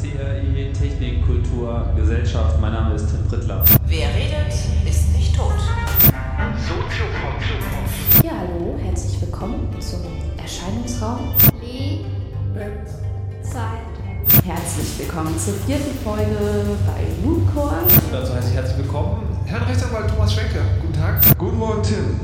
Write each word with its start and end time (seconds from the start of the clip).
CRI 0.00 0.72
Technik, 0.72 1.26
Kultur, 1.26 1.86
Gesellschaft. 1.96 2.60
Mein 2.60 2.72
Name 2.72 2.94
ist 2.94 3.08
Tim 3.08 3.26
Prittler. 3.28 3.64
Wer 3.86 4.08
redet, 4.08 4.54
ist 4.88 5.12
nicht 5.12 5.36
tot. 5.36 5.52
Ja, 8.24 8.32
hallo, 8.38 8.78
herzlich 8.82 9.20
willkommen 9.20 9.68
zum 9.80 10.00
Erscheinungsraum. 10.36 11.34
Zeit. 13.42 14.44
Herzlich 14.44 14.98
willkommen 14.98 15.38
zur 15.38 15.54
vierten 15.54 15.96
Folge 16.04 16.36
bei 16.86 17.06
Mooncore. 17.24 17.78
Dazu 18.12 18.34
heiße 18.34 18.48
ich 18.50 18.54
herzlich 18.54 18.78
willkommen 18.78 19.22
Herrn 19.46 19.62
Rechtsanwalt 19.62 20.10
Thomas 20.10 20.34
Schwenke. 20.34 20.60
Guten 20.82 20.92
Tag. 20.92 21.20
Guten 21.38 21.58
Morgen, 21.58 21.82
Tim. 21.82 22.20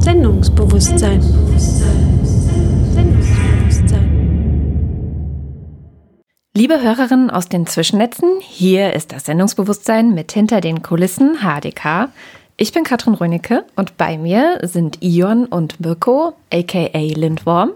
Sendungsbewusstsein. 0.00 1.22
Sendungsbewusstsein. 1.22 2.25
Liebe 6.56 6.80
Hörerinnen 6.80 7.30
aus 7.30 7.50
den 7.50 7.66
Zwischennetzen, 7.66 8.40
hier 8.40 8.94
ist 8.94 9.12
das 9.12 9.26
Sendungsbewusstsein 9.26 10.14
mit 10.14 10.32
hinter 10.32 10.62
den 10.62 10.82
Kulissen 10.82 11.36
HDK. 11.40 12.08
Ich 12.56 12.72
bin 12.72 12.82
Katrin 12.82 13.12
Rönicke 13.12 13.64
und 13.76 13.98
bei 13.98 14.16
mir 14.16 14.60
sind 14.62 15.02
Ion 15.02 15.44
und 15.44 15.78
Mirko, 15.80 16.32
aka 16.50 16.88
Lindworm. 16.92 17.72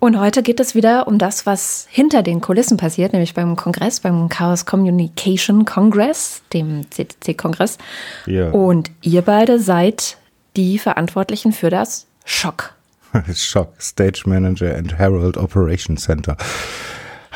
Und 0.00 0.18
heute 0.18 0.42
geht 0.42 0.60
es 0.60 0.74
wieder 0.74 1.06
um 1.06 1.18
das, 1.18 1.46
was 1.46 1.86
hinter 1.88 2.22
den 2.22 2.40
Kulissen 2.40 2.76
passiert, 2.76 3.12
nämlich 3.12 3.34
beim 3.34 3.56
Kongress, 3.56 4.00
beim 4.00 4.28
Chaos 4.28 4.66
Communication 4.66 5.64
Congress, 5.64 6.42
dem 6.52 6.90
CCC-Kongress. 6.90 7.78
Ja. 8.26 8.50
Und 8.50 8.90
ihr 9.00 9.22
beide 9.22 9.58
seid 9.58 10.18
die 10.56 10.78
Verantwortlichen 10.78 11.52
für 11.52 11.70
das 11.70 12.08
Schock. 12.24 12.75
Schock, 13.34 13.74
Stage 13.80 14.22
Manager 14.26 14.74
and 14.76 14.96
Herald 14.98 15.36
Operation 15.36 15.96
Center. 15.96 16.36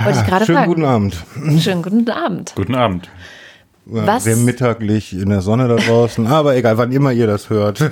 Wollte 0.02 0.18
ich 0.20 0.27
gerade 0.27 0.46
Schönen 0.46 0.58
fragen. 0.58 0.68
guten 0.70 0.84
Abend. 0.84 1.16
Schönen 1.60 1.82
guten 1.82 2.08
Abend. 2.10 2.52
Guten 2.56 2.74
Abend. 2.74 3.08
Was? 3.86 4.24
Sehr 4.24 4.36
mittaglich 4.36 5.12
in 5.12 5.30
der 5.30 5.40
Sonne 5.40 5.66
da 5.66 5.77
draußen, 5.77 6.27
aber 6.27 6.55
egal, 6.56 6.78
wann 6.78 6.92
immer 6.92 7.12
ihr 7.12 7.27
das 7.27 7.50
hört. 7.50 7.80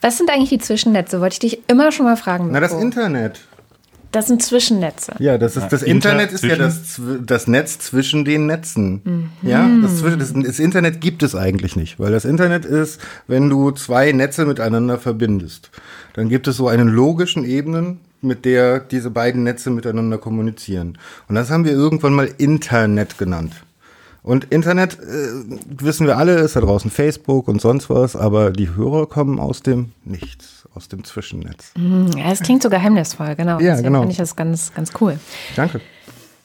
Was 0.00 0.16
sind 0.16 0.30
eigentlich 0.30 0.48
die 0.50 0.58
Zwischennetze? 0.58 1.20
Wollte 1.20 1.34
ich 1.34 1.38
dich 1.40 1.62
immer 1.68 1.92
schon 1.92 2.06
mal 2.06 2.16
fragen. 2.16 2.50
Na, 2.52 2.60
das. 2.60 2.72
Internet. 2.72 3.40
Das 4.10 4.26
sind 4.26 4.42
Zwischennetze. 4.42 5.12
Ja, 5.18 5.36
das 5.36 5.56
ist 5.58 5.68
das 5.68 5.82
Inter- 5.82 6.10
Internet 6.12 6.32
ist 6.32 6.42
ja 6.42 6.56
das, 6.56 6.98
das 7.26 7.46
Netz 7.46 7.78
zwischen 7.78 8.24
den 8.24 8.46
Netzen. 8.46 9.30
Ja, 9.42 9.68
das, 9.82 10.00
das, 10.02 10.32
das 10.32 10.58
Internet 10.58 11.02
gibt 11.02 11.22
es 11.22 11.34
eigentlich 11.34 11.76
nicht, 11.76 12.00
weil 12.00 12.10
das 12.10 12.24
Internet 12.24 12.64
ist, 12.64 13.02
wenn 13.26 13.50
du 13.50 13.70
zwei 13.72 14.12
Netze 14.12 14.46
miteinander 14.46 14.98
verbindest. 14.98 15.70
Dann 16.14 16.28
gibt 16.28 16.48
es 16.48 16.56
so 16.56 16.68
einen 16.68 16.88
logischen 16.88 17.44
Ebenen, 17.44 18.00
mit 18.20 18.44
der 18.44 18.80
diese 18.80 19.10
beiden 19.10 19.44
Netze 19.44 19.70
miteinander 19.70 20.18
kommunizieren. 20.18 20.98
Und 21.28 21.34
das 21.36 21.50
haben 21.50 21.64
wir 21.64 21.72
irgendwann 21.72 22.14
mal 22.14 22.28
Internet 22.38 23.18
genannt. 23.18 23.52
Und 24.24 24.44
Internet, 24.46 24.98
äh, 24.98 25.28
wissen 25.68 26.06
wir 26.06 26.18
alle, 26.18 26.34
ist 26.40 26.56
da 26.56 26.60
draußen 26.60 26.90
Facebook 26.90 27.48
und 27.48 27.60
sonst 27.60 27.88
was, 27.88 28.16
aber 28.16 28.50
die 28.50 28.74
Hörer 28.74 29.06
kommen 29.06 29.38
aus 29.38 29.62
dem 29.62 29.92
Nichts, 30.04 30.64
aus 30.74 30.88
dem 30.88 31.04
Zwischennetz. 31.04 31.72
Ja, 31.76 32.32
es 32.32 32.40
klingt 32.40 32.62
so 32.62 32.68
geheimnisvoll, 32.68 33.36
genau. 33.36 33.52
Ja, 33.60 33.70
Deswegen 33.70 33.84
genau. 33.84 34.00
finde 34.00 34.12
ich 34.12 34.18
das 34.18 34.34
ganz, 34.36 34.74
ganz 34.74 34.90
cool. 35.00 35.18
Danke. 35.56 35.80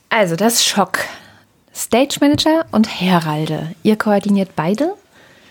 Also, 0.10 0.36
das 0.36 0.64
Schock. 0.64 1.00
Stage 1.76 2.18
Manager 2.22 2.66
und 2.72 2.88
Heralde. 3.02 3.72
Ihr 3.82 3.96
koordiniert 3.98 4.52
beide? 4.56 4.94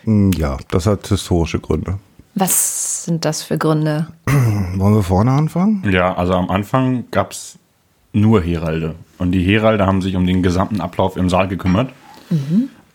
Hm, 0.04 0.30
Ja, 0.32 0.56
das 0.70 0.86
hat 0.86 1.06
historische 1.08 1.58
Gründe. 1.58 1.98
Was 2.34 3.04
sind 3.04 3.24
das 3.24 3.42
für 3.42 3.58
Gründe? 3.58 4.08
Wollen 4.26 4.94
wir 4.94 5.02
vorne 5.02 5.32
anfangen? 5.32 5.84
Ja, 5.90 6.14
also 6.14 6.34
am 6.34 6.50
Anfang 6.50 7.04
gab 7.10 7.32
es 7.32 7.58
nur 8.12 8.42
Heralde. 8.42 8.94
Und 9.18 9.32
die 9.32 9.44
Heralde 9.44 9.86
haben 9.86 10.02
sich 10.02 10.16
um 10.16 10.26
den 10.26 10.42
gesamten 10.42 10.80
Ablauf 10.80 11.16
im 11.16 11.28
Saal 11.28 11.48
gekümmert. 11.48 11.90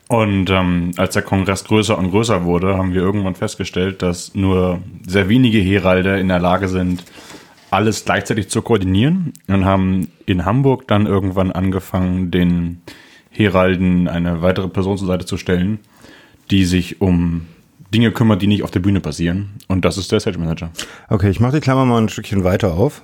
Und 0.08 0.50
ähm, 0.50 0.92
als 0.98 1.14
der 1.14 1.22
Kongress 1.22 1.64
größer 1.66 1.98
und 1.98 2.12
größer 2.12 2.44
wurde, 2.44 2.78
haben 2.78 2.94
wir 2.94 3.02
irgendwann 3.02 3.36
festgestellt, 3.36 4.02
dass 4.02 4.34
nur 4.36 4.80
sehr 5.06 5.30
wenige 5.30 5.60
Heralde 5.60 6.20
in 6.20 6.30
der 6.30 6.40
Lage 6.40 6.68
sind, 6.68 7.04
alles 7.70 8.06
gleichzeitig 8.06 8.50
zu 8.50 8.62
koordinieren. 8.62 9.34
Und 9.48 9.66
haben 9.66 10.12
in 10.26 10.46
Hamburg 10.46 10.88
dann 10.88 11.06
irgendwann 11.06 11.52
angefangen, 11.52 12.32
den 12.32 12.82
Heralden 13.30 14.08
eine 14.08 14.42
weitere 14.42 14.70
Person 14.70 14.98
zur 14.98 15.08
Seite 15.08 15.26
zu 15.26 15.38
stellen, 15.38 15.80
die 16.50 16.66
sich 16.66 17.02
um 17.02 17.46
Dinge 17.98 18.12
kümmert, 18.12 18.44
die 18.44 18.48
nicht 18.48 18.62
auf 18.62 18.70
der 18.70 18.80
Bühne 18.80 19.02
passieren. 19.02 19.54
Und 19.68 19.84
das 19.84 19.98
ist 19.98 20.12
der 20.12 20.20
Stage 20.20 20.38
Manager. 20.38 20.70
Okay, 21.10 21.32
ich 21.32 21.40
mache 21.40 21.54
die 21.54 21.62
Klammer 21.62 21.84
mal 21.84 22.00
ein 22.00 22.10
Stückchen 22.10 22.44
weiter 22.44 22.76
auf. 22.76 23.02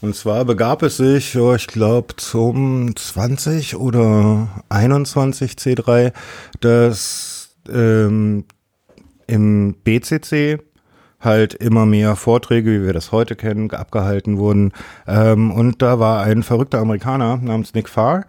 Und 0.00 0.16
zwar 0.16 0.46
begab 0.46 0.82
es 0.82 0.96
sich, 0.96 1.36
oh, 1.36 1.54
ich 1.54 1.66
glaube, 1.66 2.16
zum 2.16 2.96
20 2.96 3.76
oder 3.76 4.48
21 4.70 5.52
C3, 5.52 6.14
dass 6.60 7.54
ähm, 7.70 8.46
im 9.26 9.74
BCC 9.84 10.60
halt 11.20 11.52
immer 11.52 11.84
mehr 11.84 12.16
Vorträge, 12.16 12.70
wie 12.70 12.86
wir 12.86 12.94
das 12.94 13.12
heute 13.12 13.36
kennen, 13.36 13.70
abgehalten 13.70 14.38
wurden. 14.38 14.72
Ähm, 15.06 15.50
und 15.50 15.82
da 15.82 15.98
war 15.98 16.22
ein 16.22 16.42
verrückter 16.42 16.78
Amerikaner 16.78 17.36
namens 17.36 17.74
Nick 17.74 17.90
Farr, 17.90 18.24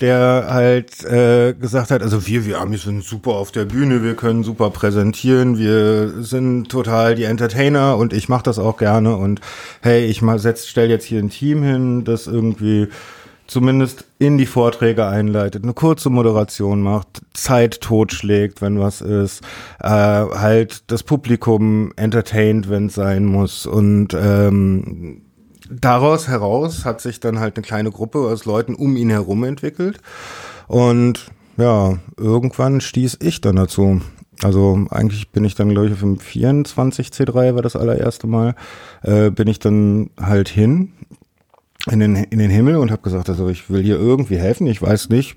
der 0.00 0.46
halt 0.48 1.04
äh, 1.04 1.54
gesagt 1.54 1.90
hat, 1.90 2.02
also 2.02 2.26
wir, 2.26 2.46
wir 2.46 2.60
Amis 2.60 2.82
sind 2.82 3.04
super 3.04 3.32
auf 3.32 3.50
der 3.50 3.64
Bühne, 3.64 4.02
wir 4.02 4.14
können 4.14 4.44
super 4.44 4.70
präsentieren, 4.70 5.58
wir 5.58 6.22
sind 6.22 6.68
total 6.68 7.14
die 7.14 7.24
Entertainer 7.24 7.96
und 7.96 8.12
ich 8.12 8.28
mache 8.28 8.44
das 8.44 8.58
auch 8.58 8.76
gerne 8.76 9.16
und 9.16 9.40
hey, 9.82 10.04
ich 10.06 10.22
mal 10.22 10.38
setz, 10.38 10.66
stell 10.66 10.90
jetzt 10.90 11.04
hier 11.04 11.20
ein 11.20 11.30
Team 11.30 11.62
hin, 11.62 12.04
das 12.04 12.26
irgendwie 12.26 12.88
zumindest 13.46 14.04
in 14.18 14.38
die 14.38 14.46
Vorträge 14.46 15.06
einleitet, 15.06 15.64
eine 15.64 15.72
kurze 15.72 16.10
Moderation 16.10 16.82
macht, 16.82 17.22
Zeit 17.32 17.80
totschlägt, 17.80 18.60
wenn 18.62 18.78
was 18.78 19.00
ist, 19.00 19.42
äh, 19.80 19.88
halt 19.88 20.90
das 20.90 21.02
Publikum 21.02 21.92
entertaint, 21.96 22.68
wenn 22.68 22.86
es 22.86 22.94
sein 22.94 23.24
muss 23.24 23.66
und 23.66 24.14
ähm, 24.14 25.22
daraus 25.70 26.28
heraus 26.28 26.84
hat 26.84 27.00
sich 27.00 27.20
dann 27.20 27.38
halt 27.38 27.56
eine 27.56 27.64
kleine 27.64 27.90
Gruppe 27.90 28.18
aus 28.18 28.44
Leuten 28.44 28.74
um 28.74 28.96
ihn 28.96 29.10
herum 29.10 29.44
entwickelt. 29.44 30.00
Und 30.66 31.30
ja, 31.56 31.98
irgendwann 32.16 32.80
stieß 32.80 33.18
ich 33.20 33.40
dann 33.40 33.56
dazu. 33.56 34.00
Also 34.42 34.86
eigentlich 34.90 35.30
bin 35.30 35.44
ich 35.44 35.54
dann, 35.54 35.70
glaube 35.70 35.88
ich, 35.88 35.92
auf 35.94 36.00
dem 36.00 36.18
24 36.18 37.08
C3 37.08 37.54
war 37.54 37.62
das 37.62 37.74
allererste 37.74 38.26
Mal, 38.28 38.54
äh, 39.02 39.30
bin 39.30 39.48
ich 39.48 39.58
dann 39.58 40.10
halt 40.20 40.48
hin 40.48 40.92
in 41.90 41.98
den, 42.00 42.14
in 42.14 42.38
den 42.38 42.50
Himmel 42.50 42.76
und 42.76 42.90
habe 42.90 43.02
gesagt, 43.02 43.28
also 43.28 43.48
ich 43.48 43.68
will 43.70 43.82
hier 43.82 43.98
irgendwie 43.98 44.38
helfen. 44.38 44.66
Ich 44.68 44.80
weiß 44.80 45.08
nicht, 45.08 45.36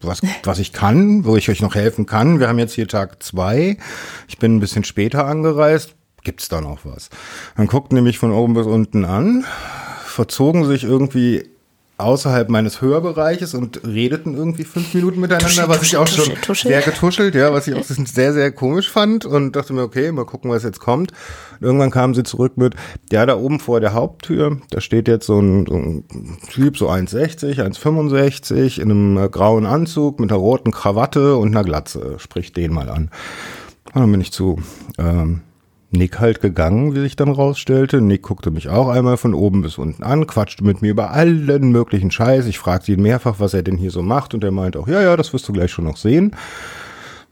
was, 0.00 0.20
was 0.44 0.58
ich 0.58 0.72
kann, 0.72 1.24
wo 1.24 1.36
ich 1.36 1.48
euch 1.48 1.62
noch 1.62 1.74
helfen 1.74 2.06
kann. 2.06 2.38
Wir 2.38 2.48
haben 2.48 2.58
jetzt 2.58 2.74
hier 2.74 2.86
Tag 2.86 3.22
zwei. 3.22 3.78
Ich 4.28 4.38
bin 4.38 4.56
ein 4.56 4.60
bisschen 4.60 4.84
später 4.84 5.26
angereist. 5.26 5.94
Gibt's 6.24 6.48
da 6.48 6.60
noch 6.60 6.80
was? 6.84 7.10
Dann 7.56 7.66
guckten 7.66 7.96
nämlich 7.96 8.18
von 8.18 8.32
oben 8.32 8.54
bis 8.54 8.66
unten 8.66 9.04
an, 9.04 9.44
verzogen 10.04 10.64
sich 10.64 10.84
irgendwie 10.84 11.48
außerhalb 12.02 12.48
meines 12.48 12.80
Hörbereiches 12.80 13.54
und 13.54 13.84
redeten 13.84 14.34
irgendwie 14.34 14.64
fünf 14.64 14.92
Minuten 14.94 15.20
miteinander, 15.20 15.46
Tuschel, 15.46 15.68
was 15.68 15.82
ich 15.82 15.96
auch 15.96 16.04
tuschel, 16.04 16.24
schon 16.24 16.34
tuschel. 16.42 16.70
sehr 16.70 16.82
getuschelt, 16.82 17.34
ja, 17.34 17.52
was 17.52 17.68
ich 17.68 17.74
auch 17.74 17.84
sehr, 17.84 18.32
sehr 18.32 18.50
komisch 18.50 18.90
fand 18.90 19.24
und 19.24 19.54
dachte 19.54 19.72
mir, 19.72 19.82
okay, 19.82 20.10
mal 20.10 20.24
gucken, 20.24 20.50
was 20.50 20.64
jetzt 20.64 20.80
kommt. 20.80 21.12
Und 21.60 21.66
irgendwann 21.66 21.90
kamen 21.90 22.14
sie 22.14 22.24
zurück 22.24 22.56
mit, 22.56 22.74
ja, 23.10 23.24
da 23.24 23.36
oben 23.36 23.60
vor 23.60 23.80
der 23.80 23.92
Haupttür, 23.92 24.58
da 24.70 24.80
steht 24.80 25.08
jetzt 25.08 25.26
so 25.26 25.38
ein, 25.38 25.66
so 25.66 25.76
ein 25.76 26.04
Typ, 26.50 26.76
so 26.76 26.90
1,60, 26.90 27.60
1,65, 27.60 28.80
in 28.80 28.90
einem 28.90 29.16
äh, 29.18 29.28
grauen 29.28 29.66
Anzug 29.66 30.18
mit 30.18 30.30
einer 30.30 30.40
roten 30.40 30.72
Krawatte 30.72 31.36
und 31.36 31.48
einer 31.48 31.64
Glatze. 31.64 32.16
Sprich 32.18 32.52
den 32.52 32.72
mal 32.72 32.88
an. 32.88 33.10
Und 33.94 34.00
dann 34.00 34.10
bin 34.10 34.20
ich 34.20 34.32
zu 34.32 34.60
ähm, 34.98 35.42
Nick 35.92 36.20
halt 36.20 36.40
gegangen, 36.40 36.94
wie 36.94 37.00
sich 37.00 37.16
dann 37.16 37.30
rausstellte. 37.30 38.00
Nick 38.00 38.22
guckte 38.22 38.50
mich 38.50 38.68
auch 38.68 38.88
einmal 38.88 39.16
von 39.16 39.34
oben 39.34 39.62
bis 39.62 39.78
unten 39.78 40.02
an, 40.02 40.26
quatschte 40.26 40.64
mit 40.64 40.82
mir 40.82 40.90
über 40.90 41.10
allen 41.10 41.70
möglichen 41.70 42.10
Scheiß. 42.10 42.46
Ich 42.46 42.58
fragte 42.58 42.92
ihn 42.92 43.02
mehrfach, 43.02 43.36
was 43.38 43.54
er 43.54 43.62
denn 43.62 43.76
hier 43.76 43.90
so 43.90 44.02
macht 44.02 44.34
und 44.34 44.42
er 44.42 44.50
meinte 44.50 44.80
auch, 44.80 44.88
ja, 44.88 45.02
ja, 45.02 45.16
das 45.16 45.32
wirst 45.32 45.48
du 45.48 45.52
gleich 45.52 45.70
schon 45.70 45.84
noch 45.84 45.98
sehen. 45.98 46.34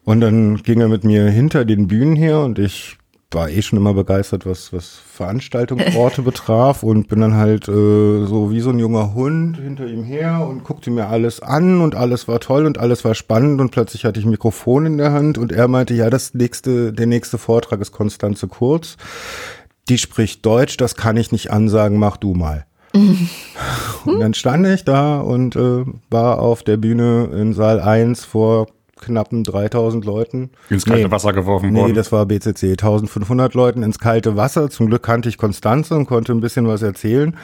Und 0.05 0.21
dann 0.21 0.57
ging 0.57 0.81
er 0.81 0.89
mit 0.89 1.05
mir 1.05 1.25
hinter 1.31 1.65
den 1.65 1.87
Bühnen 1.87 2.17
her 2.17 2.41
und 2.41 2.59
ich 2.59 2.99
war 3.33 3.49
eh 3.49 3.63
schon 3.63 3.79
immer 3.79 3.95
begeistert, 3.95 4.45
was, 4.45 4.73
was 4.73 4.99
Veranstaltungsorte 5.13 6.23
betraf 6.31 6.83
und 6.83 7.09
bin 7.09 7.21
dann 7.21 7.35
halt 7.35 7.69
äh, 7.69 8.27
so 8.27 8.51
wie 8.51 8.61
so 8.61 8.71
ein 8.71 8.79
junger 8.79 9.15
Hund 9.15 9.57
hinter 9.57 9.87
ihm 9.87 10.03
her 10.03 10.47
und 10.49 10.65
guckte 10.65 10.91
mir 10.91 11.07
alles 11.07 11.41
an 11.41 11.81
und 11.81 11.95
alles 11.95 12.27
war 12.27 12.41
toll 12.41 12.67
und 12.67 12.79
alles 12.79 13.05
war 13.05 13.15
spannend 13.15 13.61
und 13.61 13.71
plötzlich 13.71 14.05
hatte 14.05 14.19
ich 14.19 14.27
ein 14.27 14.31
Mikrofon 14.31 14.87
in 14.87 14.99
der 14.99 15.13
Hand 15.13 15.39
und 15.39 15.53
er 15.53 15.69
meinte, 15.69 15.95
ja, 15.95 16.11
das 16.11 16.35
nächste, 16.35 16.93
der 16.93 17.07
nächste 17.07 17.39
Vortrag 17.39 17.81
ist 17.81 17.93
Konstanze 17.93 18.49
Kurz. 18.49 18.97
Die 19.89 19.99
spricht 19.99 20.45
Deutsch, 20.45 20.77
das 20.77 20.97
kann 20.97 21.17
ich 21.17 21.33
nicht 21.33 21.51
ansagen, 21.51 21.99
mach 21.99 22.17
du 22.17 22.35
mal. 22.35 22.67
Und 24.05 24.19
dann 24.19 24.35
stand 24.35 24.67
ich 24.67 24.85
da 24.85 25.21
und 25.21 25.55
äh, 25.55 25.85
war 26.11 26.41
auf 26.41 26.65
der 26.65 26.77
Bühne 26.77 27.29
in 27.33 27.53
Saal 27.53 27.79
1 27.79 28.25
vor 28.25 28.67
knappen 29.01 29.45
3000 29.45 30.05
Leuten. 30.05 30.51
Ins 30.69 30.85
kalte 30.85 31.05
Nee. 31.07 31.11
Wasser 31.11 31.33
geworfen 31.33 31.73
Nee, 31.73 31.81
worden. 31.81 31.95
das 31.95 32.13
war 32.13 32.27
BCC. 32.27 32.71
1500 32.73 33.55
Leuten 33.55 33.83
ins 33.83 33.99
kalte 33.99 34.37
Wasser. 34.37 34.71
Zum 34.71 34.87
Glück 34.89 35.03
kannte 35.03 35.29
ich 35.29 35.37
Konstanze 35.39 35.95
und 35.95 36.07
konnte 36.07 36.33
ein 36.33 36.41
bisschen 36.41 36.67
was 36.67 36.83
erzählen. 36.83 37.37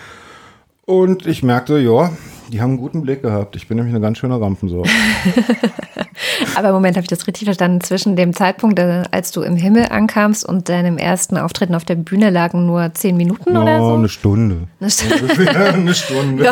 Und 0.86 1.26
ich 1.26 1.42
merkte, 1.42 1.78
ja, 1.78 2.12
die 2.52 2.60
haben 2.62 2.70
einen 2.70 2.78
guten 2.78 3.02
Blick 3.02 3.20
gehabt. 3.22 3.56
Ich 3.56 3.66
bin 3.66 3.76
nämlich 3.76 3.92
eine 3.92 4.00
ganz 4.02 4.18
schöne 4.18 4.40
Rampensau. 4.40 4.84
Aber 6.54 6.68
im 6.68 6.74
Moment 6.74 6.96
habe 6.96 7.02
ich 7.02 7.08
das 7.08 7.26
richtig 7.26 7.44
verstanden. 7.44 7.80
Zwischen 7.80 8.14
dem 8.14 8.32
Zeitpunkt, 8.32 8.78
äh, 8.78 9.02
als 9.10 9.32
du 9.32 9.42
im 9.42 9.56
Himmel 9.56 9.86
ankamst 9.90 10.44
und 10.44 10.68
deinem 10.68 10.96
ersten 10.96 11.38
Auftreten 11.38 11.74
auf 11.74 11.84
der 11.84 11.96
Bühne 11.96 12.30
lagen 12.30 12.66
nur 12.66 12.94
zehn 12.94 13.16
Minuten 13.16 13.56
oder 13.56 13.80
Oh, 13.82 13.88
so? 13.90 13.94
eine 13.96 14.08
Stunde. 14.08 14.68
Eine 14.80 14.90
Stunde. 14.90 15.50
Eine 15.74 15.94
Stunde. 15.94 16.50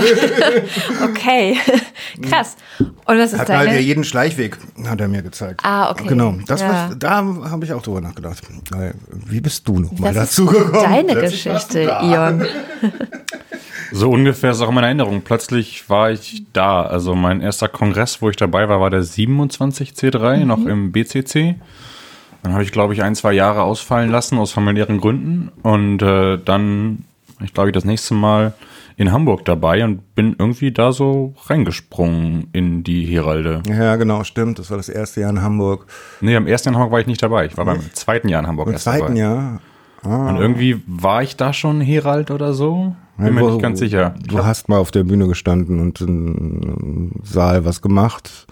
Okay, 1.04 1.56
krass. 2.22 2.56
Und 2.80 3.18
was 3.18 3.32
ist 3.32 3.38
Hat 3.38 3.48
halt 3.50 3.60
ja 3.60 3.66
deine? 3.74 3.80
jeden 3.80 4.02
Schleichweg, 4.02 4.58
hat 4.86 5.00
er 5.00 5.06
mir 5.06 5.22
gezeigt. 5.22 5.60
Ah, 5.62 5.92
okay. 5.92 6.08
Genau, 6.08 6.34
das 6.46 6.60
Ja. 6.60 6.88
was, 6.90 6.98
da 6.98 7.24
habe 7.50 7.64
ich 7.64 7.72
auch 7.72 7.82
drüber 7.82 8.00
nachgedacht. 8.00 8.42
Wie 9.26 9.40
bist 9.40 9.66
du 9.68 9.78
noch 9.78 9.92
mal 9.96 10.12
Das 10.12 10.24
ist 10.30 10.38
dazu 10.40 10.46
gekommen? 10.46 10.82
deine 10.82 11.14
Geschichte. 11.20 11.82
Ion. 12.02 12.44
So 13.92 14.10
ungefähr 14.10 14.50
ist 14.50 14.60
auch 14.60 14.70
meine 14.70 14.86
Erinnerung. 14.86 15.22
Plötzlich 15.22 15.88
war 15.88 16.10
ich 16.10 16.44
da. 16.52 16.82
Also 16.82 17.14
mein 17.14 17.40
erster 17.40 17.68
Kongress, 17.68 18.20
wo 18.22 18.30
ich 18.30 18.36
dabei 18.36 18.68
war, 18.68 18.80
war 18.80 18.90
der 18.90 19.02
27C3, 19.02 20.44
noch 20.44 20.64
im 20.66 20.92
BCC. 20.92 21.56
Dann 22.42 22.52
habe 22.52 22.62
ich, 22.62 22.72
glaube 22.72 22.92
ich, 22.92 23.02
ein, 23.02 23.14
zwei 23.14 23.32
Jahre 23.32 23.62
ausfallen 23.62 24.10
lassen 24.10 24.38
aus 24.38 24.52
familiären 24.52 25.00
Gründen. 25.00 25.50
Und 25.62 26.02
äh, 26.02 26.38
dann, 26.38 27.04
ich 27.42 27.54
glaube, 27.54 27.70
ich 27.70 27.74
das 27.74 27.84
nächste 27.84 28.14
Mal 28.14 28.52
in 28.96 29.10
Hamburg 29.10 29.44
dabei 29.44 29.82
und 29.84 30.14
bin 30.14 30.36
irgendwie 30.38 30.70
da 30.70 30.92
so 30.92 31.34
reingesprungen 31.46 32.48
in 32.52 32.84
die 32.84 33.06
Heralde. 33.06 33.62
Ja, 33.68 33.96
genau, 33.96 34.22
stimmt. 34.24 34.58
Das 34.58 34.70
war 34.70 34.76
das 34.76 34.88
erste 34.88 35.22
Jahr 35.22 35.30
in 35.30 35.42
Hamburg. 35.42 35.86
Nee, 36.20 36.36
am 36.36 36.46
ersten 36.46 36.68
Jahr 36.68 36.74
in 36.74 36.78
Hamburg 36.78 36.92
war 36.92 37.00
ich 37.00 37.06
nicht 37.06 37.22
dabei. 37.22 37.46
Ich 37.46 37.56
war 37.56 37.64
beim 37.64 37.80
zweiten 37.92 38.28
Jahr 38.28 38.40
in 38.42 38.46
Hamburg 38.46 38.68
Im 38.68 38.74
erst 38.74 38.84
zweiten 38.84 39.16
dabei. 39.16 39.18
Jahr. 39.18 39.60
Und 40.02 40.36
irgendwie 40.36 40.82
war 40.86 41.22
ich 41.22 41.36
da 41.36 41.52
schon 41.52 41.80
Herald 41.80 42.30
oder 42.30 42.52
so. 42.52 42.94
Bin 43.16 43.34
mir 43.34 43.50
nicht 43.50 43.62
ganz 43.62 43.78
sicher. 43.78 44.14
Du 44.26 44.44
hast 44.44 44.68
mal 44.68 44.78
auf 44.78 44.90
der 44.90 45.04
Bühne 45.04 45.28
gestanden 45.28 45.80
und 45.80 46.00
im 46.00 47.12
Saal 47.22 47.64
was 47.64 47.80
gemacht. 47.80 48.46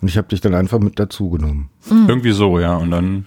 Und 0.00 0.08
ich 0.08 0.16
habe 0.16 0.28
dich 0.28 0.40
dann 0.40 0.54
einfach 0.54 0.78
mit 0.78 0.98
dazugenommen. 0.98 1.70
Irgendwie 1.90 2.32
so, 2.32 2.60
ja. 2.60 2.76
Und 2.76 2.90
dann 2.90 3.26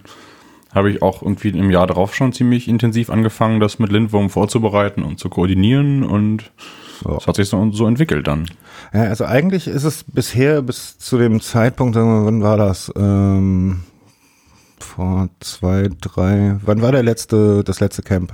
habe 0.72 0.90
ich 0.90 1.02
auch 1.02 1.22
irgendwie 1.22 1.48
im 1.48 1.70
Jahr 1.70 1.86
darauf 1.86 2.14
schon 2.14 2.32
ziemlich 2.32 2.68
intensiv 2.68 3.10
angefangen, 3.10 3.60
das 3.60 3.78
mit 3.78 3.90
Lindwurm 3.90 4.30
vorzubereiten 4.30 5.02
und 5.02 5.18
zu 5.18 5.28
koordinieren. 5.28 6.04
Und 6.04 6.52
es 7.18 7.26
hat 7.26 7.36
sich 7.36 7.48
so, 7.48 7.72
so 7.72 7.86
entwickelt 7.86 8.26
dann. 8.26 8.46
Ja, 8.94 9.02
also 9.02 9.24
eigentlich 9.24 9.66
ist 9.66 9.84
es 9.84 10.04
bisher 10.04 10.62
bis 10.62 10.98
zu 10.98 11.18
dem 11.18 11.40
Zeitpunkt, 11.40 11.94
sagen 11.94 12.08
wir, 12.08 12.24
wann 12.24 12.42
war 12.42 12.56
das? 12.56 12.92
Ähm, 12.96 13.80
vor 14.78 15.28
zwei, 15.40 15.88
drei, 16.00 16.56
wann 16.64 16.82
war 16.82 16.92
der 16.92 17.02
letzte, 17.02 17.64
das 17.64 17.80
letzte 17.80 18.02
Camp? 18.02 18.32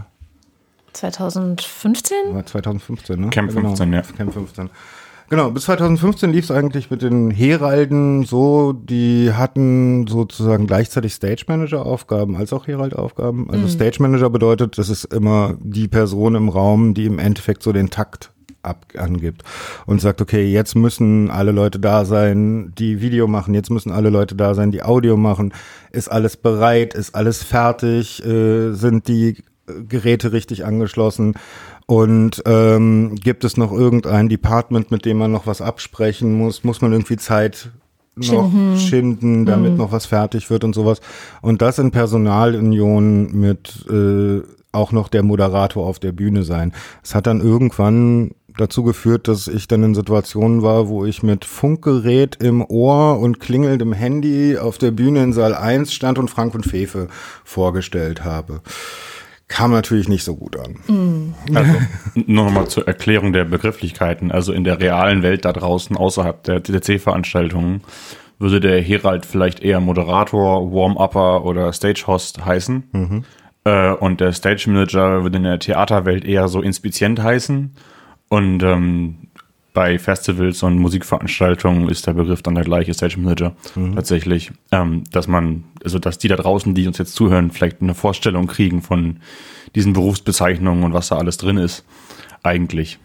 2015? 0.97 2.17
War 2.33 2.47
2015, 2.47 3.21
ne? 3.21 3.31
Camp 3.31 3.53
15, 3.53 3.91
genau. 3.91 4.03
ja. 4.03 4.03
Camp 4.17 4.33
15. 4.33 4.71
Genau, 5.29 5.51
bis 5.51 5.65
2015 5.65 6.31
lief 6.31 6.45
es 6.45 6.51
eigentlich 6.53 6.89
mit 6.89 7.03
den 7.03 7.33
Heralden 7.33 8.25
so, 8.25 8.73
die 8.73 9.33
hatten 9.33 10.07
sozusagen 10.07 10.69
gleichzeitig 10.69 11.15
Stage 11.15 11.45
Manager 11.49 11.85
Aufgaben 11.85 12.37
als 12.37 12.53
auch 12.53 12.69
Herald 12.69 12.95
Aufgaben. 12.95 13.51
Also 13.51 13.67
Stage 13.67 14.01
Manager 14.01 14.31
bedeutet, 14.31 14.79
das 14.79 14.89
ist 14.89 15.05
immer 15.05 15.57
die 15.61 15.89
Person 15.89 16.37
im 16.37 16.49
Raum, 16.49 16.95
die 16.95 17.07
im 17.07 17.19
Endeffekt 17.19 17.65
so 17.65 17.73
den 17.73 17.91
Takt 17.91 18.31
ab 18.63 18.87
angibt 18.97 19.43
und 19.87 20.01
sagt, 20.01 20.21
okay, 20.21 20.45
jetzt 20.51 20.77
müssen 20.77 21.31
alle 21.31 21.53
Leute 21.53 21.81
da 21.81 22.05
sein, 22.05 22.73
die 22.79 23.01
Video 23.01 23.27
machen, 23.27 23.55
jetzt 23.55 23.71
müssen 23.71 23.91
alle 23.91 24.11
Leute 24.11 24.37
da 24.37 24.55
sein, 24.55 24.71
die 24.71 24.83
Audio 24.83 25.17
machen, 25.17 25.53
ist 25.91 26.09
alles 26.09 26.37
bereit, 26.37 26.95
ist 26.95 27.15
alles 27.15 27.43
fertig, 27.43 28.25
äh, 28.25 28.73
sind 28.73 29.09
die 29.09 29.43
Geräte 29.89 30.33
richtig 30.33 30.65
angeschlossen 30.65 31.35
und 31.87 32.43
ähm, 32.47 33.15
gibt 33.17 33.45
es 33.45 33.57
noch 33.57 33.73
irgendein 33.73 34.29
Department, 34.29 34.91
mit 34.91 35.05
dem 35.05 35.19
man 35.19 35.33
noch 35.33 35.47
was 35.47 35.61
absprechen 35.61 36.35
muss, 36.35 36.65
muss 36.65 36.81
man 36.81 36.93
irgendwie 36.93 37.17
Zeit 37.17 37.71
noch 38.17 38.51
schinden, 38.79 39.45
damit 39.45 39.77
noch 39.77 39.93
was 39.93 40.07
fertig 40.07 40.49
wird 40.49 40.65
und 40.65 40.75
sowas. 40.75 41.01
Und 41.43 41.61
das 41.61 41.79
in 41.79 41.91
Personalunion 41.91 43.31
mit 43.39 43.85
äh, 43.91 44.41
auch 44.73 44.93
noch 44.93 45.09
der 45.09 45.23
Moderator 45.23 45.87
auf 45.87 45.99
der 45.99 46.13
Bühne 46.13 46.43
sein. 46.43 46.73
Es 47.03 47.15
hat 47.15 47.27
dann 47.27 47.41
irgendwann 47.41 48.33
dazu 48.57 48.83
geführt, 48.83 49.29
dass 49.29 49.49
ich 49.49 49.69
dann 49.69 49.83
in 49.83 49.95
Situationen 49.95 50.63
war, 50.63 50.89
wo 50.89 51.05
ich 51.05 51.23
mit 51.23 51.45
Funkgerät 51.45 52.37
im 52.37 52.65
Ohr 52.65 53.19
und 53.19 53.41
klingelndem 53.41 53.93
Handy 53.93 54.57
auf 54.59 54.79
der 54.79 54.93
Bühne 54.93 55.23
in 55.23 55.33
Saal 55.33 55.55
1 55.55 55.93
stand 55.93 56.19
und 56.19 56.31
Frank 56.31 56.55
und 56.55 56.65
Fefe 56.65 57.09
vorgestellt 57.45 58.25
habe. 58.25 58.61
Kam 59.49 59.71
natürlich 59.71 60.09
nicht 60.09 60.25
so 60.25 60.35
gut 60.35 60.57
an. 60.59 61.35
Also, 61.55 61.73
nur 62.27 62.47
nochmal 62.47 62.67
zur 62.67 62.87
Erklärung 62.89 63.33
der 63.33 63.45
Begrifflichkeiten. 63.45 64.33
Also 64.33 64.53
in 64.53 64.65
der 64.65 64.81
realen 64.81 65.23
Welt 65.23 65.45
da 65.45 65.53
draußen, 65.53 65.97
außerhalb 65.97 66.43
der 66.43 66.63
TTC-Veranstaltungen, 66.63 67.83
würde 68.39 68.61
der 68.61 68.83
Herald 68.83 69.25
vielleicht 69.25 69.61
eher 69.61 69.81
Moderator, 69.81 70.73
Warm-Upper 70.73 71.45
oder 71.45 71.73
Stage-Host 71.73 72.45
heißen. 72.45 72.85
Äh, 73.65 73.93
und 73.93 74.21
der 74.21 74.33
Stage-Manager 74.33 75.23
würde 75.23 75.39
in 75.39 75.45
der 75.45 75.59
Theaterwelt 75.59 76.25
eher 76.25 76.49
so 76.49 76.61
Inspizient 76.61 77.23
heißen. 77.23 77.75
Und 78.29 78.63
ähm, 78.65 79.26
bei 79.77 79.99
Festivals 79.99 80.63
und 80.63 80.79
Musikveranstaltungen 80.79 81.91
ist 81.91 82.07
der 82.07 82.15
Begriff 82.15 82.41
dann 82.41 82.55
der 82.55 82.65
gleiche 82.65 82.95
Stage 82.95 83.19
Manager 83.19 83.55
tatsächlich, 83.95 84.51
ähm, 84.73 85.05
dass 85.13 85.29
man, 85.29 85.65
also 85.85 85.99
dass 85.99 86.17
die 86.17 86.29
da 86.29 86.37
draußen, 86.37 86.75
die 86.75 86.87
uns 86.87 86.97
jetzt 86.97 87.15
zuhören, 87.15 87.51
vielleicht 87.51 87.83
eine 87.83 87.95
Vorstellung 87.95 88.47
kriegen 88.47 88.81
von 88.81 89.19
diesen 89.75 89.93
Berufsbezeichnungen 89.93 90.83
und 90.83 90.95
was 90.95 91.09
da 91.09 91.19
alles 91.19 91.37
drin 91.37 91.59
ist, 91.59 91.85
eigentlich. 92.43 92.99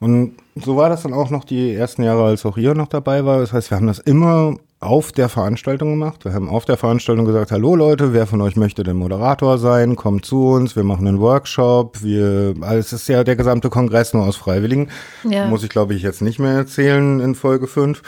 Und 0.00 0.32
so 0.54 0.76
war 0.76 0.90
das 0.90 1.04
dann 1.04 1.14
auch 1.14 1.30
noch 1.30 1.44
die 1.44 1.72
ersten 1.72 2.02
Jahre, 2.02 2.24
als 2.24 2.44
auch 2.44 2.58
ihr 2.58 2.74
noch 2.74 2.88
dabei 2.88 3.24
war. 3.24 3.38
Das 3.38 3.54
heißt, 3.54 3.70
wir 3.70 3.78
haben 3.78 3.86
das 3.86 4.00
immer 4.00 4.58
auf 4.80 5.12
der 5.12 5.28
Veranstaltung 5.28 5.90
gemacht. 5.90 6.24
Wir 6.24 6.34
haben 6.34 6.48
auf 6.48 6.64
der 6.64 6.76
Veranstaltung 6.76 7.24
gesagt, 7.24 7.52
hallo 7.52 7.74
Leute, 7.74 8.12
wer 8.12 8.26
von 8.26 8.40
euch 8.40 8.56
möchte 8.56 8.82
denn 8.82 8.96
Moderator 8.96 9.58
sein? 9.58 9.96
Kommt 9.96 10.24
zu 10.24 10.48
uns, 10.48 10.76
wir 10.76 10.84
machen 10.84 11.06
einen 11.06 11.20
Workshop. 11.20 12.02
Wir, 12.02 12.54
also 12.60 12.78
es 12.78 12.92
ist 12.92 13.08
ja 13.08 13.24
der 13.24 13.36
gesamte 13.36 13.70
Kongress 13.70 14.12
nur 14.12 14.24
aus 14.24 14.36
Freiwilligen. 14.36 14.90
Ja. 15.28 15.46
Muss 15.46 15.62
ich, 15.62 15.70
glaube 15.70 15.94
ich, 15.94 16.02
jetzt 16.02 16.22
nicht 16.22 16.38
mehr 16.38 16.52
erzählen 16.52 17.20
in 17.20 17.34
Folge 17.34 17.66
5. 17.66 18.02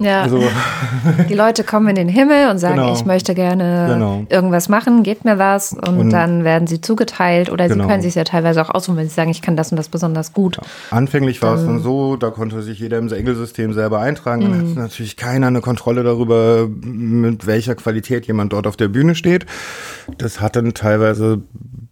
Ja, 0.00 0.22
Also, 0.22 0.42
die 1.28 1.34
Leute 1.34 1.62
kommen 1.62 1.86
in 1.88 1.94
den 1.94 2.08
Himmel 2.08 2.50
und 2.50 2.58
sagen, 2.58 2.76
Genau. 2.76 2.92
ich 2.94 3.04
möchte 3.04 3.34
gerne 3.34 3.86
Genau. 3.92 4.24
irgendwas 4.28 4.68
machen, 4.68 5.02
gebt 5.04 5.24
mir 5.24 5.38
was 5.38 5.72
und, 5.72 5.98
Und- 5.98 6.10
dann 6.10 6.42
werden 6.42 6.66
sie 6.66 6.80
zugeteilt 6.80 7.50
oder 7.50 7.68
Genau. 7.68 7.84
sie 7.84 7.88
können 7.90 8.02
sich 8.02 8.14
ja 8.16 8.24
teilweise 8.24 8.60
auch 8.60 8.70
aussuchen, 8.70 8.96
wenn 8.96 9.08
sie 9.08 9.14
sagen, 9.14 9.30
ich 9.30 9.40
kann 9.40 9.56
das 9.56 9.70
und 9.70 9.76
das 9.76 9.88
besonders 9.88 10.32
gut. 10.32 10.58
Anfänglich 10.90 11.40
war 11.42 11.54
es 11.56 11.64
dann 11.64 11.80
so, 11.80 12.16
da 12.16 12.30
konnte 12.30 12.60
sich 12.62 12.78
jeder 12.80 12.98
im 12.98 13.12
Engelsystem 13.12 13.72
selber 13.72 14.00
eintragen. 14.00 14.42
Dann 14.42 14.68
hat 14.70 14.76
natürlich 14.76 15.16
keiner 15.16 15.46
eine 15.46 15.60
Kontrolle 15.60 16.02
darüber, 16.02 16.68
mit 16.68 17.46
welcher 17.46 17.74
Qualität 17.76 18.26
jemand 18.26 18.52
dort 18.52 18.66
auf 18.66 18.76
der 18.76 18.88
Bühne 18.88 19.14
steht. 19.14 19.46
Das 20.18 20.40
hat 20.40 20.56
dann 20.56 20.74
teilweise 20.74 21.40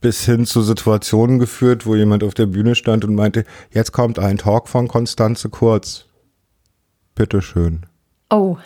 bis 0.01 0.25
hin 0.25 0.45
zu 0.47 0.63
Situationen 0.63 1.39
geführt, 1.39 1.87
wo 1.87 1.95
jemand 1.95 2.25
auf 2.25 2.35
der 2.35 2.47
Bühne 2.47 2.75
stand 2.75 3.05
und 3.05 3.15
meinte, 3.15 3.45
jetzt 3.71 3.93
kommt 3.93 4.19
ein 4.19 4.39
Talk 4.39 4.69
von 4.69 4.89
Konstanze 4.89 5.49
Kurz. 5.49 6.07
Bitteschön. 7.15 7.83
Oh, 8.33 8.57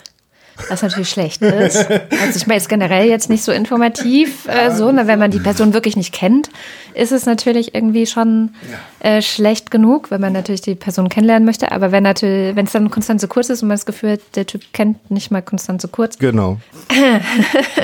das 0.56 0.70
ist 0.70 0.82
natürlich 0.82 1.10
schlecht. 1.10 1.42
Ist. 1.42 1.86
Also 2.20 2.36
ich 2.36 2.46
meine, 2.46 2.58
ist 2.58 2.68
generell 2.68 3.08
jetzt 3.08 3.28
nicht 3.28 3.44
so 3.44 3.52
informativ, 3.52 4.48
äh, 4.48 4.70
so, 4.70 4.90
ne, 4.90 5.06
wenn 5.06 5.18
man 5.18 5.30
die 5.30 5.38
Person 5.38 5.74
wirklich 5.74 5.96
nicht 5.96 6.14
kennt, 6.14 6.48
ist 6.94 7.12
es 7.12 7.26
natürlich 7.26 7.74
irgendwie 7.74 8.06
schon 8.06 8.54
äh, 9.00 9.20
schlecht 9.20 9.70
genug, 9.70 10.10
wenn 10.10 10.20
man 10.20 10.32
natürlich 10.32 10.62
die 10.62 10.74
Person 10.74 11.08
kennenlernen 11.08 11.44
möchte. 11.44 11.72
Aber 11.72 11.92
wenn 11.92 12.02
natürlich, 12.02 12.56
wenn 12.56 12.64
es 12.64 12.72
dann 12.72 12.90
Konstanze 12.90 13.28
Kurz 13.28 13.50
ist 13.50 13.62
und 13.62 13.68
man 13.68 13.76
das 13.76 13.86
Gefühl 13.86 14.12
hat, 14.12 14.20
der 14.34 14.46
Typ 14.46 14.62
kennt 14.72 15.10
nicht 15.10 15.30
mal 15.30 15.42
Konstanze 15.42 15.88
Kurz, 15.88 16.18
Genau. 16.18 16.58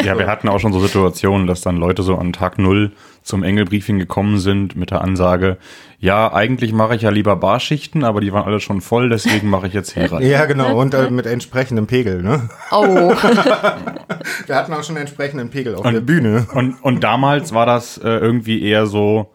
Ja, 0.03 0.19
wir 0.19 0.27
hatten 0.27 0.49
auch 0.49 0.59
schon 0.59 0.73
so 0.73 0.81
Situationen, 0.81 1.47
dass 1.47 1.61
dann 1.61 1.77
Leute 1.77 2.03
so 2.03 2.17
an 2.17 2.33
Tag 2.33 2.59
Null 2.59 2.93
zum 3.23 3.43
Engelbriefing 3.43 3.99
gekommen 3.99 4.38
sind 4.38 4.76
mit 4.76 4.91
der 4.91 5.00
Ansage, 5.02 5.59
ja, 5.99 6.33
eigentlich 6.33 6.73
mache 6.73 6.97
ich 6.97 7.02
ja 7.02 7.11
lieber 7.11 7.37
Barschichten, 7.37 8.02
aber 8.02 8.21
die 8.21 8.33
waren 8.33 8.45
alle 8.45 8.59
schon 8.59 8.81
voll, 8.81 9.09
deswegen 9.09 9.49
mache 9.49 9.69
ich 9.69 9.73
jetzt 9.73 9.95
Herald. 9.97 10.25
Ja, 10.25 10.47
genau. 10.47 10.81
Und 10.81 10.95
äh, 10.95 11.11
mit 11.11 11.26
entsprechendem 11.26 11.87
Pegel, 11.87 12.23
ne? 12.23 12.49
oh, 12.73 13.14
Wir 14.47 14.57
hatten 14.57 14.73
auch 14.73 14.83
schon 14.83 14.97
entsprechenden 14.97 15.50
Pegel 15.50 15.76
auf 15.76 15.88
der 15.88 16.00
Bühne. 16.00 16.47
Und, 16.52 16.75
und 16.83 17.05
damals 17.05 17.55
war 17.55 17.67
das 17.67 17.99
äh, 17.99 18.09
irgendwie 18.09 18.62
eher 18.62 18.87
so, 18.87 19.31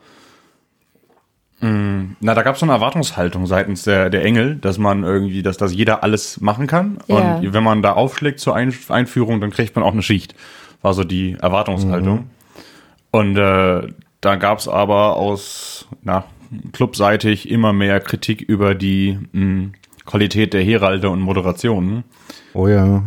mh, 1.62 2.16
na, 2.20 2.34
da 2.34 2.44
gab 2.44 2.56
es 2.56 2.60
so 2.60 2.66
eine 2.66 2.74
Erwartungshaltung 2.74 3.48
seitens 3.48 3.84
der, 3.84 4.10
der 4.10 4.24
Engel, 4.24 4.56
dass 4.56 4.78
man 4.78 5.04
irgendwie, 5.04 5.44
dass, 5.44 5.58
dass 5.58 5.74
jeder 5.74 6.04
alles 6.04 6.42
machen 6.42 6.68
kann. 6.68 6.98
Ja. 7.08 7.38
Und 7.38 7.54
wenn 7.54 7.64
man 7.64 7.82
da 7.82 7.94
aufschlägt 7.94 8.40
zur 8.40 8.56
Ein 8.56 8.74
Einführung, 8.90 9.40
dann 9.40 9.52
kriegt 9.52 9.76
man 9.76 9.86
auch 9.86 9.94
eine 9.94 10.04
Schicht. 10.04 10.36
War 10.82 10.94
so 10.94 11.04
die 11.04 11.38
Erwartungshaltung. 11.42 12.30
Und 13.18 13.36
äh, 13.36 13.82
da 14.22 14.36
gab 14.36 14.60
es 14.60 14.68
aber 14.68 15.18
aus, 15.18 15.88
na, 16.04 16.26
clubseitig 16.72 17.50
immer 17.50 17.74
mehr 17.74 18.00
Kritik 18.00 18.44
über 18.44 18.76
die 18.76 19.18
mh, 19.32 19.70
Qualität 20.06 20.54
der 20.54 20.62
Heralde 20.62 21.10
und 21.10 21.22
Moderationen. 21.22 22.04
Oh 22.54 22.68
ja. 22.68 23.02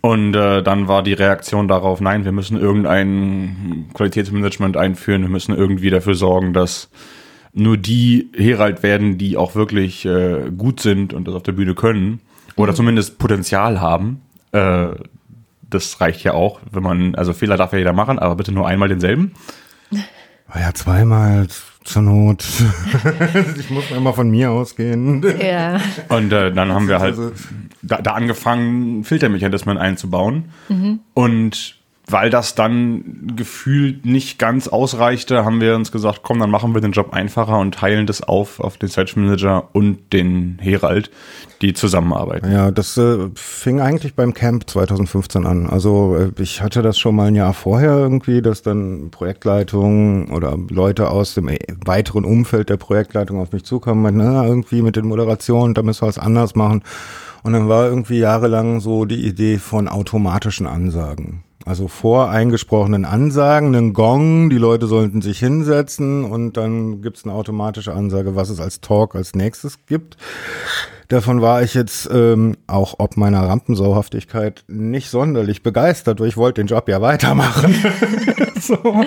Und 0.00 0.34
äh, 0.34 0.64
dann 0.64 0.88
war 0.88 1.04
die 1.04 1.12
Reaktion 1.12 1.68
darauf, 1.68 2.00
nein, 2.00 2.24
wir 2.24 2.32
müssen 2.32 2.58
irgendein 2.58 3.86
Qualitätsmanagement 3.94 4.76
einführen, 4.76 5.22
wir 5.22 5.28
müssen 5.28 5.54
irgendwie 5.54 5.90
dafür 5.90 6.16
sorgen, 6.16 6.52
dass 6.52 6.90
nur 7.52 7.76
die 7.76 8.32
Herald 8.36 8.82
werden, 8.82 9.16
die 9.16 9.36
auch 9.36 9.54
wirklich 9.54 10.04
äh, 10.04 10.50
gut 10.58 10.80
sind 10.80 11.14
und 11.14 11.28
das 11.28 11.36
auf 11.36 11.44
der 11.44 11.52
Bühne 11.52 11.76
können 11.76 12.18
oder 12.56 12.74
zumindest 12.74 13.16
Potenzial 13.20 13.80
haben. 13.80 14.22
Äh, 14.50 14.88
das 15.74 16.00
reicht 16.00 16.22
ja 16.24 16.34
auch, 16.34 16.60
wenn 16.70 16.82
man, 16.82 17.14
also 17.14 17.32
Fehler 17.32 17.56
darf 17.56 17.72
ja 17.72 17.78
jeder 17.78 17.92
machen, 17.92 18.18
aber 18.18 18.36
bitte 18.36 18.52
nur 18.52 18.66
einmal 18.66 18.88
denselben. 18.88 19.32
Ah 20.48 20.60
ja, 20.60 20.74
zweimal 20.74 21.46
zur 21.84 22.02
Not. 22.02 22.44
ich 23.58 23.70
muss 23.70 23.90
immer 23.90 24.12
von 24.12 24.30
mir 24.30 24.50
ausgehen. 24.50 25.24
Ja. 25.42 25.80
Und 26.08 26.32
äh, 26.32 26.52
dann 26.52 26.72
haben 26.72 26.88
wir 26.88 27.00
halt 27.00 27.18
Also- 27.18 27.32
da, 27.82 28.00
da 28.00 28.12
angefangen, 28.12 29.02
Filtermechanismen 29.02 29.76
einzubauen. 29.78 30.50
Und 31.14 31.76
weil 32.12 32.30
das 32.30 32.54
dann 32.54 33.32
gefühlt 33.34 34.04
nicht 34.06 34.38
ganz 34.38 34.68
ausreichte, 34.68 35.44
haben 35.44 35.60
wir 35.60 35.74
uns 35.74 35.90
gesagt, 35.90 36.20
komm, 36.22 36.38
dann 36.38 36.50
machen 36.50 36.74
wir 36.74 36.80
den 36.80 36.92
Job 36.92 37.12
einfacher 37.12 37.58
und 37.58 37.74
teilen 37.74 38.06
das 38.06 38.22
auf 38.22 38.60
auf 38.60 38.76
den 38.76 38.88
Search 38.88 39.16
Manager 39.16 39.68
und 39.72 40.12
den 40.12 40.58
Herald, 40.60 41.10
die 41.62 41.72
zusammenarbeiten. 41.72 42.50
Ja, 42.50 42.70
das 42.70 42.96
äh, 42.96 43.30
fing 43.34 43.80
eigentlich 43.80 44.14
beim 44.14 44.34
Camp 44.34 44.68
2015 44.68 45.46
an. 45.46 45.66
Also 45.68 46.16
äh, 46.16 46.42
ich 46.42 46.62
hatte 46.62 46.82
das 46.82 46.98
schon 46.98 47.16
mal 47.16 47.28
ein 47.28 47.34
Jahr 47.34 47.54
vorher 47.54 47.96
irgendwie, 47.96 48.42
dass 48.42 48.62
dann 48.62 49.10
Projektleitungen 49.10 50.30
oder 50.30 50.58
Leute 50.70 51.10
aus 51.10 51.34
dem 51.34 51.48
äh, 51.48 51.58
weiteren 51.84 52.24
Umfeld 52.24 52.68
der 52.68 52.76
Projektleitung 52.76 53.40
auf 53.40 53.52
mich 53.52 53.64
zukamen, 53.64 54.02
meinten, 54.02 54.18
na, 54.18 54.44
irgendwie 54.44 54.82
mit 54.82 54.96
den 54.96 55.06
Moderationen, 55.06 55.74
da 55.74 55.82
müssen 55.82 56.02
wir 56.02 56.08
was 56.08 56.18
anders 56.18 56.54
machen. 56.54 56.82
Und 57.42 57.54
dann 57.54 57.68
war 57.68 57.86
irgendwie 57.86 58.18
jahrelang 58.18 58.80
so 58.80 59.04
die 59.04 59.26
Idee 59.26 59.58
von 59.58 59.88
automatischen 59.88 60.66
Ansagen. 60.66 61.42
Also 61.64 61.86
voreingesprochenen 61.86 63.04
Ansagen, 63.04 63.68
einen 63.68 63.92
Gong, 63.92 64.50
die 64.50 64.58
Leute 64.58 64.86
sollten 64.86 65.22
sich 65.22 65.38
hinsetzen 65.38 66.24
und 66.24 66.56
dann 66.56 67.02
gibt's 67.02 67.24
eine 67.24 67.34
automatische 67.34 67.92
Ansage, 67.92 68.34
was 68.34 68.50
es 68.50 68.60
als 68.60 68.80
Talk 68.80 69.14
als 69.14 69.34
nächstes 69.34 69.86
gibt. 69.86 70.16
Davon 71.08 71.42
war 71.42 71.62
ich 71.62 71.74
jetzt 71.74 72.08
ähm, 72.12 72.56
auch 72.66 72.94
ob 72.98 73.16
meiner 73.16 73.42
Rampensauhaftigkeit 73.42 74.64
nicht 74.66 75.10
sonderlich 75.10 75.62
begeistert, 75.62 76.20
weil 76.20 76.28
ich 76.28 76.36
wollte 76.36 76.62
den 76.62 76.68
Job 76.68 76.88
ja 76.88 77.00
weitermachen. 77.00 77.74
so. 78.60 79.04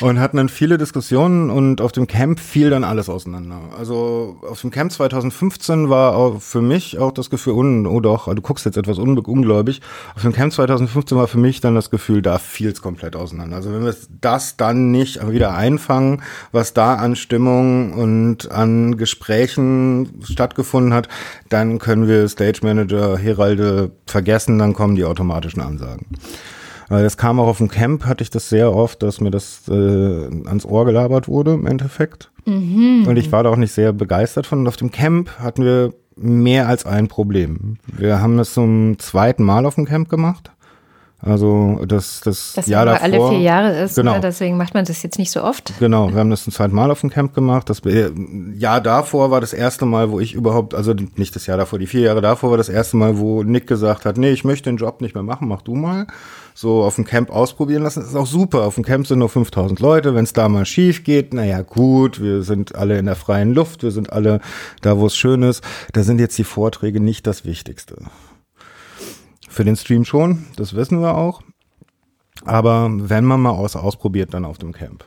Und 0.00 0.20
hatten 0.20 0.36
dann 0.36 0.48
viele 0.48 0.78
Diskussionen 0.78 1.50
und 1.50 1.80
auf 1.80 1.92
dem 1.92 2.06
Camp 2.06 2.40
fiel 2.40 2.70
dann 2.70 2.84
alles 2.84 3.08
auseinander. 3.08 3.60
Also 3.78 4.36
auf 4.48 4.60
dem 4.60 4.70
Camp 4.70 4.92
2015 4.92 5.90
war 5.90 6.40
für 6.40 6.60
mich 6.60 6.98
auch 6.98 7.12
das 7.12 7.30
Gefühl, 7.30 7.86
oh 7.86 8.00
doch, 8.00 8.32
du 8.32 8.40
guckst 8.40 8.64
jetzt 8.64 8.76
etwas 8.76 8.98
un, 8.98 9.18
ungläubig. 9.18 9.80
Auf 10.14 10.22
dem 10.22 10.32
Camp 10.32 10.52
2015 10.52 11.18
war 11.18 11.26
für 11.26 11.38
mich 11.38 11.60
dann 11.60 11.74
das 11.74 11.90
Gefühl, 11.90 12.22
da 12.22 12.38
fiel 12.38 12.70
es 12.70 12.82
komplett 12.82 13.16
auseinander. 13.16 13.56
Also 13.56 13.72
wenn 13.72 13.84
wir 13.84 13.94
das 14.20 14.56
dann 14.56 14.90
nicht 14.90 15.26
wieder 15.28 15.54
einfangen, 15.54 16.22
was 16.52 16.74
da 16.74 16.94
an 16.94 17.16
Stimmung 17.16 17.92
und 17.92 18.50
an 18.50 18.96
Gesprächen 18.96 20.22
stattgefunden 20.22 20.94
hat, 20.94 21.08
dann 21.48 21.78
können 21.78 22.06
wir 22.06 22.28
Stage 22.28 22.60
Manager, 22.62 23.18
Heralde 23.18 23.90
vergessen, 24.06 24.58
dann 24.58 24.74
kommen 24.74 24.94
die 24.94 25.04
automatischen 25.04 25.62
Ansagen. 25.62 26.06
Weil 26.88 27.02
das 27.02 27.16
kam 27.18 27.38
auch 27.38 27.46
auf 27.46 27.58
dem 27.58 27.68
Camp, 27.68 28.06
hatte 28.06 28.22
ich 28.22 28.30
das 28.30 28.48
sehr 28.48 28.74
oft, 28.74 29.02
dass 29.02 29.20
mir 29.20 29.30
das 29.30 29.62
äh, 29.68 29.72
ans 30.46 30.64
Ohr 30.64 30.84
gelabert 30.86 31.28
wurde 31.28 31.52
im 31.54 31.66
Endeffekt. 31.66 32.30
Und 32.46 33.14
ich 33.18 33.30
war 33.30 33.42
da 33.42 33.50
auch 33.50 33.56
nicht 33.56 33.72
sehr 33.72 33.92
begeistert 33.92 34.46
von. 34.46 34.60
Und 34.60 34.68
auf 34.68 34.76
dem 34.78 34.90
Camp 34.90 35.38
hatten 35.38 35.64
wir 35.64 35.92
mehr 36.16 36.66
als 36.66 36.86
ein 36.86 37.08
Problem. 37.08 37.76
Wir 37.86 38.22
haben 38.22 38.38
das 38.38 38.54
zum 38.54 38.98
zweiten 38.98 39.42
Mal 39.42 39.66
auf 39.66 39.74
dem 39.74 39.84
Camp 39.84 40.08
gemacht. 40.08 40.50
Also 41.20 41.80
das, 41.86 42.20
das, 42.24 42.52
Das 42.54 42.66
Jahr 42.68 42.86
ja 42.86 42.92
davor. 42.92 43.04
alle 43.04 43.28
vier 43.30 43.40
Jahre 43.40 43.80
ist, 43.80 43.96
Genau. 43.96 44.14
ne? 44.14 44.20
deswegen 44.20 44.56
macht 44.56 44.72
man 44.74 44.84
das 44.84 45.02
jetzt 45.02 45.18
nicht 45.18 45.32
so 45.32 45.42
oft. 45.42 45.74
Genau, 45.80 46.10
wir 46.12 46.20
haben 46.20 46.30
das 46.30 46.46
ein 46.46 46.52
zweites 46.52 46.72
Mal 46.72 46.92
auf 46.92 47.00
dem 47.00 47.10
Camp 47.10 47.34
gemacht. 47.34 47.68
Das 47.68 47.80
äh, 47.80 48.10
Jahr 48.56 48.80
davor 48.80 49.30
war 49.32 49.40
das 49.40 49.52
erste 49.52 49.84
Mal, 49.84 50.10
wo 50.12 50.20
ich 50.20 50.32
überhaupt, 50.34 50.74
also 50.76 50.94
nicht 51.16 51.34
das 51.34 51.46
Jahr 51.46 51.58
davor, 51.58 51.80
die 51.80 51.88
vier 51.88 52.02
Jahre 52.02 52.20
davor 52.20 52.50
war 52.50 52.56
das 52.56 52.68
erste 52.68 52.96
Mal, 52.96 53.18
wo 53.18 53.42
Nick 53.42 53.66
gesagt 53.66 54.04
hat, 54.06 54.16
nee, 54.16 54.30
ich 54.30 54.44
möchte 54.44 54.70
den 54.70 54.76
Job 54.76 55.00
nicht 55.00 55.14
mehr 55.14 55.24
machen, 55.24 55.48
mach 55.48 55.62
du 55.62 55.74
mal. 55.74 56.06
So 56.60 56.82
auf 56.82 56.96
dem 56.96 57.04
Camp 57.04 57.30
ausprobieren 57.30 57.84
lassen, 57.84 58.00
das 58.00 58.08
ist 58.08 58.16
auch 58.16 58.26
super. 58.26 58.64
Auf 58.64 58.74
dem 58.74 58.84
Camp 58.84 59.06
sind 59.06 59.20
nur 59.20 59.28
5000 59.28 59.78
Leute. 59.78 60.16
Wenn 60.16 60.24
es 60.24 60.32
da 60.32 60.48
mal 60.48 60.66
schief 60.66 61.04
geht, 61.04 61.32
naja, 61.32 61.62
gut, 61.62 62.20
wir 62.20 62.42
sind 62.42 62.74
alle 62.74 62.98
in 62.98 63.06
der 63.06 63.14
freien 63.14 63.54
Luft, 63.54 63.84
wir 63.84 63.92
sind 63.92 64.12
alle 64.12 64.40
da, 64.80 64.98
wo 64.98 65.06
es 65.06 65.16
schön 65.16 65.44
ist. 65.44 65.62
Da 65.92 66.02
sind 66.02 66.18
jetzt 66.18 66.36
die 66.36 66.42
Vorträge 66.42 66.98
nicht 66.98 67.28
das 67.28 67.44
Wichtigste. 67.44 67.98
Für 69.48 69.64
den 69.64 69.76
Stream 69.76 70.04
schon, 70.04 70.46
das 70.56 70.74
wissen 70.74 71.00
wir 71.00 71.14
auch. 71.14 71.42
Aber 72.44 72.90
wenn 72.92 73.24
man 73.24 73.40
mal 73.40 73.50
aus, 73.50 73.76
ausprobiert, 73.76 74.34
dann 74.34 74.44
auf 74.44 74.58
dem 74.58 74.72
Camp. 74.72 75.04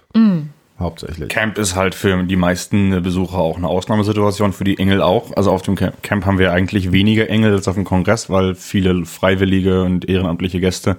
Hauptsächlich. 0.80 1.28
Camp 1.28 1.58
ist 1.58 1.76
halt 1.76 1.96
für 1.96 2.24
die 2.24 2.38
meisten 2.38 3.04
Besucher 3.04 3.40
auch 3.40 3.58
eine 3.58 3.68
Ausnahmesituation, 3.68 4.54
für 4.54 4.64
die 4.64 4.80
Engel 4.80 5.02
auch. 5.02 5.36
Also 5.36 5.52
auf 5.52 5.64
dem 5.64 5.76
Camp 5.76 6.02
Camp 6.02 6.26
haben 6.26 6.40
wir 6.40 6.54
eigentlich 6.54 6.94
weniger 6.94 7.30
Engel 7.30 7.54
als 7.54 7.68
auf 7.68 7.76
dem 7.76 7.84
Kongress, 7.84 8.30
weil 8.30 8.56
viele 8.56 9.06
freiwillige 9.06 9.84
und 9.84 10.08
ehrenamtliche 10.08 10.62
Gäste 10.62 10.96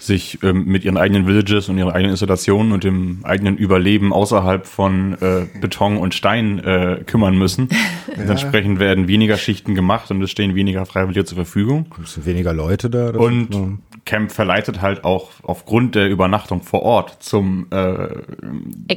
sich 0.00 0.38
ähm, 0.42 0.64
mit 0.64 0.84
ihren 0.84 0.96
eigenen 0.96 1.26
Villages 1.26 1.68
und 1.68 1.78
ihren 1.78 1.90
eigenen 1.90 2.10
Installationen 2.12 2.72
und 2.72 2.84
dem 2.84 3.20
eigenen 3.24 3.56
Überleben 3.56 4.12
außerhalb 4.12 4.66
von 4.66 5.14
äh, 5.20 5.46
Beton 5.60 5.96
und 5.96 6.14
Stein 6.14 6.58
äh, 6.58 7.02
kümmern 7.06 7.36
müssen. 7.36 7.68
Und 8.16 8.28
Entsprechend 8.28 8.80
werden 8.80 9.08
weniger 9.08 9.36
Schichten 9.36 9.74
gemacht 9.74 10.10
und 10.10 10.20
es 10.22 10.30
stehen 10.30 10.54
weniger 10.54 10.84
Freiwillige 10.84 11.24
zur 11.24 11.36
Verfügung. 11.36 11.86
Es 12.02 12.14
sind 12.14 12.26
weniger 12.26 12.52
Leute 12.52 12.90
da. 12.90 13.10
Und 13.10 13.54
so- 13.54 13.78
Camp 14.04 14.32
verleitet 14.32 14.82
halt 14.82 15.04
auch 15.04 15.30
aufgrund 15.42 15.94
der 15.94 16.08
Übernachtung 16.08 16.62
vor 16.62 16.82
Ort 16.82 17.22
zum 17.22 17.66
äh, 17.70 18.08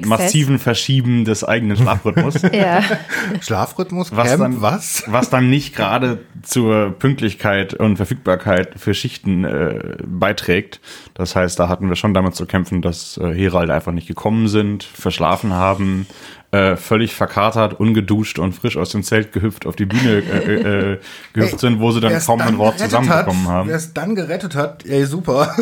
massiven 0.06 0.60
Verschieben 0.60 1.26
des 1.26 1.44
eigenen 1.44 1.78
Schlafrhythmus. 1.78 2.42
Ja. 2.54 2.82
Schlafrhythmus, 3.42 4.16
was 4.16 4.28
Camp, 4.30 4.42
dann, 4.42 4.62
was? 4.62 5.04
was 5.08 5.30
dann 5.30 5.50
nicht 5.50 5.76
gerade 5.76 6.20
zur 6.42 6.92
Pünktlichkeit 6.92 7.74
und 7.74 7.98
Verfügbarkeit 7.98 8.80
für 8.80 8.94
Schichten 8.94 9.44
äh, 9.44 9.98
beiträgt. 10.06 10.80
Das 11.14 11.36
heißt, 11.36 11.60
da 11.60 11.70
hatten 11.70 11.90
wir 11.90 11.96
schon 11.96 12.14
damit 12.14 12.36
zu 12.36 12.46
kämpfen, 12.46 12.82
dass 12.82 13.18
äh, 13.18 13.34
Heralde 13.34 13.74
einfach 13.74 13.92
nicht 13.92 14.08
gekommen 14.08 14.48
sind, 14.48 14.84
verschlafen 14.84 15.54
haben, 15.54 16.08
äh, 16.52 16.76
völlig 16.76 17.16
verkatert, 17.16 17.80
ungeduscht 17.80 18.40
und 18.40 18.54
frisch 18.54 18.78
aus 18.78 18.92
dem 18.92 19.04
Zelt 19.04 19.32
gehüpft 19.32 19.66
auf 19.66 19.76
die 19.76 19.86
Bühne 19.86 20.20
äh, 20.20 20.94
äh, 20.94 21.00
gehüpft 21.34 21.60
sind, 21.60 21.80
wo 21.80 21.92
sie 21.92 22.00
dann 22.00 22.20
kaum 22.20 22.42
ein 22.42 22.58
Wort 22.58 22.80
zusammenbekommen 22.80 23.48
hat, 23.48 23.54
haben. 23.54 23.70
Wer 23.70 23.76
es 23.76 23.94
dann 23.94 24.16
gerettet 24.16 24.56
hat, 24.56 24.86
ey, 24.86 25.06
super. 25.06 25.56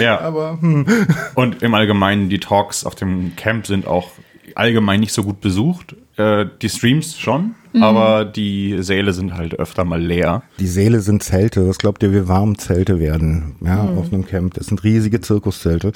Ja. 0.00 0.20
Aber 0.22 0.58
hm. 0.60 0.86
Und 1.34 1.62
im 1.62 1.74
Allgemeinen, 1.74 2.28
die 2.28 2.40
Talks 2.40 2.84
auf 2.84 2.94
dem 2.94 3.36
Camp 3.36 3.66
sind 3.66 3.86
auch 3.86 4.10
allgemein 4.56 5.00
nicht 5.00 5.12
so 5.12 5.22
gut 5.22 5.40
besucht. 5.40 5.94
Äh, 6.16 6.46
die 6.62 6.68
Streams 6.70 7.18
schon, 7.18 7.54
aber 7.78 8.24
die 8.24 8.76
Säle 8.80 9.12
sind 9.12 9.34
halt 9.34 9.58
öfter 9.58 9.84
mal 9.84 10.00
leer. 10.00 10.42
die 10.58 10.66
Seele 10.66 11.00
sind 11.02 11.22
Zelte. 11.22 11.68
Was 11.68 11.76
glaubt 11.76 12.02
ihr, 12.02 12.10
wie 12.12 12.26
warm 12.26 12.56
Zelte 12.58 12.98
werden? 12.98 13.56
Ja, 13.60 13.82
auf 13.82 14.10
einem 14.12 14.24
Camp. 14.26 14.54
Das 14.54 14.66
sind 14.68 14.82
riesige 14.82 15.20
Zirkuszelte 15.20 15.92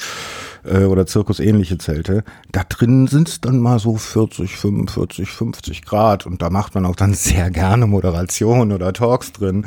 äh, 0.64 0.84
oder 0.84 1.06
zirkusähnliche 1.06 1.78
Zelte. 1.78 2.22
Da 2.52 2.64
drin 2.68 3.06
sind 3.06 3.28
es 3.28 3.40
dann 3.40 3.60
mal 3.60 3.78
so 3.78 3.96
40, 3.96 4.56
45, 4.56 5.30
50 5.30 5.82
Grad 5.86 6.26
und 6.26 6.42
da 6.42 6.50
macht 6.50 6.74
man 6.74 6.84
auch 6.84 6.96
dann 6.96 7.14
sehr 7.14 7.50
gerne 7.50 7.86
Moderation 7.86 8.72
oder 8.72 8.92
Talks 8.92 9.32
drin. 9.32 9.64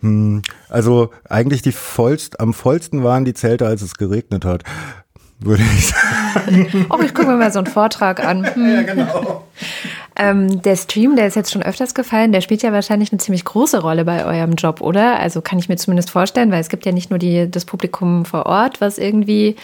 Hm, 0.00 0.42
Also 0.68 1.10
eigentlich 1.28 1.62
die 1.62 1.70
vollst, 1.70 2.40
am 2.40 2.52
vollsten 2.52 3.04
waren 3.04 3.24
die 3.24 3.34
Zelte, 3.34 3.64
als 3.68 3.80
es 3.80 3.94
geregnet 3.94 4.44
hat. 4.44 4.64
Würde 5.44 5.62
ich 5.62 5.86
sagen. 5.86 6.86
Oh, 6.90 7.00
ich 7.02 7.14
gucke 7.14 7.28
mir 7.28 7.36
mal 7.36 7.52
so 7.52 7.58
einen 7.58 7.66
Vortrag 7.66 8.24
an. 8.24 8.44
Hm. 8.54 8.74
Ja, 8.74 8.82
genau. 8.82 9.44
Ähm, 10.16 10.62
der 10.62 10.76
Stream, 10.76 11.16
der 11.16 11.26
ist 11.26 11.34
jetzt 11.34 11.52
schon 11.52 11.62
öfters 11.62 11.94
gefallen, 11.94 12.30
der 12.30 12.40
spielt 12.40 12.62
ja 12.62 12.72
wahrscheinlich 12.72 13.10
eine 13.10 13.18
ziemlich 13.18 13.44
große 13.44 13.80
Rolle 13.80 14.04
bei 14.04 14.24
eurem 14.24 14.54
Job, 14.54 14.80
oder? 14.80 15.18
Also 15.18 15.40
kann 15.40 15.58
ich 15.58 15.68
mir 15.68 15.76
zumindest 15.76 16.10
vorstellen, 16.10 16.52
weil 16.52 16.60
es 16.60 16.68
gibt 16.68 16.86
ja 16.86 16.92
nicht 16.92 17.10
nur 17.10 17.18
die, 17.18 17.50
das 17.50 17.64
Publikum 17.64 18.24
vor 18.24 18.46
Ort, 18.46 18.80
was 18.80 18.98
irgendwie 18.98 19.56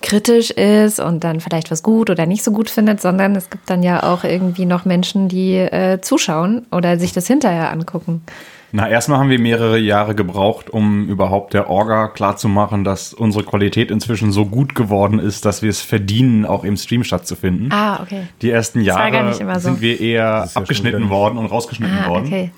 kritisch 0.00 0.50
ist 0.50 0.98
und 0.98 1.24
dann 1.24 1.40
vielleicht 1.40 1.70
was 1.70 1.82
gut 1.82 2.08
oder 2.08 2.24
nicht 2.24 2.42
so 2.42 2.52
gut 2.52 2.70
findet, 2.70 3.02
sondern 3.02 3.36
es 3.36 3.50
gibt 3.50 3.68
dann 3.68 3.82
ja 3.82 4.02
auch 4.02 4.24
irgendwie 4.24 4.64
noch 4.64 4.86
Menschen, 4.86 5.28
die 5.28 5.56
äh, 5.56 6.00
zuschauen 6.00 6.66
oder 6.72 6.98
sich 6.98 7.12
das 7.12 7.26
hinterher 7.26 7.70
angucken. 7.70 8.22
Na, 8.70 8.86
erstmal 8.88 9.18
haben 9.18 9.30
wir 9.30 9.38
mehrere 9.38 9.78
Jahre 9.78 10.14
gebraucht, 10.14 10.68
um 10.68 11.08
überhaupt 11.08 11.54
der 11.54 11.70
Orga 11.70 12.08
klarzumachen, 12.08 12.84
dass 12.84 13.14
unsere 13.14 13.42
Qualität 13.44 13.90
inzwischen 13.90 14.30
so 14.30 14.44
gut 14.44 14.74
geworden 14.74 15.18
ist, 15.18 15.46
dass 15.46 15.62
wir 15.62 15.70
es 15.70 15.80
verdienen, 15.80 16.44
auch 16.44 16.64
im 16.64 16.76
Stream 16.76 17.02
stattzufinden. 17.02 17.72
Ah, 17.72 18.02
okay. 18.02 18.24
Die 18.42 18.50
ersten 18.50 18.82
Jahre 18.82 19.32
so. 19.32 19.44
sind 19.60 19.80
wir 19.80 19.98
eher 20.00 20.18
ja 20.22 20.48
abgeschnitten 20.54 21.04
wieder- 21.04 21.10
worden 21.10 21.38
und 21.38 21.46
rausgeschnitten 21.46 21.96
Ah, 21.98 22.08
worden. 22.10 22.26
okay. 22.26 22.50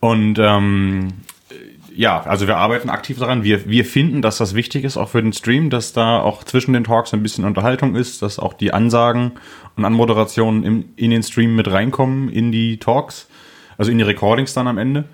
Und 0.00 0.38
ähm, 0.38 1.08
ja, 1.94 2.22
also 2.22 2.46
wir 2.46 2.56
arbeiten 2.56 2.88
aktiv 2.88 3.18
daran. 3.18 3.44
Wir, 3.44 3.68
wir 3.68 3.84
finden, 3.84 4.22
dass 4.22 4.38
das 4.38 4.54
wichtig 4.54 4.84
ist, 4.84 4.96
auch 4.96 5.10
für 5.10 5.22
den 5.22 5.34
Stream, 5.34 5.68
dass 5.68 5.92
da 5.92 6.20
auch 6.20 6.44
zwischen 6.44 6.72
den 6.72 6.84
Talks 6.84 7.12
ein 7.12 7.22
bisschen 7.22 7.44
Unterhaltung 7.44 7.94
ist, 7.94 8.22
dass 8.22 8.38
auch 8.38 8.54
die 8.54 8.72
Ansagen 8.72 9.32
und 9.76 9.84
Anmoderationen 9.84 10.64
im, 10.64 10.84
in 10.96 11.10
den 11.10 11.22
Stream 11.22 11.54
mit 11.54 11.70
reinkommen, 11.70 12.30
in 12.30 12.50
die 12.52 12.78
Talks, 12.78 13.28
also 13.76 13.90
in 13.92 13.98
die 13.98 14.04
Recordings 14.04 14.54
dann 14.54 14.66
am 14.66 14.78
Ende. 14.78 15.04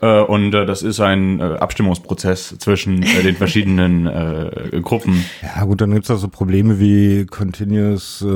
Äh, 0.00 0.20
und 0.20 0.54
äh, 0.54 0.64
das 0.64 0.82
ist 0.82 1.00
ein 1.00 1.40
äh, 1.40 1.42
Abstimmungsprozess 1.42 2.56
zwischen 2.58 3.02
äh, 3.02 3.22
den 3.22 3.34
verschiedenen 3.34 4.06
äh, 4.06 4.80
Gruppen. 4.80 5.24
Ja 5.58 5.64
gut, 5.64 5.80
dann 5.80 5.92
gibt's 5.92 6.10
auch 6.10 6.18
so 6.18 6.28
Probleme 6.28 6.78
wie 6.78 7.26
Continuous 7.26 8.22
äh, 8.22 8.26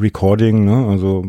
Recording. 0.00 0.64
Ne? 0.64 0.86
Also 0.88 1.24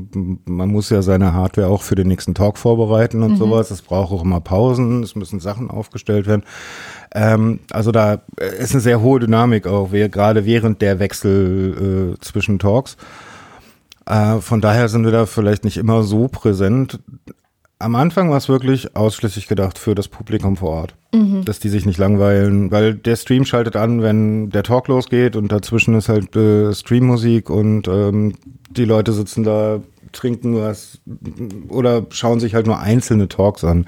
man 0.45 0.69
muss 0.69 0.89
ja 0.89 1.01
seine 1.01 1.33
Hardware 1.33 1.67
auch 1.67 1.81
für 1.81 1.95
den 1.95 2.07
nächsten 2.07 2.35
Talk 2.35 2.57
vorbereiten 2.57 3.23
und 3.23 3.37
sowas. 3.37 3.71
Es 3.71 3.81
braucht 3.81 4.11
auch 4.11 4.23
immer 4.23 4.39
Pausen, 4.39 5.01
es 5.01 5.15
müssen 5.15 5.39
Sachen 5.39 5.71
aufgestellt 5.71 6.27
werden. 6.27 6.43
Ähm, 7.15 7.61
also 7.71 7.91
da 7.91 8.21
ist 8.59 8.73
eine 8.73 8.81
sehr 8.81 9.01
hohe 9.01 9.19
Dynamik 9.19 9.65
auch, 9.65 9.91
gerade 9.91 10.45
während 10.45 10.81
der 10.81 10.99
Wechsel 10.99 12.13
äh, 12.13 12.19
zwischen 12.21 12.59
Talks. 12.59 12.97
Äh, 14.05 14.39
von 14.39 14.61
daher 14.61 14.89
sind 14.89 15.05
wir 15.05 15.11
da 15.11 15.25
vielleicht 15.25 15.63
nicht 15.63 15.77
immer 15.77 16.03
so 16.03 16.27
präsent. 16.27 16.99
Am 17.79 17.95
Anfang 17.95 18.29
war 18.29 18.37
es 18.37 18.47
wirklich 18.47 18.95
ausschließlich 18.95 19.47
gedacht 19.47 19.77
für 19.77 19.93
das 19.93 20.07
Publikum 20.07 20.55
vor 20.55 20.69
Ort, 20.69 20.95
dass 21.43 21.59
die 21.59 21.69
sich 21.69 21.85
nicht 21.85 21.97
langweilen, 21.97 22.71
weil 22.71 22.93
der 22.93 23.17
Stream 23.17 23.43
schaltet 23.43 23.75
an, 23.75 24.01
wenn 24.01 24.49
der 24.51 24.63
Talk 24.63 24.87
losgeht 24.87 25.35
und 25.35 25.51
dazwischen 25.51 25.93
ist 25.95 26.07
halt 26.07 26.33
äh, 26.35 26.73
Streammusik 26.73 27.49
und 27.49 27.87
ähm, 27.89 28.35
die 28.69 28.85
Leute 28.85 29.11
sitzen 29.11 29.43
da, 29.43 29.81
trinken 30.13 30.55
was 30.55 30.99
oder 31.67 32.05
schauen 32.09 32.39
sich 32.39 32.55
halt 32.55 32.67
nur 32.67 32.79
einzelne 32.79 33.27
Talks 33.27 33.63
an. 33.63 33.85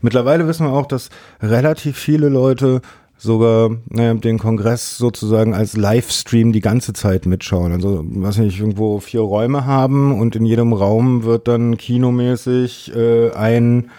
Mittlerweile 0.00 0.46
wissen 0.46 0.66
wir 0.66 0.72
auch, 0.72 0.86
dass 0.86 1.10
relativ 1.40 1.96
viele 1.96 2.28
Leute 2.28 2.80
sogar 3.18 3.70
naja, 3.88 4.14
den 4.14 4.38
Kongress 4.38 4.98
sozusagen 4.98 5.54
als 5.54 5.76
Livestream 5.76 6.52
die 6.52 6.60
ganze 6.60 6.92
Zeit 6.92 7.26
mitschauen. 7.26 7.72
Also, 7.72 8.04
was 8.06 8.38
nicht, 8.38 8.60
irgendwo 8.60 9.00
vier 9.00 9.20
Räume 9.20 9.64
haben 9.64 10.18
und 10.18 10.36
in 10.36 10.44
jedem 10.44 10.72
Raum 10.72 11.24
wird 11.24 11.48
dann 11.48 11.76
kinomäßig 11.76 12.94
äh, 12.94 13.32
ein 13.32 13.90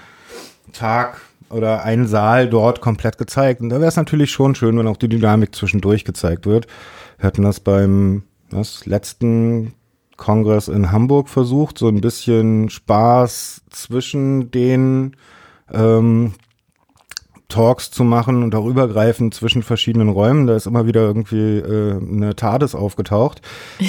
Tag 0.74 1.21
oder 1.50 1.83
ein 1.83 2.07
Saal 2.07 2.50
dort 2.50 2.81
komplett 2.81 3.17
gezeigt. 3.17 3.62
Und 3.62 3.69
da 3.69 3.77
wäre 3.77 3.88
es 3.88 3.95
natürlich 3.95 4.31
schon 4.31 4.55
schön, 4.55 4.77
wenn 4.77 4.88
auch 4.88 4.97
die 4.97 5.09
Dynamik 5.09 5.55
zwischendurch 5.55 6.05
gezeigt 6.05 6.45
wird. 6.45 6.67
Wir 7.17 7.27
hatten 7.27 7.43
das 7.43 7.59
beim 7.59 8.24
was, 8.50 8.86
letzten 8.86 9.74
Kongress 10.17 10.67
in 10.67 10.91
Hamburg 10.91 11.29
versucht, 11.29 11.77
so 11.77 11.88
ein 11.88 12.01
bisschen 12.01 12.69
Spaß 12.69 13.62
zwischen 13.69 14.51
den 14.51 15.15
ähm, 15.71 16.33
Talks 17.49 17.91
zu 17.91 18.03
machen 18.03 18.43
und 18.43 18.53
auch 18.55 18.65
übergreifend 18.65 19.33
zwischen 19.33 19.63
verschiedenen 19.63 20.09
Räumen. 20.09 20.47
Da 20.47 20.55
ist 20.55 20.67
immer 20.67 20.85
wieder 20.85 21.01
irgendwie 21.01 21.57
äh, 21.59 21.97
eine 21.97 22.35
TARDIS 22.35 22.75
aufgetaucht. 22.75 23.41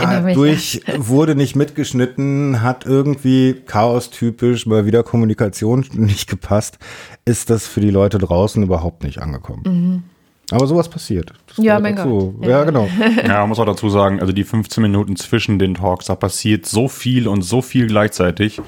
Ah, 0.00 0.20
mich, 0.20 0.34
durch 0.36 0.80
wurde 0.98 1.34
nicht 1.34 1.56
mitgeschnitten, 1.56 2.62
hat 2.62 2.86
irgendwie 2.86 3.54
chaostypisch 3.66 4.64
mal 4.66 4.86
wieder 4.86 5.02
Kommunikation 5.02 5.84
nicht 5.94 6.28
gepasst, 6.30 6.78
ist 7.24 7.50
das 7.50 7.66
für 7.66 7.80
die 7.80 7.90
Leute 7.90 8.18
draußen 8.18 8.62
überhaupt 8.62 9.02
nicht 9.02 9.18
angekommen. 9.20 10.04
Aber 10.52 10.66
sowas 10.68 10.88
passiert. 10.88 11.32
Das 11.48 11.56
Ja, 11.56 11.80
mein 11.80 11.96
dazu. 11.96 12.34
Gott. 12.38 12.44
Ja, 12.48 12.58
Ja. 12.58 12.64
genau. 12.64 12.88
Ja, 13.26 13.40
man 13.40 13.48
muss 13.48 13.58
auch 13.58 13.64
dazu 13.66 13.88
sagen, 13.88 14.20
also 14.20 14.32
die 14.32 14.44
15 14.44 14.82
Minuten 14.82 15.16
zwischen 15.16 15.58
den 15.58 15.74
Talks, 15.74 16.06
da 16.06 16.14
passiert 16.14 16.66
so 16.66 16.86
viel 16.88 17.26
und 17.26 17.42
so 17.42 17.60
viel 17.62 17.86
gleichzeitig, 17.88 18.60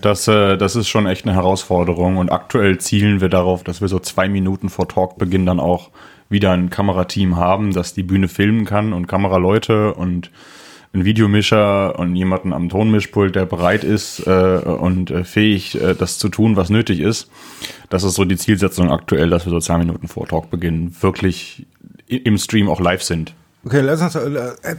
dass 0.00 0.28
äh, 0.28 0.56
das 0.56 0.76
ist 0.76 0.88
schon 0.88 1.06
echt 1.06 1.26
eine 1.26 1.34
Herausforderung. 1.34 2.16
Und 2.16 2.30
aktuell 2.30 2.78
zielen 2.78 3.20
wir 3.20 3.28
darauf, 3.28 3.64
dass 3.64 3.80
wir 3.80 3.88
so 3.88 3.98
zwei 3.98 4.28
Minuten 4.28 4.68
vor 4.68 4.88
Talkbeginn 4.88 5.46
dann 5.46 5.60
auch 5.60 5.90
wieder 6.28 6.52
ein 6.52 6.70
Kamerateam 6.70 7.36
haben, 7.36 7.72
das 7.72 7.94
die 7.94 8.02
Bühne 8.02 8.28
filmen 8.28 8.64
kann 8.64 8.92
und 8.92 9.06
Kameraleute 9.06 9.94
und 9.94 10.30
ein 10.92 11.04
Videomischer 11.04 11.98
und 11.98 12.16
jemanden 12.16 12.52
am 12.52 12.68
Tonmischpult, 12.68 13.36
der 13.36 13.46
bereit 13.46 13.84
ist 13.84 14.26
äh, 14.26 14.30
und 14.58 15.10
äh, 15.10 15.24
fähig, 15.24 15.80
äh, 15.80 15.94
das 15.94 16.18
zu 16.18 16.28
tun, 16.28 16.56
was 16.56 16.68
nötig 16.68 17.00
ist. 17.00 17.30
Das 17.90 18.02
ist 18.02 18.14
so 18.14 18.24
die 18.24 18.36
Zielsetzung 18.36 18.90
aktuell, 18.90 19.30
dass 19.30 19.46
wir 19.46 19.50
so 19.50 19.60
zwei 19.60 19.78
Minuten 19.78 20.08
vor 20.08 20.26
Talkbeginn 20.26 20.96
wirklich 21.00 21.66
im 22.08 22.38
Stream 22.38 22.68
auch 22.68 22.80
live 22.80 23.02
sind. 23.02 23.34
Okay, 23.62 23.80
lass 23.82 24.00
uns, 24.00 24.14
äh, 24.14 24.20
äh, 24.20 24.76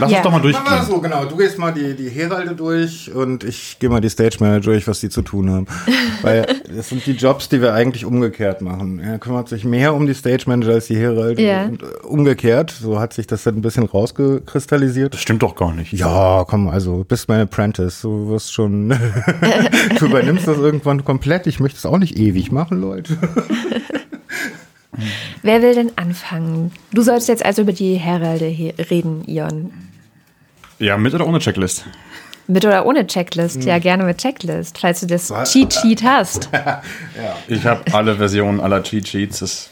Lass 0.00 0.10
Ja. 0.10 0.16
uns 0.18 0.24
doch 0.24 0.32
mal 0.32 0.40
durchgehen. 0.40 0.64
das 0.66 0.86
so, 0.86 1.00
genau. 1.00 1.26
Du 1.26 1.36
gehst 1.36 1.58
mal 1.58 1.70
die, 1.70 1.94
die 1.94 2.08
Heralde 2.08 2.54
durch 2.54 3.12
und 3.14 3.44
ich 3.44 3.78
gehe 3.78 3.90
mal 3.90 4.00
die 4.00 4.08
Stage 4.08 4.38
Manager 4.40 4.70
durch, 4.70 4.88
was 4.88 5.00
die 5.00 5.10
zu 5.10 5.20
tun 5.20 5.50
haben. 5.50 5.66
Weil 6.22 6.46
das 6.74 6.88
sind 6.88 7.04
die 7.04 7.12
Jobs, 7.12 7.50
die 7.50 7.60
wir 7.60 7.74
eigentlich 7.74 8.06
umgekehrt 8.06 8.62
machen. 8.62 9.00
Er 9.00 9.18
kümmert 9.18 9.50
sich 9.50 9.64
mehr 9.66 9.92
um 9.92 10.06
die 10.06 10.14
Stage 10.14 10.44
Manager 10.46 10.72
als 10.72 10.86
die 10.86 10.96
Heralde. 10.96 11.42
Ja. 11.42 11.64
Und 11.66 11.82
äh, 11.82 11.86
umgekehrt, 12.06 12.70
so 12.70 12.98
hat 12.98 13.12
sich 13.12 13.26
das 13.26 13.42
dann 13.42 13.56
ein 13.56 13.60
bisschen 13.62 13.84
rausgekristallisiert. 13.84 15.12
Das 15.12 15.20
stimmt 15.20 15.42
doch 15.42 15.54
gar 15.54 15.74
nicht. 15.74 15.92
Ja, 15.92 16.44
komm, 16.48 16.68
also 16.68 17.04
bist 17.06 17.28
mein 17.28 17.42
Apprentice. 17.42 18.00
Du 18.00 18.30
wirst 18.30 18.54
schon, 18.54 18.88
du 19.98 20.06
übernimmst 20.06 20.48
das 20.48 20.56
irgendwann 20.56 21.04
komplett. 21.04 21.46
Ich 21.46 21.60
möchte 21.60 21.76
es 21.76 21.84
auch 21.84 21.98
nicht 21.98 22.16
ewig 22.16 22.50
machen, 22.50 22.80
Leute. 22.80 23.18
Wer 25.42 25.62
will 25.62 25.74
denn 25.74 25.90
anfangen? 25.96 26.70
Du 26.92 27.02
sollst 27.02 27.28
jetzt 27.28 27.44
also 27.44 27.62
über 27.62 27.72
die 27.72 27.94
Heralde 27.94 28.46
he- 28.46 28.74
reden, 28.90 29.24
Ion. 29.26 29.72
Ja, 30.78 30.96
mit 30.98 31.14
oder 31.14 31.26
ohne 31.26 31.38
Checklist? 31.38 31.84
Mit 32.48 32.64
oder 32.66 32.84
ohne 32.84 33.06
Checklist? 33.06 33.64
Ja, 33.64 33.78
gerne 33.78 34.04
mit 34.04 34.18
Checklist, 34.18 34.78
falls 34.78 35.00
du 35.00 35.06
das 35.06 35.30
Was? 35.30 35.52
Cheat 35.52 35.72
Sheet 35.72 36.02
hast. 36.04 36.50
Ich 37.48 37.64
habe 37.64 37.82
alle 37.94 38.16
Versionen 38.16 38.60
aller 38.60 38.82
Cheat 38.82 39.08
Sheets. 39.08 39.38
Das, 39.38 39.70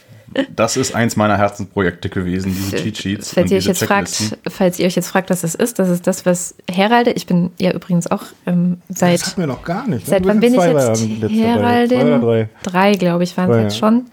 das 0.54 0.76
ist 0.76 0.94
eins 0.94 1.16
meiner 1.16 1.36
Herzensprojekte 1.36 2.08
gewesen, 2.08 2.54
diese 2.56 2.76
Cheat 2.76 2.96
Sheets. 2.96 3.34
Falls 3.34 3.50
ihr, 3.50 3.58
euch 3.58 3.66
jetzt 3.66 3.82
fragt, 3.84 4.38
falls 4.48 4.78
ihr 4.78 4.86
euch 4.86 4.94
jetzt 4.94 5.08
fragt, 5.08 5.28
was 5.30 5.40
das 5.42 5.54
ist, 5.56 5.78
das 5.80 5.88
ist 5.90 6.06
das, 6.06 6.24
was 6.24 6.54
Heralde, 6.70 7.10
ich 7.10 7.26
bin 7.26 7.50
ja 7.58 7.72
übrigens 7.72 8.08
auch 8.10 8.22
ähm, 8.46 8.80
Das 8.88 9.00
seit, 9.00 9.26
hatten 9.26 9.40
wir 9.40 9.48
noch 9.48 9.64
gar 9.64 9.86
nicht. 9.88 10.06
ne? 10.06 10.10
seit 10.10 10.24
wann 10.24 10.38
bin 10.40 10.54
ich 10.54 10.60
zwei 10.60 10.70
jetzt 10.70 11.06
Heraldin? 11.28 12.20
drei. 12.20 12.48
Drei, 12.62 12.92
glaube 12.94 13.24
ich, 13.24 13.36
waren 13.36 13.50
es 13.50 13.56
jetzt 13.64 13.74
ja. 13.74 13.78
schon. 13.88 14.06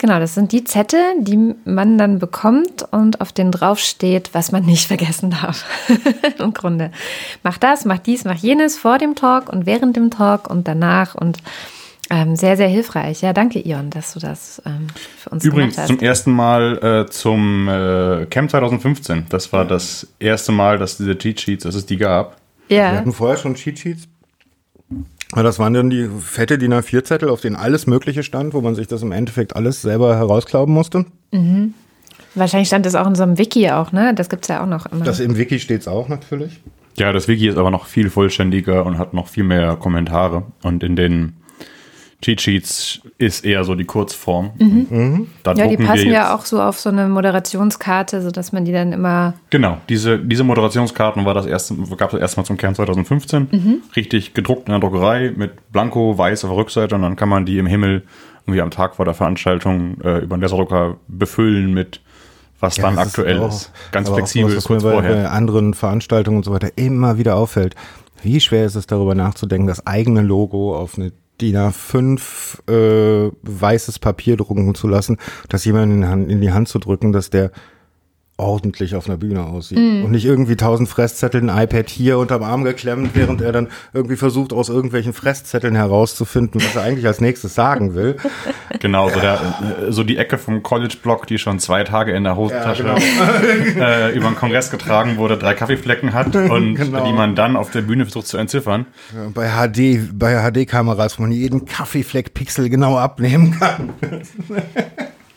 Genau, 0.00 0.18
das 0.18 0.34
sind 0.34 0.52
die 0.52 0.64
Zettel, 0.64 0.98
die 1.18 1.54
man 1.66 1.98
dann 1.98 2.18
bekommt 2.18 2.86
und 2.90 3.20
auf 3.20 3.32
denen 3.32 3.52
drauf 3.52 3.78
steht, 3.78 4.30
was 4.32 4.50
man 4.50 4.64
nicht 4.64 4.86
vergessen 4.88 5.30
darf. 5.30 5.62
Im 6.38 6.54
Grunde. 6.54 6.90
Mach 7.42 7.58
das, 7.58 7.84
mach 7.84 7.98
dies, 7.98 8.24
mach 8.24 8.36
jenes 8.36 8.78
vor 8.78 8.96
dem 8.96 9.14
Talk 9.14 9.52
und 9.52 9.66
während 9.66 9.96
dem 9.96 10.10
Talk 10.10 10.48
und 10.48 10.66
danach 10.66 11.14
und 11.14 11.36
ähm, 12.08 12.34
sehr, 12.34 12.56
sehr 12.56 12.66
hilfreich. 12.68 13.20
Ja, 13.20 13.34
danke, 13.34 13.60
Ion, 13.60 13.90
dass 13.90 14.14
du 14.14 14.20
das 14.20 14.62
ähm, 14.64 14.86
für 15.18 15.28
uns 15.30 15.44
Übrigens 15.44 15.74
gemacht 15.76 15.88
zum 15.88 15.96
hast. 15.96 16.02
ersten 16.02 16.32
Mal 16.32 17.04
äh, 17.06 17.10
zum 17.10 17.68
äh, 17.68 18.24
Camp 18.30 18.50
2015. 18.50 19.26
Das 19.28 19.52
war 19.52 19.66
das 19.66 20.06
erste 20.18 20.50
Mal, 20.50 20.78
dass 20.78 20.96
diese 20.96 21.16
Cheat 21.18 21.40
Sheets, 21.42 21.64
dass 21.64 21.74
es 21.74 21.84
die 21.84 21.98
gab. 21.98 22.38
Wir 22.68 22.78
Ja, 22.78 22.92
hatten 22.92 23.12
vorher 23.12 23.36
schon 23.36 23.54
Cheat 23.54 23.78
Sheets. 23.78 24.08
Das 25.32 25.58
waren 25.58 25.74
dann 25.74 25.90
die 25.90 26.08
fette 26.20 26.58
DIN 26.58 26.74
A4-Zettel, 26.74 27.28
auf 27.28 27.40
denen 27.40 27.56
alles 27.56 27.86
Mögliche 27.86 28.22
stand, 28.22 28.52
wo 28.52 28.60
man 28.60 28.74
sich 28.74 28.88
das 28.88 29.02
im 29.02 29.12
Endeffekt 29.12 29.54
alles 29.54 29.80
selber 29.82 30.16
herausklauben 30.16 30.74
musste. 30.74 31.06
wahrscheinlich 32.34 32.68
stand 32.68 32.86
das 32.86 32.94
auch 32.94 33.06
in 33.06 33.14
so 33.14 33.22
einem 33.22 33.38
Wiki 33.38 33.70
auch, 33.70 33.92
ne? 33.92 34.14
Das 34.14 34.28
gibt's 34.28 34.48
ja 34.48 34.62
auch 34.62 34.66
noch 34.66 34.86
immer. 34.86 35.04
Das 35.04 35.20
im 35.20 35.36
Wiki 35.36 35.60
steht's 35.60 35.86
auch 35.86 36.08
natürlich. 36.08 36.60
Ja, 36.98 37.12
das 37.12 37.28
Wiki 37.28 37.48
ist 37.48 37.56
aber 37.56 37.70
noch 37.70 37.86
viel 37.86 38.10
vollständiger 38.10 38.84
und 38.84 38.98
hat 38.98 39.14
noch 39.14 39.28
viel 39.28 39.44
mehr 39.44 39.76
Kommentare. 39.76 40.42
Und 40.62 40.82
in 40.82 40.96
den 40.96 41.34
Cheat 42.22 42.40
Sheets 42.40 43.00
ist 43.18 43.44
eher 43.46 43.64
so 43.64 43.74
die 43.74 43.84
Kurzform. 43.86 44.50
Da 44.58 44.64
Mhm. 44.64 45.26
ja, 45.44 45.52
die 45.54 45.60
drucken 45.60 45.78
wir 45.78 45.86
passen 45.86 46.10
ja 46.10 46.34
auch 46.34 46.44
so 46.44 46.60
auf 46.60 46.78
so 46.78 46.90
eine 46.90 47.08
Moderationskarte, 47.08 48.20
sodass 48.22 48.52
man 48.52 48.64
die 48.64 48.72
dann 48.72 48.92
immer 48.92 49.34
Genau, 49.50 49.78
diese, 49.88 50.18
diese 50.18 50.44
Moderationskarten 50.44 51.24
war 51.24 51.34
das 51.34 51.46
erste, 51.46 51.74
gab 51.96 52.12
es 52.12 52.20
erstmal 52.20 52.44
zum 52.46 52.56
Kern 52.56 52.74
2015. 52.74 53.48
Mhm. 53.50 53.82
Richtig 53.96 54.34
gedruckt 54.34 54.68
in 54.68 54.72
der 54.72 54.80
Druckerei 54.80 55.32
mit 55.34 55.72
Blanko 55.72 56.16
weiß 56.18 56.44
auf 56.44 56.50
der 56.50 56.58
Rückseite 56.58 56.94
und 56.94 57.02
dann 57.02 57.16
kann 57.16 57.28
man 57.28 57.46
die 57.46 57.58
im 57.58 57.66
Himmel 57.66 58.02
irgendwie 58.46 58.60
am 58.62 58.70
Tag 58.70 58.96
vor 58.96 59.04
der 59.04 59.14
Veranstaltung 59.14 60.00
äh, 60.02 60.18
über 60.18 60.36
den 60.36 60.42
Laserdrucker 60.42 60.96
befüllen 61.08 61.72
mit 61.72 62.00
was 62.62 62.74
dann 62.74 62.96
das 62.96 63.08
aktuell 63.08 63.38
auch- 63.40 63.48
ist. 63.48 63.72
Ganz 63.90 64.06
aber 64.08 64.16
auch 64.16 64.18
flexibel, 64.18 64.50
sowas, 64.50 64.64
was 64.64 64.66
kurz 64.66 64.82
mir 64.82 64.90
bei, 64.90 64.94
vorher. 64.96 65.14
bei 65.22 65.28
anderen 65.30 65.72
Veranstaltungen 65.72 66.36
und 66.38 66.44
so 66.44 66.52
weiter 66.52 66.68
immer 66.76 67.16
wieder 67.16 67.36
auffällt. 67.36 67.74
Wie 68.22 68.38
schwer 68.40 68.66
ist 68.66 68.74
es 68.74 68.86
darüber 68.86 69.14
nachzudenken, 69.14 69.66
das 69.66 69.86
eigene 69.86 70.20
Logo 70.20 70.76
auf 70.76 70.98
eine 70.98 71.10
DIN 71.40 71.56
A5 71.56 72.68
äh, 72.70 73.32
weißes 73.42 73.98
Papier 73.98 74.36
drucken 74.36 74.74
zu 74.74 74.88
lassen, 74.88 75.16
das 75.48 75.64
jemandem 75.64 75.96
in, 75.96 76.02
die 76.02 76.08
Hand- 76.08 76.30
in 76.30 76.40
die 76.40 76.52
Hand 76.52 76.68
zu 76.68 76.78
drücken, 76.78 77.12
dass 77.12 77.30
der 77.30 77.50
ordentlich 78.40 78.94
auf 78.94 79.06
einer 79.06 79.16
Bühne 79.18 79.44
aussieht. 79.44 79.78
Und 79.78 80.10
nicht 80.10 80.24
irgendwie 80.24 80.56
tausend 80.56 80.88
Fresszettel, 80.88 81.48
ein 81.48 81.64
iPad 81.64 81.88
hier 81.88 82.18
unterm 82.18 82.42
Arm 82.42 82.64
geklemmt, 82.64 83.10
während 83.14 83.40
er 83.42 83.52
dann 83.52 83.68
irgendwie 83.92 84.16
versucht, 84.16 84.52
aus 84.52 84.68
irgendwelchen 84.68 85.12
Fresszetteln 85.12 85.74
herauszufinden, 85.76 86.60
was 86.60 86.74
er 86.76 86.82
eigentlich 86.82 87.06
als 87.06 87.20
nächstes 87.20 87.54
sagen 87.54 87.94
will. 87.94 88.16
Genau, 88.78 89.10
so, 89.10 89.20
der, 89.20 89.34
äh, 89.88 89.92
so 89.92 90.04
die 90.04 90.16
Ecke 90.16 90.38
vom 90.38 90.62
College-Block, 90.62 91.26
die 91.26 91.36
schon 91.38 91.58
zwei 91.58 91.84
Tage 91.84 92.12
in 92.12 92.24
der 92.24 92.36
Hosentasche 92.36 92.84
äh, 93.78 94.16
über 94.16 94.28
den 94.28 94.36
Kongress 94.36 94.70
getragen 94.70 95.18
wurde, 95.18 95.36
drei 95.36 95.52
Kaffeeflecken 95.52 96.14
hat 96.14 96.34
und 96.50 96.76
Genau. 96.76 97.04
die 97.06 97.12
man 97.12 97.34
dann 97.34 97.56
auf 97.56 97.70
der 97.70 97.82
Bühne 97.82 98.04
versucht 98.06 98.28
zu 98.28 98.38
entziffern. 98.38 98.86
Bei 99.34 99.48
HD, 99.50 100.08
bei 100.18 100.34
HD-Kameras, 100.50 101.18
wo 101.18 101.22
man 101.22 101.32
jeden 101.32 101.66
Kaffeefleck 101.66 102.32
Pixel 102.32 102.70
genau 102.70 102.96
abnehmen 102.96 103.58
kann. 103.58 103.90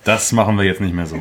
Das 0.04 0.32
machen 0.34 0.58
wir 0.58 0.66
jetzt 0.66 0.82
nicht 0.82 0.94
mehr 0.94 1.06
so. 1.06 1.18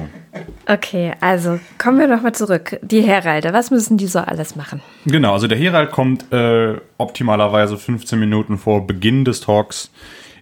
Okay, 0.66 1.12
also 1.20 1.60
kommen 1.78 1.98
wir 1.98 2.08
nochmal 2.08 2.34
zurück. 2.34 2.78
Die 2.82 3.02
Heralde, 3.02 3.52
was 3.52 3.70
müssen 3.70 3.96
die 3.96 4.06
so 4.06 4.18
alles 4.18 4.56
machen? 4.56 4.80
Genau, 5.06 5.32
also 5.32 5.46
der 5.46 5.58
Herald 5.58 5.90
kommt 5.90 6.32
äh, 6.32 6.76
optimalerweise 6.98 7.76
15 7.76 8.18
Minuten 8.18 8.58
vor 8.58 8.86
Beginn 8.86 9.24
des 9.24 9.40
Talks 9.40 9.92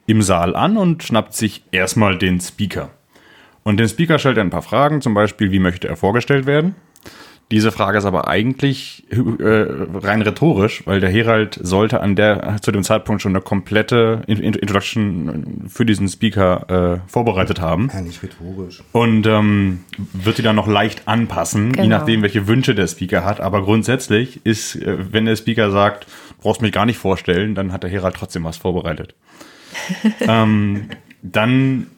im 0.06 0.22
Saal 0.22 0.56
an 0.56 0.76
und 0.76 1.02
schnappt 1.02 1.34
sich 1.34 1.64
erstmal 1.70 2.16
den 2.16 2.40
Speaker. 2.40 2.90
Und 3.62 3.78
dem 3.78 3.88
Speaker 3.88 4.18
stellt 4.18 4.38
er 4.38 4.44
ein 4.44 4.50
paar 4.50 4.62
Fragen, 4.62 5.02
zum 5.02 5.14
Beispiel, 5.14 5.52
wie 5.52 5.58
möchte 5.58 5.88
er 5.88 5.96
vorgestellt 5.96 6.46
werden? 6.46 6.74
Diese 7.50 7.72
Frage 7.72 7.98
ist 7.98 8.04
aber 8.04 8.28
eigentlich 8.28 9.02
äh, 9.10 9.16
rein 9.18 10.22
rhetorisch, 10.22 10.82
weil 10.86 11.00
der 11.00 11.10
Herald 11.10 11.58
sollte 11.60 12.00
an 12.00 12.14
der 12.14 12.58
zu 12.62 12.70
dem 12.70 12.84
Zeitpunkt 12.84 13.22
schon 13.22 13.32
eine 13.32 13.40
komplette 13.42 14.22
In 14.28 14.38
In 14.38 14.54
Introduction 14.54 15.64
für 15.68 15.84
diesen 15.84 16.08
Speaker 16.08 17.00
äh, 17.04 17.10
vorbereitet 17.10 17.60
haben. 17.60 17.90
Ja, 17.92 18.02
nicht 18.02 18.22
rhetorisch. 18.22 18.84
Und 18.92 19.26
ähm, 19.26 19.80
wird 20.12 20.38
die 20.38 20.42
dann 20.42 20.54
noch 20.54 20.68
leicht 20.68 21.08
anpassen, 21.08 21.70
je 21.74 21.82
Genau. 21.82 21.98
nachdem, 21.98 22.22
welche 22.22 22.46
Wünsche 22.46 22.74
der 22.76 22.86
Speaker 22.86 23.24
hat. 23.24 23.40
Aber 23.40 23.62
grundsätzlich 23.64 24.40
ist, 24.44 24.76
äh, 24.76 25.12
wenn 25.12 25.24
der 25.24 25.34
Speaker 25.34 25.72
sagt, 25.72 26.04
du 26.04 26.42
brauchst 26.42 26.62
mich 26.62 26.70
gar 26.72 26.86
nicht 26.86 26.98
vorstellen, 26.98 27.56
dann 27.56 27.72
hat 27.72 27.82
der 27.82 27.90
Herald 27.90 28.14
trotzdem 28.14 28.44
was 28.44 28.58
vorbereitet. 28.58 29.14
ähm, 30.20 30.88
dann 31.22 31.88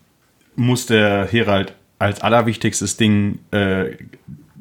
muss 0.57 0.87
der 0.87 1.27
Herald 1.31 1.75
als 1.99 2.21
allerwichtigstes 2.23 2.97
Ding 2.97 3.39
äh, 3.53 3.91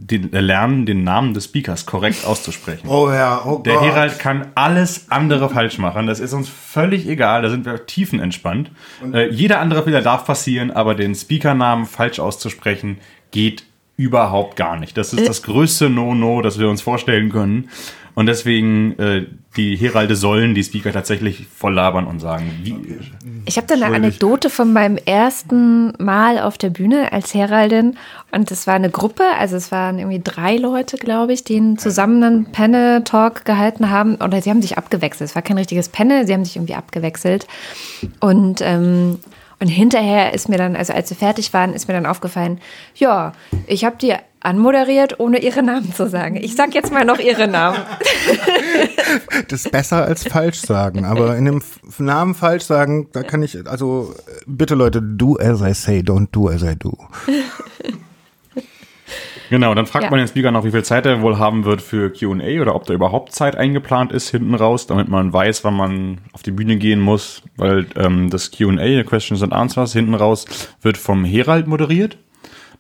den, 0.02 0.34
äh, 0.34 0.42
lernen, 0.42 0.86
den 0.86 1.04
Namen 1.04 1.34
des 1.34 1.46
Speakers 1.46 1.86
korrekt 1.86 2.26
auszusprechen. 2.26 2.88
Oh 2.88 3.10
ja, 3.12 3.44
oh 3.46 3.60
Der 3.60 3.76
Gott. 3.76 3.84
Herald 3.86 4.20
kann 4.20 4.48
alles 4.56 5.06
andere 5.10 5.50
falsch 5.50 5.78
machen. 5.78 6.08
Das 6.08 6.20
ist 6.20 6.34
uns 6.34 6.50
völlig 6.50 7.08
egal. 7.08 7.44
Da 7.44 7.50
sind 7.50 7.66
wir 7.66 7.86
tiefenentspannt. 7.86 8.72
Äh, 9.14 9.30
jeder 9.30 9.60
andere 9.60 9.84
Fehler 9.84 10.02
darf 10.02 10.26
passieren, 10.26 10.72
aber 10.72 10.96
den 10.96 11.14
Speakernamen 11.14 11.86
falsch 11.86 12.20
auszusprechen 12.20 12.98
geht 13.30 13.64
überhaupt 13.96 14.56
gar 14.56 14.80
nicht. 14.80 14.98
Das 14.98 15.14
ist 15.14 15.28
das 15.28 15.44
größte 15.44 15.90
No-No, 15.90 16.42
das 16.42 16.58
wir 16.58 16.68
uns 16.68 16.82
vorstellen 16.82 17.30
können. 17.32 17.70
Und 18.14 18.26
deswegen, 18.26 18.98
äh, 19.00 19.26
die 19.58 19.76
Heralde 19.76 20.16
sollen 20.16 20.56
die 20.56 20.64
Speaker 20.64 20.92
tatsächlich 20.92 21.48
voll 21.48 21.74
labern 21.74 22.06
und 22.06 22.20
sagen, 22.20 22.52
wie, 22.64 22.98
Ich 23.46 23.58
habe 23.58 23.68
da 23.68 23.76
eine 23.76 23.86
Anekdote 23.86 24.50
von 24.50 24.72
meinem 24.72 24.98
ersten 24.98 25.94
Mal 25.98 26.40
auf 26.40 26.58
der 26.58 26.70
Bühne 26.70 27.12
als 27.12 27.34
Heraldin. 27.34 27.98
Und 28.32 28.52
es 28.52 28.68
war 28.68 28.76
eine 28.76 28.90
Gruppe, 28.90 29.24
also 29.38 29.56
es 29.56 29.72
waren 29.72 30.00
irgendwie 30.00 30.22
drei 30.24 30.58
Leute, 30.58 30.98
glaube 30.98 31.34
ich, 31.34 31.44
die 31.44 31.76
zusammen 31.76 32.24
einen 32.24 32.52
Panel-Talk 32.52 33.46
gehalten 33.46 33.90
haben. 33.90 34.16
Oder 34.16 34.42
sie 34.42 34.50
haben 34.50 34.62
sich 34.62 34.78
abgewechselt. 34.78 35.30
Es 35.30 35.36
war 35.36 35.42
kein 35.42 35.58
richtiges 35.58 35.90
Panel, 35.90 36.26
sie 36.28 36.34
haben 36.34 36.46
sich 36.46 36.56
irgendwie 36.56 36.76
abgewechselt. 36.76 37.48
Und, 38.20 38.62
ähm, 38.62 39.20
und 39.62 39.68
hinterher 39.68 40.34
ist 40.34 40.50
mir 40.50 40.58
dann, 40.58 40.76
also 40.76 40.92
als 40.92 41.10
sie 41.10 41.16
fertig 41.16 41.54
waren, 41.54 41.74
ist 41.74 41.88
mir 41.88 41.94
dann 41.94 42.08
aufgefallen, 42.08 42.60
ja, 42.96 43.32
ich 43.68 43.86
habe 43.86 43.96
die 43.98 44.16
anmoderiert, 44.40 45.20
ohne 45.20 45.40
ihre 45.40 45.62
Namen 45.62 45.94
zu 45.94 46.10
sagen. 46.10 46.36
Ich 46.36 46.56
sag 46.56 46.74
jetzt 46.74 46.92
mal 46.92 47.06
noch 47.06 47.20
ihre 47.20 47.48
Namen. 47.48 47.78
Das 49.50 49.66
ist 49.66 49.72
besser 49.72 50.06
als 50.06 50.24
falsch 50.24 50.62
sagen, 50.62 51.04
aber 51.04 51.36
in 51.36 51.44
dem 51.44 51.62
Namen 51.98 52.34
falsch 52.34 52.64
sagen, 52.64 53.10
da 53.12 53.24
kann 53.24 53.44
ich, 53.44 53.68
also 53.68 54.16
bitte 54.48 54.76
Leute, 54.76 55.02
do 55.02 55.38
as 55.38 55.62
I 55.62 55.74
say, 55.74 56.00
don't 56.00 56.30
do 56.32 56.48
as 56.48 56.64
I 56.64 56.76
do. 56.76 56.98
Genau, 59.52 59.76
dann 59.76 59.86
fragt 59.86 60.06
Ja. 60.06 60.10
man 60.10 60.20
den 60.20 60.30
Speaker 60.30 60.52
noch, 60.52 60.64
wie 60.64 60.72
viel 60.72 60.84
Zeit 60.86 61.06
er 61.06 61.22
wohl 61.22 61.38
haben 61.38 61.66
wird 61.66 61.82
für 61.82 62.10
Q&A 62.10 62.62
oder 62.62 62.74
ob 62.74 62.86
da 62.86 62.94
überhaupt 62.94 63.34
Zeit 63.34 63.58
eingeplant 63.58 64.14
ist 64.14 64.30
hinten 64.30 64.56
raus, 64.56 64.88
damit 64.88 65.10
man 65.10 65.34
weiß, 65.34 65.66
wann 65.66 65.76
man 65.76 66.20
auf 66.32 66.42
die 66.42 66.52
Bühne 66.52 66.78
gehen 66.78 67.02
muss, 67.02 67.44
weil 67.58 67.86
ähm, 67.98 68.30
das 68.30 68.52
Q&A, 68.52 69.04
Questions 69.04 69.44
and 69.44 69.52
Answers, 69.52 69.92
hinten 69.92 70.14
raus 70.14 70.46
wird 70.82 70.98
vom 70.98 71.26
Herald 71.26 71.68
moderiert. 71.68 72.18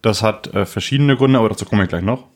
Das 0.01 0.23
hat 0.23 0.53
äh, 0.53 0.65
verschiedene 0.65 1.17
Gründe, 1.17 1.39
aber 1.39 1.49
dazu 1.49 1.65
komme 1.65 1.83
ich 1.83 1.89
gleich 1.89 2.03
noch. 2.03 2.30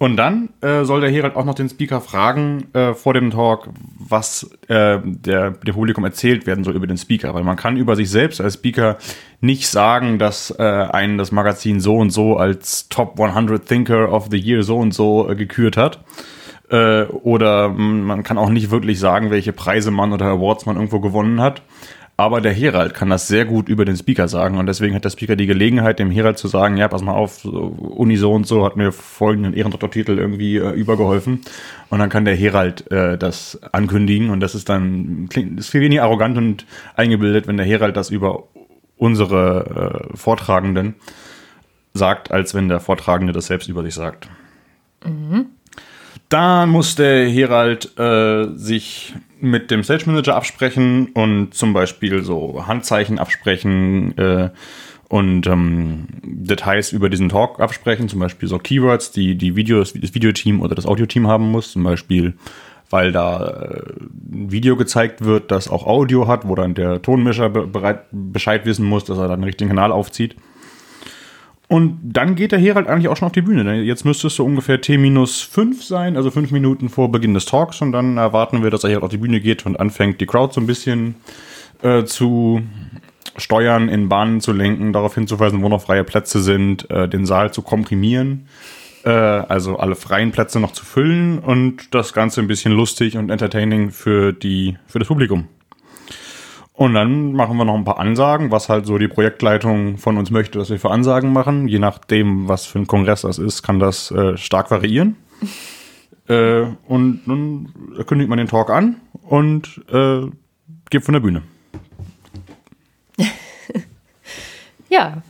Und 0.00 0.16
dann 0.16 0.48
äh, 0.62 0.84
soll 0.84 1.02
der 1.02 1.10
Herald 1.10 1.36
auch 1.36 1.44
noch 1.44 1.54
den 1.54 1.68
Speaker 1.68 2.00
fragen 2.00 2.72
äh, 2.72 2.94
vor 2.94 3.12
dem 3.12 3.30
Talk, 3.30 3.68
was 3.98 4.50
äh, 4.68 4.98
der, 5.04 5.50
dem 5.50 5.74
Publikum 5.74 6.06
erzählt 6.06 6.46
werden 6.46 6.64
soll 6.64 6.74
über 6.74 6.86
den 6.86 6.96
Speaker. 6.96 7.34
Weil 7.34 7.44
man 7.44 7.56
kann 7.56 7.76
über 7.76 7.96
sich 7.96 8.08
selbst 8.08 8.40
als 8.40 8.54
Speaker 8.54 8.96
nicht 9.42 9.68
sagen, 9.68 10.18
dass 10.18 10.58
äh, 10.58 10.62
einen 10.62 11.18
das 11.18 11.32
Magazin 11.32 11.80
so 11.80 11.98
und 11.98 12.08
so 12.08 12.38
als 12.38 12.88
Top 12.88 13.20
100 13.20 13.66
Thinker 13.66 14.10
of 14.10 14.28
the 14.30 14.38
Year 14.38 14.62
so 14.62 14.78
und 14.78 14.94
so 14.94 15.28
äh, 15.28 15.36
gekürt 15.36 15.76
hat. 15.76 16.02
Äh, 16.70 17.02
oder 17.02 17.68
man 17.68 18.22
kann 18.22 18.38
auch 18.38 18.48
nicht 18.48 18.70
wirklich 18.70 18.98
sagen, 18.98 19.30
welche 19.30 19.52
Preise 19.52 19.90
man 19.90 20.14
oder 20.14 20.24
Awards 20.24 20.64
man 20.64 20.76
irgendwo 20.76 21.00
gewonnen 21.00 21.42
hat. 21.42 21.60
Aber 22.20 22.42
der 22.42 22.52
Herald 22.52 22.92
kann 22.92 23.08
das 23.08 23.28
sehr 23.28 23.46
gut 23.46 23.70
über 23.70 23.86
den 23.86 23.96
Speaker 23.96 24.28
sagen 24.28 24.58
und 24.58 24.66
deswegen 24.66 24.94
hat 24.94 25.06
der 25.06 25.10
Speaker 25.10 25.36
die 25.36 25.46
Gelegenheit, 25.46 25.98
dem 25.98 26.10
Herald 26.10 26.36
zu 26.36 26.48
sagen, 26.48 26.76
ja, 26.76 26.86
pass 26.86 27.00
mal 27.00 27.14
auf, 27.14 27.46
Uni 27.46 28.18
so 28.18 28.34
und 28.34 28.46
so 28.46 28.62
hat 28.62 28.76
mir 28.76 28.92
folgenden 28.92 29.54
Ehrendoktortitel 29.54 30.18
irgendwie 30.18 30.58
äh, 30.58 30.70
übergeholfen 30.72 31.40
und 31.88 31.98
dann 31.98 32.10
kann 32.10 32.26
der 32.26 32.36
Herald 32.36 32.90
äh, 32.90 33.16
das 33.16 33.58
ankündigen 33.72 34.28
und 34.28 34.40
das 34.40 34.54
ist 34.54 34.68
dann, 34.68 35.30
klingt, 35.30 35.58
ist 35.58 35.70
viel 35.70 35.80
weniger 35.80 36.02
arrogant 36.02 36.36
und 36.36 36.66
eingebildet, 36.94 37.46
wenn 37.46 37.56
der 37.56 37.64
Herald 37.64 37.96
das 37.96 38.10
über 38.10 38.44
unsere 38.98 40.10
äh, 40.12 40.14
Vortragenden 40.14 40.96
sagt, 41.94 42.30
als 42.32 42.54
wenn 42.54 42.68
der 42.68 42.80
Vortragende 42.80 43.32
das 43.32 43.46
selbst 43.46 43.70
über 43.70 43.82
sich 43.82 43.94
sagt. 43.94 44.28
Da 46.28 46.66
muss 46.66 46.96
der 46.96 47.30
Herald 47.30 47.98
äh, 47.98 48.48
sich 48.56 49.14
mit 49.40 49.70
dem 49.70 49.82
Stage 49.82 50.04
Manager 50.06 50.36
absprechen 50.36 51.08
und 51.14 51.54
zum 51.54 51.72
Beispiel 51.72 52.22
so 52.22 52.66
Handzeichen 52.66 53.18
absprechen 53.18 54.16
äh, 54.18 54.50
und 55.08 55.46
ähm, 55.46 56.06
Details 56.22 56.92
über 56.92 57.08
diesen 57.08 57.28
Talk 57.28 57.60
absprechen, 57.60 58.08
zum 58.08 58.20
Beispiel 58.20 58.48
so 58.48 58.58
Keywords, 58.58 59.10
die 59.10 59.36
die 59.36 59.56
Videos, 59.56 59.92
das 59.94 60.14
Videoteam 60.14 60.60
oder 60.60 60.74
das 60.74 60.86
Audioteam 60.86 61.26
haben 61.26 61.50
muss, 61.50 61.72
zum 61.72 61.82
Beispiel 61.82 62.34
weil 62.90 63.12
da 63.12 63.46
äh, 63.46 63.82
ein 64.32 64.50
Video 64.50 64.76
gezeigt 64.76 65.24
wird, 65.24 65.50
das 65.50 65.68
auch 65.68 65.86
Audio 65.86 66.26
hat, 66.26 66.46
wo 66.46 66.54
dann 66.56 66.74
der 66.74 67.00
Tonmischer 67.00 67.48
be 67.48 67.66
bereit, 67.66 68.06
Bescheid 68.10 68.66
wissen 68.66 68.84
muss, 68.84 69.04
dass 69.04 69.16
er 69.16 69.28
dann 69.28 69.40
den 69.40 69.44
richtigen 69.44 69.70
Kanal 69.70 69.92
aufzieht. 69.92 70.36
Und 71.70 72.00
dann 72.02 72.34
geht 72.34 72.50
der 72.50 72.58
Herald 72.58 72.88
eigentlich 72.88 73.06
auch 73.06 73.16
schon 73.16 73.26
auf 73.26 73.32
die 73.32 73.42
Bühne. 73.42 73.82
Jetzt 73.82 74.04
müsste 74.04 74.26
es 74.26 74.34
so 74.34 74.44
ungefähr 74.44 74.80
T 74.80 74.98
minus 74.98 75.40
5 75.42 75.84
sein, 75.84 76.16
also 76.16 76.32
fünf 76.32 76.50
Minuten 76.50 76.88
vor 76.88 77.12
Beginn 77.12 77.32
des 77.32 77.46
Talks. 77.46 77.80
Und 77.80 77.92
dann 77.92 78.16
erwarten 78.16 78.64
wir, 78.64 78.70
dass 78.70 78.82
er 78.82 78.90
hier 78.90 79.04
auf 79.04 79.08
die 79.08 79.18
Bühne 79.18 79.40
geht 79.40 79.64
und 79.66 79.78
anfängt, 79.78 80.20
die 80.20 80.26
Crowd 80.26 80.52
so 80.52 80.60
ein 80.60 80.66
bisschen 80.66 81.14
äh, 81.82 82.02
zu 82.02 82.62
steuern, 83.36 83.88
in 83.88 84.08
Bahnen 84.08 84.40
zu 84.40 84.50
lenken, 84.50 84.92
darauf 84.92 85.14
hinzuweisen, 85.14 85.62
wo 85.62 85.68
noch 85.68 85.82
freie 85.82 86.02
Plätze 86.02 86.42
sind, 86.42 86.90
äh, 86.90 87.08
den 87.08 87.24
Saal 87.24 87.52
zu 87.52 87.62
komprimieren, 87.62 88.48
äh, 89.04 89.10
also 89.10 89.78
alle 89.78 89.94
freien 89.94 90.32
Plätze 90.32 90.58
noch 90.58 90.72
zu 90.72 90.84
füllen 90.84 91.38
und 91.38 91.94
das 91.94 92.12
Ganze 92.12 92.40
ein 92.40 92.48
bisschen 92.48 92.72
lustig 92.72 93.16
und 93.16 93.30
entertaining 93.30 93.92
für, 93.92 94.32
die, 94.32 94.76
für 94.88 94.98
das 94.98 95.06
Publikum. 95.06 95.46
Und 96.80 96.94
dann 96.94 97.34
machen 97.34 97.58
wir 97.58 97.66
noch 97.66 97.74
ein 97.74 97.84
paar 97.84 97.98
Ansagen, 97.98 98.50
was 98.50 98.70
halt 98.70 98.86
so 98.86 98.96
die 98.96 99.06
Projektleitung 99.06 99.98
von 99.98 100.16
uns 100.16 100.30
möchte, 100.30 100.58
dass 100.58 100.70
wir 100.70 100.80
für 100.80 100.90
Ansagen 100.90 101.30
machen. 101.30 101.68
Je 101.68 101.78
nachdem, 101.78 102.48
was 102.48 102.64
für 102.64 102.78
ein 102.78 102.86
Kongress 102.86 103.20
das 103.20 103.36
ist, 103.36 103.62
kann 103.62 103.78
das 103.78 104.10
äh, 104.10 104.38
stark 104.38 104.70
variieren. 104.70 105.16
äh, 106.28 106.62
und 106.88 107.20
dann 107.26 107.68
kündigt 108.06 108.30
man 108.30 108.38
den 108.38 108.46
Talk 108.46 108.70
an 108.70 108.96
und 109.28 109.82
äh, 109.92 110.22
geht 110.88 111.04
von 111.04 111.12
der 111.12 111.20
Bühne. 111.20 111.42
Ja, 114.88 115.22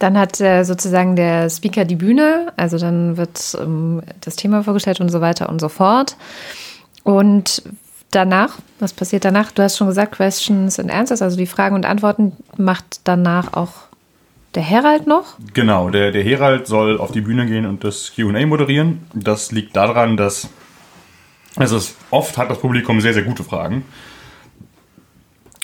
dann 0.00 0.18
hat 0.18 0.38
äh, 0.40 0.64
sozusagen 0.64 1.14
der 1.16 1.48
Speaker 1.48 1.84
die 1.84 1.96
Bühne, 1.96 2.52
also 2.56 2.76
dann 2.76 3.16
wird 3.16 3.56
ähm, 3.58 4.02
das 4.20 4.36
Thema 4.36 4.64
vorgestellt 4.64 5.00
und 5.00 5.10
so 5.10 5.20
weiter 5.20 5.48
und 5.48 5.60
so 5.60 5.68
fort. 5.68 6.16
Und 7.04 7.62
danach, 8.10 8.58
was 8.78 8.92
passiert 8.92 9.24
danach? 9.24 9.52
Du 9.52 9.62
hast 9.62 9.76
schon 9.76 9.88
gesagt, 9.88 10.12
Questions 10.12 10.78
and 10.78 10.90
Answers, 10.90 11.22
also 11.22 11.36
die 11.36 11.46
Fragen 11.46 11.74
und 11.74 11.86
Antworten 11.86 12.32
macht 12.56 13.00
danach 13.04 13.52
auch 13.54 13.72
der 14.54 14.62
Herald 14.62 15.06
noch. 15.06 15.36
Genau, 15.52 15.90
der, 15.90 16.10
der 16.10 16.22
Herald 16.22 16.66
soll 16.66 16.98
auf 16.98 17.12
die 17.12 17.20
Bühne 17.20 17.46
gehen 17.46 17.66
und 17.66 17.84
das 17.84 18.12
QA 18.14 18.46
moderieren. 18.46 19.06
Das 19.14 19.52
liegt 19.52 19.76
daran, 19.76 20.16
dass 20.16 20.48
also 21.56 21.76
es, 21.76 21.96
oft 22.10 22.38
hat 22.38 22.50
das 22.50 22.60
Publikum 22.60 23.00
sehr, 23.00 23.14
sehr 23.14 23.24
gute 23.24 23.44
Fragen. 23.44 23.84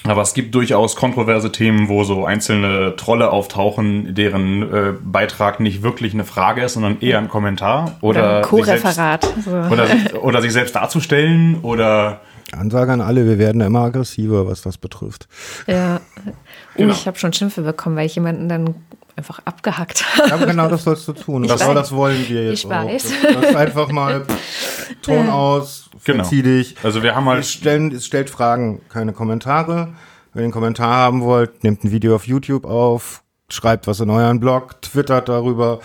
Aber 0.07 0.20
es 0.20 0.35
gibt 0.35 0.54
durchaus 0.54 0.96
kontroverse 0.96 1.50
Themen, 1.50 1.88
wo 1.88 2.04
so 2.04 2.26
einzelne 2.26 2.94
Trolle 2.96 3.30
auftauchen, 3.30 4.14
deren 4.14 4.62
äh, 4.62 4.92
Beitrag 5.02 5.61
nicht 5.61 5.83
wirklich 5.83 6.12
eine 6.12 6.24
Frage 6.24 6.62
ist, 6.62 6.74
sondern 6.74 7.00
eher 7.00 7.18
ein 7.18 7.28
Kommentar 7.28 7.96
oder, 8.02 8.38
ein 8.38 8.44
sich 8.44 8.64
selbst, 8.66 8.83
Co-Referat. 8.83 9.35
So. 9.42 9.50
oder, 9.50 10.22
oder 10.22 10.42
sich 10.42 10.52
selbst 10.52 10.74
darzustellen 10.74 11.61
oder 11.62 12.20
Ansage 12.52 12.92
an 12.92 13.00
alle, 13.00 13.26
wir 13.26 13.38
werden 13.38 13.61
immer 13.61 13.80
aggressiver, 13.85 14.46
was 14.46 14.62
das 14.62 14.78
betrifft. 14.78 15.28
Ja. 15.66 16.00
Oh, 16.26 16.30
Genau. 16.76 16.92
ich 16.92 17.07
habe 17.07 17.16
schon 17.18 17.33
Schimpfe 17.33 17.62
bekommen, 17.62 17.94
weil 17.96 18.07
ich 18.07 18.16
jemanden 18.16 18.48
dann 18.48 18.74
einfach 19.16 19.38
abgehackt 19.44 20.04
habe. 20.18 20.33
Aber 20.35 20.46
genau 20.46 20.68
das 20.68 20.83
sollst 20.85 21.07
du 21.07 21.12
tun. 21.12 21.44
Ich 21.44 21.50
Das, 21.50 21.61
weiß. 21.61 21.72
das 21.74 21.92
wollen 21.92 22.28
wir 22.28 22.44
jetzt 22.50 22.64
Ich 22.64 22.68
weiß. 22.68 23.12
auch. 23.12 23.22
Das, 23.33 23.42
das 23.42 23.54
einfach 23.54 23.90
mal 23.92 24.24
Ton 25.02 25.28
aus, 25.30 25.88
Genau. 26.04 26.24
verzieh 26.24 26.42
dich. 26.42 26.76
also 26.83 27.02
wir 27.04 27.14
haben 27.14 27.26
halt 27.28 27.46
stellen, 27.46 27.92
es 27.92 28.07
stellt 28.07 28.28
Fragen, 28.28 28.80
keine 28.88 29.12
Kommentare. 29.12 29.94
Wenn 30.33 30.40
ihr 30.42 30.44
einen 30.46 30.52
Kommentar 30.52 30.90
haben 30.96 31.22
wollt, 31.22 31.62
nehmt 31.62 31.85
ein 31.85 31.92
Video 31.92 32.14
auf 32.16 32.26
YouTube 32.26 32.64
auf, 32.64 33.22
schreibt 33.48 33.87
was 33.87 34.00
in 34.00 34.11
euren 34.11 34.40
Blog, 34.40 34.83
twittert 34.83 35.28
darüber. 35.28 35.78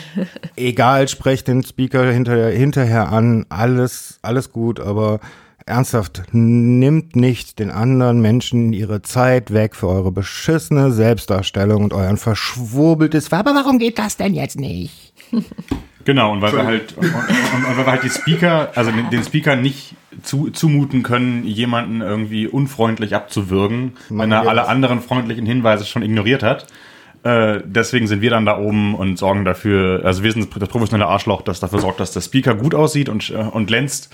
Egal, 0.56 1.06
sprecht 1.08 1.46
den 1.48 1.62
Speaker 1.64 2.04
hinterher, 2.10 2.50
hinterher 2.50 3.12
an, 3.12 3.46
alles, 3.48 4.18
alles 4.22 4.50
gut, 4.52 4.80
aber 4.80 5.20
ernsthaft, 5.66 6.22
nimmt 6.32 7.16
nicht 7.16 7.58
den 7.58 7.70
anderen 7.70 8.20
Menschen 8.20 8.72
ihre 8.72 9.02
Zeit 9.02 9.52
weg 9.52 9.76
für 9.76 9.88
eure 9.88 10.12
beschissene 10.12 10.92
Selbstdarstellung 10.92 11.84
und 11.84 11.92
euren 11.92 12.16
verschwurbeltes, 12.16 13.32
aber 13.32 13.54
warum 13.54 13.78
geht 13.78 13.98
das 13.98 14.16
denn 14.16 14.34
jetzt 14.34 14.58
nicht? 14.58 15.12
Genau, 16.04 16.32
und 16.32 16.42
weil 16.42 16.52
wir 16.52 16.64
halt, 16.64 16.96
und, 16.96 17.04
und, 17.04 17.14
und 17.14 17.76
weil 17.76 17.86
wir 17.86 17.92
halt 17.92 18.02
die 18.02 18.10
Speaker, 18.10 18.72
also 18.74 18.90
den, 18.90 19.10
den 19.10 19.22
Speaker 19.22 19.56
nicht 19.56 19.94
zu, 20.22 20.50
zumuten 20.50 21.02
können, 21.02 21.44
jemanden 21.44 22.00
irgendwie 22.00 22.46
unfreundlich 22.46 23.14
abzuwürgen, 23.14 23.92
wenn 24.08 24.32
er 24.32 24.48
alle 24.48 24.66
anderen 24.66 25.00
freundlichen 25.00 25.46
Hinweise 25.46 25.84
schon 25.84 26.02
ignoriert 26.02 26.42
hat. 26.42 26.66
Äh, 27.24 27.60
deswegen 27.64 28.08
sind 28.08 28.20
wir 28.20 28.30
dann 28.30 28.44
da 28.46 28.58
oben 28.58 28.96
und 28.96 29.16
sorgen 29.16 29.44
dafür, 29.44 30.02
also 30.04 30.24
wir 30.24 30.32
sind 30.32 30.48
das 30.60 30.68
professionelle 30.68 31.08
Arschloch, 31.08 31.42
das 31.42 31.60
dafür 31.60 31.78
sorgt, 31.78 32.00
dass 32.00 32.12
der 32.12 32.20
Speaker 32.20 32.54
gut 32.56 32.74
aussieht 32.74 33.08
und, 33.08 33.30
äh, 33.30 33.36
und 33.36 33.66
glänzt. 33.66 34.10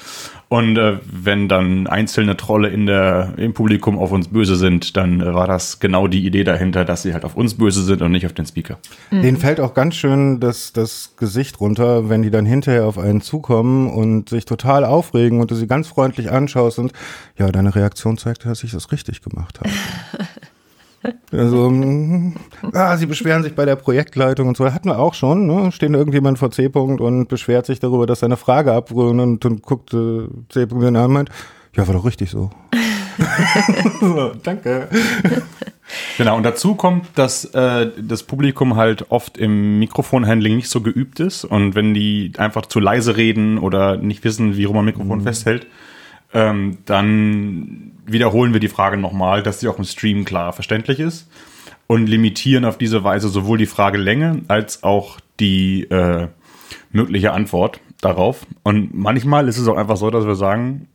Und 0.49 0.77
äh, 0.77 0.99
wenn 1.05 1.49
dann 1.49 1.87
einzelne 1.87 2.37
Trolle 2.37 2.69
in 2.69 2.87
der, 2.87 3.35
im 3.39 3.55
Publikum 3.55 3.99
auf 3.99 4.13
uns 4.13 4.29
böse 4.29 4.57
sind, 4.57 4.97
dann 4.97 5.21
äh, 5.21 5.35
war 5.35 5.47
das 5.47 5.81
genau 5.81 6.07
die 6.07 6.25
Idee 6.27 6.45
dahinter, 6.45 6.85
dass 6.85 7.03
sie 7.03 7.15
halt 7.15 7.25
auf 7.25 7.35
uns 7.35 7.55
böse 7.55 7.83
sind 7.83 8.03
und 8.03 8.13
nicht 8.13 8.27
auf 8.27 8.35
den 8.35 8.45
Speaker. 8.45 8.79
Mhm. 9.11 9.23
Denen 9.23 9.37
fällt 9.39 9.61
auch 9.61 9.73
ganz 9.73 9.97
schön 9.97 10.39
das, 10.39 10.75
das 10.75 11.15
Gesicht 11.17 11.61
runter, 11.61 12.11
wenn 12.11 12.23
die 12.23 12.31
dann 12.31 12.45
hinterher 12.45 12.85
auf 12.85 12.99
einen 12.99 13.23
zukommen 13.23 13.91
und 13.91 14.29
sich 14.29 14.45
total 14.45 14.85
aufregen 14.85 15.41
und 15.41 15.51
du 15.51 15.55
sie 15.55 15.67
ganz 15.67 15.89
freundlich 15.89 16.31
anschaust 16.31 16.79
und 16.79 16.93
ja, 17.39 17.51
deine 17.51 17.75
Reaktion 17.75 18.19
zeigt, 18.19 18.45
dass 18.45 18.65
ich 18.65 18.73
das 18.73 18.93
richtig 18.93 19.23
gemacht 19.23 19.61
habe. 19.61 19.71
Also, 21.31 21.71
mm, 21.71 22.35
ah, 22.73 22.97
sie 22.97 23.07
beschweren 23.07 23.43
sich 23.43 23.55
bei 23.55 23.65
der 23.65 23.77
Projektleitung 23.77 24.49
und 24.49 24.57
so. 24.57 24.73
Hatten 24.73 24.89
wir 24.89 24.99
auch 24.99 25.15
schon, 25.15 25.47
ne? 25.47 25.71
Steht 25.73 25.91
irgendjemand 25.91 26.39
vor 26.39 26.51
C-Punkt 26.51 27.01
und 27.01 27.29
beschwert 27.29 27.67
sich 27.67 27.81
darüber, 27.81 28.07
dass 28.07 28.21
seine 28.21 28.37
Frage 28.37 28.73
abwürgen 28.73 29.21
und, 29.21 29.45
und 29.45 29.63
guckt 29.63 29.95
äh, 29.95 30.27
C-Punkt 30.49 30.85
den 30.85 30.97
Arm 30.97 31.07
und 31.07 31.13
meint, 31.13 31.31
ja, 31.77 31.87
war 31.87 31.95
doch 31.95 32.05
richtig 32.05 32.31
so. 32.31 32.51
so 34.01 34.33
danke. 34.43 34.89
Genau, 36.17 36.37
und 36.37 36.43
dazu 36.43 36.75
kommt, 36.75 37.07
dass 37.15 37.45
äh, 37.47 37.91
das 38.01 38.23
Publikum 38.23 38.77
halt 38.77 39.11
oft 39.11 39.39
im 39.39 39.79
Mikrofonhandling 39.79 40.57
nicht 40.57 40.69
so 40.69 40.81
geübt 40.81 41.21
ist 41.21 41.45
und 41.45 41.75
wenn 41.75 41.95
die 41.95 42.33
einfach 42.37 42.67
zu 42.67 42.81
leise 42.81 43.17
reden 43.17 43.59
oder 43.59 43.97
nicht 43.97 44.25
wissen, 44.25 44.57
wie 44.57 44.65
rum 44.65 44.77
man 44.77 44.85
Mikrofon 44.85 45.21
mhm. 45.21 45.25
festhält, 45.25 45.67
ähm, 46.33 46.79
dann 46.85 47.93
wiederholen 48.07 48.53
wir 48.53 48.61
die 48.61 48.69
Frage 48.69 48.97
nochmal, 48.97 49.43
dass 49.43 49.61
sie 49.61 49.69
auch 49.69 49.79
im 49.79 49.85
Stream 49.85 50.25
klar 50.25 50.53
verständlich 50.53 51.01
ist 51.01 51.29
und 51.87 52.07
limitieren 52.07 52.65
auf 52.65 52.79
diese 52.79 53.05
Weise 53.05 53.29
sowohl 53.29 53.59
die 53.59 53.67
Fragelänge 53.67 54.43
als 54.49 54.83
auch 54.83 55.19
die 55.41 55.85
äh, 55.85 56.29
mögliche 56.91 57.33
Antwort 57.33 57.81
darauf. 58.01 58.47
Und 58.63 58.95
manchmal 58.95 59.49
ist 59.49 59.59
es 59.59 59.69
auch 59.69 59.77
einfach 59.77 59.97
so, 59.97 60.11
dass 60.11 60.27
wir 60.27 60.35
sagen, 60.35 60.89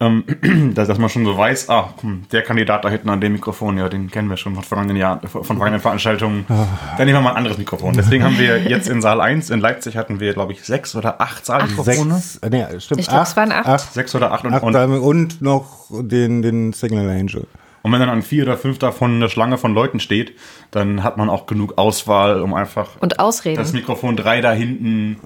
ähm, 0.00 0.24
dass, 0.74 0.86
dass, 0.86 0.98
man 0.98 1.08
schon 1.08 1.24
so 1.24 1.36
weiß, 1.36 1.68
ah, 1.70 1.92
der 2.30 2.42
Kandidat 2.42 2.84
da 2.84 2.88
hinten 2.88 3.08
an 3.10 3.20
dem 3.20 3.32
Mikrofon, 3.32 3.78
ja, 3.78 3.88
den 3.88 4.10
kennen 4.10 4.28
wir 4.28 4.36
schon 4.36 4.54
von 4.54 4.62
vergangenen 4.62 4.96
Jahren, 4.96 5.26
von 5.28 5.44
vergangenen 5.44 5.80
Veranstaltungen. 5.80 6.46
Ah. 6.48 6.66
Dann 6.96 7.06
nehmen 7.06 7.18
wir 7.18 7.22
mal 7.22 7.30
ein 7.30 7.36
anderes 7.38 7.58
Mikrofon. 7.58 7.94
Deswegen 7.94 8.22
haben 8.22 8.38
wir 8.38 8.62
jetzt 8.62 8.88
in 8.88 9.02
Saal 9.02 9.20
1, 9.20 9.50
in 9.50 9.60
Leipzig 9.60 9.96
hatten 9.96 10.20
wir, 10.20 10.34
glaube 10.34 10.52
ich, 10.52 10.62
sechs 10.62 10.94
oder 10.94 11.20
acht 11.20 11.44
Saalmikrofone. 11.44 12.14
Sechs, 12.14 12.40
nee, 12.48 12.80
stimmt, 12.80 13.00
ich 13.00 13.08
glaube, 13.08 13.24
es 13.24 13.36
waren 13.36 13.52
acht. 13.52 13.66
acht. 13.66 13.92
Sechs 13.92 14.14
oder 14.14 14.32
acht. 14.32 14.44
Und, 14.44 14.54
acht 14.54 14.62
und, 14.62 14.76
und 14.76 15.42
noch 15.42 15.88
den, 15.90 16.42
den 16.42 16.72
Signal 16.72 17.08
Angel. 17.10 17.46
Und 17.88 17.94
wenn 17.94 18.00
dann 18.00 18.10
an 18.10 18.20
vier 18.20 18.42
oder 18.42 18.58
fünf 18.58 18.78
davon 18.78 19.14
eine 19.14 19.30
Schlange 19.30 19.56
von 19.56 19.72
Leuten 19.72 19.98
steht, 19.98 20.34
dann 20.70 21.02
hat 21.02 21.16
man 21.16 21.30
auch 21.30 21.46
genug 21.46 21.78
Auswahl, 21.78 22.42
um 22.42 22.52
einfach 22.52 23.00
und 23.00 23.18
Ausreden. 23.18 23.56
das 23.56 23.72
Mikrofon 23.72 24.14
drei 24.14 24.42
da 24.42 24.52
hinten 24.52 25.16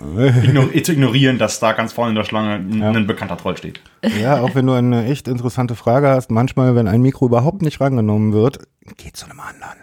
ignor 0.44 0.72
zu 0.84 0.92
ignorieren, 0.92 1.38
dass 1.38 1.58
da 1.58 1.72
ganz 1.72 1.92
vorne 1.92 2.10
in 2.10 2.14
der 2.14 2.22
Schlange 2.22 2.54
ein, 2.54 2.80
ja. 2.80 2.90
ein 2.90 3.08
bekannter 3.08 3.36
Troll 3.36 3.56
steht. 3.56 3.80
Ja, 4.20 4.40
auch 4.40 4.54
wenn 4.54 4.64
du 4.64 4.74
eine 4.74 5.06
echt 5.06 5.26
interessante 5.26 5.74
Frage 5.74 6.06
hast, 6.06 6.30
manchmal, 6.30 6.76
wenn 6.76 6.86
ein 6.86 7.02
Mikro 7.02 7.26
überhaupt 7.26 7.62
nicht 7.62 7.80
rangenommen 7.80 8.32
wird, 8.32 8.60
geht 8.96 9.16
zu 9.16 9.26
einem 9.26 9.40
anderen. 9.40 9.78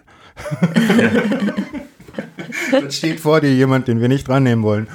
Dann 2.71 2.91
steht 2.91 3.19
vor 3.19 3.41
dir 3.41 3.53
jemand, 3.53 3.89
den 3.89 3.99
wir 3.99 4.07
nicht 4.07 4.25
dran 4.25 4.43
nehmen 4.43 4.63
wollen. 4.63 4.87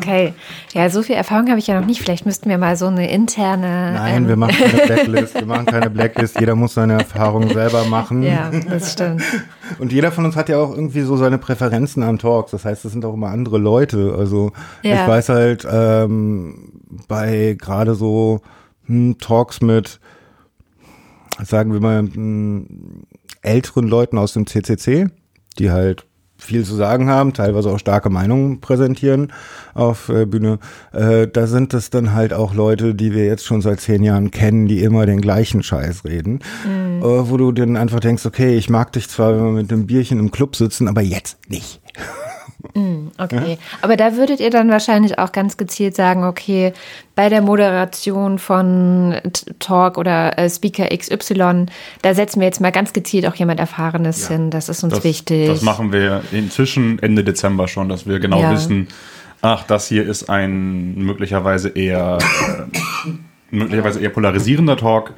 Okay. 0.00 0.32
Ja, 0.72 0.88
so 0.88 1.02
viel 1.02 1.14
Erfahrung 1.14 1.48
habe 1.48 1.58
ich 1.58 1.66
ja 1.66 1.78
noch 1.78 1.86
nicht. 1.86 2.00
Vielleicht 2.00 2.24
müssten 2.24 2.48
wir 2.48 2.56
mal 2.56 2.76
so 2.76 2.86
eine 2.86 3.10
interne. 3.10 3.92
Nein, 3.92 4.22
ähm 4.22 4.28
wir 4.28 4.36
machen 4.36 4.56
keine 4.56 4.82
Blacklist. 4.86 5.34
Wir 5.34 5.46
machen 5.46 5.66
keine 5.66 5.90
Blacklist. 5.90 6.40
Jeder 6.40 6.54
muss 6.54 6.74
seine 6.74 6.94
Erfahrungen 6.94 7.50
selber 7.50 7.84
machen. 7.84 8.22
Ja, 8.22 8.50
das 8.50 8.92
stimmt. 8.92 9.22
Und 9.78 9.92
jeder 9.92 10.10
von 10.10 10.24
uns 10.24 10.36
hat 10.36 10.48
ja 10.48 10.58
auch 10.58 10.70
irgendwie 10.70 11.02
so 11.02 11.16
seine 11.16 11.38
Präferenzen 11.38 12.02
am 12.02 12.18
Talks. 12.18 12.50
Das 12.50 12.64
heißt, 12.64 12.84
das 12.84 12.92
sind 12.92 13.04
auch 13.04 13.14
immer 13.14 13.28
andere 13.28 13.58
Leute. 13.58 14.14
Also 14.18 14.52
ja. 14.82 15.02
ich 15.02 15.08
weiß 15.08 15.28
halt 15.28 15.66
ähm, 15.70 16.72
bei 17.06 17.56
gerade 17.58 17.94
so 17.94 18.40
hm, 18.86 19.18
Talks 19.18 19.60
mit, 19.60 20.00
sagen 21.42 21.72
wir 21.72 21.80
mal, 21.80 22.00
hm, 22.00 23.04
älteren 23.42 23.86
Leuten 23.86 24.18
aus 24.18 24.32
dem 24.32 24.46
CCC, 24.46 25.08
die 25.58 25.70
halt 25.70 26.06
viel 26.40 26.64
zu 26.64 26.74
sagen 26.74 27.08
haben, 27.08 27.32
teilweise 27.32 27.70
auch 27.70 27.78
starke 27.78 28.10
Meinungen 28.10 28.60
präsentieren 28.60 29.32
auf 29.74 30.08
äh, 30.08 30.26
Bühne. 30.26 30.58
Äh, 30.92 31.28
da 31.28 31.46
sind 31.46 31.74
es 31.74 31.90
dann 31.90 32.12
halt 32.14 32.32
auch 32.32 32.54
Leute, 32.54 32.94
die 32.94 33.14
wir 33.14 33.26
jetzt 33.26 33.44
schon 33.44 33.62
seit 33.62 33.80
zehn 33.80 34.02
Jahren 34.02 34.30
kennen, 34.30 34.66
die 34.66 34.82
immer 34.82 35.06
den 35.06 35.20
gleichen 35.20 35.62
Scheiß 35.62 36.04
reden. 36.04 36.40
Mhm. 36.66 37.02
Äh, 37.02 37.30
wo 37.30 37.36
du 37.36 37.52
dann 37.52 37.76
einfach 37.76 38.00
denkst, 38.00 38.26
okay, 38.26 38.56
ich 38.56 38.70
mag 38.70 38.92
dich 38.92 39.08
zwar, 39.08 39.36
wenn 39.36 39.44
wir 39.44 39.52
mit 39.52 39.70
dem 39.70 39.86
Bierchen 39.86 40.18
im 40.18 40.30
Club 40.30 40.56
sitzen, 40.56 40.88
aber 40.88 41.02
jetzt 41.02 41.38
nicht. 41.48 41.80
Mm, 42.74 43.08
okay, 43.18 43.58
aber 43.82 43.96
da 43.96 44.16
würdet 44.16 44.40
ihr 44.40 44.50
dann 44.50 44.70
wahrscheinlich 44.70 45.18
auch 45.18 45.32
ganz 45.32 45.56
gezielt 45.56 45.94
sagen, 45.94 46.24
okay, 46.24 46.72
bei 47.14 47.28
der 47.28 47.42
Moderation 47.42 48.38
von 48.38 49.16
Talk 49.58 49.98
oder 49.98 50.38
äh, 50.38 50.48
Speaker 50.48 50.88
XY, 50.88 51.66
da 52.02 52.14
setzen 52.14 52.40
wir 52.40 52.46
jetzt 52.46 52.60
mal 52.60 52.72
ganz 52.72 52.92
gezielt 52.92 53.26
auch 53.26 53.34
jemand 53.34 53.60
Erfahrenes 53.60 54.28
ja. 54.28 54.36
hin. 54.36 54.50
Das 54.50 54.68
ist 54.68 54.82
uns 54.82 54.94
das, 54.94 55.04
wichtig. 55.04 55.48
Das 55.48 55.62
machen 55.62 55.92
wir 55.92 56.22
inzwischen 56.32 56.98
Ende 57.00 57.24
Dezember 57.24 57.68
schon, 57.68 57.88
dass 57.88 58.06
wir 58.06 58.20
genau 58.20 58.40
ja. 58.40 58.52
wissen, 58.52 58.88
ach, 59.42 59.64
das 59.64 59.88
hier 59.88 60.06
ist 60.06 60.30
ein 60.30 60.94
möglicherweise 60.96 61.70
eher 61.70 62.18
äh, 63.06 63.10
möglicherweise 63.50 64.00
eher 64.00 64.10
polarisierender 64.10 64.76
Talk 64.76 65.14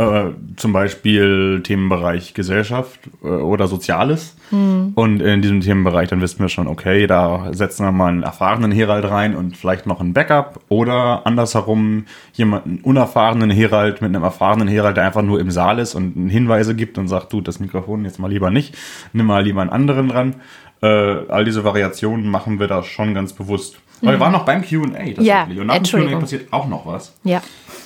äh, 0.00 0.30
zum 0.56 0.72
Beispiel 0.72 1.60
Themenbereich 1.62 2.32
Gesellschaft 2.32 3.00
äh, 3.22 3.26
oder 3.26 3.68
Soziales. 3.68 4.34
Mhm. 4.50 4.92
Und 4.94 5.20
in 5.20 5.42
diesem 5.42 5.60
Themenbereich, 5.60 6.08
dann 6.08 6.22
wissen 6.22 6.40
wir 6.40 6.48
schon, 6.48 6.68
okay, 6.68 7.06
da 7.06 7.52
setzen 7.52 7.84
wir 7.84 7.92
mal 7.92 8.08
einen 8.08 8.22
erfahrenen 8.22 8.72
Herald 8.72 9.04
rein 9.04 9.36
und 9.36 9.58
vielleicht 9.58 9.86
noch 9.86 10.00
ein 10.00 10.14
Backup. 10.14 10.60
Oder 10.70 11.26
andersherum 11.26 12.06
jemanden 12.32 12.80
unerfahrenen 12.82 13.50
Herald 13.50 14.00
mit 14.00 14.08
einem 14.08 14.22
erfahrenen 14.22 14.68
Herald, 14.68 14.96
der 14.96 15.04
einfach 15.04 15.22
nur 15.22 15.38
im 15.38 15.50
Saal 15.50 15.78
ist 15.78 15.94
und 15.94 16.30
Hinweise 16.30 16.74
gibt 16.74 16.96
und 16.96 17.08
sagt, 17.08 17.32
du, 17.34 17.42
das 17.42 17.60
Mikrofon 17.60 18.04
jetzt 18.06 18.18
mal 18.18 18.30
lieber 18.30 18.50
nicht, 18.50 18.76
nimm 19.12 19.26
mal 19.26 19.44
lieber 19.44 19.60
einen 19.60 19.70
anderen 19.70 20.08
dran. 20.08 20.36
Äh, 20.82 20.86
all 20.86 21.44
diese 21.44 21.62
Variationen 21.62 22.30
machen 22.30 22.58
wir 22.58 22.68
da 22.68 22.82
schon 22.82 23.12
ganz 23.12 23.34
bewusst. 23.34 23.78
Mhm. 24.00 24.06
Weil 24.06 24.14
wir 24.14 24.20
waren 24.20 24.32
noch 24.32 24.46
beim 24.46 24.62
Q&A 24.62 24.88
tatsächlich. 24.88 25.26
Ja, 25.26 25.44
und 25.44 25.66
nach 25.66 25.78
dem 25.78 26.08
Q&A 26.08 26.18
passiert 26.18 26.52
auch 26.52 26.68
noch 26.68 26.86
was. 26.86 27.14
Ja. 27.22 27.42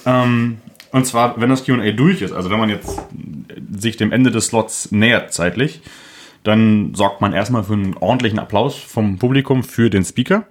Ähm, 0.07 0.59
und 0.95 1.07
zwar, 1.07 1.41
wenn 1.41 1.51
das 1.51 1.65
QA 1.65 1.91
durch 1.91 2.23
ist, 2.23 2.33
also 2.33 2.51
wenn 2.51 2.59
man 2.61 2.71
jetzt 2.71 3.03
sich 3.77 3.97
dem 3.97 4.13
Ende 4.13 4.31
des 4.31 4.47
Slots 4.47 4.93
nähert 4.93 5.33
zeitlich, 5.33 5.81
dann 6.45 6.95
sorgt 6.95 7.21
man 7.21 7.33
erstmal 7.33 7.65
für 7.65 7.73
einen 7.73 7.97
ordentlichen 7.97 8.39
Applaus 8.39 8.77
vom 8.77 9.19
Publikum 9.19 9.65
für 9.65 9.91
den 9.91 10.05
Speaker. 10.05 10.45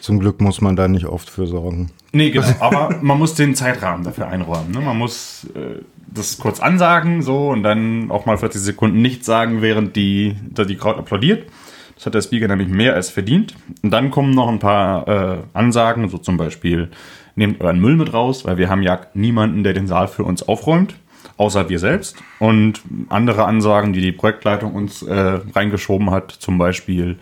Zum 0.00 0.18
Glück 0.18 0.40
muss 0.40 0.60
man 0.60 0.74
da 0.74 0.88
nicht 0.88 1.06
oft 1.06 1.30
für 1.30 1.46
sorgen. 1.46 1.90
Nee, 2.10 2.30
genau. 2.30 2.48
Aber 2.58 2.96
man 3.02 3.18
muss 3.20 3.36
den 3.36 3.54
Zeitrahmen 3.54 4.02
dafür 4.02 4.26
einräumen. 4.26 4.72
Ne? 4.72 4.80
Man 4.80 4.98
muss 4.98 5.46
äh, 5.54 5.80
das 6.08 6.38
kurz 6.38 6.58
ansagen 6.58 7.22
so 7.22 7.50
und 7.50 7.62
dann 7.62 8.10
auch 8.10 8.26
mal 8.26 8.36
40 8.36 8.60
Sekunden 8.60 9.00
nichts 9.00 9.26
sagen, 9.26 9.62
während 9.62 9.94
die, 9.94 10.34
die 10.42 10.76
Crowd 10.76 10.98
applaudiert. 10.98 11.48
Das 11.94 12.06
hat 12.06 12.14
der 12.14 12.22
Speaker 12.22 12.48
nämlich 12.48 12.68
mehr 12.68 12.94
als 12.94 13.10
verdient. 13.10 13.54
Und 13.82 13.92
dann 13.92 14.10
kommen 14.10 14.32
noch 14.32 14.48
ein 14.48 14.58
paar 14.58 15.06
äh, 15.06 15.38
Ansagen, 15.52 16.08
so 16.08 16.18
zum 16.18 16.36
Beispiel 16.36 16.90
nehmt 17.38 17.60
euren 17.60 17.80
Müll 17.80 17.96
mit 17.96 18.12
raus, 18.12 18.44
weil 18.44 18.58
wir 18.58 18.68
haben 18.68 18.82
ja 18.82 19.00
niemanden, 19.14 19.62
der 19.62 19.72
den 19.72 19.86
Saal 19.86 20.08
für 20.08 20.24
uns 20.24 20.46
aufräumt, 20.46 20.96
außer 21.36 21.68
wir 21.68 21.78
selbst. 21.78 22.16
Und 22.38 22.82
andere 23.08 23.44
Ansagen, 23.44 23.92
die 23.92 24.00
die 24.00 24.12
Projektleitung 24.12 24.74
uns 24.74 25.02
äh, 25.02 25.38
reingeschoben 25.54 26.10
hat, 26.10 26.32
zum 26.32 26.58
Beispiel, 26.58 27.18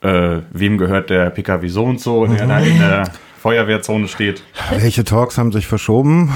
äh, 0.00 0.38
wem 0.52 0.78
gehört 0.78 1.10
der 1.10 1.30
PKW 1.30 1.68
so 1.68 1.84
und 1.84 2.00
so, 2.00 2.26
der 2.26 2.46
da 2.46 2.58
in 2.60 2.78
der 2.78 3.10
Feuerwehrzone 3.42 4.08
steht. 4.08 4.44
Welche 4.70 5.04
Talks 5.04 5.36
haben 5.36 5.52
sich 5.52 5.66
verschoben? 5.66 6.32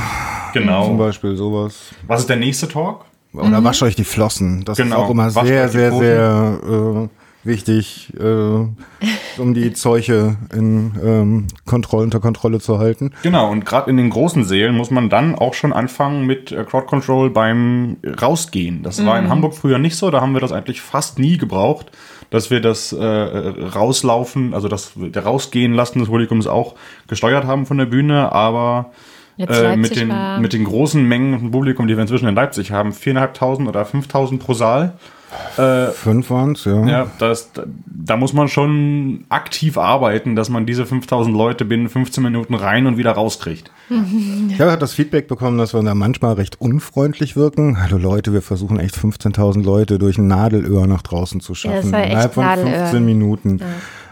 Genau. 0.53 0.87
Zum 0.87 0.99
Beispiel 0.99 1.37
sowas. 1.37 1.95
Was 2.07 2.23
ist 2.23 2.29
der 2.29 2.37
nächste 2.37 2.69
Talk? 2.69 3.05
Oder 3.33 3.61
mhm. 3.61 3.65
wascht 3.65 3.83
euch 3.83 3.95
die 3.95 4.05
Flossen. 4.05 4.65
Das 4.65 4.79
genau. 4.79 4.97
ist 4.97 5.03
auch 5.03 5.11
immer 5.11 5.31
sehr, 5.31 5.69
sehr, 5.69 5.93
sehr 5.93 6.59
äh, 6.69 7.09
wichtig, 7.47 8.13
äh, 8.19 8.25
um 9.41 9.55
die 9.55 9.73
Zeuche 9.73 10.37
in 10.53 10.93
ähm, 11.03 11.47
Kontrolle, 11.65 12.05
unter 12.05 12.21
Kontrolle 12.21 12.61
zu 12.61 12.79
halten. 12.79 13.13
Genau, 13.23 13.51
und 13.51 13.65
gerade 13.65 13.91
in 13.91 13.97
den 13.97 14.11
großen 14.11 14.45
Sälen 14.45 14.77
muss 14.77 14.91
man 14.91 15.09
dann 15.09 15.35
auch 15.35 15.55
schon 15.55 15.73
anfangen 15.73 16.27
mit 16.27 16.53
äh, 16.53 16.65
Crowd 16.65 16.87
Control 16.87 17.31
beim 17.31 17.97
Rausgehen. 18.21 18.83
Das 18.83 19.01
mhm. 19.01 19.07
war 19.07 19.19
in 19.19 19.25
mhm. 19.25 19.31
Hamburg 19.31 19.55
früher 19.55 19.79
nicht 19.79 19.97
so, 19.97 20.11
da 20.11 20.21
haben 20.21 20.35
wir 20.35 20.41
das 20.41 20.53
eigentlich 20.53 20.81
fast 20.81 21.19
nie 21.19 21.39
gebraucht, 21.39 21.87
dass 22.31 22.51
wir 22.51 22.61
das 22.61 22.93
äh, 22.93 23.05
Rauslaufen, 23.05 24.53
also 24.53 24.69
das 24.69 24.93
der 24.97 25.25
Rausgehen 25.25 25.73
lassen 25.73 26.01
des 26.01 26.09
Publikums 26.09 26.47
auch 26.47 26.75
gesteuert 27.09 27.45
haben 27.45 27.67
von 27.67 27.79
der 27.79 27.87
Bühne, 27.87 28.33
aber 28.33 28.91
äh, 29.39 29.77
mit, 29.77 29.97
den, 29.97 30.13
mit 30.41 30.53
den 30.53 30.65
großen 30.65 31.03
Mengen 31.05 31.39
von 31.39 31.51
Publikum, 31.51 31.87
die 31.87 31.95
wir 31.95 32.03
inzwischen 32.03 32.29
in 32.29 32.35
Leipzig 32.35 32.73
haben, 32.73 32.91
4.500 32.91 33.69
oder 33.69 33.83
5.000 33.83 34.39
pro 34.39 34.55
Saal. 34.55 34.95
Fünf 35.95 36.31
waren's, 36.31 36.65
ja. 36.65 36.87
Ja, 36.87 37.07
das, 37.19 37.53
da, 37.53 37.65
da 37.87 38.17
muss 38.17 38.33
man 38.33 38.49
schon 38.49 39.25
aktiv 39.31 39.79
arbeiten, 39.79 40.37
dass 40.37 40.51
man 40.51 40.67
diese 40.67 40.85
5.000 40.85 41.33
Leute 41.33 41.65
binnen 41.65 41.89
15 41.89 42.23
Minuten 42.23 42.55
rein 42.55 42.87
und 42.87 42.97
wieder 42.97 43.13
rauskriegt. 43.13 43.71
Ich 44.49 44.61
habe 44.61 44.79
das 44.79 44.95
Feedback 44.95 45.29
bekommen, 45.29 45.59
dass 45.59 45.75
wir 45.75 45.83
da 45.83 45.95
manchmal 45.95 46.35
recht 46.35 46.61
unfreundlich 46.61 47.37
wirken. 47.37 47.83
Hallo 47.83 47.99
Leute, 47.99 48.33
wir 48.33 48.41
versuchen 48.41 48.79
echt 48.79 48.97
15.000 48.97 49.63
Leute 49.63 49.99
durch 49.99 50.19
ein 50.19 50.27
Nadelöhr 50.29 50.87
nach 50.87 51.03
draußen 51.03 51.41
zu 51.41 51.55
schaffen. 51.55 51.77
das 51.83 51.93
war 51.93 52.01
echt 52.01 52.11
innerhalb 52.11 52.35
von 52.35 52.45
Nadelöhr. 52.45 52.79
15 52.79 53.05
Minuten. 53.05 53.61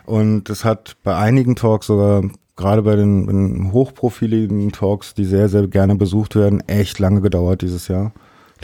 Und 0.04 0.50
es 0.50 0.64
hat 0.64 0.96
bei 1.02 1.16
einigen 1.16 1.56
Talks 1.56 1.87
sogar, 1.87 2.22
gerade 2.56 2.82
bei 2.82 2.96
den, 2.96 3.26
den 3.26 3.72
hochprofiligen 3.72 4.70
Talks, 4.72 5.14
die 5.14 5.24
sehr, 5.24 5.48
sehr 5.48 5.66
gerne 5.66 5.94
besucht 5.94 6.37
werden, 6.37 6.62
echt 6.66 6.98
lange 6.98 7.20
gedauert 7.20 7.62
dieses 7.62 7.88
Jahr. 7.88 8.12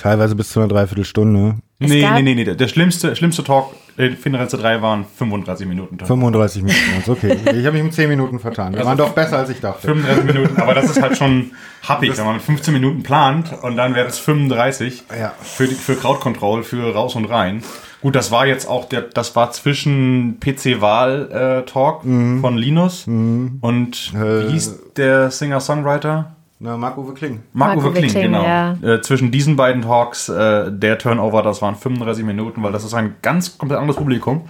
Teilweise 0.00 0.34
bis 0.34 0.50
zu 0.50 0.60
einer 0.60 0.68
Dreiviertelstunde. 0.68 1.56
Es 1.78 1.90
nee, 1.90 2.06
nee, 2.14 2.22
nee, 2.22 2.34
nee. 2.34 2.44
Der 2.54 2.68
schlimmste, 2.68 3.14
schlimmste 3.16 3.44
Talk 3.44 3.74
in 3.98 4.16
Finnrenze 4.16 4.56
3 4.56 4.80
waren 4.80 5.04
35 5.04 5.66
Minuten. 5.66 5.98
35 5.98 6.62
Minuten, 6.62 6.80
ist 6.98 7.08
okay. 7.08 7.36
Ich 7.54 7.66
habe 7.66 7.72
mich 7.72 7.82
um 7.82 7.90
10 7.90 8.08
Minuten 8.08 8.38
vertan. 8.38 8.74
Wir 8.74 8.84
waren 8.86 8.96
doch 8.96 9.10
besser, 9.10 9.38
als 9.38 9.50
ich 9.50 9.60
dachte. 9.60 9.88
35 9.88 10.24
Minuten, 10.24 10.60
aber 10.60 10.72
das 10.74 10.88
ist 10.90 11.02
halt 11.02 11.18
schon 11.18 11.50
happig, 11.86 12.16
wenn 12.16 12.24
man 12.24 12.34
mit 12.36 12.42
15 12.42 12.72
Minuten 12.72 13.02
plant 13.02 13.52
und 13.62 13.76
dann 13.76 13.94
wäre 13.94 14.06
es 14.08 14.18
35 14.18 15.04
Ja. 15.18 15.34
für, 15.42 15.66
die, 15.66 15.74
für 15.74 15.96
Crowd 15.96 16.20
Control, 16.20 16.62
für 16.62 16.94
raus 16.94 17.14
und 17.14 17.26
rein. 17.26 17.62
Gut, 18.00 18.14
das 18.14 18.30
war 18.30 18.46
jetzt 18.46 18.66
auch 18.66 18.86
der, 18.88 19.02
das 19.02 19.36
war 19.36 19.50
zwischen 19.52 20.38
PC-Wahl-Talk 20.40 22.02
von 22.02 22.56
Linus 22.56 23.06
und 23.06 24.12
wie 24.14 24.52
hieß 24.52 24.94
der 24.96 25.30
Singer-Songwriter? 25.30 26.36
Na, 26.62 26.76
Marco 26.76 27.02
Kling. 27.14 27.40
Marco 27.54 27.76
Marco 27.80 27.94
Wickling, 27.94 28.10
Wickling, 28.10 28.32
genau. 28.32 28.44
ja. 28.44 28.72
Äh, 28.82 29.00
zwischen 29.00 29.30
diesen 29.30 29.56
beiden 29.56 29.80
Talks, 29.80 30.28
äh, 30.28 30.70
der 30.70 30.98
Turnover, 30.98 31.42
das 31.42 31.62
waren 31.62 31.74
35 31.74 32.22
Minuten, 32.22 32.62
weil 32.62 32.70
das 32.70 32.84
ist 32.84 32.92
ein 32.92 33.16
ganz 33.22 33.56
komplett 33.56 33.80
anderes 33.80 33.96
Publikum. 33.96 34.42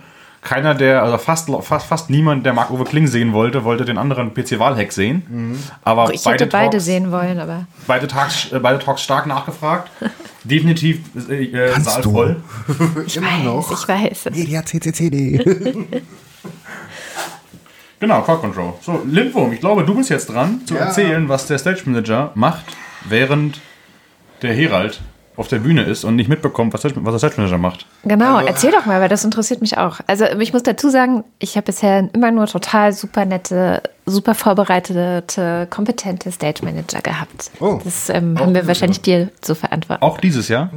Keiner 0.42 0.74
der, 0.74 1.02
also 1.02 1.18
fast, 1.18 1.50
fast, 1.62 1.86
fast 1.86 2.10
niemand, 2.10 2.44
der 2.46 2.52
Marc-Uwe 2.52 2.84
Kling 2.84 3.06
sehen 3.06 3.32
wollte, 3.32 3.62
wollte 3.62 3.84
den 3.84 3.96
anderen 3.98 4.32
PC-Wahlhack 4.34 4.90
sehen. 4.90 5.58
Aber 5.84 6.12
Ich 6.12 6.24
hätte 6.26 6.46
beide 6.46 6.70
Talks, 6.70 6.84
sehen 6.86 7.12
wollen, 7.12 7.38
aber 7.38 7.66
Beide, 7.86 8.08
Talks, 8.08 8.50
äh, 8.50 8.58
beide 8.58 8.78
Talks 8.80 9.02
stark 9.02 9.26
nachgefragt. 9.26 9.90
Definitiv 10.44 11.00
äh, 11.28 11.44
äh, 11.44 11.70
Kannst 11.72 11.90
Saal 11.90 12.02
du? 12.02 12.10
voll. 12.10 12.36
Immer 13.14 13.38
noch. 13.44 13.70
ich 13.70 13.86
weiß. 13.86 14.30
Media 14.32 14.64
CCCD. 14.64 15.44
Genau, 18.00 18.22
Crowd 18.22 18.40
Control. 18.40 18.72
So, 18.80 19.02
Lindwurm, 19.06 19.52
ich 19.52 19.60
glaube, 19.60 19.84
du 19.84 19.94
bist 19.94 20.08
jetzt 20.10 20.26
dran, 20.30 20.62
zu 20.66 20.74
Ja. 20.74 20.80
erzählen, 20.86 21.28
was 21.28 21.46
der 21.46 21.58
Stage 21.58 21.82
Manager 21.84 22.32
macht, 22.34 22.64
während 23.04 23.60
der 24.42 24.54
Herald 24.54 25.00
auf 25.40 25.48
der 25.48 25.58
Bühne 25.58 25.82
ist 25.82 26.04
und 26.04 26.16
nicht 26.16 26.28
mitbekommt, 26.28 26.72
was, 26.74 26.82
der- 26.82 26.92
was 26.96 27.12
der 27.12 27.18
Stage 27.18 27.34
Manager 27.40 27.58
macht. 27.58 27.86
Genau, 28.04 28.36
Also- 28.36 28.46
erzähl 28.48 28.70
doch 28.72 28.86
mal, 28.86 29.00
weil 29.00 29.08
das 29.08 29.24
interessiert 29.24 29.60
mich 29.60 29.76
auch. 29.78 29.98
Also 30.06 30.24
ich 30.38 30.52
muss 30.52 30.62
dazu 30.62 30.90
sagen, 30.90 31.24
ich 31.38 31.56
habe 31.56 31.64
bisher 31.66 32.08
immer 32.12 32.30
nur 32.30 32.46
total 32.46 32.92
super 32.92 33.24
nette, 33.24 33.82
super 34.06 34.34
vorbereitete, 34.34 35.66
kompetente 35.70 36.30
Stage 36.32 36.60
Manager 36.64 37.00
gehabt. 37.00 37.50
Oh. 37.60 37.80
Das 37.84 38.08
ähm, 38.10 38.38
haben 38.38 38.54
wir 38.54 38.66
wahrscheinlich 38.66 39.00
dir 39.00 39.30
zu 39.40 39.54
verantworten. 39.54 40.02
Auch 40.02 40.18
dieses 40.18 40.48
Jahr. 40.48 40.70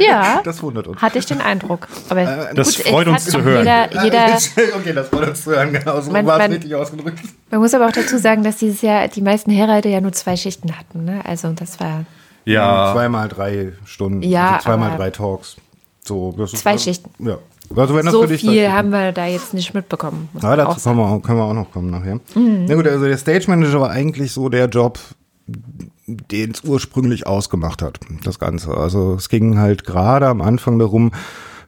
Ja, 0.00 0.40
Das 0.44 0.62
wundert 0.62 0.86
uns. 0.86 1.00
hatte 1.02 1.18
ich 1.18 1.26
den 1.26 1.40
Eindruck. 1.40 1.88
Aber 2.08 2.48
das 2.54 2.68
es 2.68 2.76
freut 2.76 3.08
uns 3.08 3.24
zu 3.26 3.42
hören. 3.42 3.60
Jeder, 3.66 4.04
jeder, 4.04 4.26
okay, 4.76 4.92
das 4.94 5.12
war 5.12 5.20
das 5.26 5.42
zu 5.44 5.50
hören, 5.50 5.72
genau. 5.72 6.00
So 6.00 6.10
Man- 6.12 6.26
war 6.26 6.40
es 6.40 6.50
richtig 6.50 6.74
ausgedrückt. 6.74 7.20
man 7.50 7.60
muss 7.60 7.74
aber 7.74 7.86
auch 7.86 7.92
dazu 7.92 8.18
sagen, 8.18 8.42
dass 8.42 8.58
dieses 8.58 8.82
Jahr 8.82 9.08
die 9.08 9.22
meisten 9.22 9.50
Heralde 9.50 9.88
ja 9.88 10.00
nur 10.00 10.12
zwei 10.12 10.36
Schichten 10.36 10.78
hatten. 10.78 11.04
Ne? 11.04 11.20
Also 11.24 11.48
das 11.52 11.80
war 11.80 12.04
Ja. 12.44 12.92
Zweimal 12.92 13.28
drei 13.28 13.72
Stunden. 13.84 14.22
Ja, 14.22 14.54
also 14.54 14.64
zweimal 14.64 14.96
drei 14.96 15.10
Talks. 15.10 15.56
So, 16.04 16.34
das 16.36 16.52
ist, 16.52 16.60
Zwei 16.60 16.76
Schichten. 16.78 17.10
Ja. 17.18 17.38
Also 17.74 17.94
wenn 17.94 18.04
das 18.04 18.12
so 18.12 18.22
für 18.22 18.28
dich 18.28 18.42
zwei 18.42 18.52
viel 18.52 18.72
haben 18.72 18.90
wir 18.90 19.12
da 19.12 19.26
jetzt 19.26 19.54
nicht 19.54 19.72
mitbekommen. 19.74 20.28
Ja, 20.40 20.54
dazu 20.54 20.80
kommen 20.80 20.98
wir, 20.98 21.20
können 21.20 21.38
wir 21.38 21.44
auch 21.44 21.54
noch 21.54 21.70
kommen 21.72 21.90
nachher. 21.90 22.16
Mhm. 22.34 22.66
Na 22.68 22.74
gut, 22.74 22.86
also 22.86 23.06
der 23.06 23.16
Stage 23.16 23.46
Manager 23.48 23.80
war 23.80 23.90
eigentlich 23.90 24.32
so 24.32 24.48
der 24.48 24.68
Job, 24.68 24.98
den 25.46 26.50
es 26.50 26.62
ursprünglich 26.62 27.26
ausgemacht 27.26 27.82
hat, 27.82 27.98
das 28.22 28.38
Ganze. 28.38 28.76
Also 28.76 29.14
es 29.14 29.28
ging 29.28 29.58
halt 29.58 29.84
gerade 29.84 30.28
am 30.28 30.42
Anfang 30.42 30.78
darum, 30.78 31.12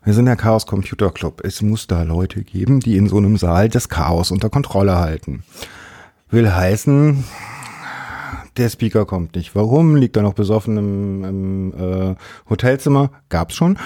wir 0.04 0.14
sind 0.14 0.26
der 0.26 0.36
Chaos 0.36 0.66
Computer 0.66 1.10
Club. 1.10 1.40
Es 1.42 1.62
muss 1.62 1.86
da 1.86 2.02
Leute 2.02 2.44
geben, 2.44 2.80
die 2.80 2.96
in 2.96 3.08
so 3.08 3.16
einem 3.16 3.36
Saal 3.38 3.68
das 3.68 3.88
Chaos 3.88 4.30
unter 4.30 4.50
Kontrolle 4.50 4.98
halten. 4.98 5.42
Will 6.30 6.52
heißen, 6.52 7.24
der 8.59 8.69
Speaker 8.69 9.05
kommt 9.07 9.37
nicht. 9.37 9.55
Warum? 9.55 9.97
Liegt 9.97 10.16
er 10.16 10.23
noch 10.23 10.35
besoffen 10.35 10.77
im, 10.77 11.25
im 11.25 11.75
äh, 12.12 12.14
Hotelzimmer? 12.49 13.11
Gab's 13.29 13.55
schon. 13.55 13.79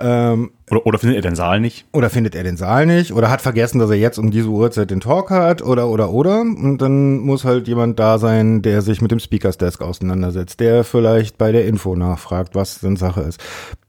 Ähm, 0.00 0.52
Oder, 0.70 0.86
oder 0.86 0.98
findet 1.00 1.16
er 1.16 1.22
den 1.22 1.34
Saal 1.34 1.58
nicht? 1.58 1.86
oder 1.92 2.08
findet 2.08 2.36
er 2.36 2.44
den 2.44 2.56
Saal 2.56 2.86
nicht 2.86 3.12
oder 3.12 3.30
hat 3.30 3.40
vergessen, 3.40 3.80
dass 3.80 3.90
er 3.90 3.96
jetzt 3.96 4.16
um 4.18 4.30
diese 4.30 4.46
Uhrzeit 4.46 4.92
den 4.92 5.00
Talk 5.00 5.30
hat 5.30 5.60
oder 5.60 5.88
oder 5.88 6.10
oder 6.10 6.42
und 6.42 6.78
dann 6.78 7.18
muss 7.18 7.44
halt 7.44 7.66
jemand 7.66 7.98
da 7.98 8.18
sein, 8.18 8.62
der 8.62 8.82
sich 8.82 9.00
mit 9.02 9.10
dem 9.10 9.18
Speakers 9.18 9.58
Desk 9.58 9.82
auseinandersetzt, 9.82 10.60
der 10.60 10.84
vielleicht 10.84 11.36
bei 11.36 11.50
der 11.50 11.66
Info 11.66 11.96
nachfragt, 11.96 12.54
was 12.54 12.78
denn 12.78 12.94
Sache 12.94 13.22
ist. 13.22 13.40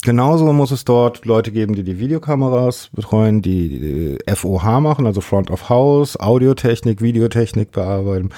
Genauso 0.02 0.52
muss 0.52 0.72
es 0.72 0.84
dort 0.84 1.26
Leute 1.26 1.52
geben, 1.52 1.76
die 1.76 1.84
die 1.84 2.00
Videokameras 2.00 2.90
betreuen, 2.92 3.44
die, 3.44 4.18
die 4.26 4.36
FOH 4.36 4.80
machen, 4.80 5.06
also 5.06 5.22
Front 5.22 5.52
of 5.52 5.70
House, 5.70 6.20
Audiotechnik, 6.20 7.02
Videotechnik 7.04 7.72
bearbeiten, 7.72 8.32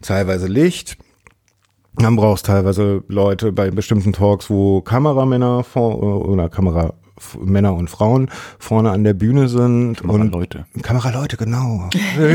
teilweise 0.00 0.46
Licht. 0.46 0.96
Dann 1.94 2.16
brauchst 2.16 2.46
teilweise 2.46 3.02
Leute 3.08 3.52
bei 3.52 3.70
bestimmten 3.70 4.12
Talks, 4.12 4.48
wo 4.50 4.80
Kameramänner 4.80 5.64
vor, 5.64 6.28
oder 6.28 6.48
Kameramänner 6.48 7.74
und 7.74 7.90
Frauen 7.90 8.30
vorne 8.58 8.90
an 8.90 9.02
der 9.02 9.14
Bühne 9.14 9.48
sind. 9.48 10.02
und 10.02 10.32
Leute. 10.32 10.66
Kameraleute, 10.82 11.36
genau. 11.36 11.88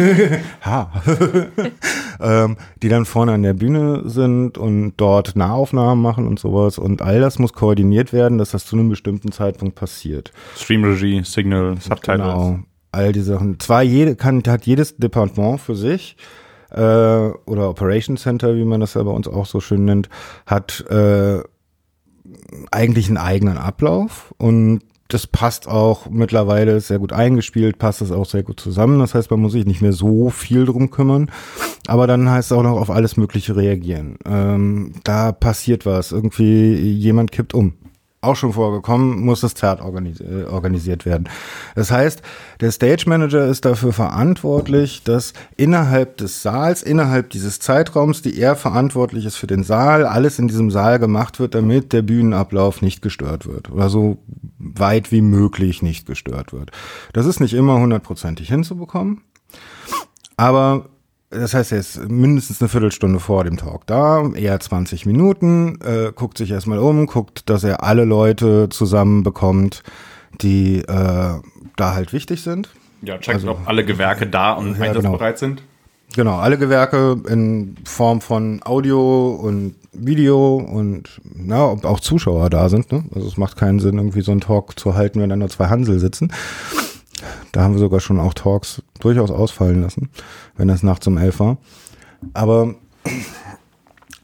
ha. 0.65 0.91
ähm, 2.19 2.57
die 2.81 2.89
dann 2.89 3.05
vorne 3.05 3.33
an 3.33 3.43
der 3.43 3.53
Bühne 3.53 4.03
sind 4.05 4.57
und 4.57 4.93
dort 4.97 5.35
Nahaufnahmen 5.35 6.01
machen 6.01 6.27
und 6.27 6.39
sowas. 6.39 6.77
Und 6.77 7.01
all 7.01 7.21
das 7.21 7.39
muss 7.39 7.53
koordiniert 7.53 8.11
werden, 8.11 8.37
dass 8.37 8.51
das 8.51 8.65
zu 8.65 8.75
einem 8.75 8.89
bestimmten 8.89 9.31
Zeitpunkt 9.31 9.75
passiert. 9.75 10.33
Streamregie, 10.57 11.23
Signal, 11.23 11.77
Subtitles. 11.79 12.17
Genau. 12.17 12.59
All 12.91 13.11
die 13.11 13.21
Sachen. 13.21 13.59
Zwar 13.59 13.81
jede, 13.81 14.15
kann, 14.15 14.43
hat 14.45 14.65
jedes 14.65 14.97
Departement 14.97 15.59
für 15.59 15.75
sich, 15.75 16.15
äh, 16.73 17.31
oder 17.45 17.69
Operation 17.69 18.17
Center, 18.17 18.55
wie 18.55 18.65
man 18.65 18.79
das 18.79 18.93
ja 18.93 19.03
bei 19.03 19.12
uns 19.12 19.27
auch 19.27 19.45
so 19.45 19.59
schön 19.59 19.86
nennt, 19.86 20.09
hat 20.45 20.86
äh, 20.89 21.39
eigentlich 22.71 23.07
einen 23.07 23.17
eigenen 23.17 23.57
Ablauf 23.57 24.33
und 24.38 24.81
das 25.13 25.27
passt 25.27 25.67
auch 25.67 26.09
mittlerweile 26.09 26.79
sehr 26.79 26.97
gut 26.97 27.13
eingespielt, 27.13 27.77
passt 27.77 28.01
es 28.01 28.12
auch 28.12 28.25
sehr 28.25 28.41
gut 28.41 28.59
zusammen. 28.59 28.99
Das 28.99 29.13
heißt, 29.13 29.29
man 29.29 29.41
muss 29.41 29.51
sich 29.51 29.65
nicht 29.65 29.81
mehr 29.81 29.93
so 29.93 30.31
viel 30.31 30.65
drum 30.65 30.89
kümmern. 30.89 31.29
Aber 31.86 32.07
dann 32.07 32.29
heißt 32.29 32.51
es 32.51 32.57
auch 32.57 32.63
noch 32.63 32.79
auf 32.79 32.89
alles 32.89 33.15
Mögliche 33.15 33.55
reagieren. 33.55 34.17
Ähm, 34.25 34.93
da 35.03 35.31
passiert 35.31 35.86
was. 35.86 36.12
Irgendwie 36.12 36.73
jemand 36.73 37.31
kippt 37.31 37.53
um. 37.53 37.73
Auch 38.23 38.38
schon 38.38 38.53
vorgekommen, 38.53 39.19
muss 39.19 39.41
das 39.41 39.53
Zert 39.53 39.81
äh, 39.81 40.43
organisiert 40.45 41.05
werden. 41.05 41.27
Das 41.75 41.91
heißt, 41.91 42.21
der 42.62 42.71
Stage 42.71 43.03
Manager 43.07 43.45
ist 43.47 43.65
dafür 43.65 43.91
verantwortlich, 43.91 45.03
dass 45.03 45.33
innerhalb 45.57 46.15
des 46.17 46.41
Saals, 46.41 46.83
innerhalb 46.83 47.31
dieses 47.31 47.59
Zeitraums, 47.59 48.21
die 48.21 48.39
er 48.39 48.55
verantwortlich 48.55 49.25
ist 49.25 49.36
für 49.36 49.47
den 49.47 49.63
Saal, 49.63 50.05
alles 50.05 50.39
in 50.39 50.47
diesem 50.47 50.71
Saal 50.71 50.99
gemacht 50.99 51.41
wird, 51.41 51.53
damit 51.53 51.91
der 51.91 52.01
Bühnenablauf 52.01 52.81
nicht 52.81 53.01
gestört 53.01 53.45
wird 53.45 53.69
oder 53.69 53.89
so 53.89 54.19
weit 54.57 55.12
wie 55.12 55.21
möglich 55.21 55.81
nicht 55.81 56.05
gestört 56.05 56.53
wird. 56.53 56.71
Das 57.12 57.25
ist 57.25 57.41
nicht 57.41 57.53
immer 57.53 57.77
hundertprozentig 57.77 58.47
hinzubekommen, 58.47 59.21
aber 60.38 60.86
das 61.33 61.53
heißt, 61.53 61.71
er 61.71 61.79
ist 61.79 62.09
mindestens 62.09 62.61
eine 62.61 62.69
Viertelstunde 62.69 63.19
vor 63.19 63.43
dem 63.43 63.57
Talk 63.57 63.85
da, 63.87 64.29
eher 64.33 64.59
20 64.59 65.05
Minuten, 65.05 65.79
äh, 65.81 66.11
guckt 66.13 66.37
sich 66.37 66.51
erstmal 66.51 66.79
um, 66.79 67.07
guckt, 67.07 67.49
dass 67.49 67.63
er 67.63 67.83
alle 67.83 68.05
Leute 68.05 68.69
zusammenbekommt, 68.69 69.83
die 70.41 70.79
äh, 70.79 70.86
da 70.88 71.93
halt 71.93 72.13
wichtig 72.13 72.41
sind. 72.41 72.69
Ja, 73.01 73.17
checkt, 73.17 73.45
ob 73.45 73.67
alle 73.67 73.84
Gewerke 73.84 74.27
da 74.27 74.53
und 74.53 74.77
Ja, 74.77 74.86
einsatzbereit 74.86 75.38
sind. 75.38 75.63
Genau, 76.15 76.38
alle 76.38 76.57
Gewerke 76.57 77.17
in 77.27 77.75
Form 77.86 78.21
von 78.21 78.61
Audio 78.63 79.31
und 79.31 79.75
Video 79.93 80.57
und 80.57 81.21
na, 81.23 81.71
ob 81.71 81.86
auch 81.86 81.99
Zuschauer 81.99 82.49
da 82.49 82.69
sind. 82.69 82.91
Ne? 82.91 83.03
Also 83.15 83.27
es 83.27 83.38
macht 83.38 83.57
keinen 83.57 83.79
Sinn, 83.79 83.97
irgendwie 83.97 84.21
so 84.21 84.31
einen 84.31 84.41
Talk 84.41 84.79
zu 84.79 84.93
halten, 84.93 85.21
wenn 85.21 85.29
da 85.29 85.36
nur 85.36 85.49
zwei 85.49 85.67
Hansel 85.67 85.99
sitzen. 85.99 86.31
Da 87.51 87.61
haben 87.61 87.74
wir 87.74 87.80
sogar 87.80 87.99
schon 87.99 88.19
auch 88.19 88.34
Talks 88.34 88.82
durchaus 88.99 89.32
ausfallen 89.32 89.82
lassen, 89.82 90.09
wenn 90.57 90.67
das 90.67 90.84
nachts 90.84 91.07
um 91.07 91.17
elf 91.17 91.39
war. 91.39 91.57
Aber 92.34 92.76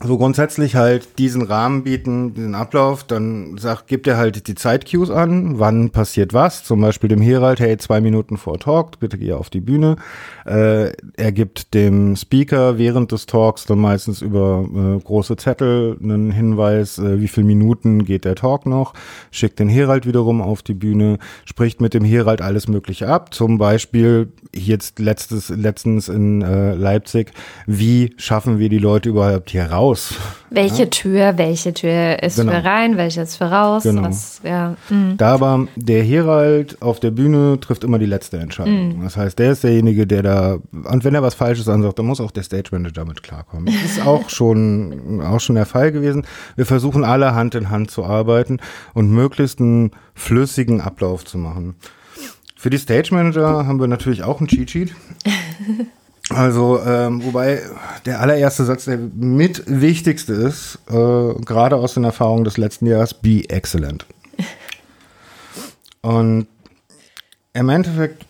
so 0.02 0.18
grundsätzlich 0.18 0.76
halt 0.76 1.20
diesen 1.20 1.41
Rahmen 1.41 1.84
bieten, 1.84 2.34
diesen 2.34 2.56
Ablauf, 2.56 3.04
dann 3.04 3.58
sagt, 3.58 3.88
gibt 3.88 4.08
er 4.08 4.16
halt 4.16 4.47
die 4.47 4.56
Zeitcues 4.56 5.10
an, 5.10 5.60
wann 5.60 5.89
passiert 5.89 6.34
was, 6.34 6.64
zum 6.64 6.80
Beispiel 6.80 7.10
dem 7.10 7.20
Herald, 7.20 7.60
hey, 7.60 7.78
zwei 7.78 8.00
Minuten 8.00 8.38
vor 8.38 8.60
Talk, 8.60 9.00
bitte 9.00 9.18
geh 9.18 9.34
auf 9.34 9.50
die 9.50 9.60
Bühne. 9.60 9.97
Äh, 10.45 10.93
er 11.18 11.32
gibt 11.34 11.74
dem 11.74 12.16
Speaker 12.16 12.78
während 12.78 13.12
des 13.12 13.26
Talks 13.26 13.66
dann 13.66 13.80
meistens 13.80 14.22
über 14.22 14.66
äh, 14.74 15.04
große 15.04 15.36
Zettel 15.36 15.97
einen 16.02 16.32
Hinweis, 16.32 16.97
äh, 16.97 17.20
wie 17.20 17.28
viele 17.28 17.47
Minuten 17.47 18.06
geht 18.06 18.24
der 18.24 18.36
Talk 18.36 18.66
noch, 18.66 18.93
schickt 19.32 19.60
den 19.60 19.70
Herald 19.70 20.06
wiederum 20.06 20.41
auf 20.41 20.64
die 20.64 20.76
Bühne, 20.76 21.18
spricht 21.43 21.82
mit 21.82 21.93
dem 21.93 22.06
Herald 22.06 22.41
alles 22.41 22.70
Mögliche 22.70 23.10
ab, 23.10 23.34
zum 23.34 23.58
Beispiel 23.58 24.32
jetzt 24.54 25.00
letztes, 25.00 25.50
letztens 25.50 26.08
in 26.08 26.41
äh, 26.41 26.74
Leipzig, 26.74 27.34
wie 27.68 28.14
schaffen 28.16 28.60
wir 28.60 28.70
die 28.70 28.80
Leute 28.80 29.10
überhaupt 29.10 29.50
hier 29.50 29.66
raus? 29.66 29.89
Welche 30.50 30.84
ja? 30.84 30.90
Tür, 30.90 31.38
welche 31.38 31.74
Tür 31.74 32.22
ist 32.22 32.38
genau. 32.38 32.52
für 32.52 32.64
rein, 32.64 32.98
welche 32.98 33.22
ist 33.22 33.38
für 33.38 33.46
raus? 33.46 33.84
Genau. 33.84 34.04
Was, 34.04 34.42
ja. 34.44 34.76
mhm. 34.90 35.16
Da 35.18 35.34
aber 35.34 35.68
der 35.76 36.04
Herald 36.04 36.82
auf 36.82 37.00
der 37.00 37.12
Bühne 37.12 37.60
trifft 37.60 37.84
immer 37.84 38.00
die 38.00 38.06
letzte 38.06 38.38
Entscheidung. 38.38 38.98
Mhm. 38.98 39.04
Das 39.04 39.18
heißt, 39.18 39.38
der 39.40 39.52
ist 39.52 39.64
derjenige, 39.64 40.08
der 40.08 40.24
da, 40.24 40.58
und 40.72 41.04
wenn 41.04 41.16
er 41.16 41.22
was 41.22 41.36
Falsches 41.36 41.68
ansagt, 41.68 42.00
dann 42.00 42.06
muss 42.06 42.22
auch 42.22 42.32
der 42.32 42.44
Stage 42.44 42.70
Manager 42.72 43.02
damit 43.02 43.24
klarkommen. 43.24 43.66
Das 43.66 43.98
ist 43.98 44.06
auch 44.06 44.30
schon, 44.30 45.22
auch 45.22 45.40
schon 45.40 45.56
der 45.56 45.66
Fall 45.66 45.92
gewesen. 45.92 46.26
Wir 46.56 46.66
versuchen 46.66 47.04
alle 47.04 47.36
Hand 47.36 47.56
in 47.56 47.70
Hand 47.70 47.92
zu 47.92 48.04
arbeiten 48.04 48.60
und 48.94 49.12
möglichst 49.12 49.60
einen 49.60 49.92
flüssigen 50.14 50.82
Ablauf 50.82 51.26
zu 51.26 51.38
machen. 51.38 51.76
Für 52.56 52.70
die 52.70 52.78
Stage 52.78 53.14
Manager 53.14 53.66
haben 53.66 53.80
wir 53.80 53.88
natürlich 53.88 54.24
auch 54.24 54.40
einen 54.40 54.48
Cheat 54.48 54.70
Sheet. 54.70 54.96
Also, 56.30 56.80
ähm, 56.86 57.24
wobei 57.24 57.62
der 58.06 58.20
allererste 58.20 58.64
Satz 58.64 58.86
der 58.86 58.98
mit 58.98 59.64
wichtigste 59.66 60.34
ist, 60.34 60.78
äh, 60.90 61.34
gerade 61.44 61.76
aus 61.76 61.96
den 61.96 62.04
Erfahrungen 62.04 62.44
des 62.44 62.58
letzten 62.58 62.86
Jahres, 62.86 63.14
be 63.14 63.50
excellent. 63.50 64.06
Und 66.02 66.48
im 67.54 67.70
Endeffekt 67.70 68.26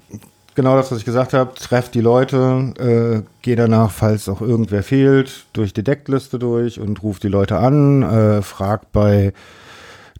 genau 0.55 0.75
das, 0.75 0.91
was 0.91 0.99
ich 0.99 1.05
gesagt 1.05 1.33
habe, 1.33 1.53
trefft 1.53 1.93
die 1.95 2.01
Leute, 2.01 2.73
äh, 2.79 3.21
geh 3.41 3.55
danach, 3.55 3.91
falls 3.91 4.27
auch 4.27 4.41
irgendwer 4.41 4.83
fehlt, 4.83 5.45
durch 5.53 5.73
die 5.73 5.83
Deckliste 5.83 6.39
durch 6.39 6.79
und 6.79 7.01
ruft 7.03 7.23
die 7.23 7.29
Leute 7.29 7.57
an, 7.57 8.03
äh, 8.03 8.41
fragt 8.41 8.91
bei 8.91 9.33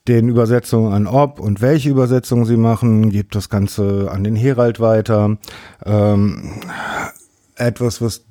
den 0.07 0.29
Übersetzungen 0.29 0.93
an 0.93 1.07
ob 1.07 1.39
und 1.39 1.61
welche 1.61 1.89
Übersetzungen 1.89 2.45
sie 2.45 2.57
machen, 2.57 3.09
gibt 3.09 3.35
das 3.35 3.49
Ganze 3.49 4.09
an 4.11 4.23
den 4.23 4.35
Herald 4.35 4.79
weiter. 4.79 5.37
Ähm, 5.85 6.61
etwas, 7.59 8.01
was 8.01 8.25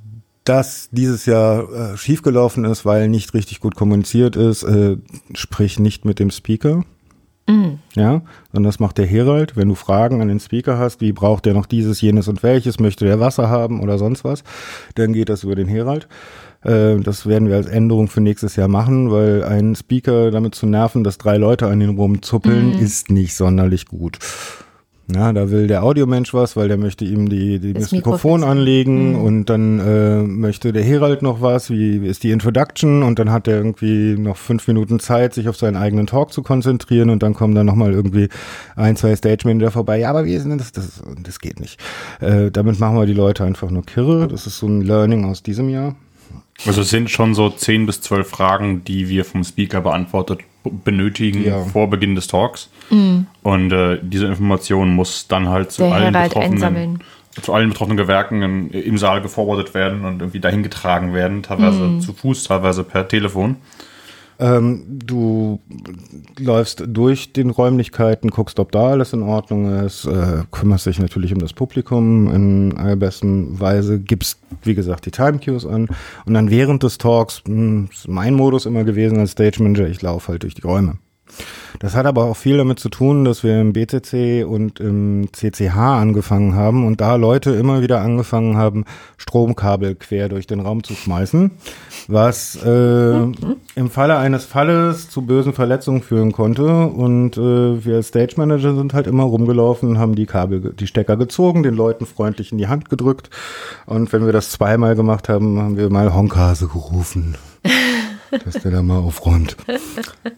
das 0.44 0.88
dieses 0.92 1.26
Jahr 1.26 1.92
äh, 1.92 1.96
schiefgelaufen 1.96 2.64
ist, 2.64 2.84
weil 2.84 3.08
nicht 3.08 3.34
richtig 3.34 3.60
gut 3.60 3.74
kommuniziert 3.74 4.34
ist, 4.34 4.62
äh, 4.62 4.96
sprich 5.34 5.78
nicht 5.78 6.04
mit 6.04 6.18
dem 6.18 6.30
Speaker. 6.30 6.84
Mhm. 7.48 7.78
Ja, 7.94 8.22
und 8.52 8.62
das 8.62 8.78
macht 8.78 8.98
der 8.98 9.06
Herald. 9.06 9.56
Wenn 9.56 9.68
du 9.68 9.74
Fragen 9.74 10.20
an 10.20 10.28
den 10.28 10.40
Speaker 10.40 10.78
hast, 10.78 11.00
wie 11.00 11.12
braucht 11.12 11.46
der 11.46 11.54
noch 11.54 11.66
dieses, 11.66 12.00
jenes 12.00 12.28
und 12.28 12.42
welches, 12.42 12.78
möchte 12.78 13.04
der 13.04 13.20
Wasser 13.20 13.48
haben 13.48 13.80
oder 13.80 13.98
sonst 13.98 14.24
was, 14.24 14.44
dann 14.94 15.12
geht 15.12 15.28
das 15.28 15.44
über 15.44 15.54
den 15.54 15.68
Herald. 15.68 16.08
Äh, 16.62 16.96
das 16.96 17.26
werden 17.26 17.48
wir 17.48 17.56
als 17.56 17.66
Änderung 17.66 18.08
für 18.08 18.20
nächstes 18.20 18.56
Jahr 18.56 18.68
machen, 18.68 19.10
weil 19.10 19.44
ein 19.44 19.74
Speaker 19.74 20.30
damit 20.30 20.54
zu 20.54 20.66
nerven, 20.66 21.04
dass 21.04 21.18
drei 21.18 21.36
Leute 21.36 21.66
an 21.66 21.80
den 21.80 21.96
rumzuppeln, 21.96 22.76
mhm. 22.76 22.78
ist 22.78 23.10
nicht 23.10 23.34
sonderlich 23.34 23.86
gut. 23.86 24.18
Na, 25.10 25.32
da 25.32 25.50
will 25.50 25.68
der 25.68 25.84
Audiomensch 25.84 26.34
was, 26.34 26.54
weil 26.54 26.68
der 26.68 26.76
möchte 26.76 27.02
ihm 27.06 27.30
die, 27.30 27.58
die 27.58 27.72
das, 27.72 27.92
Mikrofon, 27.92 28.40
Mikrofon 28.40 28.44
anlegen 28.44 29.12
mhm. 29.12 29.20
und 29.22 29.44
dann 29.46 29.78
äh, 29.78 30.22
möchte 30.22 30.70
der 30.70 30.82
Herald 30.82 31.22
noch 31.22 31.40
was, 31.40 31.70
wie, 31.70 32.02
wie 32.02 32.08
ist 32.08 32.24
die 32.24 32.30
Introduction 32.30 33.02
und 33.02 33.18
dann 33.18 33.32
hat 33.32 33.48
er 33.48 33.56
irgendwie 33.56 34.16
noch 34.18 34.36
fünf 34.36 34.68
Minuten 34.68 35.00
Zeit, 35.00 35.32
sich 35.32 35.48
auf 35.48 35.56
seinen 35.56 35.76
eigenen 35.76 36.06
Talk 36.06 36.34
zu 36.34 36.42
konzentrieren 36.42 37.08
und 37.08 37.22
dann 37.22 37.32
kommen 37.32 37.54
dann 37.54 37.64
nochmal 37.64 37.94
irgendwie 37.94 38.28
ein, 38.76 38.96
zwei 38.96 39.16
Stage 39.16 39.48
Manager 39.48 39.70
vorbei. 39.70 39.98
Ja, 39.98 40.10
aber 40.10 40.26
wie 40.26 40.34
ist 40.34 40.44
denn 40.44 40.58
das? 40.58 40.72
Das, 40.72 41.02
das 41.22 41.40
geht 41.40 41.58
nicht. 41.58 41.80
Äh, 42.20 42.50
damit 42.50 42.78
machen 42.78 42.96
wir 42.96 43.06
die 43.06 43.14
Leute 43.14 43.44
einfach 43.44 43.70
nur 43.70 43.86
kirre. 43.86 44.28
Das 44.28 44.46
ist 44.46 44.58
so 44.58 44.66
ein 44.66 44.82
Learning 44.82 45.24
aus 45.24 45.42
diesem 45.42 45.70
Jahr. 45.70 45.96
Also 46.66 46.82
es 46.82 46.90
sind 46.90 47.08
schon 47.08 47.34
so 47.34 47.48
zehn 47.48 47.86
bis 47.86 48.02
zwölf 48.02 48.28
Fragen, 48.28 48.84
die 48.84 49.08
wir 49.08 49.24
vom 49.24 49.42
Speaker 49.42 49.80
beantwortet 49.80 50.40
benötigen 50.70 51.44
ja. 51.44 51.64
vor 51.64 51.88
Beginn 51.88 52.14
des 52.14 52.26
Talks. 52.26 52.70
Mhm. 52.90 53.26
Und 53.42 53.72
äh, 53.72 53.98
diese 54.02 54.26
Information 54.26 54.94
muss 54.94 55.28
dann 55.28 55.48
halt 55.48 55.72
zu 55.72 55.84
allen 55.86 56.12
betroffenen 56.12 57.02
zu 57.42 57.52
allen 57.52 57.68
betroffenen 57.68 57.96
Gewerken 57.96 58.70
im 58.70 58.98
Saal 58.98 59.22
geforwardet 59.22 59.72
werden 59.72 60.04
und 60.04 60.20
irgendwie 60.20 60.40
dahin 60.40 60.64
getragen 60.64 61.14
werden, 61.14 61.44
teilweise 61.44 61.82
mhm. 61.82 62.00
zu 62.00 62.12
Fuß, 62.12 62.44
teilweise 62.44 62.82
per 62.82 63.06
Telefon. 63.06 63.56
Ähm, 64.40 64.84
du 65.04 65.60
läufst 66.38 66.84
durch 66.86 67.32
den 67.32 67.50
Räumlichkeiten, 67.50 68.30
guckst, 68.30 68.60
ob 68.60 68.70
da 68.70 68.90
alles 68.90 69.12
in 69.12 69.22
Ordnung 69.22 69.84
ist, 69.84 70.04
äh, 70.04 70.44
kümmerst 70.52 70.86
dich 70.86 71.00
natürlich 71.00 71.32
um 71.32 71.40
das 71.40 71.52
Publikum 71.52 72.32
in 72.32 72.76
allerbesten 72.76 73.58
Weise, 73.58 73.98
gibst, 73.98 74.38
wie 74.62 74.76
gesagt, 74.76 75.06
die 75.06 75.10
Time 75.10 75.40
Cues 75.44 75.66
an 75.66 75.88
und 76.24 76.34
dann 76.34 76.50
während 76.50 76.84
des 76.84 76.98
Talks, 76.98 77.42
mh, 77.46 77.54
hm, 77.54 77.88
ist 77.92 78.08
mein 78.08 78.34
Modus 78.34 78.66
immer 78.66 78.84
gewesen 78.84 79.18
als 79.18 79.32
Stage 79.32 79.60
Manager, 79.62 79.88
ich 79.88 80.02
laufe 80.02 80.28
halt 80.28 80.44
durch 80.44 80.54
die 80.54 80.62
Räume. 80.62 80.98
Das 81.78 81.94
hat 81.94 82.06
aber 82.06 82.24
auch 82.24 82.36
viel 82.36 82.56
damit 82.56 82.80
zu 82.80 82.88
tun, 82.88 83.24
dass 83.24 83.44
wir 83.44 83.60
im 83.60 83.72
BTC 83.72 84.44
und 84.46 84.80
im 84.80 85.28
CCH 85.32 85.76
angefangen 85.76 86.54
haben 86.54 86.86
und 86.86 87.00
da 87.00 87.14
Leute 87.14 87.50
immer 87.52 87.82
wieder 87.82 88.00
angefangen 88.00 88.56
haben, 88.56 88.84
Stromkabel 89.16 89.94
quer 89.94 90.28
durch 90.28 90.46
den 90.46 90.60
Raum 90.60 90.82
zu 90.82 90.94
schmeißen, 90.94 91.52
was 92.08 92.56
äh, 92.64 93.12
im 93.12 93.90
Falle 93.90 94.16
eines 94.16 94.44
Falles 94.44 95.08
zu 95.08 95.22
bösen 95.22 95.52
Verletzungen 95.52 96.02
führen 96.02 96.32
konnte. 96.32 96.66
Und 96.66 97.36
äh, 97.36 97.84
wir 97.84 97.96
als 97.96 98.08
Stage 98.08 98.34
Manager 98.36 98.74
sind 98.74 98.94
halt 98.94 99.06
immer 99.06 99.24
rumgelaufen 99.24 99.98
haben 99.98 100.14
die 100.14 100.26
Kabel, 100.26 100.74
die 100.78 100.86
Stecker 100.86 101.16
gezogen, 101.16 101.62
den 101.62 101.74
Leuten 101.74 102.06
freundlich 102.06 102.52
in 102.52 102.58
die 102.58 102.68
Hand 102.68 102.88
gedrückt. 102.88 103.30
Und 103.86 104.12
wenn 104.12 104.26
wir 104.26 104.32
das 104.32 104.50
zweimal 104.50 104.94
gemacht 104.94 105.28
haben, 105.28 105.58
haben 105.60 105.76
wir 105.76 105.90
mal 105.90 106.12
Honkase 106.14 106.68
gerufen. 106.68 107.36
dass 108.44 108.62
der 108.62 108.70
da 108.70 108.82
mal 108.82 108.98
aufräumt. 108.98 109.56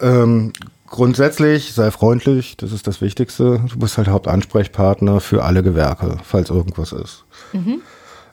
ähm, 0.00 0.52
grundsätzlich 0.90 1.72
sei 1.72 1.90
freundlich, 1.90 2.56
das 2.58 2.72
ist 2.72 2.86
das 2.86 3.00
Wichtigste. 3.00 3.62
Du 3.70 3.78
bist 3.78 3.96
halt 3.96 4.08
Hauptansprechpartner 4.08 5.20
für 5.20 5.44
alle 5.44 5.62
Gewerke, 5.62 6.18
falls 6.22 6.50
irgendwas 6.50 6.92
ist. 6.92 7.24
Mhm. 7.52 7.80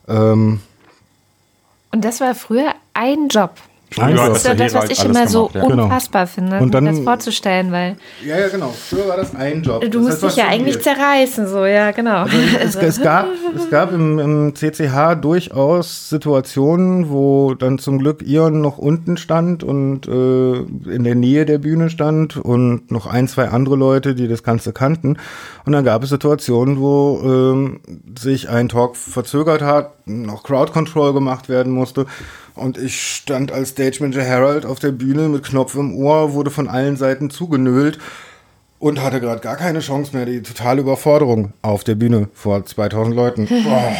Ähm, 0.08 0.60
Und 1.92 2.04
das 2.04 2.20
war 2.20 2.36
früher 2.36 2.74
ein 2.94 3.30
Job. 3.30 3.52
Nein, 3.96 4.16
das 4.16 4.40
ist 4.40 4.48
ja 4.48 4.54
das, 4.54 4.74
was 4.74 4.90
ich 4.90 5.04
immer 5.04 5.28
so 5.28 5.50
ja. 5.54 5.66
Genau. 5.66 5.86
unfassbar 5.86 6.28
finde, 6.28 6.60
und 6.60 6.74
dann, 6.74 6.86
das 6.86 7.00
vorzustellen, 7.00 7.72
weil. 7.72 7.96
Ja, 8.26 8.38
ja, 8.38 8.50
genau. 8.50 8.70
Früher 8.70 9.08
war 9.08 9.18
das 9.18 9.34
ein 9.34 9.64
Job. 9.64 9.82
Du 9.82 9.90
das 9.90 10.02
musst 10.02 10.24
dich 10.24 10.36
ja 10.36 10.48
eigentlich 10.48 10.82
zerreißen, 10.82 11.48
so, 11.48 11.66
ja, 11.66 11.92
genau. 11.92 12.26
Also 12.60 12.80
es, 12.80 12.98
es, 12.98 13.02
gab, 13.02 13.28
es 13.56 13.70
gab 13.70 13.94
im, 13.94 14.20
im 14.20 14.56
CCH 14.56 15.16
durchaus 15.22 16.10
Situationen, 16.10 17.10
wo 17.10 17.54
dann 17.54 17.80
zum 17.80 18.00
Glück 18.00 18.22
Ion 18.22 18.62
noch 18.62 18.78
unten 18.78 19.18
stand 19.18 19.64
und 19.64 20.08
äh, 20.08 20.92
in 20.94 21.04
der 21.04 21.16
Nähe 21.16 21.46
der 21.46 21.58
Bühne 21.58 21.90
stand 21.90 22.38
und 22.38 22.92
noch 22.92 23.08
ein, 23.08 23.28
zwei 23.28 23.50
andere 23.50 23.76
Leute, 23.76 24.16
die 24.16 24.28
das 24.28 24.44
Ganze 24.44 24.74
kannten. 24.74 25.18
Und 25.66 25.74
dann 25.74 25.86
gab 25.86 26.04
es 26.04 26.10
Situationen, 26.10 26.80
wo 26.80 27.22
ähm, 27.24 27.80
sich 28.18 28.50
ein 28.50 28.70
Talk 28.70 28.96
verzögert 28.96 29.62
hat, 29.62 30.08
noch 30.08 30.44
Crowd 30.44 30.72
Control 30.72 31.14
gemacht 31.14 31.50
werden 31.50 31.74
musste. 31.74 32.06
Und 32.58 32.78
ich 32.78 33.02
stand 33.02 33.52
als 33.52 33.70
Stage 33.70 33.98
Manager 34.00 34.28
Harold 34.28 34.66
auf 34.66 34.80
der 34.80 34.92
Bühne 34.92 35.30
mit 35.30 35.44
Knopf 35.44 35.76
im 35.76 35.96
Ohr, 35.96 36.34
wurde 36.34 36.52
von 36.52 36.68
allen 36.68 36.98
Seiten 36.98 37.30
zugenölt 37.30 38.00
und 38.80 39.02
hatte 39.02 39.20
gerade 39.20 39.42
gar 39.42 39.56
keine 39.56 39.80
Chance 39.80 40.16
mehr. 40.16 40.26
Die 40.26 40.42
totale 40.42 40.82
Überforderung 40.82 41.54
auf 41.62 41.84
der 41.84 41.96
Bühne 41.96 42.30
vor 42.34 42.66
2000 42.66 43.16
Leuten. 43.16 43.48
Boah. 43.64 43.92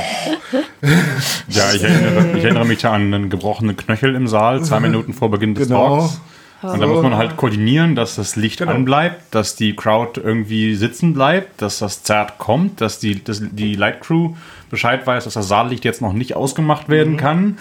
Ja, 1.50 1.74
ich 1.74 1.84
erinnere, 1.84 2.38
ich 2.38 2.44
erinnere, 2.44 2.66
mich 2.66 2.86
an 2.86 3.14
einen 3.14 3.30
gebrochenen 3.30 3.76
Knöchel 3.76 4.16
im 4.16 4.28
Saal, 4.28 4.64
zwei 4.64 4.80
Minuten 4.80 5.14
vor 5.14 5.32
Beginn 5.32 5.56
des 5.56 5.68
genau. 5.68 6.00
Talks. 6.00 6.22
Und 6.62 6.80
da 6.82 6.88
muss 6.88 7.04
man 7.04 7.16
halt 7.16 7.38
koordinieren, 7.38 7.96
dass 7.96 8.16
das 8.16 8.36
Licht 8.36 8.60
genau. 8.60 8.72
anbleibt, 8.72 9.36
dass 9.36 9.56
die 9.56 9.76
Crowd 9.76 10.20
irgendwie 10.20 10.74
sitzen 10.74 11.14
bleibt, 11.14 11.62
dass 11.62 11.80
das 11.80 12.02
Zert 12.02 12.40
kommt, 12.40 12.82
dass 12.82 12.98
die, 12.98 13.24
dass 13.24 13.42
die 13.52 13.76
Light 13.76 14.02
Crew 14.02 14.34
Bescheid 14.72 15.06
weiß, 15.06 15.26
dass 15.26 15.36
das 15.36 15.48
Saallicht 15.48 15.86
jetzt 15.86 16.02
noch 16.02 16.14
nicht 16.14 16.36
ausgemacht 16.36 16.90
werden 16.90 17.14
mhm. 17.14 17.18
kann 17.18 17.58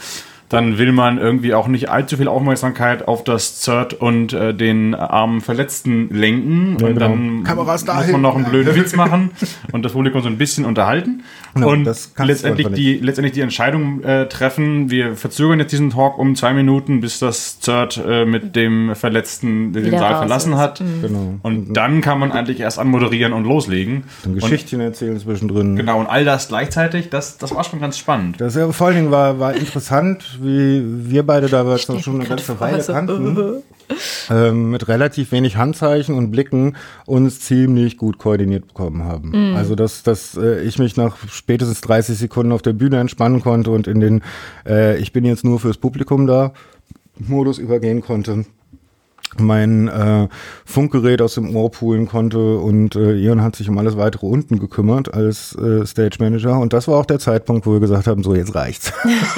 dann 0.49 0.79
will 0.79 0.93
man 0.93 1.19
irgendwie 1.19 1.55
auch 1.55 1.67
nicht 1.67 1.91
allzu 1.91 2.17
viel 2.17 2.29
Aufmerksamkeit 2.29 3.07
auf 3.09 3.25
das 3.25 3.61
Zert 3.61 3.95
und 3.95 4.33
äh, 4.33 4.55
den 4.55 4.95
armen 4.95 5.41
Verletzten 5.41 6.09
lenken. 6.11 6.77
Ja, 6.79 6.87
und 6.87 6.95
genau. 6.95 7.09
dann 7.09 7.45
Kameras 7.45 7.85
muss 7.85 8.09
man 8.09 8.21
noch 8.21 8.37
einen 8.37 8.45
blöden 8.45 8.75
Witz 8.77 8.95
machen 8.95 9.31
und 9.73 9.85
das 9.85 9.93
Publikum 9.93 10.23
so 10.23 10.29
ein 10.29 10.39
bisschen 10.39 10.65
unterhalten. 10.65 11.25
Genau, 11.57 11.71
und 11.71 11.85
letztendlich 12.19 12.69
die, 12.69 12.99
letztendlich 12.99 13.33
die 13.33 13.41
Entscheidung 13.41 14.03
äh, 14.03 14.29
treffen, 14.29 14.91
wir 14.91 15.17
verzögern 15.17 15.59
jetzt 15.59 15.73
diesen 15.73 15.91
Talk 15.91 16.19
um 16.19 16.37
zwei 16.37 16.53
Minuten, 16.53 17.01
bis 17.01 17.19
das 17.19 17.59
Third 17.59 18.01
äh, 18.07 18.25
mit 18.25 18.55
dem 18.55 18.95
Verletzten 18.95 19.73
den 19.73 19.87
Wieder 19.87 19.99
Saal 19.99 20.17
verlassen 20.19 20.53
ist. 20.53 20.59
hat. 20.59 20.83
Genau. 21.03 21.35
Und 21.43 21.75
dann 21.75 22.01
kann 22.01 22.19
man 22.19 22.33
eigentlich 22.33 22.61
erst 22.61 22.79
anmoderieren 22.79 23.33
und 23.33 23.45
loslegen. 23.45 24.05
Ein 24.25 24.31
Und, 24.31 24.35
Geschichtchen 24.37 24.81
erzählen 24.81 25.19
zwischendrin. 25.19 25.77
genau, 25.77 25.99
und 25.99 26.07
all 26.07 26.25
das 26.25 26.49
gleichzeitig, 26.49 27.11
das, 27.11 27.39
das 27.39 27.55
war 27.55 27.65
schon 27.65 27.81
ganz 27.81 27.99
spannend. 27.99 28.41
Das 28.41 28.55
ja, 28.55 28.71
vor 28.71 28.89
allen 28.89 28.97
Dingen 28.97 29.11
war, 29.11 29.39
war 29.39 29.55
interessant, 29.55 30.39
wie 30.41 30.83
wir 31.11 31.25
beide 31.25 31.49
da 31.49 31.79
schon 31.79 31.97
eine 31.97 32.25
ganze 32.25 32.59
Weile 32.61 32.83
kannten, 32.85 33.63
ähm, 34.31 34.71
mit 34.71 34.89
relativ 34.89 35.33
wenig 35.33 35.57
Handzeichen 35.57 36.15
und 36.15 36.31
Blicken 36.31 36.77
uns 37.07 37.41
ziemlich 37.41 37.97
gut 37.97 38.19
koordiniert 38.19 38.69
bekommen 38.69 39.05
haben. 39.05 39.33
Also 39.57 39.75
dass, 39.75 40.03
dass 40.03 40.37
äh, 40.37 40.63
ich 40.63 40.79
mich 40.79 40.97
nach 40.97 41.17
spätestens 41.29 41.81
30 41.83 42.19
Sekunden 42.19 42.53
auf 42.53 42.63
der 42.63 42.73
Bühne 42.73 42.99
entspannen 42.99 43.41
konnte 43.41 43.71
und 43.71 43.87
in 43.87 44.01
den 44.01 44.23
äh, 44.67 44.99
Ich 44.99 45.13
bin 45.13 45.25
jetzt 45.25 45.45
nur 45.45 45.61
fürs 45.61 45.79
Publikum 45.79 46.27
da 46.27 46.53
Modus 47.19 47.59
übergehen 47.59 48.03
konnte 48.03 48.45
mein 49.41 49.89
äh, 49.89 50.29
Funkgerät 50.65 51.23
aus 51.23 51.35
dem 51.35 51.55
Ohr 51.55 51.71
poolen 51.71 52.07
konnte 52.07 52.59
und 52.59 52.97
äh, 52.97 53.15
Ion 53.15 53.43
hat 53.43 53.57
sich 53.57 53.69
um 53.69 53.79
alles 53.79 53.97
weitere 53.97 54.27
unten 54.27 54.59
gekümmert 54.59 55.13
als 55.13 55.57
äh, 55.57 55.87
Stage 55.87 56.17
Manager 56.21 56.59
und 56.59 56.73
das 56.73 56.89
war 56.89 56.99
auch 56.99 57.07
der 57.07 57.19
Zeitpunkt, 57.19 57.67
wo 57.67 57.73
wir 57.73 57.81
gesagt 57.81 58.07
haben, 58.07 58.23
so 58.23 58.35
jetzt 58.35 58.55
reicht's. 58.55 58.93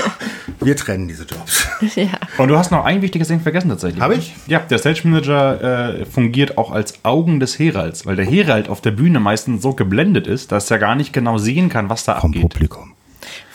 wir 0.60 0.76
trennen 0.76 1.08
diese 1.08 1.24
Jobs. 1.24 1.66
Ja. 1.96 2.08
Und 2.38 2.48
du 2.48 2.58
hast 2.58 2.70
noch 2.70 2.84
ein 2.84 3.02
wichtiges 3.02 3.28
Ding 3.28 3.40
vergessen 3.40 3.68
tatsächlich. 3.68 4.00
Hab 4.02 4.12
ich? 4.12 4.34
Ja, 4.46 4.58
der 4.60 4.78
Stage 4.78 5.02
Manager 5.04 6.00
äh, 6.00 6.04
fungiert 6.04 6.58
auch 6.58 6.70
als 6.70 7.04
Augen 7.04 7.40
des 7.40 7.58
Heralds, 7.58 8.06
weil 8.06 8.16
der 8.16 8.26
Herald 8.26 8.68
auf 8.68 8.80
der 8.80 8.90
Bühne 8.90 9.20
meistens 9.20 9.62
so 9.62 9.74
geblendet 9.74 10.26
ist, 10.26 10.52
dass 10.52 10.70
er 10.70 10.78
gar 10.78 10.94
nicht 10.94 11.12
genau 11.12 11.38
sehen 11.38 11.68
kann, 11.68 11.88
was 11.88 12.04
da 12.04 12.20
Vom 12.20 12.30
abgeht. 12.30 12.42
Publikum. 12.42 12.92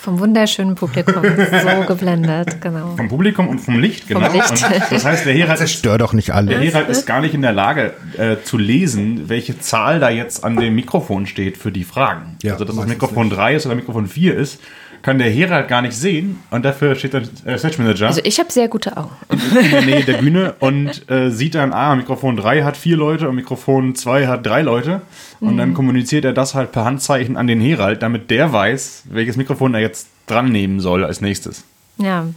Vom 0.04 0.20
wunderschönen 0.20 0.76
Publikum. 0.76 1.24
so 1.24 1.88
geblendet, 1.88 2.60
genau. 2.60 2.93
Vom 2.97 3.08
Publikum 3.08 3.47
und 3.47 3.60
vom 3.60 3.80
Licht, 3.80 4.06
genau. 4.06 4.30
Licht. 4.34 4.51
Und 4.51 4.91
das 4.91 5.06
heißt, 5.06 5.26
der 5.26 5.34
Herald 5.34 5.62
ist 5.62 5.72
Stör 5.72 5.97
doch 5.97 6.12
nicht 6.12 6.28
Der 6.28 6.36
alle. 6.36 6.60
Herald 6.60 6.89
ist 6.89 7.06
gar 7.06 7.22
nicht 7.22 7.34
in 7.34 7.41
der 7.41 7.54
Lage 7.54 7.93
äh, 8.18 8.36
zu 8.43 8.58
lesen, 8.58 9.30
welche 9.30 9.60
Zahl 9.60 10.01
da 10.01 10.10
jetzt 10.10 10.43
an 10.43 10.58
dem 10.58 10.76
Mikrofon 10.76 11.26
steht 11.26 11.58
für 11.58 11.72
die 11.72 11.86
Fragen. 11.86 12.36
Ja, 12.43 12.51
also, 12.51 12.66
dass 12.66 12.76
das 12.76 12.86
Mikrofon 12.86 13.30
3 13.30 13.56
ist 13.56 13.66
oder 13.66 13.76
Mikrofon 13.76 14.08
4 14.08 14.36
ist, 14.36 14.60
kann 15.04 15.20
der 15.20 15.30
Herald 15.30 15.68
gar 15.68 15.82
nicht 15.82 15.95
sehen 15.95 16.39
und 16.49 16.66
dafür 16.66 16.95
steht 16.95 17.14
der 17.14 17.24
äh, 17.45 17.60
Stage 17.60 17.76
Manager 17.78 18.08
Also 18.08 18.22
ich 18.24 18.39
habe 18.39 18.51
sehr 18.51 18.68
gute 18.70 18.97
Augen. 18.97 19.12
in 19.30 19.70
der 19.72 19.82
Nähe 19.82 20.04
der 20.04 20.18
Bühne 20.18 20.56
und 20.60 21.10
äh, 21.12 21.30
sieht 21.30 21.56
dann, 21.56 21.74
ah, 21.74 21.95
Mikrofon 21.95 22.38
3 22.38 22.64
hat 22.64 22.78
vier 22.78 22.97
Leute 22.97 23.30
und 23.30 23.36
Mikrofon 23.36 23.95
2 23.95 24.28
hat 24.28 24.45
drei 24.45 24.62
Leute. 24.64 25.01
Und 25.39 25.58
dann 25.58 25.74
kommuniziert 25.74 26.24
er 26.24 26.32
das 26.32 26.56
halt 26.56 26.72
per 26.72 26.86
Handzeichen 26.86 27.36
an 27.36 27.47
den 27.47 27.60
Herald, 27.60 28.01
damit 28.01 28.32
der 28.32 28.54
weiß, 28.54 29.04
welches 29.10 29.36
Mikrofon 29.36 29.74
er 29.74 29.82
jetzt 29.82 30.08
dran 30.26 30.49
nehmen 30.49 30.80
soll 30.80 31.04
als 31.04 31.20
nächstes. 31.20 31.66
Ja. 31.97 32.28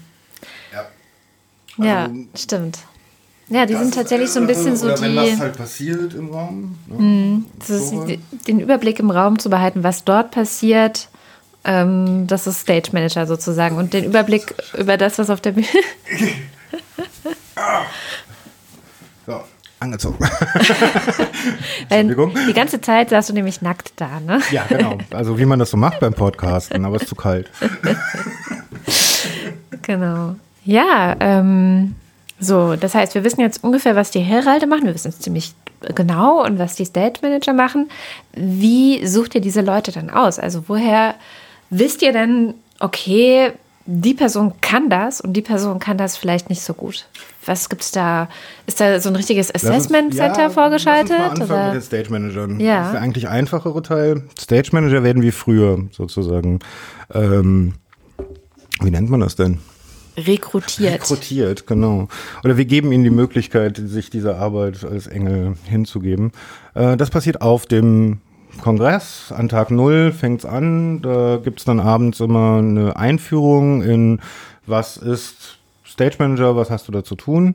Ja, 1.78 2.10
stimmt. 2.34 2.78
Ja, 3.48 3.64
die 3.64 3.74
sind 3.74 3.94
tatsächlich 3.94 4.30
so 4.30 4.40
ein 4.40 4.46
bisschen 4.46 4.76
so 4.76 4.86
Oder 4.86 5.00
wenn 5.02 5.14
das 5.14 5.26
die, 5.26 5.38
halt 5.38 5.56
passiert 5.56 6.14
im 6.14 6.30
Raum. 6.30 6.78
Ne? 6.88 7.44
das 7.60 7.70
ist 7.70 7.92
die, 8.08 8.18
den 8.48 8.58
Überblick 8.58 8.98
im 8.98 9.10
Raum 9.10 9.38
zu 9.38 9.50
behalten, 9.50 9.84
was 9.84 10.04
dort 10.04 10.32
passiert. 10.32 11.08
Ähm, 11.66 12.26
das 12.26 12.46
ist 12.46 12.60
Stage 12.60 12.90
Manager 12.92 13.26
sozusagen. 13.26 13.76
Und 13.76 13.92
den 13.92 14.04
Überblick 14.04 14.54
über 14.78 14.96
das, 14.96 15.18
was 15.18 15.28
auf 15.30 15.40
der 15.40 15.52
Bühne. 15.52 15.66
So, 19.26 19.40
angezogen. 19.80 20.18
Entschuldigung. 21.88 22.32
die 22.48 22.52
ganze 22.52 22.80
Zeit 22.80 23.10
saß 23.10 23.26
du 23.26 23.32
nämlich 23.32 23.60
nackt 23.60 23.92
da, 23.96 24.20
ne? 24.20 24.40
ja, 24.52 24.64
genau. 24.68 24.98
Also 25.12 25.38
wie 25.38 25.46
man 25.46 25.58
das 25.58 25.70
so 25.70 25.76
macht 25.76 25.98
beim 25.98 26.14
Podcasten, 26.14 26.84
aber 26.84 26.96
es 26.96 27.02
ist 27.02 27.08
zu 27.08 27.14
kalt. 27.16 27.50
Genau. 29.82 30.34
Ja, 30.64 31.14
ähm, 31.20 31.94
so, 32.40 32.74
das 32.74 32.96
heißt, 32.96 33.14
wir 33.14 33.22
wissen 33.22 33.40
jetzt 33.40 33.62
ungefähr, 33.62 33.94
was 33.94 34.10
die 34.10 34.18
Heralde 34.18 34.66
machen. 34.66 34.84
Wir 34.84 34.94
wissen 34.94 35.10
es 35.10 35.20
ziemlich 35.20 35.54
genau 35.94 36.44
und 36.44 36.58
was 36.58 36.74
die 36.74 36.84
Stage 36.84 37.20
Manager 37.22 37.52
machen. 37.52 37.88
Wie 38.32 39.06
sucht 39.06 39.36
ihr 39.36 39.40
diese 39.40 39.60
Leute 39.60 39.92
dann 39.92 40.10
aus? 40.10 40.40
Also 40.40 40.64
woher 40.66 41.14
wisst 41.70 42.02
ihr 42.02 42.12
denn, 42.12 42.54
okay, 42.80 43.52
die 43.86 44.14
Person 44.14 44.52
kann 44.60 44.90
das 44.90 45.20
und 45.20 45.34
die 45.34 45.42
Person 45.42 45.78
kann 45.78 45.96
das 45.96 46.16
vielleicht 46.16 46.50
nicht 46.50 46.62
so 46.62 46.74
gut? 46.74 47.06
Was 47.44 47.68
gibt's 47.68 47.92
da? 47.92 48.28
Ist 48.66 48.80
da 48.80 48.98
so 49.00 49.08
ein 49.08 49.16
richtiges 49.16 49.54
Assessment 49.54 50.12
Center 50.12 50.42
ja, 50.42 50.50
vorgeschaltet? 50.50 51.16
Lass 51.16 51.30
uns 51.30 51.38
mal 51.38 51.42
anfangen 51.42 51.60
oder? 51.60 51.66
mit 51.66 51.74
den 51.74 51.86
Stage 51.86 52.10
Managern. 52.10 52.60
Ja. 52.60 52.78
Das 52.78 52.86
ist 52.86 52.92
der 52.94 53.02
eigentlich 53.02 53.28
einfachere 53.28 53.82
Teil. 53.82 54.24
Stage 54.38 54.70
Manager 54.72 55.04
werden 55.04 55.22
wie 55.22 55.30
früher 55.30 55.84
sozusagen. 55.92 56.58
Ähm, 57.14 57.74
wie 58.80 58.90
nennt 58.90 59.08
man 59.08 59.20
das 59.20 59.36
denn? 59.36 59.60
Rekrutiert. 60.16 60.94
Rekrutiert, 60.94 61.66
genau. 61.66 62.08
Oder 62.42 62.56
wir 62.56 62.64
geben 62.64 62.90
ihnen 62.90 63.04
die 63.04 63.10
Möglichkeit, 63.10 63.80
sich 63.84 64.10
dieser 64.10 64.38
Arbeit 64.38 64.82
als 64.82 65.06
Engel 65.06 65.56
hinzugeben. 65.64 66.32
Äh, 66.74 66.96
das 66.96 67.10
passiert 67.10 67.42
auf 67.42 67.66
dem 67.66 68.20
Kongress. 68.60 69.32
An 69.36 69.48
Tag 69.48 69.70
Null 69.70 70.12
fängt's 70.12 70.44
an. 70.44 71.02
Da 71.02 71.38
gibt's 71.42 71.64
dann 71.64 71.80
abends 71.80 72.20
immer 72.20 72.58
eine 72.58 72.96
Einführung 72.96 73.82
in, 73.82 74.20
was 74.66 74.96
ist 74.96 75.58
Stage 75.84 76.16
Manager, 76.18 76.56
was 76.56 76.70
hast 76.70 76.88
du 76.88 76.92
da 76.92 77.04
zu 77.04 77.14
tun? 77.14 77.54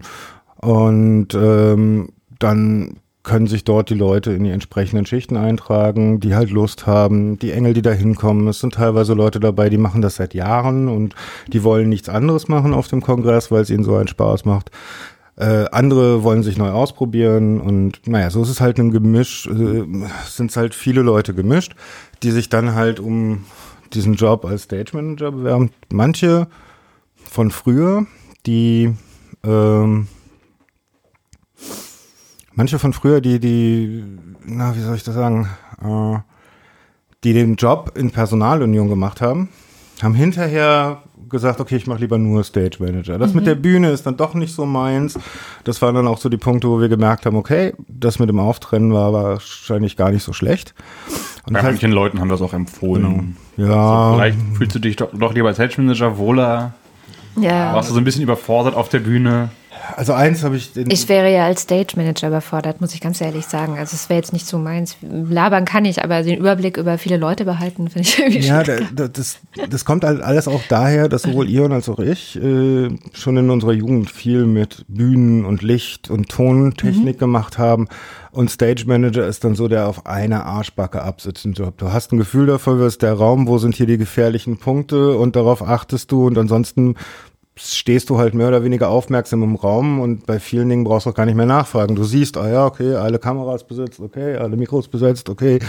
Und 0.58 1.34
ähm, 1.34 2.10
dann 2.40 2.98
können 3.24 3.46
sich 3.46 3.64
dort 3.64 3.90
die 3.90 3.96
Leute 3.96 4.32
in 4.32 4.44
die 4.44 4.50
entsprechenden 4.50 5.06
Schichten 5.06 5.38
eintragen, 5.38 6.20
die 6.20 6.34
halt 6.34 6.50
Lust 6.50 6.88
haben, 6.88 7.38
die 7.38 7.52
Engel, 7.52 7.74
die 7.74 7.84
da 7.84 7.92
hinkommen. 7.92 8.48
Es 8.48 8.60
sind 8.60 8.74
teilweise 8.74 9.14
Leute 9.14 9.40
dabei, 9.40 9.70
die 9.70 9.78
machen 9.78 10.02
das 10.02 10.16
seit 10.16 10.34
Jahren 10.34 10.88
und 10.88 11.14
die 11.54 11.64
wollen 11.64 11.90
nichts 11.90 12.10
anderes 12.10 12.48
machen 12.48 12.74
auf 12.74 12.88
dem 12.88 13.02
Kongress, 13.02 13.52
weil 13.52 13.62
es 13.62 13.70
ihnen 13.70 13.84
so 13.84 13.96
einen 13.96 14.08
Spaß 14.08 14.46
macht. 14.46 14.72
Äh, 15.42 15.66
andere 15.72 16.22
wollen 16.22 16.44
sich 16.44 16.60
neu 16.60 16.70
ausprobieren 16.70 17.60
und 17.60 18.08
naja, 18.08 18.30
so 18.30 18.44
ist 18.44 18.50
es 18.50 18.62
halt 18.62 18.78
ein 18.78 18.92
Gemisch, 18.92 19.48
äh, 19.48 19.86
sind 20.28 20.56
halt 20.56 20.76
viele 20.76 21.02
Leute 21.02 21.34
gemischt, 21.34 21.76
die 22.22 22.30
sich 22.30 22.50
dann 22.50 22.76
halt 22.76 23.00
um 23.00 23.46
diesen 23.92 24.14
Job 24.14 24.46
als 24.46 24.64
Stage 24.64 24.92
Manager 24.94 25.32
bewerben. 25.32 25.72
Manche 25.92 26.48
von 27.16 27.50
früher, 27.50 28.06
die 28.46 28.94
ähm, 29.44 30.08
manche 32.54 32.78
von 32.78 32.94
früher, 32.94 33.20
die, 33.20 33.40
die, 33.40 34.04
na, 34.46 34.76
wie 34.76 34.82
soll 34.82 34.96
ich 34.96 35.04
das 35.04 35.16
sagen, 35.16 35.50
äh, 35.84 36.20
die 37.24 37.34
den 37.34 37.56
Job 37.56 37.94
in 37.96 38.12
Personalunion 38.12 38.90
gemacht 38.90 39.22
haben, 39.22 39.50
haben 40.04 40.14
hinterher 40.14 41.02
gesagt, 41.32 41.60
okay, 41.60 41.76
ich 41.76 41.88
mache 41.88 42.00
lieber 42.02 42.18
nur 42.18 42.44
Stage 42.44 42.78
Manager. 42.80 43.18
Das 43.18 43.34
mit 43.34 43.48
der 43.48 43.56
Bühne 43.56 43.90
ist 43.92 44.06
dann 44.06 44.18
doch 44.18 44.34
nicht 44.34 44.54
so 44.54 44.66
meins. 44.66 45.18
Das 45.64 45.82
waren 45.82 45.96
dann 45.96 46.08
auch 46.08 46.18
so 46.18 46.30
die 46.30 46.38
Punkte, 46.38 46.70
wo 46.70 46.80
wir 46.80 46.90
gemerkt 46.90 47.26
haben, 47.26 47.36
okay, 47.36 47.74
das 47.88 48.20
mit 48.20 48.30
dem 48.30 48.40
Auftrennen 48.40 48.94
war 48.94 49.12
wahrscheinlich 49.14 49.98
gar 49.98 50.12
nicht 50.12 50.24
so 50.24 50.34
schlecht. 50.34 50.74
Und 51.48 51.54
Bei 51.54 51.60
heißt, 51.60 51.72
manchen 51.72 51.92
Leuten 51.92 52.20
haben 52.20 52.30
das 52.30 52.42
auch 52.42 52.54
empfohlen. 52.54 53.38
ja, 53.58 53.66
Also 53.66 54.18
vielleicht 54.18 54.38
fühlst 54.58 54.76
du 54.76 54.80
dich 54.80 54.96
doch, 54.98 55.10
doch 55.14 55.34
lieber 55.34 55.48
als 55.48 55.58
Stage 55.58 55.82
Manager 55.82 56.18
wohler. 56.18 56.74
Ja. 57.38 57.74
Warst 57.74 57.90
du 57.90 57.94
so 57.94 58.00
ein 58.00 58.04
bisschen 58.04 58.24
überfordert 58.24 58.76
auf 58.76 58.90
der 58.90 59.00
Bühne? 59.00 59.50
Also 59.96 60.14
eins 60.14 60.44
habe 60.44 60.58
ich, 60.58 60.76
Ich 60.76 61.10
wäre 61.10 61.32
ja 61.32 61.46
als 61.46 61.62
Stage 61.64 61.94
Manager 61.96 62.28
überfordert, 62.28 62.82
muss 62.82 62.94
ich 62.94 63.02
ganz 63.02 63.22
ehrlich 63.22 63.46
sagen. 63.46 63.78
Also 63.78 63.96
es 63.96 64.10
wäre 64.10 64.20
jetzt 64.20 64.34
nicht 64.34 64.48
so 64.48 64.58
meins. 64.58 64.98
Labern 65.02 65.66
kann 65.66 65.86
ich, 65.86 66.04
aber 66.04 66.24
den 66.24 66.40
Überblick 66.40 66.78
über 66.78 66.98
viele 66.98 67.18
Leute 67.18 67.46
behalten, 67.46 67.90
finde 67.90 68.08
ich 68.08 68.20
irgendwie 68.20 68.40
Ja, 68.40 68.64
da, 68.64 68.78
da, 68.94 69.08
das, 69.08 69.40
das 69.70 69.86
kommt 69.86 70.04
halt 70.04 70.22
alles 70.22 70.48
auch 70.48 70.62
daher, 70.70 71.10
dass 71.10 71.24
sowohl 71.24 71.50
Ion 71.50 71.72
als 71.72 71.90
auch 71.90 72.00
ich 72.00 72.36
äh, 72.36 72.90
schon 73.14 73.38
in 73.38 73.50
unserer 73.50 73.74
Jugend 73.74 74.10
viel 74.10 74.46
mit 74.46 74.86
Bühnen 74.88 75.46
und 75.46 75.62
Licht 75.62 76.10
und 76.10 76.30
Tontechnik 76.30 77.20
gemacht 77.20 77.58
haben. 77.58 77.88
Und 78.32 78.50
Stage 78.50 78.86
Manager 78.88 79.28
ist 79.28 79.44
dann 79.44 79.56
so 79.56 79.68
der 79.68 79.88
auf 79.88 80.06
einer 80.06 80.46
Arschbacke 80.46 81.02
absitzende 81.02 81.64
Job. 81.64 81.78
Du 81.78 81.92
hast 81.92 82.14
ein 82.14 82.18
Gefühl 82.18 82.46
dafür, 82.46 82.80
was 82.80 82.94
ist 82.94 83.02
der 83.02 83.14
Raum, 83.14 83.48
wo 83.48 83.58
sind 83.58 83.76
hier 83.76 83.88
die 83.88 83.98
gefährlichen 83.98 84.58
Punkte 84.58 85.18
und 85.18 85.36
darauf 85.36 85.62
achtest 85.62 86.12
du 86.12 86.28
und 86.28 86.38
ansonsten 86.38 86.96
stehst 87.64 88.10
du 88.10 88.18
halt 88.18 88.34
mehr 88.34 88.48
oder 88.48 88.64
weniger 88.64 88.90
aufmerksam 88.90 89.44
im 89.44 89.56
Raum 89.56 90.00
und 90.00 90.26
bei 90.26 90.40
vielen 90.40 90.70
Dingen 90.70 90.84
brauchst 90.84 91.06
du 91.06 91.12
auch 91.12 91.16
gar 91.16 91.26
nicht 91.26 91.36
mehr 91.36 91.46
nachfragen. 91.46 91.96
Du 91.96 92.04
siehst, 92.04 92.38
ah 92.38 92.50
ja, 92.50 92.66
okay, 92.66 92.96
alle 92.96 93.20
Kameras 93.20 93.64
besetzt, 93.64 94.00
okay, 94.00 94.36
alle 94.36 94.58
Mikros 94.58 94.88
besetzt, 94.88 95.30
okay, 95.30 95.60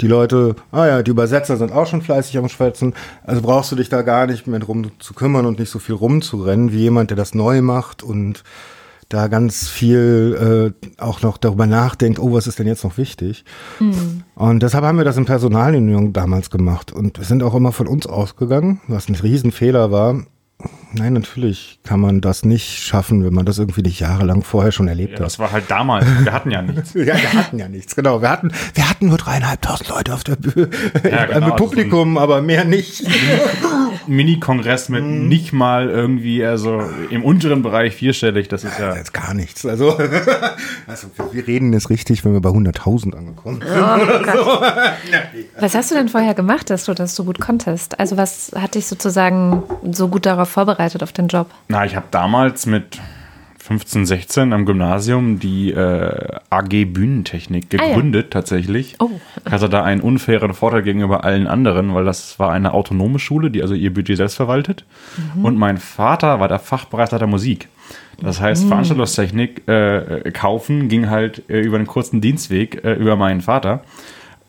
die 0.00 0.06
Leute, 0.06 0.56
ah 0.70 0.86
ja, 0.86 1.02
die 1.02 1.10
Übersetzer 1.10 1.56
sind 1.56 1.72
auch 1.72 1.86
schon 1.86 2.02
fleißig 2.02 2.38
am 2.38 2.48
Schwätzen. 2.48 2.94
Also 3.24 3.42
brauchst 3.42 3.72
du 3.72 3.76
dich 3.76 3.88
da 3.88 4.02
gar 4.02 4.26
nicht 4.26 4.46
mehr 4.46 4.60
drum 4.60 4.90
zu 4.98 5.14
kümmern 5.14 5.46
und 5.46 5.58
nicht 5.58 5.70
so 5.70 5.78
viel 5.78 5.94
rumzurennen 5.94 6.72
wie 6.72 6.78
jemand, 6.78 7.10
der 7.10 7.16
das 7.16 7.34
neu 7.34 7.62
macht 7.62 8.02
und 8.02 8.44
da 9.12 9.28
ganz 9.28 9.68
viel 9.68 10.72
äh, 10.98 11.02
auch 11.02 11.20
noch 11.22 11.36
darüber 11.36 11.66
nachdenkt, 11.66 12.18
oh, 12.18 12.32
was 12.32 12.46
ist 12.46 12.58
denn 12.58 12.66
jetzt 12.66 12.84
noch 12.84 12.96
wichtig? 12.96 13.44
Und 14.34 14.62
deshalb 14.62 14.84
haben 14.84 14.96
wir 14.96 15.04
das 15.04 15.18
in 15.18 15.26
Personalunion 15.26 16.12
damals 16.12 16.48
gemacht 16.48 16.92
und 16.92 17.18
wir 17.18 17.24
sind 17.26 17.42
auch 17.42 17.54
immer 17.54 17.72
von 17.72 17.86
uns 17.86 18.06
ausgegangen, 18.06 18.80
was 18.88 19.08
ein 19.08 19.14
Riesenfehler 19.14 19.90
war. 19.90 20.24
Nein, 20.94 21.14
natürlich 21.14 21.78
kann 21.84 22.00
man 22.00 22.20
das 22.20 22.44
nicht 22.44 22.78
schaffen, 22.82 23.24
wenn 23.24 23.32
man 23.32 23.46
das 23.46 23.58
irgendwie 23.58 23.80
nicht 23.80 23.98
jahrelang 24.00 24.42
vorher 24.42 24.72
schon 24.72 24.88
erlebt 24.88 25.12
Ja, 25.14 25.18
hat. 25.20 25.26
das 25.26 25.38
war 25.38 25.50
halt 25.50 25.70
damals. 25.70 26.04
Wir 26.22 26.32
hatten 26.32 26.50
ja 26.50 26.60
nichts. 26.60 26.92
Ja, 26.94 27.14
wir 27.16 27.32
hatten 27.32 27.58
ja 27.58 27.66
nichts, 27.68 27.96
genau. 27.96 28.20
Wir 28.20 28.28
hatten, 28.30 28.52
wir 28.74 28.88
hatten 28.90 29.06
nur 29.08 29.16
dreieinhalbtausend 29.16 29.88
Leute 29.88 30.12
auf 30.12 30.22
der 30.22 30.36
Bühne, 30.36 30.68
Ja, 31.10 31.24
genau, 31.32 31.46
mit 31.46 31.56
Publikum, 31.56 32.18
aber 32.18 32.42
mehr 32.42 32.64
nicht. 32.66 33.04
Mini-Kongress 34.06 34.88
mit 34.90 35.02
Mhm. 35.04 35.28
nicht 35.28 35.52
mal 35.52 35.88
irgendwie, 35.88 36.44
also 36.44 36.82
im 37.10 37.24
unteren 37.24 37.62
Bereich 37.62 37.94
vierstellig. 37.96 38.48
Das 38.48 38.62
ist 38.64 38.78
ja. 38.78 38.94
Jetzt 38.94 39.14
gar 39.14 39.32
nichts. 39.32 39.64
Also, 39.64 39.96
also 40.86 41.06
wir 41.32 41.46
reden 41.46 41.72
jetzt 41.72 41.88
richtig, 41.88 42.24
wenn 42.24 42.32
wir 42.34 42.40
bei 42.40 42.50
100.000 42.50 43.16
angekommen 43.16 43.60
sind. 43.62 43.72
Was 45.58 45.74
hast 45.74 45.90
du 45.90 45.94
denn 45.94 46.08
vorher 46.08 46.34
gemacht, 46.34 46.70
dass 46.70 46.84
du 46.84 46.94
das 46.94 47.14
so 47.14 47.24
gut 47.24 47.40
konntest? 47.40 47.98
Also 47.98 48.16
was 48.16 48.52
hat 48.54 48.74
dich 48.74 48.86
sozusagen 48.86 49.62
so 49.90 50.08
gut 50.08 50.26
darauf 50.26 50.48
vorbereitet 50.52 51.02
auf 51.02 51.12
den 51.12 51.28
Job? 51.28 51.48
Na, 51.68 51.84
ich 51.84 51.96
habe 51.96 52.06
damals 52.10 52.66
mit 52.66 53.00
15, 53.58 54.06
16 54.06 54.52
am 54.52 54.66
Gymnasium 54.66 55.38
die 55.38 55.70
äh, 55.72 56.36
AG 56.50 56.84
Bühnentechnik 56.86 57.66
Ah, 57.72 57.76
ja. 57.76 57.88
gegründet 57.88 58.32
tatsächlich. 58.32 58.96
Oh. 58.98 59.08
Ich 59.46 59.52
hatte 59.52 59.68
da 59.68 59.84
einen 59.84 60.00
unfairen 60.00 60.52
Vorteil 60.52 60.82
gegenüber 60.82 61.22
allen 61.24 61.46
anderen, 61.46 61.94
weil 61.94 62.04
das 62.04 62.38
war 62.40 62.50
eine 62.52 62.72
autonome 62.74 63.18
Schule, 63.20 63.50
die 63.52 63.62
also 63.62 63.74
ihr 63.74 63.94
Budget 63.94 64.16
selbst 64.16 64.34
verwaltet. 64.34 64.84
Mhm. 65.36 65.44
Und 65.44 65.56
mein 65.58 65.78
Vater 65.78 66.40
war 66.40 66.48
der 66.48 66.58
Fachbereichsleiter 66.58 67.28
Musik. 67.28 67.68
Das 68.20 68.40
Mhm. 68.40 68.44
heißt, 68.44 68.66
Veranstaltungstechnik 68.66 69.68
äh, 69.68 70.30
kaufen 70.32 70.88
ging 70.88 71.08
halt 71.08 71.48
äh, 71.48 71.60
über 71.60 71.76
einen 71.76 71.86
kurzen 71.86 72.20
Dienstweg 72.20 72.84
äh, 72.84 72.94
über 72.94 73.14
meinen 73.16 73.40
Vater. 73.42 73.84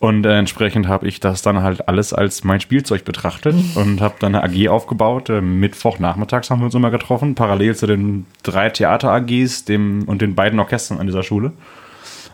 Und 0.04 0.26
äh, 0.26 0.38
entsprechend 0.38 0.90
habe 0.90 1.08
ich 1.08 1.22
das 1.22 1.44
dann 1.44 1.64
halt 1.64 1.88
alles 1.88 2.12
als 2.12 2.44
mein 2.44 2.60
Spielzeug 2.60 3.06
betrachtet 3.06 3.56
und 3.76 4.02
habe 4.02 4.16
dann 4.20 4.36
eine 4.36 4.44
AG 4.44 4.68
aufgebaut. 4.68 5.30
Äh, 5.30 5.40
Mittwochnachmittags 5.40 6.50
haben 6.50 6.60
wir 6.60 6.66
uns 6.66 6.76
immer 6.76 6.92
getroffen, 6.92 7.36
parallel 7.36 7.74
zu 7.74 7.88
den 7.88 8.26
drei 8.44 8.70
Theater-AGs 8.70 9.64
dem, 9.64 10.04
und 10.04 10.22
den 10.22 10.36
beiden 10.36 10.60
Orchestern 10.60 10.98
an 10.98 11.08
dieser 11.08 11.24
Schule. 11.24 11.54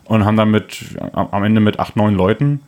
Und 0.06 0.26
haben 0.26 0.36
dann 0.36 0.50
mit, 0.50 0.98
am 1.14 1.44
Ende 1.44 1.62
mit 1.62 1.78
acht, 1.78 1.96
neun 1.96 2.16
Leuten 2.16 2.62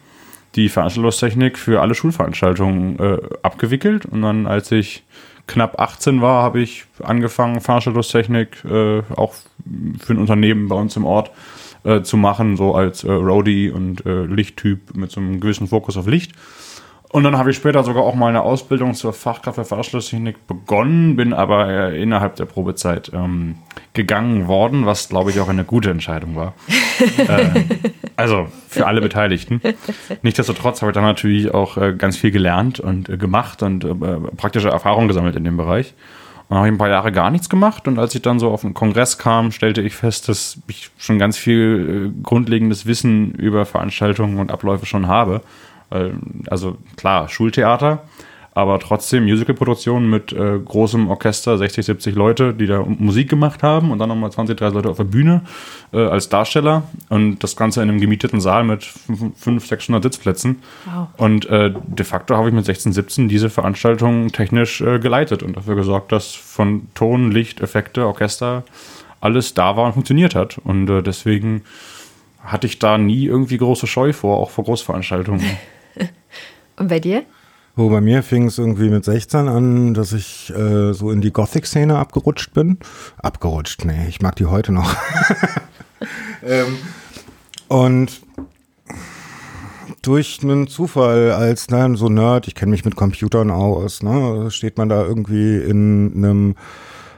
die 0.53 0.69
Veranstaltungstechnik 0.69 1.57
für 1.57 1.81
alle 1.81 1.95
Schulveranstaltungen 1.95 2.99
äh, 2.99 3.17
abgewickelt. 3.41 4.05
Und 4.05 4.21
dann, 4.21 4.45
als 4.45 4.71
ich 4.71 5.03
knapp 5.47 5.81
18 5.81 6.21
war, 6.21 6.43
habe 6.43 6.61
ich 6.61 6.85
angefangen, 7.01 7.59
Veranstaltungstechnik 7.59 8.63
äh, 8.65 9.01
auch 9.15 9.33
für 9.99 10.13
ein 10.13 10.19
Unternehmen 10.19 10.67
bei 10.67 10.75
uns 10.75 10.95
im 10.95 11.05
Ort 11.05 11.29
äh, 11.29 11.60
zu 12.03 12.17
machen, 12.17 12.57
so 12.57 12.75
als 12.75 13.03
äh, 13.03 13.11
Roadie 13.11 13.69
und 13.69 14.05
äh, 14.05 14.25
Lichttyp 14.25 14.95
mit 14.95 15.11
so 15.11 15.19
einem 15.19 15.39
gewissen 15.39 15.67
Fokus 15.67 15.97
auf 15.97 16.07
Licht. 16.07 16.33
Und 17.11 17.25
dann 17.25 17.37
habe 17.37 17.51
ich 17.51 17.57
später 17.57 17.83
sogar 17.83 18.03
auch 18.03 18.15
mal 18.15 18.29
eine 18.29 18.41
Ausbildung 18.41 18.93
zur 18.93 19.11
Fachkraft 19.11 19.55
für 19.55 19.65
Veranstaltungstechnik 19.65 20.47
begonnen, 20.47 21.17
bin 21.17 21.33
aber 21.33 21.67
äh, 21.67 22.01
innerhalb 22.01 22.37
der 22.37 22.45
Probezeit 22.45 23.11
ähm, 23.13 23.55
gegangen 23.93 24.47
worden, 24.47 24.85
was 24.85 25.09
glaube 25.09 25.29
ich 25.31 25.41
auch 25.41 25.49
eine 25.49 25.65
gute 25.65 25.89
Entscheidung 25.89 26.37
war. 26.37 26.53
äh, 27.17 27.49
also 28.15 28.47
für 28.69 28.87
alle 28.87 29.01
Beteiligten. 29.01 29.61
Nichtsdestotrotz 30.21 30.81
habe 30.81 30.91
ich 30.91 30.95
dann 30.95 31.03
natürlich 31.03 31.53
auch 31.53 31.75
äh, 31.75 31.93
ganz 31.93 32.15
viel 32.15 32.31
gelernt 32.31 32.79
und 32.79 33.09
äh, 33.09 33.17
gemacht 33.17 33.61
und 33.61 33.83
äh, 33.83 33.93
praktische 34.37 34.69
Erfahrungen 34.69 35.09
gesammelt 35.09 35.35
in 35.35 35.43
dem 35.43 35.57
Bereich. 35.57 35.93
Dann 36.51 36.57
habe 36.57 36.67
ich 36.67 36.73
ein 36.73 36.77
paar 36.77 36.89
Jahre 36.89 37.13
gar 37.13 37.31
nichts 37.31 37.47
gemacht 37.47 37.87
und 37.87 37.97
als 37.97 38.13
ich 38.13 38.23
dann 38.23 38.37
so 38.37 38.51
auf 38.51 38.59
den 38.59 38.73
Kongress 38.73 39.17
kam, 39.17 39.53
stellte 39.53 39.79
ich 39.79 39.95
fest, 39.95 40.27
dass 40.27 40.57
ich 40.67 40.91
schon 40.97 41.17
ganz 41.17 41.37
viel 41.37 42.11
äh, 42.13 42.21
grundlegendes 42.23 42.85
Wissen 42.85 43.31
über 43.35 43.65
Veranstaltungen 43.65 44.37
und 44.37 44.51
Abläufe 44.51 44.85
schon 44.85 45.07
habe. 45.07 45.43
Weil, 45.89 46.15
Also 46.47 46.75
klar, 46.97 47.29
Schultheater, 47.29 48.03
aber 48.53 48.79
trotzdem 48.79 49.25
Musicalproduktionen 49.25 50.09
mit 50.09 50.33
äh, 50.33 50.59
großem 50.59 51.09
Orchester, 51.09 51.57
60, 51.57 51.85
70 51.85 52.15
Leute, 52.15 52.53
die 52.53 52.67
da 52.67 52.83
Musik 52.83 53.29
gemacht 53.29 53.63
haben 53.63 53.91
und 53.91 53.99
dann 53.99 54.09
nochmal 54.09 54.31
20, 54.31 54.57
30 54.57 54.75
Leute 54.75 54.89
auf 54.89 54.97
der 54.97 55.05
Bühne 55.05 55.43
äh, 55.93 55.99
als 55.99 56.27
Darsteller 56.27 56.83
und 57.07 57.39
das 57.39 57.55
Ganze 57.55 57.81
in 57.81 57.89
einem 57.89 58.01
gemieteten 58.01 58.41
Saal 58.41 58.65
mit 58.65 58.83
500, 58.83 59.65
600 59.65 60.03
Sitzplätzen. 60.03 60.61
Wow. 60.85 61.07
Und 61.17 61.45
äh, 61.45 61.73
de 61.73 62.05
facto 62.05 62.35
habe 62.35 62.49
ich 62.49 62.53
mit 62.53 62.65
16, 62.65 62.91
17 62.91 63.29
diese 63.29 63.49
Veranstaltung 63.49 64.33
technisch 64.33 64.81
äh, 64.81 64.99
geleitet 64.99 65.43
und 65.43 65.55
dafür 65.55 65.75
gesorgt, 65.75 66.11
dass 66.11 66.33
von 66.33 66.87
Ton, 66.93 67.31
Licht, 67.31 67.61
Effekte, 67.61 68.05
Orchester 68.05 68.63
alles 69.21 69.53
da 69.53 69.77
war 69.77 69.85
und 69.85 69.93
funktioniert 69.93 70.35
hat. 70.35 70.57
Und 70.57 70.89
äh, 70.89 71.01
deswegen 71.01 71.63
hatte 72.43 72.67
ich 72.67 72.79
da 72.79 72.97
nie 72.97 73.25
irgendwie 73.25 73.57
große 73.57 73.87
Scheu 73.87 74.11
vor, 74.11 74.37
auch 74.37 74.49
vor 74.49 74.65
Großveranstaltungen. 74.65 75.45
Und 76.77 76.87
bei 76.87 76.99
dir? 76.99 77.23
Wo 77.75 77.89
bei 77.89 78.01
mir 78.01 78.21
fing 78.21 78.47
es 78.47 78.57
irgendwie 78.57 78.89
mit 78.89 79.05
16 79.05 79.47
an, 79.47 79.93
dass 79.93 80.11
ich 80.13 80.53
äh, 80.53 80.93
so 80.93 81.09
in 81.11 81.21
die 81.21 81.31
Gothic-Szene 81.31 81.97
abgerutscht 81.97 82.53
bin. 82.53 82.77
Abgerutscht, 83.17 83.85
nee, 83.85 84.07
ich 84.09 84.21
mag 84.21 84.35
die 84.35 84.45
heute 84.45 84.73
noch. 84.73 84.93
ähm, 86.43 86.77
und 87.69 88.21
durch 90.01 90.39
einen 90.43 90.67
Zufall 90.67 91.31
als 91.31 91.69
ne, 91.69 91.95
so 91.95 92.09
Nerd, 92.09 92.47
ich 92.47 92.55
kenne 92.55 92.71
mich 92.71 92.83
mit 92.83 92.95
Computern 92.95 93.51
aus, 93.51 94.03
ne, 94.03 94.49
steht 94.51 94.77
man 94.77 94.89
da 94.89 95.03
irgendwie 95.03 95.57
in 95.57 96.11
einem 96.15 96.55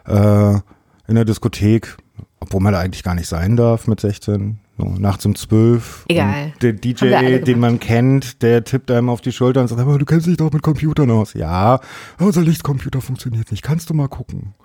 äh, 0.06 0.60
in 1.08 1.18
einer 1.18 1.26
Diskothek, 1.26 1.98
obwohl 2.40 2.62
man 2.62 2.74
da 2.74 2.80
eigentlich 2.80 3.04
gar 3.04 3.16
nicht 3.16 3.28
sein 3.28 3.56
darf 3.56 3.88
mit 3.88 4.00
16. 4.00 4.60
So, 4.78 4.86
nachts 4.86 5.26
um 5.26 5.36
12. 5.36 6.06
Egal. 6.08 6.54
Der 6.62 6.74
DJ, 6.74 7.40
den 7.40 7.60
man 7.60 7.80
kennt, 7.80 8.42
der 8.42 8.64
tippt 8.64 8.90
einem 8.90 9.10
auf 9.10 9.22
die 9.22 9.32
Schulter 9.32 9.62
und 9.62 9.68
sagt, 9.68 9.80
aber 9.80 10.00
du 10.00 10.06
kennst 10.06 10.26
dich 10.26 10.38
doch 10.38 10.52
mit 10.52 10.64
Computern 10.64 11.12
aus. 11.12 11.34
Ja, 11.34 11.80
unser 12.20 12.42
Lichtcomputer 12.42 13.02
funktioniert 13.02 13.52
nicht. 13.52 13.62
Kannst 13.62 13.90
du 13.90 13.94
mal 13.94 14.08
gucken. 14.08 14.56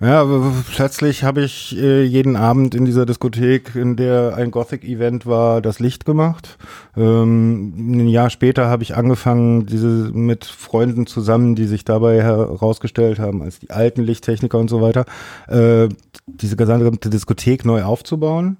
Ja, 0.00 0.20
aber 0.20 0.52
plötzlich 0.72 1.24
habe 1.24 1.42
ich 1.42 1.76
äh, 1.76 2.04
jeden 2.04 2.36
Abend 2.36 2.76
in 2.76 2.84
dieser 2.84 3.04
Diskothek, 3.04 3.74
in 3.74 3.96
der 3.96 4.36
ein 4.36 4.52
Gothic-Event 4.52 5.26
war, 5.26 5.60
das 5.60 5.80
Licht 5.80 6.04
gemacht. 6.04 6.56
Ähm, 6.96 7.96
ein 7.96 8.08
Jahr 8.08 8.30
später 8.30 8.68
habe 8.68 8.84
ich 8.84 8.96
angefangen, 8.96 9.66
diese 9.66 9.88
mit 10.12 10.44
Freunden 10.44 11.06
zusammen, 11.08 11.56
die 11.56 11.64
sich 11.64 11.84
dabei 11.84 12.22
herausgestellt 12.22 13.18
haben 13.18 13.42
als 13.42 13.58
die 13.58 13.70
alten 13.70 14.02
Lichttechniker 14.02 14.56
und 14.58 14.70
so 14.70 14.80
weiter, 14.80 15.04
äh, 15.48 15.88
diese 16.26 16.54
gesamte 16.54 17.10
Diskothek 17.10 17.64
neu 17.64 17.82
aufzubauen. 17.82 18.58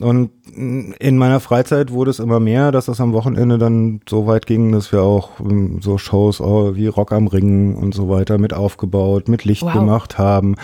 Und 0.00 0.30
in 0.54 1.16
meiner 1.18 1.40
Freizeit 1.40 1.90
wurde 1.92 2.10
es 2.10 2.18
immer 2.18 2.40
mehr, 2.40 2.72
dass 2.72 2.86
das 2.86 3.00
am 3.00 3.12
Wochenende 3.12 3.58
dann 3.58 4.00
so 4.08 4.26
weit 4.26 4.46
ging, 4.46 4.72
dass 4.72 4.92
wir 4.92 5.02
auch 5.02 5.40
ähm, 5.40 5.80
so 5.82 5.98
Shows 5.98 6.40
oh, 6.40 6.74
wie 6.74 6.86
Rock 6.86 7.12
am 7.12 7.26
Ring 7.26 7.74
und 7.74 7.94
so 7.94 8.08
weiter 8.08 8.38
mit 8.38 8.54
aufgebaut, 8.54 9.28
mit 9.28 9.44
Licht 9.44 9.62
Wow. 9.62 9.72
gemacht 9.72 10.18
haben. 10.18 10.56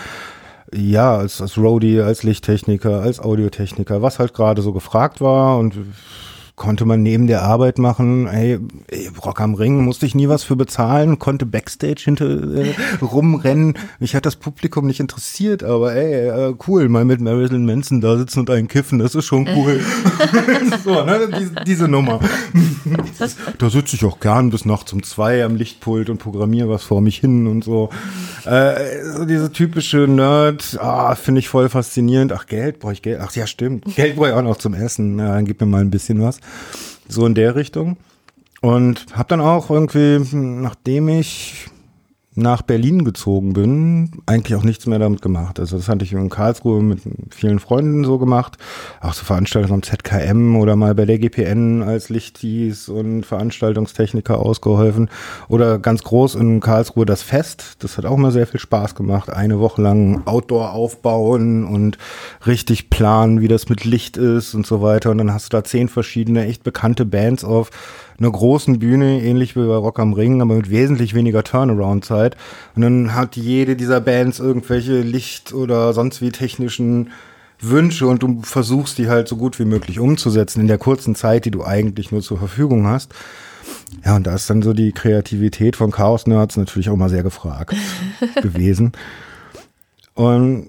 Ja, 0.75 1.15
als, 1.15 1.41
als 1.41 1.57
Roadie, 1.57 2.01
als 2.01 2.23
Lichttechniker, 2.23 2.99
als 3.01 3.19
Audiotechniker, 3.21 4.01
was 4.01 4.19
halt 4.19 4.33
gerade 4.33 4.61
so 4.61 4.73
gefragt 4.73 5.21
war 5.21 5.57
und 5.57 5.75
konnte 6.57 6.85
man 6.85 7.03
neben 7.03 7.27
der 7.27 7.43
Arbeit 7.43 7.77
machen. 7.77 8.27
Ey, 8.27 8.59
ey, 8.87 9.09
Rock 9.23 9.39
am 9.41 9.53
Ring 9.53 9.85
musste 9.85 10.07
ich 10.07 10.15
nie 10.15 10.27
was 10.27 10.43
für 10.43 10.55
bezahlen, 10.55 11.19
konnte 11.19 11.45
Backstage 11.45 12.01
hinter 12.03 12.25
äh, 12.25 12.73
rumrennen. 12.99 13.75
Mich 13.99 14.15
hat 14.15 14.25
das 14.25 14.35
Publikum 14.35 14.87
nicht 14.87 14.99
interessiert, 14.99 15.63
aber 15.63 15.93
ey, 15.93 16.49
äh, 16.49 16.55
cool, 16.67 16.89
mal 16.89 17.05
mit 17.05 17.21
Marilyn 17.21 17.63
Manson 17.63 18.01
da 18.01 18.17
sitzen 18.17 18.39
und 18.39 18.49
einen 18.49 18.67
kiffen, 18.67 18.97
das 18.97 19.13
ist 19.13 19.25
schon 19.25 19.47
cool. 19.55 19.79
so, 20.83 21.05
ne, 21.05 21.29
diese, 21.39 21.55
diese 21.63 21.87
Nummer. 21.87 22.19
Da 23.59 23.69
sitze 23.69 23.95
ich 23.95 24.03
auch 24.03 24.19
gern 24.19 24.49
bis 24.49 24.65
nachts 24.65 24.91
um 24.93 25.03
zwei 25.03 25.43
am 25.45 25.55
Lichtpult 25.55 26.09
und 26.09 26.17
programmiere 26.17 26.69
was 26.69 26.83
vor 26.83 27.01
mich 27.01 27.19
hin 27.19 27.45
und 27.45 27.63
so. 27.63 27.89
Äh, 28.45 29.03
so 29.15 29.25
diese 29.25 29.51
typische 29.51 30.07
Nerd, 30.07 30.79
ah, 30.81 31.13
finde 31.13 31.39
ich 31.39 31.49
voll 31.49 31.69
faszinierend. 31.69 32.33
Ach, 32.33 32.47
Geld, 32.47 32.79
brauche 32.79 32.93
ich 32.93 33.03
Geld? 33.03 33.19
Ach 33.21 33.31
ja, 33.35 33.45
stimmt. 33.45 33.95
Geld 33.95 34.15
brauche 34.15 34.29
ich 34.29 34.33
auch 34.33 34.41
noch 34.41 34.57
zum 34.57 34.73
Essen. 34.73 35.19
Ja, 35.19 35.35
dann 35.35 35.45
gib 35.45 35.61
mir 35.61 35.67
mal 35.67 35.81
ein 35.81 35.91
bisschen 35.91 36.19
was. 36.21 36.39
So 37.07 37.25
in 37.25 37.35
der 37.35 37.55
Richtung. 37.55 37.97
Und 38.61 39.05
habe 39.13 39.29
dann 39.29 39.41
auch 39.41 39.69
irgendwie, 39.69 40.19
nachdem 40.35 41.09
ich 41.09 41.67
nach 42.37 42.61
Berlin 42.61 43.03
gezogen 43.03 43.53
bin, 43.53 44.11
eigentlich 44.27 44.55
auch 44.55 44.63
nichts 44.63 44.85
mehr 44.85 44.99
damit 44.99 45.23
gemacht. 45.23 45.59
Also 45.59 45.75
das 45.75 45.89
hatte 45.89 46.05
ich 46.05 46.13
in 46.13 46.29
Karlsruhe 46.29 46.83
mit 46.83 46.99
vielen 47.31 47.59
Freunden 47.59 48.03
so 48.05 48.19
gemacht. 48.19 48.57
Auch 49.01 49.13
so 49.13 49.25
Veranstaltungen 49.25 49.73
am 49.73 49.83
ZKM 49.83 50.55
oder 50.55 50.75
mal 50.75 50.93
bei 50.93 51.05
der 51.05 51.17
GPN 51.17 51.81
als 51.81 52.09
Lichtis 52.09 52.89
und 52.89 53.23
Veranstaltungstechniker 53.23 54.39
ausgeholfen. 54.39 55.09
Oder 55.47 55.79
ganz 55.79 56.03
groß 56.03 56.35
in 56.35 56.59
Karlsruhe 56.59 57.07
das 57.07 57.23
Fest. 57.23 57.77
Das 57.79 57.97
hat 57.97 58.05
auch 58.05 58.17
mal 58.17 58.31
sehr 58.31 58.45
viel 58.45 58.59
Spaß 58.59 58.93
gemacht. 58.93 59.31
Eine 59.31 59.59
Woche 59.59 59.81
lang 59.81 60.21
Outdoor 60.25 60.73
aufbauen 60.73 61.65
und 61.65 61.97
richtig 62.45 62.91
planen, 62.91 63.41
wie 63.41 63.47
das 63.47 63.67
mit 63.67 63.83
Licht 63.83 64.15
ist 64.15 64.53
und 64.53 64.67
so 64.67 64.83
weiter. 64.83 65.09
Und 65.09 65.17
dann 65.17 65.33
hast 65.33 65.51
du 65.51 65.57
da 65.57 65.63
zehn 65.63 65.89
verschiedene 65.89 66.45
echt 66.45 66.63
bekannte 66.63 67.03
Bands 67.05 67.43
auf 67.43 67.71
einer 68.19 68.31
großen 68.31 68.79
Bühne, 68.79 69.21
ähnlich 69.21 69.55
wie 69.55 69.65
bei 69.65 69.75
Rock 69.75 69.99
am 69.99 70.13
Ring, 70.13 70.41
aber 70.41 70.55
mit 70.55 70.69
wesentlich 70.69 71.13
weniger 71.13 71.43
Turnaround-Zeit. 71.43 72.35
Und 72.75 72.81
dann 72.81 73.13
hat 73.13 73.35
jede 73.35 73.75
dieser 73.75 74.01
Bands 74.01 74.39
irgendwelche 74.39 75.01
Licht- 75.01 75.53
oder 75.53 75.93
sonst 75.93 76.21
wie 76.21 76.31
technischen 76.31 77.11
Wünsche 77.59 78.07
und 78.07 78.21
du 78.21 78.41
versuchst 78.43 78.97
die 78.97 79.09
halt 79.09 79.27
so 79.27 79.35
gut 79.35 79.57
wie 79.59 79.65
möglich 79.65 79.99
umzusetzen 79.99 80.61
in 80.61 80.67
der 80.67 80.77
kurzen 80.77 81.15
Zeit, 81.15 81.45
die 81.45 81.51
du 81.51 81.63
eigentlich 81.63 82.11
nur 82.11 82.21
zur 82.21 82.37
Verfügung 82.37 82.85
hast. 82.87 83.13
Ja, 84.05 84.15
und 84.15 84.27
da 84.27 84.35
ist 84.35 84.49
dann 84.49 84.61
so 84.61 84.73
die 84.73 84.91
Kreativität 84.91 85.75
von 85.75 85.91
Chaos-Nerds 85.91 86.57
natürlich 86.57 86.89
auch 86.89 86.95
mal 86.95 87.09
sehr 87.09 87.23
gefragt 87.23 87.75
gewesen. 88.41 88.91
Und 90.13 90.67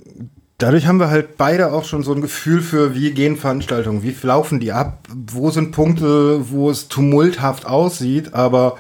dadurch 0.59 0.87
haben 0.87 0.99
wir 0.99 1.11
halt 1.11 1.37
beide 1.37 1.73
auch 1.73 1.85
schon 1.85 2.03
so 2.03 2.13
ein 2.13 2.21
Gefühl 2.21 2.61
für, 2.61 2.95
wie 2.95 3.13
gehen 3.13 3.37
Veranstaltungen, 3.37 4.03
wie 4.03 4.15
laufen 4.23 4.61
die 4.61 4.73
ab, 4.73 5.09
wo 5.31 5.51
sind 5.51 5.73
Punkte, 5.73 6.51
wo 6.51 6.71
es 6.71 6.89
tumulthaft 6.89 7.67
aussieht, 7.67 8.35
aber 8.35 8.77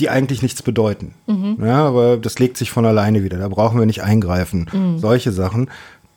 die 0.00 0.10
eigentlich 0.10 0.42
nichts 0.42 0.62
bedeuten. 0.62 1.14
Ja, 1.64 1.86
aber 1.86 2.16
das 2.16 2.38
legt 2.40 2.56
sich 2.56 2.70
von 2.72 2.84
alleine 2.84 3.22
wieder. 3.22 3.38
Da 3.38 3.48
brauchen 3.48 3.78
wir 3.78 3.86
nicht 3.86 4.02
eingreifen. 4.02 4.66
Solche 4.98 5.30
Sachen, 5.30 5.70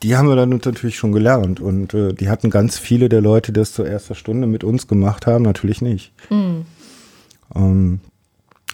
die 0.03 0.17
haben 0.17 0.27
wir 0.27 0.35
dann 0.35 0.49
natürlich 0.49 0.97
schon 0.97 1.11
gelernt. 1.11 1.59
Und 1.59 1.93
äh, 1.93 2.13
die 2.13 2.29
hatten 2.29 2.49
ganz 2.49 2.79
viele 2.79 3.07
der 3.07 3.21
Leute, 3.21 3.51
die 3.51 3.59
das 3.59 3.73
zur 3.73 3.87
ersten 3.87 4.15
Stunde 4.15 4.47
mit 4.47 4.63
uns 4.63 4.87
gemacht 4.87 5.27
haben, 5.27 5.43
natürlich 5.43 5.81
nicht. 5.81 6.11
Ähm, 7.55 7.99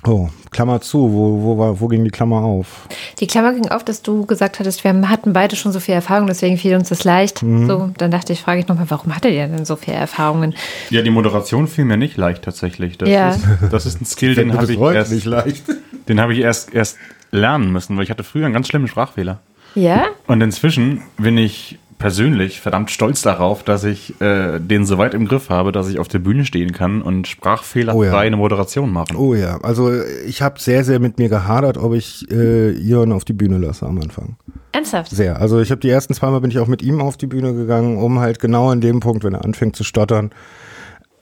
oh, 0.05 0.29
Klammer 0.51 0.81
zu, 0.81 0.99
wo, 1.11 1.41
wo, 1.43 1.57
war, 1.57 1.79
wo 1.79 1.87
ging 1.87 2.03
die 2.03 2.09
Klammer 2.11 2.41
auf? 2.43 2.87
Die 3.19 3.27
Klammer 3.27 3.53
ging 3.53 3.69
auf, 3.69 3.83
dass 3.83 4.01
du 4.01 4.25
gesagt 4.25 4.59
hattest, 4.59 4.83
wir 4.83 5.09
hatten 5.09 5.33
beide 5.33 5.55
schon 5.55 5.71
so 5.71 5.79
viel 5.79 5.95
Erfahrung, 5.95 6.27
deswegen 6.27 6.57
fiel 6.57 6.75
uns 6.75 6.89
das 6.89 7.03
leicht. 7.03 7.39
So, 7.39 7.89
dann 7.97 8.11
dachte 8.11 8.33
ich, 8.33 8.41
frage 8.41 8.59
ich 8.59 8.67
nochmal, 8.67 8.85
warum 8.89 9.15
hattet 9.15 9.33
ihr 9.33 9.47
denn 9.47 9.65
so 9.65 9.75
viele 9.75 9.97
Erfahrungen? 9.97 10.53
Ja, 10.89 11.01
die 11.01 11.09
Moderation 11.09 11.67
fiel 11.67 11.85
mir 11.85 11.97
nicht 11.97 12.17
leicht 12.17 12.43
tatsächlich. 12.43 12.97
Das, 12.97 13.09
Ja. 13.09 13.29
ist, 13.29 13.45
das 13.71 13.85
ist 13.85 14.01
ein 14.01 14.05
Skill, 14.05 14.35
den 14.35 14.53
habe 14.53 14.71
ich, 14.71 14.79
erst, 14.79 15.11
nicht 15.11 15.25
leicht. 15.25 15.63
den 16.07 16.19
habe 16.21 16.33
ich 16.33 16.39
erst, 16.39 16.73
erst 16.73 16.97
lernen 17.31 17.71
müssen, 17.71 17.97
weil 17.97 18.03
ich 18.03 18.11
hatte 18.11 18.23
früher 18.23 18.45
einen 18.45 18.53
ganz 18.53 18.67
schlimmen 18.67 18.87
Sprachfehler. 18.87 19.39
Ja? 19.75 20.05
Und 20.27 20.41
inzwischen 20.41 21.01
bin 21.17 21.37
ich 21.37 21.79
persönlich 22.03 22.59
verdammt 22.59 22.91
stolz 22.91 23.21
darauf, 23.21 23.63
dass 23.63 23.85
ich 23.85 24.19
äh, 24.19 24.59
den 24.59 24.85
so 24.85 24.97
weit 24.97 25.13
im 25.13 25.25
Griff 25.25 25.49
habe, 25.49 25.71
dass 25.71 25.87
ich 25.87 25.99
auf 25.99 26.09
der 26.09 26.19
Bühne 26.19 26.43
stehen 26.43 26.73
kann 26.73 27.01
und 27.01 27.29
sprachfehlerfrei 27.29 27.97
Oh 27.97 28.03
ja. 28.03 28.17
eine 28.17 28.35
Moderation 28.35 28.91
machen. 28.91 29.15
Oh 29.15 29.33
ja, 29.33 29.57
also 29.61 29.89
ich 30.27 30.41
habe 30.41 30.59
sehr, 30.59 30.83
sehr 30.83 30.99
mit 30.99 31.17
mir 31.17 31.29
gehadert, 31.29 31.77
ob 31.77 31.93
ich 31.93 32.29
äh, 32.29 32.71
Ion 32.71 33.13
auf 33.13 33.23
die 33.23 33.31
Bühne 33.31 33.57
lasse 33.57 33.85
am 33.85 34.01
Anfang. 34.01 34.35
Ernsthaft? 34.73 35.11
Sehr. 35.11 35.39
Also 35.39 35.61
ich 35.61 35.71
habe 35.71 35.79
die 35.79 35.89
ersten 35.89 36.13
zweimal 36.13 36.41
bin 36.41 36.51
ich 36.51 36.59
auch 36.59 36.67
mit 36.67 36.81
ihm 36.81 36.99
auf 36.99 37.15
die 37.15 37.27
Bühne 37.27 37.53
gegangen, 37.53 37.95
um 37.97 38.19
halt 38.19 38.41
genau 38.41 38.69
an 38.69 38.81
dem 38.81 38.99
Punkt, 38.99 39.23
wenn 39.23 39.33
er 39.35 39.45
anfängt 39.45 39.77
zu 39.77 39.85
stottern, 39.85 40.31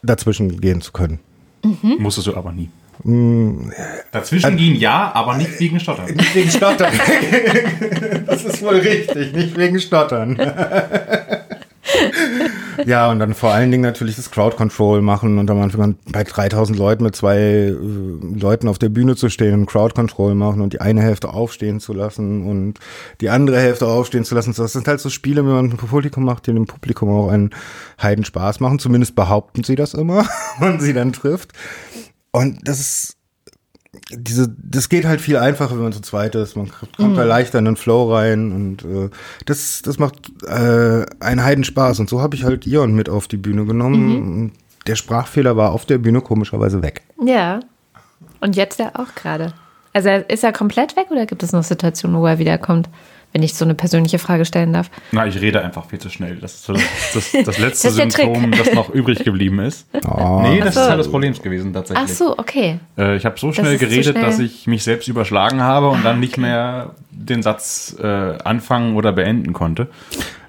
dazwischen 0.01 0.59
gehen 0.61 0.81
zu 0.81 0.93
können. 0.93 1.19
Musstest 1.99 2.25
du 2.25 2.35
aber 2.35 2.51
nie. 2.53 2.71
Mm, 3.03 3.71
Dazwischen 4.11 4.57
gehen 4.57 4.75
ja, 4.75 5.11
aber 5.13 5.37
nicht 5.37 5.59
wegen 5.59 5.79
Stottern. 5.79 6.13
Nicht 6.13 6.35
wegen 6.35 6.49
Stottern. 6.49 6.93
das 8.27 8.45
ist 8.45 8.61
wohl 8.61 8.75
richtig, 8.75 9.33
nicht 9.33 9.57
wegen 9.57 9.79
Stottern. 9.79 10.37
ja, 12.85 13.09
und 13.09 13.19
dann 13.19 13.33
vor 13.33 13.51
allen 13.51 13.71
Dingen 13.71 13.83
natürlich 13.83 14.15
das 14.15 14.31
Crowd 14.31 14.55
Control 14.55 15.01
machen 15.01 15.37
und 15.37 15.49
am 15.49 15.61
Anfang 15.61 15.95
bei 16.11 16.23
3000 16.23 16.77
Leuten 16.77 17.03
mit 17.03 17.15
zwei 17.15 17.37
äh, 17.37 17.75
Leuten 18.39 18.67
auf 18.67 18.77
der 18.77 18.89
Bühne 18.89 19.15
zu 19.15 19.29
stehen 19.29 19.53
und 19.53 19.65
Crowd 19.65 19.95
Control 19.95 20.35
machen 20.35 20.61
und 20.61 20.73
die 20.73 20.81
eine 20.81 21.01
Hälfte 21.01 21.29
aufstehen 21.29 21.79
zu 21.79 21.93
lassen 21.93 22.45
und 22.45 22.79
die 23.19 23.29
andere 23.29 23.59
Hälfte 23.59 23.87
aufstehen 23.87 24.25
zu 24.25 24.35
lassen. 24.35 24.53
Das 24.55 24.73
sind 24.73 24.87
halt 24.87 24.99
so 24.99 25.09
Spiele, 25.09 25.45
wenn 25.45 25.53
man 25.53 25.65
ein 25.65 25.77
Publikum 25.77 26.23
macht, 26.23 26.47
die 26.47 26.53
dem 26.53 26.67
Publikum 26.67 27.09
auch 27.09 27.29
einen 27.29 27.51
Heiden 28.01 28.25
Spaß 28.25 28.59
machen. 28.59 28.79
Zumindest 28.79 29.15
behaupten 29.15 29.63
sie 29.63 29.75
das 29.75 29.93
immer, 29.93 30.25
wenn 30.59 30.69
man 30.69 30.79
sie 30.79 30.93
dann 30.93 31.13
trifft. 31.13 31.51
Und 32.31 32.59
das 32.67 32.79
ist 32.79 33.17
diese, 34.09 34.53
das 34.57 34.89
geht 34.89 35.05
halt 35.05 35.21
viel 35.21 35.37
einfacher, 35.37 35.75
wenn 35.75 35.83
man 35.83 35.93
zu 35.93 36.01
zweit 36.01 36.35
ist. 36.35 36.55
Man 36.55 36.71
kommt 36.97 37.17
da 37.17 37.23
leichter 37.23 37.59
in 37.59 37.65
den 37.65 37.75
Flow 37.75 38.13
rein 38.13 38.51
und 38.51 38.85
äh, 38.85 39.09
das, 39.45 39.81
das 39.81 39.99
macht 39.99 40.31
äh, 40.47 41.05
einen 41.19 41.43
Heidenspaß. 41.43 41.99
Und 41.99 42.09
so 42.09 42.21
habe 42.21 42.35
ich 42.35 42.43
halt 42.43 42.65
Ion 42.65 42.93
mit 42.93 43.09
auf 43.09 43.27
die 43.27 43.37
Bühne 43.37 43.65
genommen. 43.65 44.21
Und 44.21 44.51
Der 44.87 44.95
Sprachfehler 44.95 45.57
war 45.57 45.71
auf 45.71 45.85
der 45.85 45.97
Bühne 45.97 46.21
komischerweise 46.21 46.81
weg. 46.81 47.01
Ja. 47.23 47.59
Und 48.39 48.55
jetzt 48.55 48.79
ja 48.79 48.91
auch 48.95 49.13
gerade. 49.15 49.53
Also 49.93 50.09
ist 50.09 50.43
er 50.43 50.53
komplett 50.53 50.95
weg 50.95 51.07
oder 51.11 51.25
gibt 51.25 51.43
es 51.43 51.51
noch 51.51 51.63
Situationen, 51.63 52.19
wo 52.19 52.25
er 52.25 52.39
wiederkommt? 52.39 52.87
Wenn 53.33 53.43
ich 53.43 53.53
so 53.53 53.63
eine 53.65 53.75
persönliche 53.75 54.19
Frage 54.19 54.45
stellen 54.45 54.73
darf. 54.73 54.89
Na, 55.11 55.25
ich 55.25 55.39
rede 55.39 55.61
einfach 55.63 55.85
viel 55.85 55.99
zu 55.99 56.09
schnell. 56.09 56.35
Das 56.35 56.55
ist 56.55 56.65
so 56.65 56.73
das, 56.73 56.83
das, 57.13 57.31
das 57.45 57.57
letzte 57.59 57.87
Das. 57.87 57.95
Symptom, 57.95 58.51
das 58.51 58.73
noch 58.73 58.89
übrig 58.89 59.23
geblieben 59.23 59.59
ist. 59.59 59.87
Oh. 60.05 60.41
Nee, 60.41 60.59
das 60.59 60.75
so. 60.75 60.81
ist 60.81 60.89
halt 60.89 60.99
das 60.99 61.09
Problem 61.09 61.33
gewesen 61.33 61.73
tatsächlich. 61.73 62.09
Ach 62.09 62.13
so, 62.13 62.37
okay. 62.37 62.79
Äh, 62.97 63.15
ich 63.15 63.25
habe 63.25 63.39
so 63.39 63.51
schnell 63.53 63.77
geredet, 63.77 64.17
schnell. 64.17 64.23
dass 64.23 64.39
ich 64.39 64.67
mich 64.67 64.83
selbst 64.83 65.07
überschlagen 65.07 65.61
habe 65.61 65.89
und 65.89 66.03
dann 66.03 66.19
nicht 66.19 66.37
mehr 66.37 66.95
den 67.09 67.41
Satz 67.41 67.95
äh, 68.01 68.05
anfangen 68.05 68.95
oder 68.95 69.13
beenden 69.13 69.53
konnte. 69.53 69.87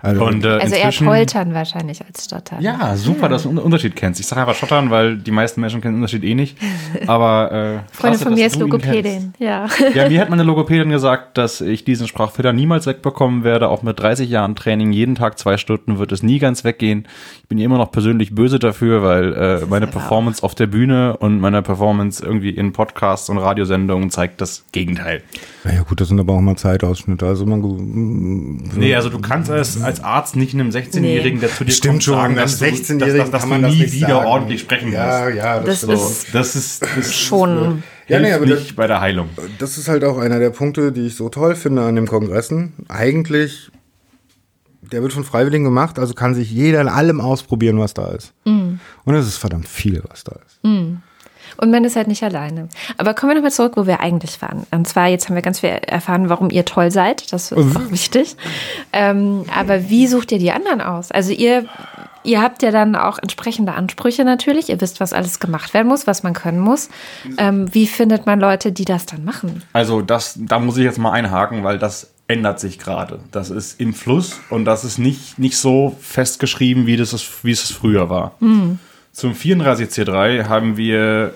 Also- 0.03 0.25
und, 0.25 0.45
äh, 0.45 0.49
Also 0.49 0.75
eher 0.75 0.91
poltern 0.91 1.55
wahrscheinlich 1.55 2.05
als 2.05 2.25
stottern. 2.25 2.61
Ja, 2.61 2.97
super, 2.97 3.29
dass 3.29 3.45
du 3.45 3.51
einen 3.51 3.59
Unterschied 3.59 3.95
kennst. 3.95 4.19
Ich 4.19 4.27
sage 4.27 4.41
einfach 4.41 4.57
Schottern, 4.57 4.91
weil 4.91 5.17
die 5.17 5.31
meisten 5.31 5.61
Menschen 5.61 5.81
kennen 5.81 5.95
den 5.95 6.03
Unterschied 6.03 6.25
eh 6.25 6.35
nicht. 6.35 6.59
Aber 7.07 7.53
äh, 7.53 7.79
Freunde 7.93 8.19
von 8.19 8.35
mir 8.35 8.47
ist 8.47 8.59
Logopädin. 8.59 9.35
Ja. 9.39 9.67
Ja, 9.95 10.09
mir 10.09 10.21
hat 10.21 10.31
meine 10.31 10.43
Logopädin 10.43 10.89
gesagt, 10.91 11.37
dass 11.37 11.61
ich 11.61 11.85
diesen 11.85 12.09
Sprachfehler 12.09 12.53
niemals 12.53 12.87
wegbekommen 12.87 13.45
werde. 13.45 13.69
Auch 13.69 13.83
mit 13.83 13.99
30 14.01 14.31
Jahren 14.31 14.55
Training, 14.57 14.93
jeden 14.93 15.17
Tag 15.17 15.39
zwei 15.39 15.57
Stunden 15.57 15.99
wird 15.99 16.13
es 16.13 16.23
nie 16.23 16.39
ganz 16.39 16.65
weggehen. 16.65 17.07
Ich 17.43 17.49
bin 17.49 17.59
immer 17.59 17.79
noch 17.79 17.93
persönlich 17.93 18.35
böse 18.35 18.59
dafür, 18.59 19.03
weil 19.03 19.35
äh, 19.35 19.67
meine 19.67 19.87
Performance 19.87 20.43
auf 20.43 20.55
der 20.55 20.67
Bühne 20.67 21.17
und 21.19 21.41
meine 21.41 21.63
Performance 21.63 22.25
irgendwie 22.25 22.51
in 22.51 22.73
Podcasts 22.73 23.29
und 23.29 23.39
Radiosendungen 23.39 24.11
zeigt 24.11 24.41
das 24.41 24.65
Gegenteil. 24.73 25.23
Naja 25.65 25.83
gut, 25.83 26.01
das 26.01 26.09
sind 26.09 26.19
aber 26.19 26.33
auch 26.33 26.41
mal 26.41 26.57
Zeitausschnitte. 26.57 27.27
Also 27.27 27.45
man 27.45 27.61
Nee, 28.77 28.95
also 28.95 29.09
du 29.11 29.21
kannst 29.21 29.51
als, 29.51 29.81
als 29.93 30.05
Arzt 30.05 30.37
nicht 30.37 30.55
einem 30.55 30.71
16-Jährigen, 30.71 31.41
der 31.41 31.51
zu 31.51 31.65
dir 31.65 31.73
Stimmt 31.73 31.93
kommt, 31.95 32.03
schon, 32.05 32.15
sagen, 32.15 32.37
dass 32.37 32.59
du, 32.59 32.65
16-Jährigen 32.65 32.99
dass, 32.99 33.13
dass, 33.15 33.31
dass 33.31 33.41
kann 33.43 33.49
du 33.51 33.55
man 33.55 33.63
das 33.63 33.73
nie 33.73 33.93
wieder 33.93 34.09
sagen. 34.09 34.27
ordentlich 34.27 34.61
sprechen 34.61 34.93
Ja, 34.93 35.25
musst. 35.25 35.37
ja, 35.37 35.61
Das 35.61 35.81
das, 35.83 36.11
ist 36.11 36.35
Das 36.35 36.57
ist, 36.57 36.83
das 36.83 36.97
ist 36.97 37.15
schon. 37.15 37.83
Ja, 38.09 38.19
nee, 38.21 38.33
aber 38.33 38.47
das- 38.47 38.61
nicht 38.61 38.77
bei 38.77 38.87
der 38.87 39.01
Heilung. 39.01 39.29
das 39.59 39.79
ist 39.79 39.89
halt 39.89 40.05
auch 40.05 40.19
einer 40.19 40.39
der 40.39 40.51
Punkte, 40.51 40.93
die 40.93 41.07
ich 41.07 41.15
so 41.17 41.29
toll 41.29 41.55
finde 41.55 41.83
an 41.83 41.95
den 41.97 42.07
Kongressen. 42.07 42.73
Eigentlich, 42.89 43.71
der 44.81 45.03
wird 45.03 45.13
von 45.13 45.25
Freiwilligen 45.25 45.65
gemacht, 45.65 45.99
also 45.99 46.13
kann 46.15 46.35
sich 46.35 46.51
jeder 46.51 46.81
in 46.81 46.89
allem 46.89 47.21
ausprobieren, 47.21 47.79
was 47.79 47.95
da 47.95 48.09
ist. 48.09 48.35
Und 48.45 48.81
es 49.15 49.27
ist 49.27 49.37
verdammt 49.39 49.69
viel, 49.69 50.03
was 50.09 50.25
da 50.25 50.37
ist. 50.47 50.61
Und 51.63 51.71
man 51.71 51.85
ist 51.85 51.95
halt 51.95 52.09
nicht 52.09 52.25
alleine. 52.25 52.69
Aber 52.97 53.15
kommen 53.15 53.31
wir 53.31 53.35
nochmal 53.37 53.53
zurück, 53.53 53.75
wo 53.77 53.87
wir 53.87 54.01
eigentlich 54.01 54.43
waren. 54.43 54.67
Und 54.73 54.89
zwar, 54.89 55.07
jetzt 55.07 55.29
haben 55.29 55.37
wir 55.37 55.43
ganz 55.43 55.61
viel 55.61 55.69
erfahren, 55.69 56.29
warum 56.29 56.51
ihr 56.51 56.65
toll 56.65 56.91
seid. 56.91 57.33
Das 57.33 57.53
ist 57.53 57.77
auch 57.77 57.91
wichtig. 57.93 58.35
Ähm, 58.93 59.45
aber 59.57 59.89
wie 59.89 60.09
sucht 60.09 60.33
ihr 60.33 60.41
die 60.41 60.51
anderen 60.51 60.81
aus? 60.81 61.13
Also 61.13 61.31
ihr, 61.31 61.67
ihr 62.25 62.43
habt 62.43 62.65
ja 62.65 62.73
dann 62.73 62.97
auch 62.97 63.21
entsprechende 63.21 63.75
Ansprüche 63.75 64.25
natürlich. 64.25 64.71
Ihr 64.71 64.81
wisst, 64.81 64.99
was 64.99 65.13
alles 65.13 65.39
gemacht 65.39 65.73
werden 65.73 65.87
muss, 65.87 66.09
was 66.09 66.25
man 66.25 66.33
können 66.33 66.59
muss. 66.59 66.89
Ähm, 67.39 67.73
wie 67.73 67.87
findet 67.87 68.27
man 68.27 68.41
Leute, 68.41 68.73
die 68.73 68.85
das 68.85 69.07
dann 69.07 69.25
machen? 69.25 69.63
Also 69.73 70.03
das, 70.03 70.37
da 70.37 70.59
muss 70.59 70.77
ich 70.79 70.85
jetzt 70.85 70.99
mal 70.99 71.13
einhaken, 71.13 71.63
weil 71.63 71.79
das 71.79 72.11
ändert 72.27 72.59
sich 72.59 72.81
gerade. 72.81 73.21
Das 73.31 73.51
ist 73.51 73.81
im 73.81 73.95
Fluss 73.95 74.41
und 74.51 74.65
das 74.65 74.83
ist 74.83 74.99
nicht, 74.99 75.39
nicht 75.39 75.57
so 75.57 75.97
festgeschrieben, 76.01 76.89
wie, 76.89 76.97
das 76.97 77.13
ist, 77.13 77.45
wie 77.45 77.53
es 77.53 77.71
früher 77.71 78.11
war. 78.11 78.33
Zum 79.13 79.33
34C3 79.35 80.49
haben 80.49 80.77
wir 80.77 81.35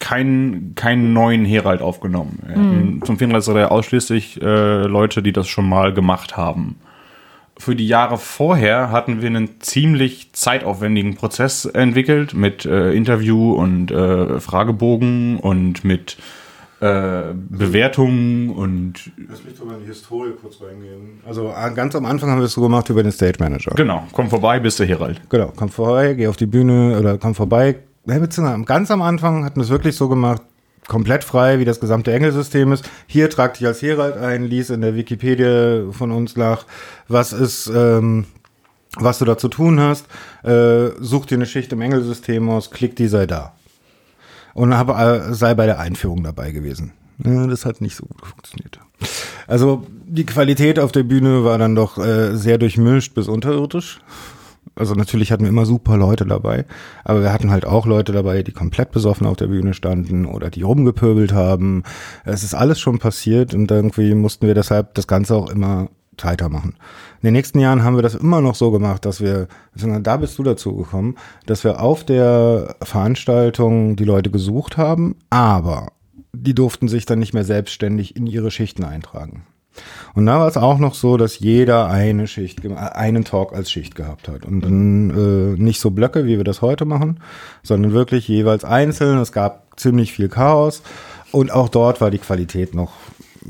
keinen, 0.00 0.74
keinen 0.74 1.12
neuen 1.12 1.44
Herald 1.44 1.82
aufgenommen. 1.82 2.40
Hatten 2.48 3.02
Zum 3.04 3.16
34C3 3.16 3.66
ausschließlich 3.66 4.42
äh, 4.42 4.82
Leute, 4.84 5.22
die 5.22 5.32
das 5.32 5.46
schon 5.46 5.68
mal 5.68 5.94
gemacht 5.94 6.36
haben. 6.36 6.76
Für 7.56 7.76
die 7.76 7.86
Jahre 7.86 8.16
vorher 8.16 8.90
hatten 8.90 9.20
wir 9.20 9.28
einen 9.28 9.60
ziemlich 9.60 10.32
zeitaufwendigen 10.32 11.14
Prozess 11.14 11.66
entwickelt 11.66 12.32
mit 12.32 12.64
äh, 12.64 12.92
Interview 12.92 13.52
und 13.52 13.90
äh, 13.90 14.40
Fragebogen 14.40 15.36
und 15.36 15.84
mit 15.84 16.16
äh, 16.80 17.34
Bewertungen 17.34 18.48
und 18.48 19.12
Lass 19.28 19.44
mich 19.44 19.58
doch 19.58 19.66
mal 19.66 19.74
in 19.74 19.80
die 19.80 19.88
Historie 19.88 20.30
kurz 20.40 20.62
reingehen. 20.62 21.20
Also 21.26 21.52
ganz 21.74 21.94
am 21.94 22.06
Anfang 22.06 22.30
haben 22.30 22.38
wir 22.38 22.46
es 22.46 22.54
so 22.54 22.62
gemacht 22.62 22.88
über 22.88 23.02
den 23.02 23.12
Stage 23.12 23.36
Manager. 23.38 23.72
genau, 23.76 24.06
komm 24.12 24.30
vorbei, 24.30 24.58
bist 24.58 24.80
du 24.80 24.84
Herald. 24.84 25.20
Genau, 25.28 25.52
komm 25.54 25.68
vorbei, 25.68 26.14
geh 26.14 26.28
auf 26.28 26.38
die 26.38 26.46
Bühne 26.46 26.98
oder 26.98 27.18
komm 27.18 27.34
vorbei. 27.34 27.76
Ja, 28.10 28.18
beziehungsweise 28.18 28.64
Ganz 28.64 28.90
am 28.90 29.02
Anfang 29.02 29.44
hatten 29.44 29.56
wir 29.56 29.62
es 29.62 29.70
wirklich 29.70 29.96
so 29.96 30.08
gemacht, 30.08 30.42
komplett 30.88 31.22
frei, 31.22 31.60
wie 31.60 31.64
das 31.64 31.78
gesamte 31.78 32.12
Engelsystem 32.12 32.72
ist. 32.72 32.88
Hier 33.06 33.30
trag 33.30 33.54
dich 33.54 33.66
als 33.66 33.80
Herald 33.82 34.16
ein, 34.16 34.42
lies 34.42 34.70
in 34.70 34.80
der 34.80 34.96
Wikipedia 34.96 35.92
von 35.92 36.10
uns 36.10 36.36
nach, 36.36 36.66
was 37.06 37.32
ist, 37.32 37.70
ähm, 37.72 38.24
was 38.96 39.18
du 39.20 39.24
da 39.24 39.38
zu 39.38 39.48
tun 39.48 39.78
hast, 39.78 40.06
äh, 40.42 40.90
such 40.98 41.26
dir 41.26 41.36
eine 41.36 41.46
Schicht 41.46 41.72
im 41.72 41.80
Engelsystem 41.80 42.48
aus, 42.50 42.72
klick 42.72 42.96
die, 42.96 43.06
sei 43.06 43.26
da. 43.26 43.54
Und 44.52 44.76
hab, 44.76 44.88
äh, 44.88 45.32
sei 45.32 45.54
bei 45.54 45.66
der 45.66 45.78
Einführung 45.78 46.24
dabei 46.24 46.50
gewesen. 46.50 46.92
Ja, 47.24 47.46
das 47.46 47.64
hat 47.64 47.80
nicht 47.80 47.94
so 47.94 48.06
gut 48.06 48.26
funktioniert. 48.26 48.80
Also 49.46 49.86
die 50.06 50.26
Qualität 50.26 50.80
auf 50.80 50.90
der 50.90 51.04
Bühne 51.04 51.44
war 51.44 51.58
dann 51.58 51.76
doch 51.76 51.98
äh, 51.98 52.34
sehr 52.36 52.58
durchmischt 52.58 53.14
bis 53.14 53.28
unterirdisch. 53.28 54.00
Also 54.74 54.94
natürlich 54.94 55.32
hatten 55.32 55.44
wir 55.44 55.50
immer 55.50 55.66
super 55.66 55.96
Leute 55.96 56.24
dabei, 56.24 56.64
aber 57.04 57.22
wir 57.22 57.32
hatten 57.32 57.50
halt 57.50 57.66
auch 57.66 57.86
Leute 57.86 58.12
dabei, 58.12 58.42
die 58.42 58.52
komplett 58.52 58.92
besoffen 58.92 59.26
auf 59.26 59.36
der 59.36 59.48
Bühne 59.48 59.74
standen 59.74 60.26
oder 60.26 60.50
die 60.50 60.62
rumgepöbelt 60.62 61.32
haben. 61.32 61.82
Es 62.24 62.42
ist 62.42 62.54
alles 62.54 62.80
schon 62.80 62.98
passiert 62.98 63.52
und 63.52 63.70
irgendwie 63.70 64.14
mussten 64.14 64.46
wir 64.46 64.54
deshalb 64.54 64.94
das 64.94 65.06
Ganze 65.06 65.34
auch 65.34 65.50
immer 65.50 65.88
weitermachen. 66.24 66.74
In 67.22 67.28
den 67.28 67.32
nächsten 67.32 67.58
Jahren 67.58 67.82
haben 67.82 67.96
wir 67.96 68.02
das 68.02 68.14
immer 68.14 68.40
noch 68.40 68.54
so 68.54 68.70
gemacht, 68.70 69.04
dass 69.04 69.20
wir, 69.20 69.48
da 69.74 70.16
bist 70.16 70.38
du 70.38 70.42
dazu 70.42 70.76
gekommen, 70.76 71.16
dass 71.46 71.64
wir 71.64 71.80
auf 71.80 72.04
der 72.04 72.76
Veranstaltung 72.82 73.96
die 73.96 74.04
Leute 74.04 74.30
gesucht 74.30 74.76
haben, 74.76 75.16
aber 75.30 75.92
die 76.32 76.54
durften 76.54 76.88
sich 76.88 77.06
dann 77.06 77.18
nicht 77.18 77.34
mehr 77.34 77.44
selbstständig 77.44 78.16
in 78.16 78.26
ihre 78.26 78.50
Schichten 78.50 78.84
eintragen. 78.84 79.46
Und 80.14 80.26
da 80.26 80.40
war 80.40 80.48
es 80.48 80.56
auch 80.56 80.78
noch 80.78 80.94
so, 80.94 81.16
dass 81.16 81.38
jeder 81.38 81.88
eine 81.88 82.26
Schicht, 82.26 82.66
einen 82.66 83.24
Talk 83.24 83.52
als 83.52 83.70
Schicht 83.70 83.94
gehabt 83.94 84.28
hat. 84.28 84.44
Und 84.44 84.60
dann 84.62 85.10
äh, 85.10 85.60
nicht 85.60 85.80
so 85.80 85.90
Blöcke, 85.90 86.26
wie 86.26 86.36
wir 86.36 86.44
das 86.44 86.62
heute 86.62 86.84
machen, 86.84 87.20
sondern 87.62 87.92
wirklich 87.92 88.26
jeweils 88.28 88.64
einzeln. 88.64 89.18
Es 89.18 89.32
gab 89.32 89.78
ziemlich 89.78 90.12
viel 90.12 90.28
Chaos. 90.28 90.82
Und 91.32 91.52
auch 91.52 91.68
dort 91.68 92.00
war 92.00 92.10
die 92.10 92.18
Qualität 92.18 92.74
noch 92.74 92.92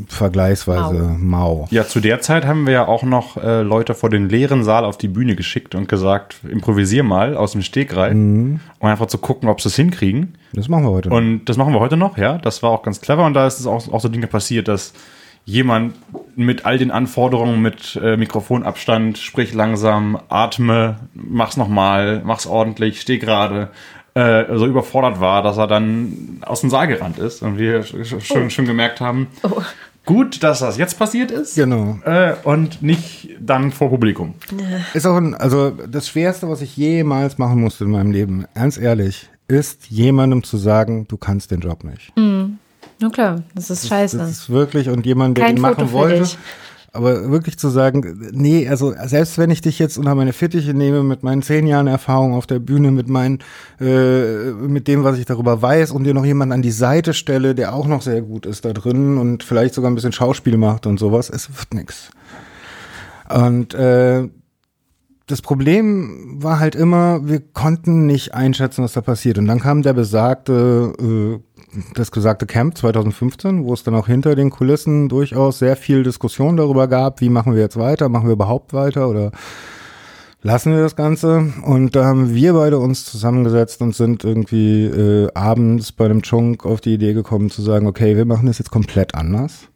vergleichsweise 0.09 1.17
mau. 1.19 1.67
Ja, 1.71 1.85
zu 1.87 2.01
der 2.01 2.21
Zeit 2.21 2.47
haben 2.47 2.67
wir 2.67 2.73
ja 2.73 2.89
auch 2.89 3.03
noch 3.03 3.37
äh, 3.37 3.63
Leute 3.63 3.95
vor 3.95 4.09
den 4.09 4.29
leeren 4.29 4.63
Saal 4.63 4.85
auf 4.85 4.99
die 4.99 5.09
Bühne 5.09 5.35
geschickt 5.35 5.75
und 5.75 5.89
gesagt, 5.89 6.37
improvisier 6.49 7.03
mal 7.03 7.37
aus 7.37 7.53
dem 7.53 7.63
Stegreif, 7.63 8.15
mhm. 8.15 8.61
um 8.79 8.89
einfach 8.89 9.07
zu 9.07 9.19
gucken, 9.19 9.49
ob 9.49 9.61
sie 9.61 9.69
es 9.69 9.77
hinkriegen. 9.77 10.37
Das 10.53 10.69
machen 10.69 10.85
wir 10.85 10.91
heute 10.91 11.09
noch. 11.09 11.17
Und 11.17 11.45
das 11.47 11.57
machen 11.57 11.73
wir 11.73 11.81
heute 11.81 11.97
noch, 11.97 12.17
ja. 12.19 12.39
Das 12.39 12.63
war 12.63 12.71
auch 12.71 12.83
ganz 12.83 13.01
clever 13.01 13.27
und 13.27 13.35
da 13.35 13.47
ist 13.47 13.59
es 13.59 13.67
auch, 13.67 13.93
auch 13.93 14.01
so 14.01 14.09
Dinge 14.09 14.29
passiert, 14.29 14.69
dass 14.69 14.93
jemand 15.51 15.95
mit 16.37 16.65
all 16.65 16.79
den 16.79 16.91
Anforderungen, 16.91 17.61
mit 17.61 17.99
äh, 18.03 18.17
Mikrofonabstand, 18.17 19.19
sprich 19.19 19.53
langsam, 19.53 20.19
atme, 20.29 21.01
mach's 21.15 21.57
nochmal, 21.57 22.23
mach's 22.25 22.47
ordentlich, 22.47 23.01
steh 23.01 23.19
gerade, 23.19 23.71
äh, 24.15 24.45
so 24.57 24.67
überfordert 24.67 25.21
war, 25.21 25.43
dass 25.43 25.59
er 25.59 25.67
dann 25.67 26.39
aus 26.43 26.61
dem 26.61 26.71
Saal 26.71 26.89
gerannt 26.89 27.19
ist 27.19 27.43
und 27.43 27.59
wir 27.59 27.83
schon, 27.83 28.21
oh. 28.31 28.49
schon 28.49 28.65
gemerkt 28.65 29.01
haben, 29.01 29.27
oh. 29.43 29.61
gut, 30.07 30.43
dass 30.43 30.61
das 30.61 30.79
jetzt 30.79 30.99
passiert 30.99 31.31
ist. 31.31 31.57
Genau. 31.57 31.99
Äh, 32.05 32.35
und 32.45 32.81
nicht 32.83 33.31
dann 33.41 33.73
vor 33.73 33.91
Publikum. 33.91 34.35
Ist 34.95 35.07
auch 35.07 35.17
ein, 35.17 35.35
also 35.35 35.71
das 35.71 36.09
Schwerste, 36.09 36.49
was 36.49 36.63
ich 36.63 36.77
jemals 36.77 37.39
machen 37.39 37.61
musste 37.61 37.85
in 37.85 37.91
meinem 37.91 38.13
Leben, 38.13 38.47
ganz 38.55 38.79
ehrlich, 38.79 39.29
ist 39.49 39.87
jemandem 39.91 40.45
zu 40.45 40.57
sagen, 40.57 41.07
du 41.09 41.17
kannst 41.17 41.51
den 41.51 41.61
Job 41.61 41.83
nicht. 41.83 42.17
Mhm. 42.17 42.59
Na 43.01 43.09
klar, 43.09 43.43
das 43.55 43.71
ist 43.71 43.89
scheiße. 43.89 44.19
Das 44.19 44.31
ist 44.31 44.51
wirklich, 44.51 44.89
und 44.89 45.07
jemand, 45.07 45.39
der 45.39 45.47
Kein 45.47 45.57
ihn 45.57 45.63
machen 45.63 45.91
wollte. 45.93 46.29
Aber 46.93 47.31
wirklich 47.31 47.57
zu 47.57 47.69
sagen, 47.69 48.31
nee, 48.33 48.69
also 48.69 48.93
selbst 49.05 49.39
wenn 49.39 49.51
ich 49.51 49.61
dich 49.61 49.79
jetzt 49.79 49.97
unter 49.97 50.17
meine 50.17 50.33
Fittiche 50.33 50.75
nehme 50.75 51.05
mit 51.05 51.23
meinen 51.23 51.41
zehn 51.41 51.69
Jahren 51.69 51.87
Erfahrung 51.87 52.35
auf 52.35 52.49
der 52.49 52.59
Bühne, 52.59 52.91
mit 52.91 53.09
meinen, 53.09 53.39
äh, 53.81 54.51
mit 54.51 54.89
dem, 54.89 55.05
was 55.05 55.17
ich 55.17 55.25
darüber 55.25 55.63
weiß 55.63 55.93
und 55.93 56.03
dir 56.03 56.15
noch 56.15 56.25
jemanden 56.25 56.53
an 56.53 56.63
die 56.63 56.73
Seite 56.73 57.15
stelle, 57.15 57.55
der 57.55 57.75
auch 57.75 57.87
noch 57.87 58.03
sehr 58.03 58.23
gut 58.23 58.45
ist 58.45 58.65
da 58.65 58.73
drin 58.73 59.19
und 59.19 59.45
vielleicht 59.45 59.75
sogar 59.75 59.89
ein 59.89 59.95
bisschen 59.95 60.13
Schauspiel 60.13 60.57
macht 60.57 60.85
und 60.87 60.99
sowas, 60.99 61.31
es 61.31 61.49
wird 61.49 61.75
nix. 61.75 62.11
Und 63.29 63.73
äh, 63.75 64.29
das 65.31 65.43
Problem 65.43 66.43
war 66.43 66.59
halt 66.59 66.75
immer, 66.75 67.27
wir 67.27 67.41
konnten 67.41 68.07
nicht 68.07 68.35
einschätzen, 68.35 68.83
was 68.83 68.93
da 68.93 69.01
passiert. 69.01 69.39
Und 69.39 69.47
dann 69.47 69.61
kam 69.61 69.83
der 69.83 69.93
besagte 69.93 70.93
äh, 71.01 71.51
das 71.95 72.11
gesagte 72.11 72.47
Camp 72.47 72.77
2015, 72.77 73.65
wo 73.65 73.73
es 73.73 73.85
dann 73.85 73.95
auch 73.95 74.09
hinter 74.09 74.35
den 74.35 74.51
Kulissen 74.51 75.09
durchaus 75.09 75.61
sehr 75.61 75.77
viel 75.77 76.03
Diskussion 76.03 76.57
darüber 76.57 76.89
gab, 76.89 77.21
wie 77.21 77.29
machen 77.29 77.55
wir 77.55 77.61
jetzt 77.61 77.79
weiter, 77.79 78.09
machen 78.09 78.27
wir 78.27 78.33
überhaupt 78.33 78.73
weiter 78.73 79.09
oder 79.09 79.31
lassen 80.43 80.73
wir 80.73 80.81
das 80.81 80.97
Ganze. 80.97 81.53
Und 81.65 81.95
da 81.95 82.05
haben 82.05 82.35
wir 82.35 82.55
beide 82.55 82.79
uns 82.79 83.05
zusammengesetzt 83.05 83.81
und 83.83 83.95
sind 83.95 84.25
irgendwie 84.25 84.87
äh, 84.87 85.29
abends 85.35 85.93
bei 85.93 86.07
einem 86.07 86.23
Chunk 86.23 86.67
auf 86.67 86.81
die 86.81 86.95
Idee 86.95 87.13
gekommen 87.13 87.51
zu 87.51 87.63
sagen, 87.63 87.87
okay, 87.87 88.17
wir 88.17 88.25
machen 88.25 88.47
das 88.47 88.59
jetzt 88.59 88.71
komplett 88.71 89.15
anders. 89.15 89.69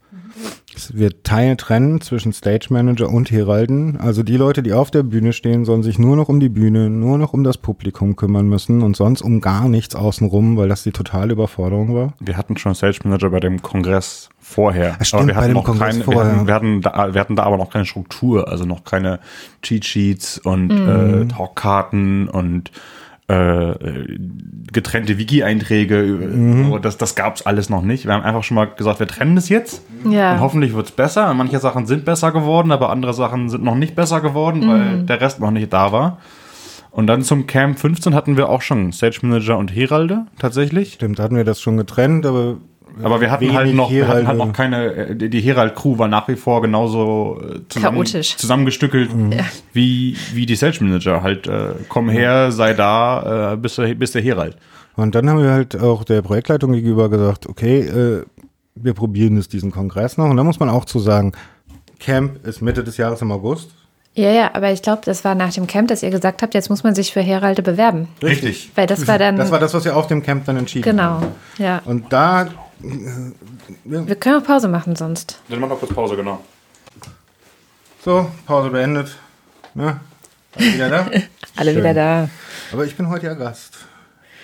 Wir 0.93 1.22
teilen, 1.22 1.57
trennen 1.57 2.01
zwischen 2.01 2.32
Stage 2.32 2.66
Manager 2.70 3.09
und 3.09 3.30
Heralden. 3.30 3.97
Also 3.99 4.22
die 4.22 4.37
Leute, 4.37 4.62
die 4.62 4.72
auf 4.72 4.91
der 4.91 5.03
Bühne 5.03 5.32
stehen, 5.32 5.64
sollen 5.64 5.82
sich 5.82 5.99
nur 5.99 6.16
noch 6.16 6.28
um 6.28 6.41
die 6.41 6.49
Bühne, 6.49 6.91
nur 6.91 7.16
noch 7.18 7.32
um 7.32 7.45
das 7.45 7.59
Publikum 7.59 8.16
kümmern 8.16 8.49
müssen 8.49 8.82
und 8.82 8.97
sonst 8.97 9.22
um 9.22 9.41
gar 9.41 9.68
nichts 9.68 9.95
außenrum, 9.95 10.57
weil 10.57 10.68
das 10.68 10.82
die 10.82 10.93
totale 10.93 11.32
Überforderung 11.32 11.95
war. 11.95 12.14
Wir 12.20 12.37
hatten 12.37 12.57
schon 12.57 12.74
Stage 12.74 13.01
Manager 13.05 13.30
bei 13.30 13.41
dem 13.41 13.62
Kongress 13.62 14.30
vorher. 14.41 14.97
Stimmt, 15.01 15.22
aber 15.22 15.28
wir 15.28 15.37
hatten, 15.37 15.53
noch 15.53 15.78
keine, 15.78 16.07
wir 16.07 16.24
hatten, 16.24 16.47
wir, 16.47 16.55
hatten 16.55 16.80
da, 16.80 17.14
wir 17.14 17.20
hatten 17.20 17.37
da 17.37 17.45
aber 17.45 17.57
noch 17.57 17.70
keine 17.70 17.87
Struktur, 17.87 18.49
also 18.49 18.64
noch 18.64 18.85
keine 18.85 19.20
Cheat 19.62 19.85
Sheets 19.85 20.39
und 20.39 20.68
mhm. 20.68 21.22
äh, 21.22 21.28
Talkkarten 21.28 22.28
und 22.28 22.70
äh, 23.29 23.75
getrennte 24.72 25.16
Wiki-Einträge, 25.16 26.03
mhm. 26.03 26.79
das, 26.83 26.99
das 26.99 27.14
gab 27.14 27.37
es 27.37 27.47
alles 27.47 27.70
noch 27.70 27.83
nicht. 27.83 28.07
Wir 28.07 28.12
haben 28.12 28.22
einfach 28.22 28.45
schon 28.45 28.57
mal 28.57 28.66
gesagt, 28.66 29.01
wir 29.01 29.07
trennen 29.07 29.35
das 29.35 29.49
jetzt 29.49 29.83
ja. 30.09 30.35
und 30.35 30.41
hoffentlich 30.41 30.75
wird 30.75 30.87
es 30.87 30.93
besser. 30.93 31.33
Manche 31.33 31.59
Sachen 31.59 31.87
sind 31.87 32.05
besser 32.05 32.33
geworden, 32.33 32.70
aber 32.70 32.91
andere 32.91 33.14
Sachen 33.14 33.49
sind 33.49 33.64
noch 33.64 33.77
nicht 33.77 33.95
besser 33.95 34.20
geworden, 34.20 34.61
mhm. 34.61 34.68
weil 34.68 35.03
der 35.05 35.20
Rest 35.20 35.41
noch 35.41 35.51
nicht 35.51 35.72
da 35.72 35.93
war. 35.93 36.18
Und 36.91 37.09
dann 37.09 37.22
zum 37.22 37.47
Camp 37.47 37.79
15 37.79 38.14
hatten 38.14 38.37
wir 38.37 38.49
auch 38.49 38.62
schon 38.62 38.93
Stage 38.93 39.20
Manager 39.22 39.59
und 39.59 39.75
Heralde 39.75 40.27
tatsächlich. 40.39 40.93
Stimmt, 40.93 41.18
hatten 41.18 41.35
wir 41.35 41.45
das 41.45 41.61
schon 41.61 41.77
getrennt, 41.77 42.25
aber 42.25 42.59
aber 43.03 43.21
wir 43.21 43.31
hatten 43.31 43.53
halt 43.53 43.75
noch, 43.75 43.91
wir 43.91 44.07
hatten 44.09 44.27
halt 44.27 44.39
noch 44.39 44.53
keine, 44.53 44.93
äh, 44.93 45.29
die 45.29 45.41
Herald-Crew 45.41 45.99
war 45.99 46.09
nach 46.09 46.29
wie 46.29 46.37
vor 46.37 46.63
genauso 46.63 47.41
äh, 47.41 47.61
zusammen, 47.69 47.97
Chaotisch. 47.97 48.37
zusammengestückelt 48.37 49.15
mhm. 49.15 49.33
wie, 49.73 50.17
wie 50.33 50.47
die 50.47 50.57
Sales 50.57 50.81
Manager. 50.81 51.23
Halt, 51.23 51.47
äh, 51.47 51.71
komm 51.89 52.09
her, 52.09 52.53
sei 52.53 52.75
da, 52.75 53.53
äh, 53.53 53.57
bis, 53.57 53.77
der, 53.77 53.95
bis 53.95 54.13
der 54.13 54.23
Herald. 54.23 54.57
Und 54.97 55.15
dann 55.15 55.29
haben 55.29 55.43
wir 55.43 55.51
halt 55.51 55.81
auch 55.81 56.05
der 56.05 56.23
Projektleitung 56.23 56.73
gegenüber 56.73 57.09
gesagt, 57.09 57.49
okay, 57.49 57.81
äh, 57.81 58.25
wir 58.77 58.95
probieren 58.95 59.37
jetzt 59.37 59.53
diesen 59.53 59.71
Kongress 59.71 60.17
noch. 60.19 60.31
Und 60.31 60.37
da 60.37 60.45
muss 60.45 60.61
man 60.61 60.69
auch 60.69 60.85
zu 60.85 60.99
sagen, 60.99 61.33
Camp 61.99 62.47
ist 62.47 62.63
Mitte 62.63 62.85
des 62.85 62.97
Jahres 62.97 63.23
im 63.23 63.33
August. 63.33 63.71
Ja, 64.17 64.31
ja, 64.31 64.55
aber 64.55 64.71
ich 64.71 64.83
glaube, 64.83 65.03
das 65.05 65.25
war 65.25 65.35
nach 65.35 65.53
dem 65.53 65.67
Camp, 65.67 65.89
dass 65.89 66.05
ihr 66.05 66.11
gesagt 66.11 66.43
habt, 66.43 66.55
jetzt 66.55 66.71
muss 66.71 66.85
man 66.85 66.95
sich 66.95 67.13
für 67.13 67.21
Heralde 67.21 67.63
bewerben. 67.63 68.07
Richtig. 68.23 68.71
Weil 68.77 68.87
das 68.87 69.09
war 69.09 69.19
dann. 69.19 69.37
Das 69.37 69.51
war 69.51 69.59
das, 69.59 69.75
was 69.75 69.85
ihr 69.85 69.97
auf 69.97 70.07
dem 70.07 70.23
Camp 70.23 70.45
dann 70.45 70.57
entschieden 70.57 70.85
Genau, 70.85 71.21
ja. 71.59 71.83
Und 71.85 72.13
da 72.13 72.47
wir 73.85 74.16
können 74.16 74.41
auch 74.41 74.47
Pause 74.47 74.68
machen 74.68 74.97
sonst. 74.97 75.41
Dann 75.49 75.61
machen 75.61 75.70
wir 75.70 75.76
kurz 75.76 75.93
Pause, 75.93 76.16
genau. 76.16 76.41
So, 78.05 78.30
Pause 78.47 78.70
beendet. 78.70 79.16
Ne? 79.74 80.01
Alle 80.55 80.74
wieder 80.74 80.89
da? 80.89 81.11
Alle 81.57 81.72
Schön. 81.72 81.80
wieder 81.80 81.95
da. 81.95 82.28
Aber 82.72 82.85
ich 82.85 82.97
bin 82.97 83.09
heute 83.09 83.26
ja 83.26 83.35
Gast. 83.35 83.78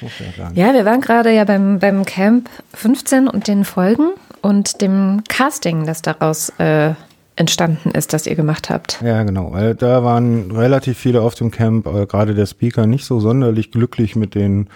Ja, 0.01 0.69
ja, 0.69 0.75
wir 0.75 0.85
waren 0.87 1.01
gerade 1.03 1.31
ja 1.31 1.45
beim, 1.45 1.79
beim 1.79 2.05
Camp 2.07 2.49
15 2.73 3.29
und 3.29 3.49
den 3.49 3.65
Folgen 3.67 4.13
und 4.41 4.81
dem 4.81 5.23
Casting, 5.29 5.85
das 5.85 6.01
daraus 6.01 6.51
äh, 6.59 6.95
entstanden 7.37 7.91
ist, 7.91 8.13
das 8.13 8.27
ihr 8.27 8.35
gemacht 8.35 8.71
habt. 8.71 9.01
Ja, 9.03 9.23
genau. 9.25 9.53
Weil 9.53 9.75
da 9.75 10.03
waren 10.03 10.51
relativ 10.53 10.99
viele 10.99 11.21
auf 11.21 11.35
dem 11.35 11.51
Camp, 11.51 11.87
äh, 11.87 12.07
gerade 12.07 12.35
der 12.35 12.47
Speaker, 12.47 12.87
nicht 12.87 13.05
so 13.05 13.21
sonderlich 13.21 13.73
glücklich 13.73 14.17
mit 14.17 14.35
den 14.35 14.69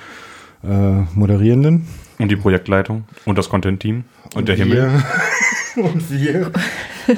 äh, 0.62 1.02
Moderierenden. 1.14 1.86
Und 2.18 2.28
die 2.28 2.36
Projektleitung 2.36 3.04
und 3.24 3.38
das 3.38 3.48
Content-Team 3.48 4.04
und, 4.24 4.36
und, 4.36 4.48
der 4.48 4.56
wir. 4.58 4.64
Himmel. 4.64 5.02
und 5.76 6.10
wir. 6.10 6.52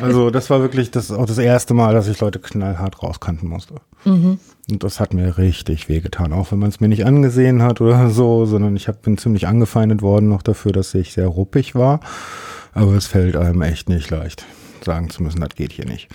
Also 0.00 0.30
das 0.30 0.50
war 0.50 0.60
wirklich 0.60 0.90
das 0.90 1.10
auch 1.10 1.26
das 1.26 1.38
erste 1.38 1.74
Mal, 1.74 1.94
dass 1.94 2.08
ich 2.08 2.20
Leute 2.20 2.38
knallhart 2.38 3.02
rauskanten 3.02 3.48
musste. 3.48 3.74
Mhm. 4.04 4.38
Und 4.70 4.82
das 4.82 4.98
hat 4.98 5.14
mir 5.14 5.38
richtig 5.38 5.88
wehgetan, 5.88 6.32
auch 6.32 6.50
wenn 6.50 6.58
man 6.58 6.70
es 6.70 6.80
mir 6.80 6.88
nicht 6.88 7.06
angesehen 7.06 7.62
hat 7.62 7.80
oder 7.80 8.10
so, 8.10 8.46
sondern 8.46 8.76
ich 8.76 8.88
hab, 8.88 9.02
bin 9.02 9.18
ziemlich 9.18 9.46
angefeindet 9.46 10.02
worden 10.02 10.28
noch 10.28 10.42
dafür, 10.42 10.72
dass 10.72 10.94
ich 10.94 11.12
sehr 11.12 11.28
ruppig 11.28 11.74
war. 11.74 12.00
Aber 12.72 12.92
es 12.94 13.06
fällt 13.06 13.36
einem 13.36 13.62
echt 13.62 13.88
nicht 13.88 14.10
leicht, 14.10 14.44
sagen 14.84 15.08
zu 15.08 15.22
müssen, 15.22 15.40
das 15.40 15.54
geht 15.54 15.72
hier 15.72 15.86
nicht. 15.86 16.08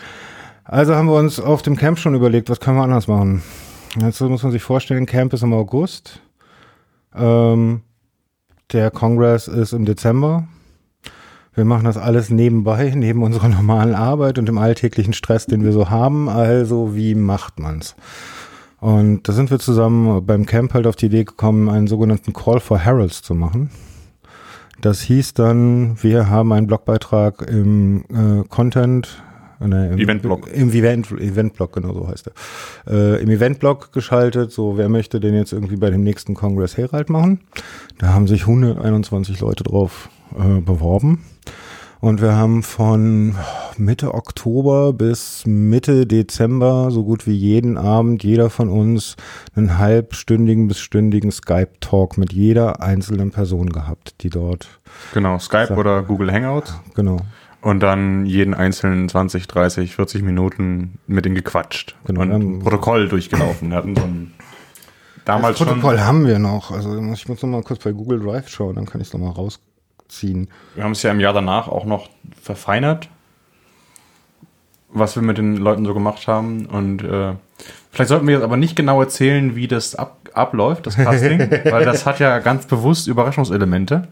Also 0.63 0.95
haben 0.95 1.07
wir 1.07 1.15
uns 1.15 1.39
auf 1.39 1.61
dem 1.63 1.75
Camp 1.75 1.97
schon 1.97 2.15
überlegt, 2.15 2.49
was 2.49 2.59
können 2.59 2.77
wir 2.77 2.83
anders 2.83 3.07
machen. 3.07 3.41
Jetzt 3.99 4.21
muss 4.21 4.43
man 4.43 4.51
sich 4.51 4.61
vorstellen, 4.61 5.05
Camp 5.05 5.33
ist 5.33 5.43
im 5.43 5.53
August. 5.53 6.21
Ähm, 7.15 7.81
der 8.73 8.91
Kongress 8.91 9.47
ist 9.47 9.73
im 9.73 9.85
Dezember. 9.85 10.47
Wir 11.53 11.65
machen 11.65 11.85
das 11.85 11.97
alles 11.97 12.29
nebenbei, 12.29 12.91
neben 12.95 13.23
unserer 13.23 13.49
normalen 13.49 13.95
Arbeit 13.95 14.39
und 14.39 14.47
dem 14.47 14.57
alltäglichen 14.57 15.13
Stress, 15.13 15.45
den 15.45 15.63
wir 15.63 15.73
so 15.73 15.89
haben. 15.89 16.29
Also, 16.29 16.95
wie 16.95 17.15
macht 17.15 17.59
man's? 17.59 17.95
Und 18.79 19.27
da 19.27 19.33
sind 19.33 19.51
wir 19.51 19.59
zusammen 19.59 20.25
beim 20.25 20.45
Camp 20.45 20.73
halt 20.73 20.87
auf 20.87 20.95
die 20.95 21.05
Idee 21.05 21.23
gekommen, 21.23 21.69
einen 21.69 21.87
sogenannten 21.87 22.33
Call 22.33 22.59
for 22.59 22.79
Heralds 22.79 23.21
zu 23.21 23.35
machen. 23.35 23.69
Das 24.81 25.01
hieß 25.01 25.35
dann, 25.35 26.01
wir 26.01 26.29
haben 26.29 26.51
einen 26.51 26.65
Blogbeitrag 26.65 27.43
im 27.43 28.03
äh, 28.09 28.43
Content 28.49 29.21
Ne, 29.67 29.91
im 29.91 29.99
Eventblog. 29.99 30.47
Im 30.51 30.69
Event, 30.71 31.11
Eventblog, 31.11 31.73
genau 31.73 31.93
so 31.93 32.07
heißt 32.07 32.27
er. 32.27 32.93
Äh, 32.93 33.21
Im 33.21 33.29
Eventblog 33.29 33.91
geschaltet, 33.91 34.51
so 34.51 34.77
wer 34.77 34.89
möchte 34.89 35.19
denn 35.19 35.35
jetzt 35.35 35.53
irgendwie 35.53 35.75
bei 35.75 35.89
dem 35.89 36.03
nächsten 36.03 36.33
Kongress 36.33 36.77
Herald 36.77 37.09
machen. 37.09 37.41
Da 37.99 38.13
haben 38.13 38.27
sich 38.27 38.41
121 38.41 39.39
Leute 39.39 39.63
drauf 39.63 40.09
äh, 40.37 40.61
beworben. 40.61 41.23
Und 42.01 42.19
wir 42.19 42.35
haben 42.35 42.63
von 42.63 43.35
Mitte 43.77 44.15
Oktober 44.15 44.91
bis 44.91 45.43
Mitte 45.45 46.07
Dezember 46.07 46.89
so 46.89 47.03
gut 47.03 47.27
wie 47.27 47.35
jeden 47.35 47.77
Abend 47.77 48.23
jeder 48.23 48.49
von 48.49 48.69
uns 48.69 49.15
einen 49.55 49.77
halbstündigen 49.77 50.67
bis 50.67 50.79
stündigen 50.79 51.31
Skype-Talk 51.31 52.17
mit 52.17 52.33
jeder 52.33 52.81
einzelnen 52.81 53.29
Person 53.29 53.69
gehabt, 53.69 54.15
die 54.21 54.31
dort. 54.31 54.67
Genau, 55.13 55.37
Skype 55.37 55.75
oder 55.75 56.01
Google 56.01 56.31
Hangout. 56.31 56.73
Genau. 56.95 57.17
Und 57.61 57.79
dann 57.81 58.25
jeden 58.25 58.53
einzelnen 58.53 59.07
20, 59.09 59.47
30, 59.47 59.95
40 59.95 60.23
Minuten 60.23 60.99
mit 61.07 61.25
denen 61.25 61.35
gequatscht 61.35 61.95
Genau, 62.05 62.21
und 62.21 62.29
dann- 62.29 62.41
ein 62.41 62.59
Protokoll 62.59 63.07
durchgelaufen. 63.07 63.69
Wir 63.69 63.77
hatten 63.77 63.95
so 63.95 64.01
ein 64.03 64.33
damals 65.25 65.57
das 65.59 65.67
Protokoll 65.67 65.97
schon. 65.97 66.05
haben 66.07 66.25
wir 66.25 66.39
noch. 66.39 66.71
Also 66.71 66.95
ich 67.13 67.27
muss 67.27 67.41
noch 67.41 67.49
mal 67.49 67.63
kurz 67.63 67.83
bei 67.83 67.91
Google 67.91 68.19
Drive 68.19 68.49
schauen, 68.49 68.75
dann 68.75 68.85
kann 68.85 68.99
ich 69.01 69.07
es 69.07 69.13
noch 69.13 69.19
mal 69.19 69.29
rausziehen. 69.31 70.49
Wir 70.75 70.83
haben 70.83 70.91
es 70.93 71.03
ja 71.03 71.11
im 71.11 71.19
Jahr 71.19 71.33
danach 71.33 71.67
auch 71.67 71.85
noch 71.85 72.09
verfeinert, 72.41 73.09
was 74.89 75.15
wir 75.15 75.23
mit 75.23 75.37
den 75.37 75.57
Leuten 75.57 75.85
so 75.85 75.93
gemacht 75.93 76.27
haben. 76.27 76.65
Und 76.65 77.03
äh, 77.03 77.33
vielleicht 77.91 78.09
sollten 78.09 78.27
wir 78.27 78.35
jetzt 78.35 78.43
aber 78.43 78.57
nicht 78.57 78.75
genau 78.75 78.99
erzählen, 79.01 79.55
wie 79.55 79.67
das 79.67 79.95
ab, 79.95 80.17
abläuft, 80.33 80.87
das 80.87 80.95
Casting, 80.95 81.39
weil 81.71 81.85
das 81.85 82.05
hat 82.05 82.19
ja 82.19 82.39
ganz 82.39 82.65
bewusst 82.65 83.07
Überraschungselemente, 83.07 84.07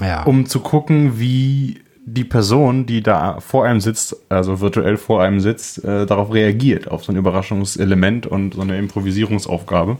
Ja. 0.00 0.22
um 0.24 0.46
zu 0.46 0.60
gucken, 0.60 1.18
wie 1.18 1.80
die 2.06 2.24
Person, 2.24 2.86
die 2.86 3.02
da 3.02 3.40
vor 3.40 3.64
einem 3.66 3.80
sitzt, 3.80 4.16
also 4.28 4.60
virtuell 4.60 4.96
vor 4.96 5.22
einem 5.22 5.40
sitzt, 5.40 5.84
äh, 5.84 6.06
darauf 6.06 6.32
reagiert, 6.32 6.90
auf 6.90 7.04
so 7.04 7.12
ein 7.12 7.16
Überraschungselement 7.16 8.26
und 8.26 8.54
so 8.54 8.62
eine 8.62 8.78
Improvisierungsaufgabe. 8.78 9.98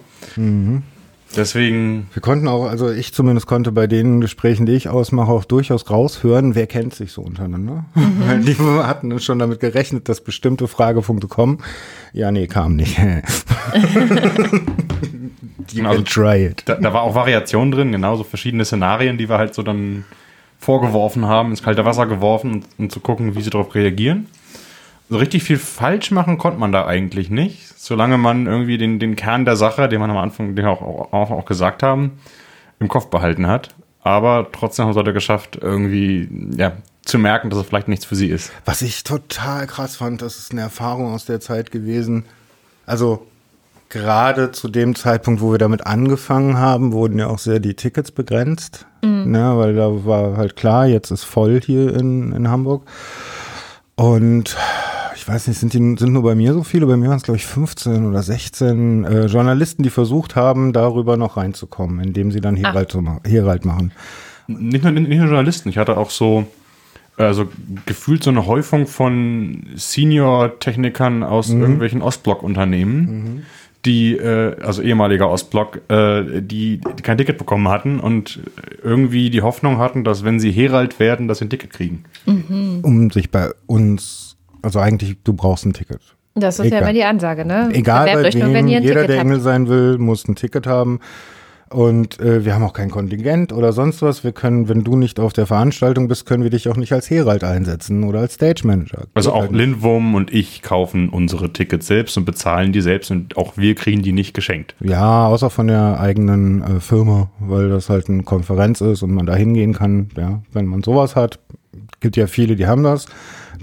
Deswegen 1.36 2.08
Wir 2.12 2.22
konnten 2.22 2.48
auch, 2.48 2.64
also 2.66 2.90
ich 2.90 3.14
zumindest 3.14 3.46
konnte 3.46 3.70
bei 3.70 3.86
den 3.86 4.20
Gesprächen, 4.20 4.66
die 4.66 4.72
ich 4.72 4.88
ausmache, 4.88 5.30
auch 5.30 5.44
durchaus 5.44 5.88
raushören, 5.88 6.56
wer 6.56 6.66
kennt 6.66 6.94
sich 6.94 7.12
so 7.12 7.22
untereinander. 7.22 7.84
Weil 7.94 8.40
die 8.40 8.56
hatten 8.56 9.16
schon 9.20 9.38
damit 9.38 9.60
gerechnet, 9.60 10.08
dass 10.08 10.22
bestimmte 10.22 10.66
Fragepunkte 10.66 11.28
kommen. 11.28 11.58
Ja, 12.12 12.32
nee, 12.32 12.48
kam 12.48 12.74
nicht. 12.74 12.96
die 15.72 15.82
Also- 15.82 16.02
try 16.02 16.46
it. 16.46 16.62
Da, 16.66 16.74
da 16.76 16.92
war 16.92 17.02
auch 17.02 17.14
Variation 17.14 17.70
drin, 17.70 17.92
genauso 17.92 18.24
verschiedene 18.24 18.64
Szenarien, 18.64 19.16
die 19.18 19.28
wir 19.28 19.38
halt 19.38 19.54
so 19.54 19.62
dann 19.62 20.04
vorgeworfen 20.60 21.26
haben, 21.26 21.50
ins 21.50 21.62
kalte 21.62 21.84
Wasser 21.84 22.06
geworfen, 22.06 22.64
um, 22.78 22.90
zu 22.90 23.00
gucken, 23.00 23.34
wie 23.34 23.42
sie 23.42 23.50
darauf 23.50 23.74
reagieren. 23.74 24.28
So 25.08 25.16
richtig 25.16 25.42
viel 25.42 25.58
falsch 25.58 26.12
machen 26.12 26.38
konnte 26.38 26.60
man 26.60 26.70
da 26.70 26.86
eigentlich 26.86 27.30
nicht, 27.30 27.66
solange 27.76 28.18
man 28.18 28.46
irgendwie 28.46 28.78
den, 28.78 29.00
den 29.00 29.16
Kern 29.16 29.44
der 29.44 29.56
Sache, 29.56 29.88
den 29.88 29.98
man 29.98 30.10
am 30.10 30.18
Anfang 30.18 30.54
den 30.54 30.66
auch, 30.66 30.82
auch, 30.82 31.30
auch 31.30 31.44
gesagt 31.46 31.82
haben, 31.82 32.20
im 32.78 32.88
Kopf 32.88 33.06
behalten 33.06 33.48
hat. 33.48 33.70
Aber 34.02 34.48
trotzdem 34.52 34.84
haben 34.84 34.92
sie 34.92 34.98
Leute 34.98 35.12
geschafft, 35.12 35.58
irgendwie 35.60 36.28
ja, 36.56 36.72
zu 37.04 37.18
merken, 37.18 37.50
dass 37.50 37.58
es 37.58 37.66
vielleicht 37.66 37.88
nichts 37.88 38.04
für 38.04 38.14
sie 38.14 38.28
ist. 38.28 38.52
Was 38.64 38.82
ich 38.82 39.02
total 39.02 39.66
krass 39.66 39.96
fand, 39.96 40.22
das 40.22 40.38
ist 40.38 40.52
eine 40.52 40.60
Erfahrung 40.60 41.12
aus 41.12 41.24
der 41.24 41.40
Zeit 41.40 41.70
gewesen. 41.70 42.24
Also 42.86 43.26
gerade 43.90 44.50
zu 44.52 44.68
dem 44.68 44.94
Zeitpunkt, 44.94 45.40
wo 45.42 45.50
wir 45.52 45.58
damit 45.58 45.86
angefangen 45.86 46.56
haben, 46.56 46.92
wurden 46.92 47.18
ja 47.18 47.26
auch 47.26 47.38
sehr 47.38 47.60
die 47.60 47.74
Tickets 47.74 48.10
begrenzt. 48.10 48.86
Ne, 49.02 49.52
weil 49.56 49.74
da 49.74 50.04
war 50.06 50.36
halt 50.36 50.56
klar, 50.56 50.86
jetzt 50.86 51.10
ist 51.10 51.24
voll 51.24 51.60
hier 51.62 51.94
in, 51.94 52.32
in 52.32 52.48
Hamburg. 52.48 52.82
Und 53.96 54.56
ich 55.14 55.28
weiß 55.28 55.48
nicht, 55.48 55.58
sind, 55.58 55.72
die, 55.74 55.78
sind 55.98 56.12
nur 56.12 56.22
bei 56.22 56.34
mir 56.34 56.52
so 56.54 56.62
viele? 56.62 56.86
Bei 56.86 56.96
mir 56.96 57.08
waren 57.08 57.16
es, 57.18 57.22
glaube 57.22 57.36
ich, 57.36 57.46
15 57.46 58.06
oder 58.06 58.22
16 58.22 59.04
äh, 59.04 59.26
Journalisten, 59.26 59.82
die 59.82 59.90
versucht 59.90 60.36
haben, 60.36 60.72
darüber 60.72 61.16
noch 61.16 61.36
reinzukommen, 61.36 62.00
indem 62.00 62.30
sie 62.32 62.40
dann 62.40 62.56
Herald, 62.56 62.90
so 62.92 63.00
ma- 63.02 63.20
Herald 63.26 63.64
machen. 63.64 63.92
Nicht 64.46 64.82
nur, 64.84 64.92
nicht 64.92 65.08
nur 65.08 65.26
Journalisten, 65.26 65.68
ich 65.68 65.78
hatte 65.78 65.96
auch 65.96 66.10
so, 66.10 66.46
also 67.16 67.46
gefühlt 67.86 68.22
so 68.22 68.30
eine 68.30 68.46
Häufung 68.46 68.86
von 68.86 69.64
Senior-Technikern 69.76 71.22
aus 71.22 71.50
irgendwelchen 71.50 72.02
Ostblock-Unternehmen, 72.02 73.42
die, 73.84 74.16
äh, 74.16 74.60
also 74.60 74.82
ehemaliger 74.82 75.30
Ostblock, 75.30 75.80
äh, 75.90 76.40
die, 76.42 76.80
die 76.80 77.02
kein 77.02 77.18
Ticket 77.18 77.38
bekommen 77.38 77.68
hatten 77.68 78.00
und 78.00 78.40
irgendwie 78.82 79.30
die 79.30 79.42
Hoffnung 79.42 79.78
hatten, 79.78 80.04
dass 80.04 80.24
wenn 80.24 80.38
sie 80.38 80.50
Herald 80.50 81.00
werden, 81.00 81.28
dass 81.28 81.38
sie 81.38 81.46
ein 81.46 81.50
Ticket 81.50 81.70
kriegen. 81.70 82.04
Um 82.26 83.10
sich 83.10 83.30
bei 83.30 83.50
uns, 83.66 84.36
also 84.62 84.80
eigentlich, 84.80 85.16
du 85.24 85.32
brauchst 85.32 85.64
ein 85.64 85.72
Ticket. 85.72 86.00
Das 86.34 86.58
ist 86.58 86.66
Egal. 86.66 86.78
ja 86.80 86.84
immer 86.84 86.92
die 86.92 87.04
Ansage, 87.04 87.44
ne? 87.44 87.70
Egal 87.72 88.06
bei 88.06 88.32
wem, 88.32 88.52
wenn 88.52 88.68
ihr 88.68 88.78
ein 88.78 88.82
jeder, 88.82 89.02
Ticket 89.02 89.08
der 89.10 89.16
habt. 89.18 89.26
Engel 89.26 89.40
sein 89.40 89.68
will, 89.68 89.98
muss 89.98 90.28
ein 90.28 90.36
Ticket 90.36 90.66
haben. 90.66 91.00
Und 91.72 92.18
äh, 92.18 92.44
wir 92.44 92.54
haben 92.54 92.64
auch 92.64 92.72
kein 92.72 92.90
Kontingent 92.90 93.52
oder 93.52 93.72
sonst 93.72 94.02
was. 94.02 94.24
Wir 94.24 94.32
können, 94.32 94.68
wenn 94.68 94.82
du 94.82 94.96
nicht 94.96 95.20
auf 95.20 95.32
der 95.32 95.46
Veranstaltung 95.46 96.08
bist, 96.08 96.26
können 96.26 96.42
wir 96.42 96.50
dich 96.50 96.68
auch 96.68 96.76
nicht 96.76 96.92
als 96.92 97.08
Herald 97.08 97.44
einsetzen 97.44 98.02
oder 98.02 98.18
als 98.18 98.34
Stage 98.34 98.66
Manager. 98.66 99.06
Also 99.14 99.32
auch. 99.32 99.48
Lindwurm 99.52 100.16
und 100.16 100.32
ich 100.34 100.62
kaufen 100.62 101.08
unsere 101.08 101.52
Tickets 101.52 101.86
selbst 101.86 102.16
und 102.16 102.24
bezahlen 102.24 102.72
die 102.72 102.80
selbst 102.80 103.12
und 103.12 103.36
auch 103.36 103.56
wir 103.56 103.76
kriegen 103.76 104.02
die 104.02 104.12
nicht 104.12 104.34
geschenkt. 104.34 104.74
Ja, 104.80 105.28
außer 105.28 105.48
von 105.48 105.68
der 105.68 106.00
eigenen 106.00 106.62
äh, 106.62 106.80
Firma, 106.80 107.30
weil 107.38 107.68
das 107.68 107.88
halt 107.88 108.08
eine 108.08 108.24
Konferenz 108.24 108.80
ist 108.80 109.02
und 109.02 109.12
man 109.12 109.26
da 109.26 109.36
hingehen 109.36 109.72
kann. 109.72 110.08
Ja, 110.16 110.42
wenn 110.52 110.66
man 110.66 110.82
sowas 110.82 111.14
hat, 111.14 111.38
gibt 112.00 112.16
ja 112.16 112.26
viele, 112.26 112.56
die 112.56 112.66
haben 112.66 112.82
das, 112.82 113.06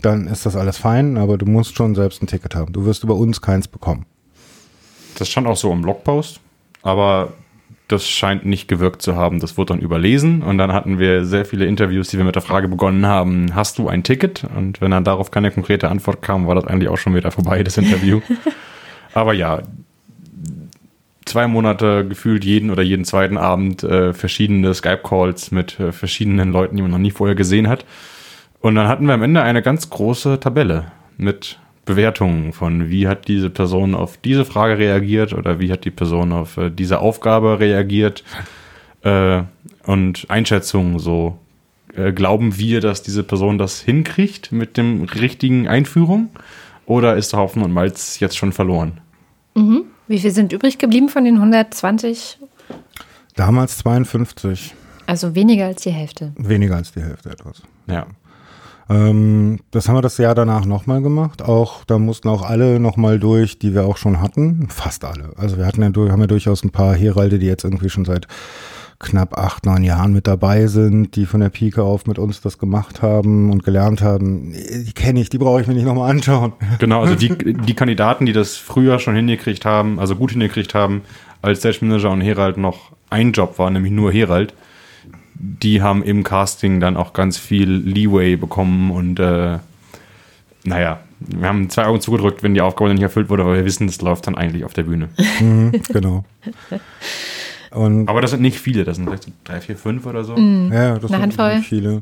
dann 0.02 0.28
ist 0.28 0.46
das 0.46 0.56
alles 0.56 0.78
fein, 0.78 1.18
aber 1.18 1.38
du 1.38 1.46
musst 1.46 1.76
schon 1.76 1.94
selbst 1.94 2.24
ein 2.24 2.28
Ticket 2.28 2.56
haben. 2.56 2.72
Du 2.72 2.86
wirst 2.86 3.04
über 3.04 3.16
uns 3.16 3.42
keins 3.42 3.68
bekommen. 3.68 4.06
Das 5.18 5.28
stand 5.28 5.46
auch 5.46 5.58
so 5.58 5.74
im 5.74 5.82
Blogpost, 5.82 6.40
aber 6.84 7.34
das 7.88 8.08
scheint 8.08 8.46
nicht 8.46 8.68
gewirkt 8.68 9.02
zu 9.02 9.16
haben. 9.16 9.40
Das 9.40 9.58
wurde 9.58 9.74
dann 9.74 9.82
überlesen 9.82 10.42
und 10.42 10.58
dann 10.58 10.74
hatten 10.74 11.00
wir 11.00 11.26
sehr 11.26 11.46
viele 11.46 11.66
Interviews, 11.66 12.10
die 12.10 12.18
wir 12.18 12.26
mit 12.26 12.36
der 12.36 12.42
Frage 12.42 12.68
begonnen 12.68 13.06
haben, 13.06 13.56
hast 13.56 13.78
du 13.78 13.88
ein 13.88 14.04
Ticket? 14.04 14.46
Und 14.56 14.82
wenn 14.82 14.92
dann 14.92 15.04
darauf 15.04 15.32
keine 15.32 15.52
konkrete 15.52 15.90
Antwort 15.90 16.22
kam, 16.22 16.48
war 16.48 16.56
das 16.56 16.66
eigentlich 16.66 16.90
auch 16.90 16.98
schon 16.98 17.16
wieder 17.16 17.32
vorbei, 17.32 17.64
das 17.64 17.78
Interview. 17.78 18.22
aber 19.14 19.34
ja, 19.34 19.62
zwei 21.26 21.48
Monate 21.48 22.06
gefühlt 22.08 22.44
jeden 22.44 22.72
oder 22.72 22.84
jeden 22.84 23.06
zweiten 23.06 23.38
Abend 23.38 23.84
äh, 23.84 24.14
verschiedene 24.14 24.74
Skype-Calls 24.74 25.52
mit 25.52 25.80
äh, 25.80 25.92
verschiedenen 25.92 26.52
Leuten, 26.52 26.76
die 26.76 26.82
man 26.82 26.92
noch 26.92 26.98
nie 26.98 27.12
vorher 27.12 27.36
gesehen 27.36 27.70
hat. 27.70 27.86
Und 28.60 28.76
dann 28.76 28.88
hatten 28.88 29.06
wir 29.06 29.14
am 29.14 29.22
Ende 29.22 29.42
eine 29.44 29.62
ganz 29.62 29.90
große 29.90 30.40
Tabelle 30.40 30.92
mit 31.18 31.60
Bewertungen 31.88 32.54
von, 32.54 32.90
wie 32.92 33.08
hat 33.08 33.28
diese 33.28 33.50
Person 33.50 33.96
auf 33.96 34.18
diese 34.18 34.46
Frage 34.46 34.78
reagiert 34.78 35.34
oder 35.34 35.60
wie 35.60 35.72
hat 35.72 35.84
die 35.86 35.92
Person 35.92 36.32
auf 36.32 36.58
äh, 36.58 36.70
diese 36.70 37.00
Aufgabe 37.00 37.60
reagiert 37.60 38.24
äh, 39.02 39.42
und 39.86 40.26
Einschätzungen 40.30 41.00
so. 41.00 41.40
Äh, 41.96 42.12
glauben 42.12 42.58
wir, 42.58 42.80
dass 42.82 43.02
diese 43.02 43.24
Person 43.24 43.58
das 43.58 43.82
hinkriegt 43.82 44.52
mit 44.52 44.78
dem 44.78 45.04
richtigen 45.06 45.68
Einführung 45.68 46.30
oder 46.86 47.16
ist 47.16 47.34
der 47.34 47.40
Haufen 47.40 47.64
und 47.64 47.72
Malz 47.72 48.20
jetzt 48.20 48.38
schon 48.38 48.52
verloren? 48.54 49.00
Wie 50.08 50.20
viel 50.20 50.30
sind 50.32 50.54
übrig 50.54 50.78
geblieben 50.78 51.10
von 51.10 51.26
den 51.26 51.36
120? 51.36 52.38
Damals 53.36 53.78
52, 53.80 54.76
Also 55.08 55.34
weniger 55.34 55.66
als 55.66 55.82
die 55.82 55.90
Hälfte. 55.92 56.34
weniger 56.38 56.76
als 56.76 56.92
die 56.92 57.02
Hälfte 57.02 57.32
etwas. 57.32 57.64
Ja. 57.88 58.06
Ähm, 58.90 59.60
das 59.72 59.88
haben 59.88 59.96
wir 59.96 60.02
das 60.02 60.18
Jahr 60.18 60.36
danach 60.36 60.66
nochmal 60.66 61.02
gemacht. 61.02 61.42
Auch 61.42 61.84
da 61.86 62.00
mussten 62.00 62.30
auch 62.30 62.44
alle 62.44 62.80
nochmal 62.80 63.20
durch, 63.20 63.60
die 63.60 63.74
wir 63.74 63.86
auch 63.86 63.98
schon 63.98 64.22
hatten. 64.22 64.68
Fast 64.70 65.04
alle. 65.04 65.32
Also 65.38 65.58
wir 65.58 65.66
hatten 65.66 65.82
ja, 65.82 65.90
haben 66.12 66.22
ja 66.22 66.28
durchaus 66.28 66.64
ein 66.64 66.72
paar 66.72 66.96
Heralde, 66.96 67.40
die 67.40 67.48
jetzt 67.48 67.64
irgendwie 67.64 67.90
schon 67.90 68.06
seit 68.06 68.28
knapp 69.00 69.38
acht, 69.38 69.66
neun 69.66 69.84
Jahren 69.84 70.12
mit 70.12 70.26
dabei 70.26 70.66
sind, 70.68 71.16
die 71.16 71.26
von 71.26 71.40
der 71.40 71.50
Pike 71.50 71.84
auf 71.84 72.08
mit 72.08 72.18
uns 72.18 72.42
das 72.42 72.58
gemacht 72.58 73.02
haben 73.02 73.52
und 73.52 73.64
gelernt 73.64 74.02
haben. 74.02 74.54
Die 74.54 74.94
kenne 74.94 75.20
ich, 75.20 75.30
die 75.30 75.38
brauche 75.38 75.62
ich 75.62 75.68
mir 75.68 75.76
nicht 75.76 75.86
nochmal 75.86 76.10
anschauen. 76.10 76.54
Genau, 76.80 77.02
also 77.02 77.14
die, 77.14 77.30
die 77.38 77.74
Kandidaten, 77.76 78.26
die 78.26 78.34
das 78.34 78.56
früher 78.56 78.98
schon 79.00 79.16
hingekriegt 79.16 79.66
haben, 79.66 80.00
also 80.00 80.16
gut 80.16 80.32
hingekriegt 80.32 80.74
haben, 80.74 81.04
als 81.42 81.60
Stage 81.60 81.80
Manager 81.82 82.10
und 82.10 82.22
Herald 82.22 82.58
noch 82.58 82.92
ein 83.10 83.34
Job 83.34 83.60
war, 83.60 83.70
nämlich 83.70 83.92
nur 83.92 84.12
Herald, 84.12 84.54
die 85.40 85.82
haben 85.82 86.04
im 86.04 86.24
Casting 86.24 86.80
dann 86.80 86.98
auch 86.98 87.14
ganz 87.14 87.38
viel 87.38 87.70
Leeway 87.70 88.36
bekommen 88.36 88.92
und 88.92 89.20
äh, 89.20 89.60
naja, 90.64 91.00
wir 91.20 91.48
haben 91.48 91.70
zwei 91.70 91.86
Augen 91.86 92.02
zugedrückt, 92.02 92.44
wenn 92.44 92.54
die 92.54 92.62
Aufgabe 92.62 92.94
nicht 92.94 93.02
erfüllt 93.02 93.30
wurde, 93.30 93.46
weil 93.46 93.58
wir 93.58 93.66
wissen, 93.66 93.88
das 93.88 94.02
läuft 94.02 94.28
dann 94.28 94.36
eigentlich 94.36 94.66
auf 94.66 94.74
der 94.74 94.84
Bühne. 94.84 95.10
Mhm, 95.40 95.72
genau. 95.90 96.26
Und 97.72 98.08
Aber 98.08 98.22
das 98.22 98.32
sind 98.32 98.42
nicht 98.42 98.60
viele, 98.60 98.84
das 98.84 98.96
sind 98.98 99.06
vielleicht 99.06 99.24
so 99.24 99.32
drei, 99.44 99.60
vier, 99.62 99.76
fünf 99.76 100.06
oder 100.06 100.24
so. 100.24 100.36
Ja, 100.38 100.98
das 101.00 101.04
Eine 101.04 101.08
sind 101.10 101.22
Handvoll. 101.22 101.56
nicht 101.58 101.68
viele. 101.68 102.02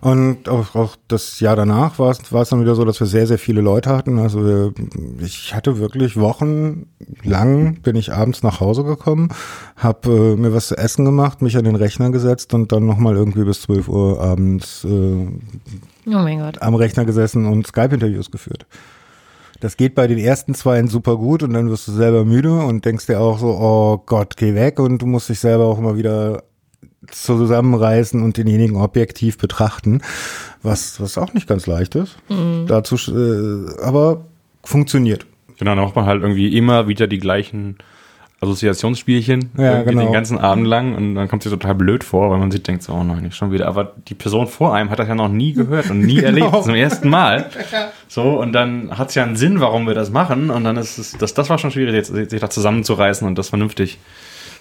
Und 0.00 0.48
auch, 0.48 0.74
auch 0.74 0.96
das 1.08 1.40
Jahr 1.40 1.56
danach 1.56 1.98
war 1.98 2.10
es, 2.10 2.32
war 2.32 2.42
es 2.42 2.50
dann 2.50 2.60
wieder 2.60 2.74
so, 2.74 2.84
dass 2.84 3.00
wir 3.00 3.06
sehr, 3.06 3.26
sehr 3.26 3.38
viele 3.38 3.60
Leute 3.60 3.90
hatten. 3.90 4.18
Also 4.18 4.44
wir, 4.44 4.72
ich 5.20 5.54
hatte 5.54 5.78
wirklich 5.78 6.16
Wochen 6.16 6.86
lang, 7.22 7.76
bin 7.82 7.96
ich 7.96 8.12
abends 8.12 8.42
nach 8.42 8.60
Hause 8.60 8.84
gekommen, 8.84 9.28
habe 9.76 10.10
äh, 10.10 10.36
mir 10.36 10.52
was 10.54 10.68
zu 10.68 10.76
essen 10.76 11.04
gemacht, 11.04 11.42
mich 11.42 11.56
an 11.56 11.64
den 11.64 11.76
Rechner 11.76 12.10
gesetzt 12.10 12.52
und 12.54 12.72
dann 12.72 12.86
nochmal 12.86 13.14
irgendwie 13.16 13.44
bis 13.44 13.62
12 13.62 13.88
Uhr 13.88 14.20
abends 14.20 14.84
äh, 14.84 14.88
Oh 16.08 16.12
mein 16.12 16.38
Gott. 16.38 16.62
am 16.62 16.74
Rechner 16.74 17.04
gesessen 17.04 17.46
und 17.46 17.66
Skype-Interviews 17.66 18.30
geführt. 18.30 18.66
Das 19.66 19.76
geht 19.76 19.96
bei 19.96 20.06
den 20.06 20.18
ersten 20.18 20.54
zwei 20.54 20.80
super 20.86 21.16
gut 21.16 21.42
und 21.42 21.52
dann 21.52 21.68
wirst 21.68 21.88
du 21.88 21.92
selber 21.92 22.24
müde 22.24 22.52
und 22.52 22.84
denkst 22.84 23.06
dir 23.06 23.18
auch 23.18 23.40
so, 23.40 23.48
oh 23.48 24.00
Gott, 24.06 24.36
geh 24.36 24.54
weg 24.54 24.78
und 24.78 25.02
du 25.02 25.06
musst 25.06 25.28
dich 25.28 25.40
selber 25.40 25.64
auch 25.64 25.76
immer 25.76 25.96
wieder 25.96 26.44
zusammenreißen 27.08 28.22
und 28.22 28.36
denjenigen 28.36 28.76
objektiv 28.76 29.38
betrachten, 29.38 30.02
was, 30.62 31.00
was 31.00 31.18
auch 31.18 31.34
nicht 31.34 31.48
ganz 31.48 31.66
leicht 31.66 31.96
ist. 31.96 32.16
Dazu, 32.68 32.94
äh, 33.10 33.82
aber 33.82 34.26
funktioniert. 34.62 35.26
Genau, 35.58 35.74
dann 35.74 35.82
macht 35.82 35.96
man 35.96 36.06
halt 36.06 36.22
irgendwie 36.22 36.56
immer 36.56 36.86
wieder 36.86 37.08
die 37.08 37.18
gleichen 37.18 37.78
Assoziationsspielchen 38.40 39.50
Ja, 39.56 39.82
genau. 39.82 40.02
den 40.02 40.12
ganzen 40.12 40.38
Abend 40.38 40.66
lang 40.66 40.94
und 40.94 41.14
dann 41.14 41.28
kommt 41.28 41.42
sich 41.42 41.50
total 41.52 41.74
blöd 41.74 42.04
vor, 42.04 42.30
weil 42.30 42.38
man 42.38 42.50
sich 42.50 42.62
denkt, 42.62 42.82
so, 42.82 42.92
oh 42.92 43.02
nein, 43.02 43.22
nicht 43.22 43.36
schon 43.36 43.50
wieder. 43.50 43.66
Aber 43.66 43.92
die 44.08 44.14
Person 44.14 44.46
vor 44.46 44.74
einem 44.74 44.90
hat 44.90 44.98
das 44.98 45.08
ja 45.08 45.14
noch 45.14 45.28
nie 45.28 45.52
gehört 45.52 45.90
und 45.90 46.00
nie 46.00 46.16
Genau. 46.20 46.26
erlebt, 46.26 46.64
zum 46.64 46.74
ersten 46.74 47.08
Mal. 47.08 47.46
So, 48.08 48.40
und 48.40 48.52
dann 48.52 48.96
hat 48.98 49.08
es 49.08 49.14
ja 49.14 49.22
einen 49.24 49.36
Sinn, 49.36 49.60
warum 49.60 49.86
wir 49.86 49.94
das 49.94 50.10
machen 50.10 50.50
und 50.50 50.64
dann 50.64 50.76
ist 50.76 50.98
es, 50.98 51.12
das, 51.12 51.32
das 51.34 51.48
war 51.48 51.58
schon 51.58 51.70
schwierig, 51.70 51.94
jetzt, 51.94 52.12
sich 52.14 52.40
da 52.40 52.50
zusammenzureißen 52.50 53.26
und 53.26 53.38
das 53.38 53.48
vernünftig 53.48 53.98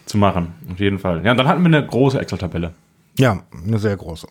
zu 0.05 0.17
machen. 0.17 0.53
Auf 0.71 0.79
jeden 0.79 0.99
Fall. 0.99 1.21
Ja, 1.25 1.31
und 1.31 1.37
dann 1.37 1.47
hatten 1.47 1.61
wir 1.61 1.67
eine 1.77 1.85
große 1.85 2.19
Excel-Tabelle. 2.19 2.71
Ja, 3.17 3.41
eine 3.65 3.79
sehr 3.79 3.97
große. 3.97 4.27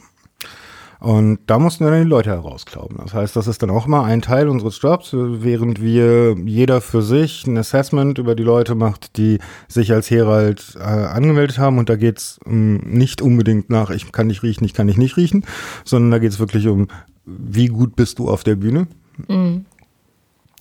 Und 1.00 1.38
da 1.46 1.58
mussten 1.58 1.84
wir 1.84 1.90
dann 1.90 2.04
die 2.04 2.08
Leute 2.08 2.30
herausklauben. 2.30 2.96
Das 2.98 3.14
heißt, 3.14 3.36
das 3.36 3.46
ist 3.46 3.62
dann 3.62 3.70
auch 3.70 3.86
immer 3.86 4.04
ein 4.04 4.22
Teil 4.22 4.48
unseres 4.48 4.80
Jobs, 4.80 5.10
während 5.12 5.82
wir 5.82 6.36
jeder 6.44 6.80
für 6.80 7.02
sich 7.02 7.46
ein 7.46 7.58
Assessment 7.58 8.18
über 8.18 8.34
die 8.34 8.42
Leute 8.42 8.74
macht, 8.74 9.16
die 9.16 9.38
sich 9.68 9.92
als 9.92 10.10
Herald 10.10 10.76
äh, 10.76 10.82
angemeldet 10.82 11.58
haben. 11.58 11.78
Und 11.78 11.88
da 11.88 11.96
geht's 11.96 12.40
ähm, 12.46 12.78
nicht 12.84 13.20
unbedingt 13.22 13.70
nach, 13.70 13.90
ich 13.90 14.10
kann 14.12 14.28
dich 14.28 14.42
riechen, 14.42 14.64
ich 14.64 14.74
kann 14.74 14.86
dich 14.86 14.96
nicht 14.96 15.16
riechen, 15.16 15.44
sondern 15.84 16.10
da 16.10 16.18
geht's 16.18 16.38
wirklich 16.38 16.68
um, 16.68 16.88
wie 17.26 17.66
gut 17.66 17.96
bist 17.96 18.18
du 18.18 18.28
auf 18.28 18.44
der 18.44 18.56
Bühne. 18.56 18.86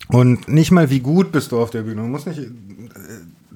Und 0.09 0.47
nicht 0.47 0.71
mal, 0.71 0.89
wie 0.89 0.99
gut 0.99 1.31
bist 1.31 1.51
du 1.51 1.59
auf 1.59 1.69
der 1.69 1.83
Bühne. 1.83 2.01
Du 2.01 2.07
musst 2.07 2.27
nicht, 2.27 2.39
äh, 2.39 2.49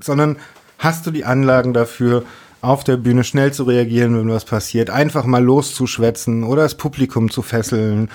sondern 0.02 0.38
hast 0.78 1.06
du 1.06 1.12
die 1.12 1.26
Anlagen 1.26 1.74
dafür, 1.74 2.24
auf 2.62 2.84
der 2.84 2.98
Bühne 2.98 3.24
schnell 3.24 3.54
zu 3.54 3.64
reagieren, 3.64 4.18
wenn 4.18 4.30
was 4.30 4.46
passiert, 4.46 4.90
einfach 4.90 5.26
mal 5.26 5.44
loszuschwätzen 5.44 6.44
oder 6.44 6.64
das 6.64 6.76
Publikum 6.76 7.30
zu 7.30 7.42
fesseln. 7.42 8.10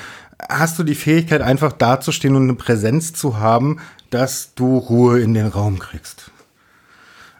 Hast 0.48 0.78
du 0.78 0.82
die 0.82 0.94
Fähigkeit, 0.94 1.42
einfach 1.42 1.72
dazustehen 1.72 2.34
und 2.34 2.44
eine 2.44 2.54
Präsenz 2.54 3.12
zu 3.12 3.38
haben, 3.38 3.78
dass 4.10 4.54
du 4.54 4.78
Ruhe 4.78 5.20
in 5.20 5.34
den 5.34 5.46
Raum 5.46 5.78
kriegst? 5.78 6.30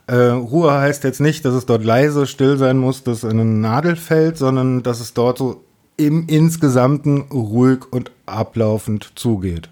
Äh, 0.07 0.17
Ruhe 0.17 0.73
heißt 0.73 1.05
jetzt 1.05 1.21
nicht, 1.21 1.45
dass 1.45 1.55
es 1.55 1.67
dort 1.67 1.85
leise, 1.85 2.27
still 2.27 2.57
sein 2.57 2.79
muss, 2.79 3.03
dass 3.03 3.25
eine 3.25 3.45
Nadel 3.45 3.97
fällt, 3.97 4.37
sondern 4.37 4.83
dass 4.83 5.01
es 5.01 5.15
dort 5.15 5.39
so 5.39 5.65
im 5.97 6.26
Insgesamten 6.26 7.22
ruhig 7.32 7.80
und 7.90 8.11
ablaufend 8.26 9.12
zugeht. 9.14 9.68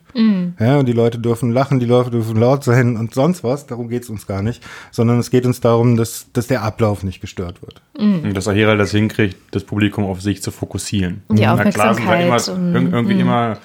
Ja, 0.58 0.78
und 0.80 0.86
die 0.86 0.92
Leute 0.92 1.18
dürfen 1.20 1.52
lachen, 1.52 1.78
die 1.78 1.86
Leute 1.86 2.10
dürfen 2.10 2.36
laut 2.36 2.64
sein 2.64 2.96
und 2.96 3.14
sonst 3.14 3.44
was. 3.44 3.66
Darum 3.66 3.88
geht 3.88 4.02
es 4.02 4.10
uns 4.10 4.26
gar 4.26 4.42
nicht. 4.42 4.60
Sondern 4.90 5.20
es 5.20 5.30
geht 5.30 5.46
uns 5.46 5.60
darum, 5.60 5.96
dass, 5.96 6.26
dass 6.32 6.48
der 6.48 6.62
Ablauf 6.62 7.04
nicht 7.04 7.20
gestört 7.20 7.62
wird. 7.62 7.80
Und 7.96 8.34
dass 8.34 8.48
Ahira 8.48 8.74
das 8.74 8.90
hinkriegt, 8.90 9.36
das 9.52 9.62
Publikum 9.62 10.04
auf 10.04 10.20
sich 10.20 10.42
zu 10.42 10.50
fokussieren. 10.50 11.22
Die 11.30 11.42
Na 11.42 11.56
klar 11.70 11.94
sind 11.94 12.06
da 12.08 12.14
immer, 12.20 12.34
Aufmerksamkeit 12.36 12.92
irgendwie 12.92 13.20
immer 13.20 13.58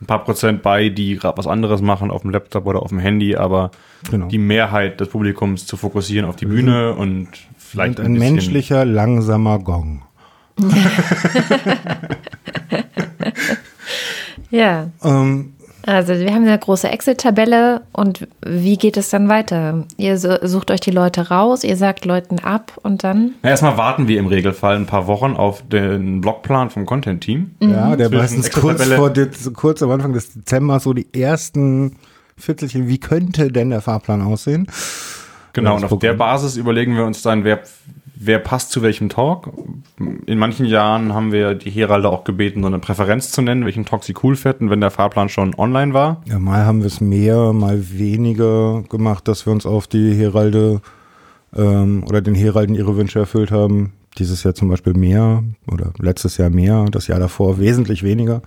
ein 0.00 0.06
paar 0.06 0.24
Prozent 0.24 0.62
bei, 0.62 0.88
die 0.88 1.14
gerade 1.16 1.38
was 1.38 1.46
anderes 1.46 1.80
machen 1.82 2.10
auf 2.10 2.22
dem 2.22 2.30
Laptop 2.32 2.66
oder 2.66 2.82
auf 2.82 2.88
dem 2.88 2.98
Handy, 2.98 3.36
aber 3.36 3.70
Genau. 4.10 4.26
die 4.26 4.38
Mehrheit 4.38 4.98
des 5.00 5.08
Publikums 5.08 5.64
zu 5.66 5.76
fokussieren 5.76 6.28
auf 6.28 6.34
die 6.34 6.46
Bühne 6.46 6.94
und 6.94 7.28
vielleicht 7.56 8.00
Und 8.00 8.06
ein 8.06 8.14
bisschen- 8.14 8.34
menschlicher, 8.34 8.84
langsamer 8.84 9.60
Gong. 9.60 10.02
Ja. 14.50 14.88
Ähm, 15.02 15.54
Also 15.86 16.12
wir 16.14 16.30
haben 16.32 16.46
eine 16.46 16.58
große 16.58 16.88
Excel-Tabelle 16.88 17.80
und 17.92 18.28
wie 18.46 18.76
geht 18.76 18.96
es 18.96 19.10
dann 19.10 19.28
weiter? 19.28 19.84
Ihr 19.96 20.18
su- 20.18 20.38
sucht 20.42 20.70
euch 20.70 20.80
die 20.80 20.90
Leute 20.90 21.28
raus, 21.30 21.64
ihr 21.64 21.76
sagt 21.76 22.04
Leuten 22.04 22.38
ab 22.38 22.72
und 22.82 23.02
dann? 23.02 23.32
Na, 23.42 23.50
erstmal 23.50 23.76
warten 23.78 24.06
wir 24.08 24.18
im 24.20 24.26
Regelfall 24.26 24.76
ein 24.76 24.86
paar 24.86 25.06
Wochen 25.06 25.34
auf 25.36 25.62
den 25.66 26.20
Blockplan 26.20 26.70
vom 26.70 26.86
Content-Team. 26.86 27.52
Ja, 27.60 27.96
der 27.96 28.10
meistens 28.10 28.50
kurz 28.50 28.84
vor 28.84 29.12
kurz 29.54 29.82
am 29.82 29.90
Anfang 29.90 30.12
des 30.12 30.34
Dezembers 30.34 30.84
so 30.84 30.92
die 30.92 31.06
ersten 31.20 31.96
Viertelchen, 32.36 32.88
wie 32.88 32.98
könnte 32.98 33.50
denn 33.50 33.70
der 33.70 33.80
Fahrplan 33.80 34.22
aussehen? 34.22 34.66
Genau, 35.54 35.76
und 35.76 35.84
auf 35.84 35.98
der. 35.98 36.14
Basis 36.14 36.56
überlegen 36.56 36.94
wir 36.96 37.04
uns 37.04 37.22
dann, 37.22 37.44
wer, 37.44 37.60
wer 38.24 38.38
passt 38.38 38.70
zu 38.70 38.82
welchem 38.82 39.08
Talk. 39.08 39.50
In 40.26 40.38
manchen 40.38 40.66
Jahren 40.66 41.12
haben 41.12 41.32
wir 41.32 41.54
die 41.54 41.70
Heralde 41.70 42.08
auch 42.08 42.24
gebeten, 42.24 42.62
so 42.62 42.66
eine 42.66 42.78
Präferenz 42.78 43.30
zu 43.30 43.42
nennen, 43.42 43.64
welchen 43.64 43.84
Talk 43.84 44.04
sie 44.04 44.14
cool 44.22 44.36
fänden, 44.36 44.70
wenn 44.70 44.80
der 44.80 44.90
Fahrplan 44.90 45.28
schon 45.28 45.54
online 45.56 45.94
war. 45.94 46.22
Ja, 46.26 46.38
mal 46.38 46.64
haben 46.64 46.80
wir 46.80 46.86
es 46.86 47.00
mehr, 47.00 47.52
mal 47.52 47.78
weniger 47.92 48.82
gemacht, 48.88 49.28
dass 49.28 49.46
wir 49.46 49.52
uns 49.52 49.66
auf 49.66 49.86
die 49.86 50.14
Heralde 50.14 50.80
ähm, 51.54 52.04
oder 52.06 52.20
den 52.20 52.34
Heralden 52.34 52.74
ihre 52.74 52.96
Wünsche 52.96 53.18
erfüllt 53.18 53.50
haben. 53.50 53.92
Dieses 54.18 54.42
Jahr 54.42 54.54
zum 54.54 54.68
Beispiel 54.68 54.92
mehr 54.92 55.42
oder 55.66 55.92
letztes 55.98 56.36
Jahr 56.36 56.50
mehr, 56.50 56.84
das 56.90 57.06
Jahr 57.06 57.18
davor 57.18 57.58
wesentlich 57.58 58.02
weniger. 58.02 58.42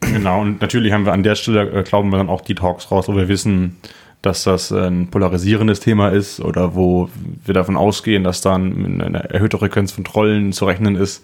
Genau, 0.00 0.42
und 0.42 0.60
natürlich 0.60 0.92
haben 0.92 1.06
wir 1.06 1.12
an 1.12 1.22
der 1.22 1.36
Stelle, 1.36 1.70
äh, 1.70 1.82
glauben 1.82 2.10
wir 2.10 2.18
dann 2.18 2.28
auch 2.28 2.42
die 2.42 2.54
Talks 2.54 2.90
raus, 2.90 3.08
wo 3.08 3.16
wir 3.16 3.28
wissen, 3.28 3.76
dass 4.22 4.44
das 4.44 4.70
ein 4.72 5.08
polarisierendes 5.08 5.80
Thema 5.80 6.08
ist 6.10 6.40
oder 6.40 6.74
wo 6.76 7.08
wir 7.44 7.54
davon 7.54 7.76
ausgehen, 7.76 8.22
dass 8.22 8.40
dann 8.40 9.02
eine 9.02 9.30
erhöhte 9.30 9.58
Frequenz 9.58 9.90
von 9.90 10.04
Trollen 10.04 10.52
zu 10.52 10.64
rechnen 10.64 10.94
ist. 10.94 11.22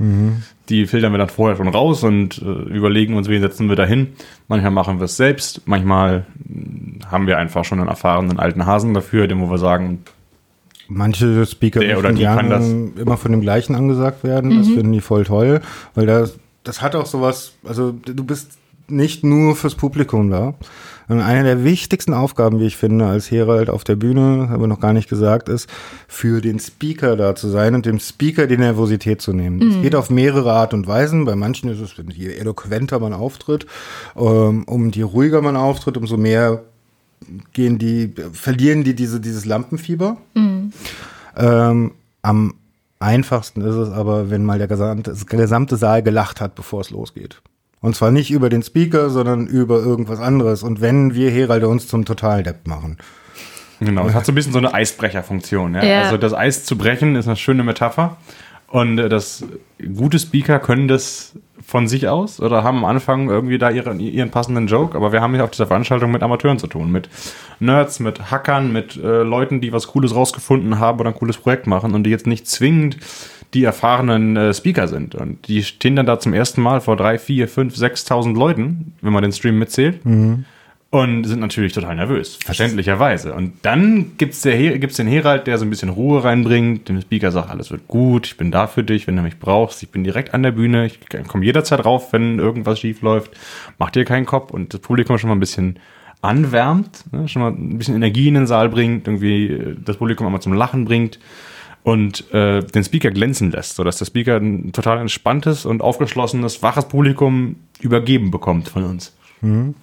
Die 0.68 0.86
filtern 0.86 1.12
wir 1.12 1.18
dann 1.18 1.28
vorher 1.28 1.56
schon 1.56 1.68
raus 1.68 2.02
und 2.02 2.42
äh, 2.42 2.44
überlegen 2.44 3.16
uns, 3.16 3.28
wen 3.28 3.40
setzen 3.40 3.68
wir 3.68 3.76
da 3.76 3.86
hin. 3.86 4.08
Manchmal 4.48 4.72
machen 4.72 4.98
wir 4.98 5.04
es 5.04 5.16
selbst, 5.16 5.62
manchmal 5.64 6.26
mh, 6.44 7.06
haben 7.10 7.26
wir 7.26 7.38
einfach 7.38 7.64
schon 7.64 7.78
einen 7.78 7.88
erfahrenen 7.88 8.38
alten 8.38 8.66
Hasen 8.66 8.92
dafür, 8.94 9.28
dem 9.28 9.40
wo 9.40 9.48
wir 9.48 9.58
sagen, 9.58 10.00
Manche 10.90 11.44
Speaker 11.44 11.80
Der 11.80 11.98
oder 11.98 12.12
die 12.12 12.24
kann 12.24 12.48
gerne 12.48 12.90
immer 12.96 13.18
von 13.18 13.30
dem 13.30 13.42
gleichen 13.42 13.74
angesagt 13.74 14.24
werden. 14.24 14.56
Das 14.56 14.68
finden 14.68 14.92
die 14.92 15.02
voll 15.02 15.24
toll, 15.24 15.60
weil 15.94 16.06
das, 16.06 16.38
das 16.64 16.80
hat 16.80 16.96
auch 16.96 17.04
sowas, 17.04 17.52
also 17.62 17.92
du 17.92 18.24
bist 18.24 18.58
nicht 18.88 19.22
nur 19.22 19.54
fürs 19.54 19.74
Publikum 19.74 20.30
da. 20.30 20.54
Und 21.08 21.20
eine 21.20 21.42
der 21.42 21.64
wichtigsten 21.64 22.12
Aufgaben, 22.12 22.60
wie 22.60 22.66
ich 22.66 22.76
finde, 22.76 23.06
als 23.06 23.30
Herald 23.30 23.70
auf 23.70 23.82
der 23.82 23.96
Bühne, 23.96 24.48
haben 24.50 24.60
wir 24.60 24.66
noch 24.66 24.80
gar 24.80 24.92
nicht 24.92 25.08
gesagt, 25.08 25.48
ist, 25.48 25.68
für 26.06 26.40
den 26.40 26.60
Speaker 26.60 27.16
da 27.16 27.34
zu 27.34 27.48
sein 27.48 27.74
und 27.74 27.86
dem 27.86 27.98
Speaker 27.98 28.46
die 28.46 28.58
Nervosität 28.58 29.22
zu 29.22 29.32
nehmen. 29.32 29.70
Es 29.70 29.82
geht 29.82 29.94
auf 29.94 30.10
mehrere 30.10 30.52
Art 30.52 30.74
und 30.74 30.86
Weisen. 30.86 31.24
Bei 31.24 31.34
manchen 31.34 31.70
ist 31.70 31.80
es, 31.80 31.94
je 32.14 32.28
eloquenter 32.34 32.98
man 33.00 33.14
auftritt, 33.14 33.66
ähm, 34.16 34.64
um 34.64 34.90
je 34.90 35.02
ruhiger 35.02 35.40
man 35.40 35.56
auftritt, 35.56 35.96
umso 35.96 36.16
mehr 36.16 36.62
gehen 37.52 37.78
die, 37.78 38.12
verlieren 38.32 38.84
die 38.84 38.94
diese, 38.94 39.20
dieses 39.20 39.44
Lampenfieber. 39.44 40.18
Ähm, 41.36 41.92
am 42.22 42.54
einfachsten 43.00 43.62
ist 43.62 43.74
es 43.74 43.90
aber, 43.90 44.30
wenn 44.30 44.44
mal 44.44 44.58
der 44.58 44.68
gesamte, 44.68 45.14
gesamte 45.26 45.76
Saal 45.76 46.02
gelacht 46.02 46.40
hat, 46.40 46.54
bevor 46.54 46.80
es 46.80 46.90
losgeht. 46.90 47.40
Und 47.80 47.94
zwar 47.94 48.10
nicht 48.10 48.30
über 48.30 48.48
den 48.48 48.62
Speaker, 48.62 49.10
sondern 49.10 49.46
über 49.46 49.78
irgendwas 49.78 50.20
anderes. 50.20 50.62
Und 50.62 50.80
wenn 50.80 51.14
wir 51.14 51.30
Heralde 51.30 51.68
uns 51.68 51.86
zum 51.86 52.04
Totaldepp 52.04 52.66
machen. 52.66 52.98
Genau, 53.80 54.08
es 54.08 54.14
hat 54.14 54.26
so 54.26 54.32
ein 54.32 54.34
bisschen 54.34 54.52
so 54.52 54.58
eine 54.58 54.74
Eisbrecherfunktion. 54.74 55.74
Ja? 55.74 55.84
Ja. 55.84 56.02
Also 56.02 56.16
das 56.16 56.34
Eis 56.34 56.64
zu 56.64 56.76
brechen 56.76 57.14
ist 57.14 57.28
eine 57.28 57.36
schöne 57.36 57.62
Metapher. 57.62 58.16
Und 58.66 58.98
äh, 58.98 59.08
das 59.08 59.44
gute 59.96 60.18
Speaker 60.18 60.58
können 60.58 60.88
das 60.88 61.34
von 61.68 61.86
sich 61.86 62.08
aus 62.08 62.40
oder 62.40 62.64
haben 62.64 62.78
am 62.78 62.86
Anfang 62.86 63.28
irgendwie 63.28 63.58
da 63.58 63.68
ihren, 63.68 64.00
ihren 64.00 64.30
passenden 64.30 64.68
Joke, 64.68 64.96
aber 64.96 65.12
wir 65.12 65.20
haben 65.20 65.34
hier 65.34 65.44
auf 65.44 65.50
dieser 65.50 65.66
Veranstaltung 65.66 66.10
mit 66.10 66.22
Amateuren 66.22 66.58
zu 66.58 66.66
tun, 66.66 66.90
mit 66.90 67.10
Nerds, 67.60 68.00
mit 68.00 68.30
Hackern, 68.30 68.72
mit 68.72 68.96
äh, 68.96 69.22
Leuten, 69.22 69.60
die 69.60 69.70
was 69.70 69.88
Cooles 69.88 70.14
rausgefunden 70.14 70.78
haben 70.78 70.98
oder 70.98 71.10
ein 71.10 71.14
cooles 71.14 71.36
Projekt 71.36 71.66
machen 71.66 71.94
und 71.94 72.04
die 72.04 72.10
jetzt 72.10 72.26
nicht 72.26 72.48
zwingend 72.48 72.96
die 73.52 73.64
erfahrenen 73.64 74.34
äh, 74.38 74.54
Speaker 74.54 74.88
sind. 74.88 75.14
Und 75.14 75.46
die 75.46 75.62
stehen 75.62 75.94
dann 75.94 76.06
da 76.06 76.18
zum 76.18 76.32
ersten 76.32 76.62
Mal 76.62 76.80
vor 76.80 76.96
drei, 76.96 77.18
vier, 77.18 77.48
fünf, 77.48 77.76
sechstausend 77.76 78.34
Leuten, 78.34 78.94
wenn 79.02 79.12
man 79.12 79.22
den 79.22 79.32
Stream 79.32 79.58
mitzählt. 79.58 80.00
Und 80.90 81.24
sind 81.24 81.40
natürlich 81.40 81.74
total 81.74 81.96
nervös, 81.96 82.38
verständlicherweise. 82.42 83.34
Und 83.34 83.52
dann 83.60 84.12
gibt's, 84.16 84.40
der, 84.40 84.78
gibt's 84.78 84.96
den 84.96 85.06
Herald, 85.06 85.46
der 85.46 85.58
so 85.58 85.66
ein 85.66 85.70
bisschen 85.70 85.90
Ruhe 85.90 86.24
reinbringt, 86.24 86.88
dem 86.88 86.98
Speaker 87.02 87.30
sagt, 87.30 87.50
alles 87.50 87.70
wird 87.70 87.88
gut, 87.88 88.26
ich 88.26 88.38
bin 88.38 88.50
da 88.50 88.66
für 88.66 88.82
dich, 88.82 89.06
wenn 89.06 89.14
du 89.14 89.20
mich 89.20 89.38
brauchst, 89.38 89.82
ich 89.82 89.90
bin 89.90 90.02
direkt 90.02 90.32
an 90.32 90.42
der 90.42 90.52
Bühne, 90.52 90.86
ich 90.86 90.98
komme 91.28 91.44
jederzeit 91.44 91.84
rauf, 91.84 92.14
wenn 92.14 92.38
irgendwas 92.38 92.80
schief 92.80 93.02
läuft, 93.02 93.32
mach 93.78 93.90
dir 93.90 94.06
keinen 94.06 94.24
Kopf. 94.24 94.50
Und 94.50 94.72
das 94.72 94.80
Publikum 94.80 95.18
schon 95.18 95.28
mal 95.28 95.36
ein 95.36 95.40
bisschen 95.40 95.78
anwärmt, 96.22 97.04
ne, 97.12 97.28
schon 97.28 97.42
mal 97.42 97.52
ein 97.52 97.76
bisschen 97.76 97.94
Energie 97.94 98.28
in 98.28 98.34
den 98.34 98.46
Saal 98.46 98.70
bringt, 98.70 99.06
irgendwie 99.06 99.46
äh, 99.48 99.76
das 99.84 99.98
Publikum 99.98 100.26
einmal 100.26 100.40
zum 100.40 100.54
Lachen 100.54 100.86
bringt 100.86 101.18
und 101.82 102.32
äh, 102.32 102.62
den 102.62 102.82
Speaker 102.82 103.10
glänzen 103.10 103.50
lässt, 103.50 103.76
sodass 103.76 103.98
der 103.98 104.06
Speaker 104.06 104.36
ein 104.36 104.72
total 104.72 104.98
entspanntes 104.98 105.66
und 105.66 105.82
aufgeschlossenes, 105.82 106.62
waches 106.62 106.88
Publikum 106.88 107.56
übergeben 107.80 108.30
bekommt 108.30 108.68
von 108.68 108.84
uns. 108.84 109.14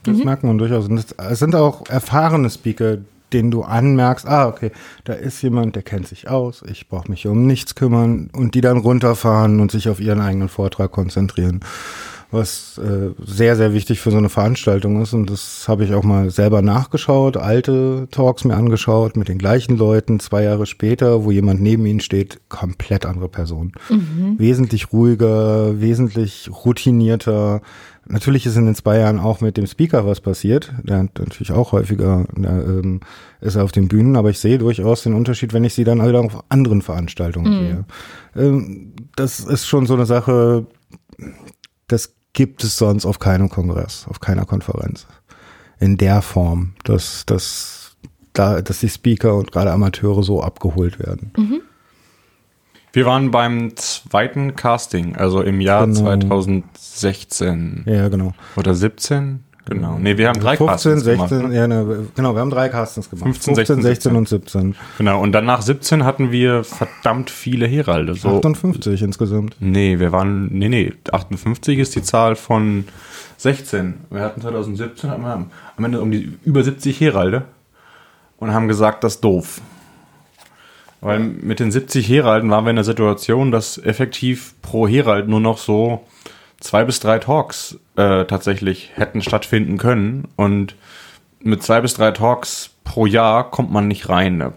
Das 0.04 0.18
merkt 0.18 0.44
man 0.44 0.58
durchaus. 0.58 0.88
Und 0.88 0.98
es 0.98 1.40
sind 1.40 1.56
auch 1.56 1.88
erfahrene 1.90 2.50
Speaker, 2.50 2.98
denen 3.34 3.52
du 3.52 3.64
anmerkst, 3.64 4.28
ah, 4.28 4.48
okay, 4.48 4.72
da 5.04 5.14
ist 5.14 5.42
jemand, 5.42 5.76
der 5.76 5.84
kennt 5.84 6.08
sich 6.08 6.30
aus, 6.30 6.64
ich 6.70 6.88
brauche 6.88 7.10
mich 7.10 7.28
um 7.28 7.46
nichts 7.46 7.76
kümmern 7.76 8.30
und 8.34 8.56
die 8.56 8.62
dann 8.62 8.78
runterfahren 8.78 9.60
und 9.60 9.72
sich 9.72 9.90
auf 9.90 10.00
ihren 10.00 10.22
eigenen 10.22 10.50
Vortrag 10.50 10.92
konzentrieren. 10.92 11.60
Was 12.32 12.80
äh, 12.80 13.12
sehr, 13.24 13.56
sehr 13.56 13.74
wichtig 13.74 14.00
für 14.02 14.12
so 14.12 14.18
eine 14.18 14.30
Veranstaltung 14.30 15.02
ist. 15.02 15.14
Und 15.14 15.30
das 15.30 15.68
habe 15.68 15.86
ich 15.86 15.94
auch 15.94 16.04
mal 16.04 16.32
selber 16.32 16.62
nachgeschaut, 16.62 17.38
alte 17.38 18.08
Talks 18.12 18.44
mir 18.44 18.56
angeschaut 18.56 19.16
mit 19.16 19.30
den 19.30 19.38
gleichen 19.38 19.78
Leuten, 19.78 20.20
zwei 20.20 20.44
Jahre 20.44 20.66
später, 20.66 21.24
wo 21.24 21.32
jemand 21.32 21.62
neben 21.62 21.86
ihnen 21.86 22.02
steht, 22.02 22.42
komplett 22.50 23.06
andere 23.06 23.30
Person. 23.30 23.74
Wesentlich 24.38 24.92
ruhiger, 24.92 25.80
wesentlich 25.80 26.50
routinierter, 26.52 27.62
Natürlich 28.08 28.46
ist 28.46 28.56
in 28.56 28.66
den 28.66 28.76
zwei 28.76 29.00
Jahren 29.00 29.20
auch 29.20 29.42
mit 29.42 29.58
dem 29.58 29.66
Speaker 29.66 30.06
was 30.06 30.22
passiert. 30.22 30.72
Der 30.84 31.00
hat 31.00 31.18
natürlich 31.18 31.52
auch 31.52 31.72
häufiger 31.72 32.26
der, 32.36 32.52
ähm, 32.52 33.00
ist 33.42 33.56
er 33.56 33.64
auf 33.64 33.72
den 33.72 33.88
Bühnen, 33.88 34.16
aber 34.16 34.30
ich 34.30 34.40
sehe 34.40 34.58
durchaus 34.60 35.04
den 35.04 35.14
Unterschied, 35.16 35.54
wenn 35.54 35.64
ich 35.64 35.74
sie 35.74 35.84
dann 35.84 36.06
wieder 36.06 36.22
auf 36.22 36.44
anderen 36.50 36.82
Veranstaltungen 36.82 37.52
Mhm. 37.52 37.60
sehe. 37.66 37.86
Ähm, 38.36 38.94
das 39.16 39.40
ist 39.40 39.66
schon 39.68 39.86
so 39.88 39.96
eine 39.96 40.06
Sache, 40.06 40.68
das 41.88 42.14
gibt 42.34 42.64
es 42.64 42.78
sonst 42.78 43.06
auf 43.06 43.20
keinem 43.20 43.50
Kongress, 43.50 44.06
auf 44.10 44.20
keiner 44.20 44.46
Konferenz. 44.46 45.08
In 45.80 45.98
der 45.98 46.22
Form, 46.22 46.74
dass, 46.84 47.26
dass, 47.26 47.96
da, 48.34 48.62
dass 48.62 48.80
die 48.80 48.90
Speaker 48.90 49.36
und 49.36 49.52
gerade 49.52 49.72
Amateure 49.72 50.24
so 50.24 50.42
abgeholt 50.44 51.00
werden. 51.00 51.62
Wir 52.96 53.06
waren 53.06 53.30
beim 53.30 53.76
zweiten 53.76 54.56
Casting, 54.56 55.18
also 55.18 55.42
im 55.42 55.60
Jahr 55.60 55.86
Genau. 55.86 56.00
2016 56.00 57.84
Ja, 57.86 58.08
genau. 58.08 58.34
oder 58.56 58.74
17. 58.74 59.44
Genau. 59.66 59.98
Nee, 60.00 60.18
wir 60.18 60.30
haben 60.30 60.40
drei 60.40 60.56
15, 60.56 60.68
Castings 60.68 61.04
16, 61.04 61.28
gemacht. 61.40 61.50
ne? 61.50 61.56
ja, 61.58 61.68
ne, 61.68 62.08
genau, 62.16 62.36
wir 62.36 62.40
haben 62.40 62.52
drei 62.52 62.70
Castings 62.70 63.10
gemacht. 63.10 63.26
15, 63.26 63.56
16, 63.56 63.82
16 63.82 64.16
und 64.16 64.30
17. 64.30 64.76
Genau. 64.98 65.20
Und 65.22 65.34
dann 65.34 65.44
nach 65.46 65.62
17 65.62 66.06
hatten 66.06 66.32
wir 66.32 66.64
verdammt 66.64 67.30
viele 67.30 67.68
Heralde. 67.68 68.14
So, 68.14 68.38
58 68.38 69.02
insgesamt. 69.02 69.58
nee, 69.60 70.00
wir 70.00 70.14
waren, 70.14 70.48
nee, 70.54 70.70
nee, 70.70 70.94
58 71.12 71.80
ist 71.80 71.96
die 71.96 72.04
Zahl 72.04 72.38
von 72.38 72.86
16. 73.40 73.96
Wir 74.10 74.22
hatten 74.22 74.40
2017 74.40 75.10
hatten 75.10 75.24
wir 75.24 75.46
am 75.76 75.84
Ende 75.84 76.00
um 76.00 76.12
die 76.12 76.38
über 76.46 76.64
70 76.64 77.02
Heralde 77.02 77.44
und 78.38 78.54
haben 78.54 78.70
gesagt, 78.70 79.04
das 79.04 79.16
ist 79.16 79.24
doof. 79.26 79.60
Weil 81.06 81.20
mit 81.20 81.60
den 81.60 81.72
70 81.72 82.08
Heralden 82.10 82.50
waren 82.50 82.66
wir 82.66 82.72
in 82.72 82.76
der 82.78 82.86
Situation, 82.86 83.52
dass 83.52 83.78
effektiv 83.78 84.56
pro 84.62 84.88
Herald 84.88 85.28
nur 85.28 85.40
noch 85.40 85.58
so 85.58 86.02
zwei 86.60 86.84
bis 86.84 87.00
drei 87.00 87.20
Talks 87.20 87.78
äh, 87.96 88.26
tatsächlich 88.26 88.92
hätten 88.96 89.22
stattfinden 89.22 89.78
können. 89.78 90.28
Und 90.36 90.76
mit 91.42 91.62
zwei 91.64 91.82
bis 91.82 91.94
drei 91.94 92.12
Talks 92.12 92.72
pro 92.84 93.06
Jahr 93.06 93.50
kommt 93.52 93.72
man 93.72 93.88
nicht 93.88 94.10
rein. 94.10 94.40
Da 94.40 94.54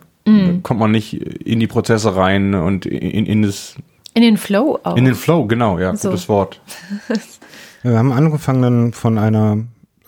kommt 0.62 0.78
man 0.78 0.90
nicht 0.90 1.14
in 1.14 1.58
die 1.58 1.66
Prozesse 1.66 2.14
rein 2.14 2.54
und 2.54 2.84
in, 2.84 3.24
in, 3.24 3.42
das, 3.42 3.76
In 4.12 4.20
den 4.20 4.36
Flow 4.36 4.78
auch. 4.82 4.94
in 4.96 5.06
den 5.06 5.14
Flow, 5.14 5.46
genau, 5.46 5.78
ja, 5.78 5.96
So. 5.96 6.10
gutes 6.10 6.28
Wort. 6.28 6.60
Wir 7.82 7.96
haben 7.96 8.12
angefangen 8.12 8.60
dann 8.60 8.92
von 8.92 9.16
einer, 9.16 9.58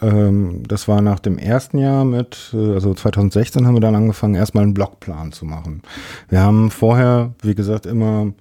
ähm, 0.02 0.62
das 0.66 0.88
war 0.88 1.00
nach 1.00 1.18
dem 1.18 1.38
ersten 1.38 1.78
Jahr 1.78 2.04
mit, 2.04 2.50
äh, 2.54 2.74
also 2.74 2.94
2016 2.94 3.66
haben 3.66 3.74
wir 3.74 3.80
dann 3.80 3.94
angefangen, 3.94 4.34
erstmal 4.34 4.64
einen 4.64 4.74
Blockplan 4.74 5.32
zu 5.32 5.44
machen. 5.44 5.82
Wir 6.28 6.40
haben 6.40 6.70
vorher, 6.70 7.32
wie 7.42 7.54
gesagt, 7.54 7.86
immer 7.86 8.32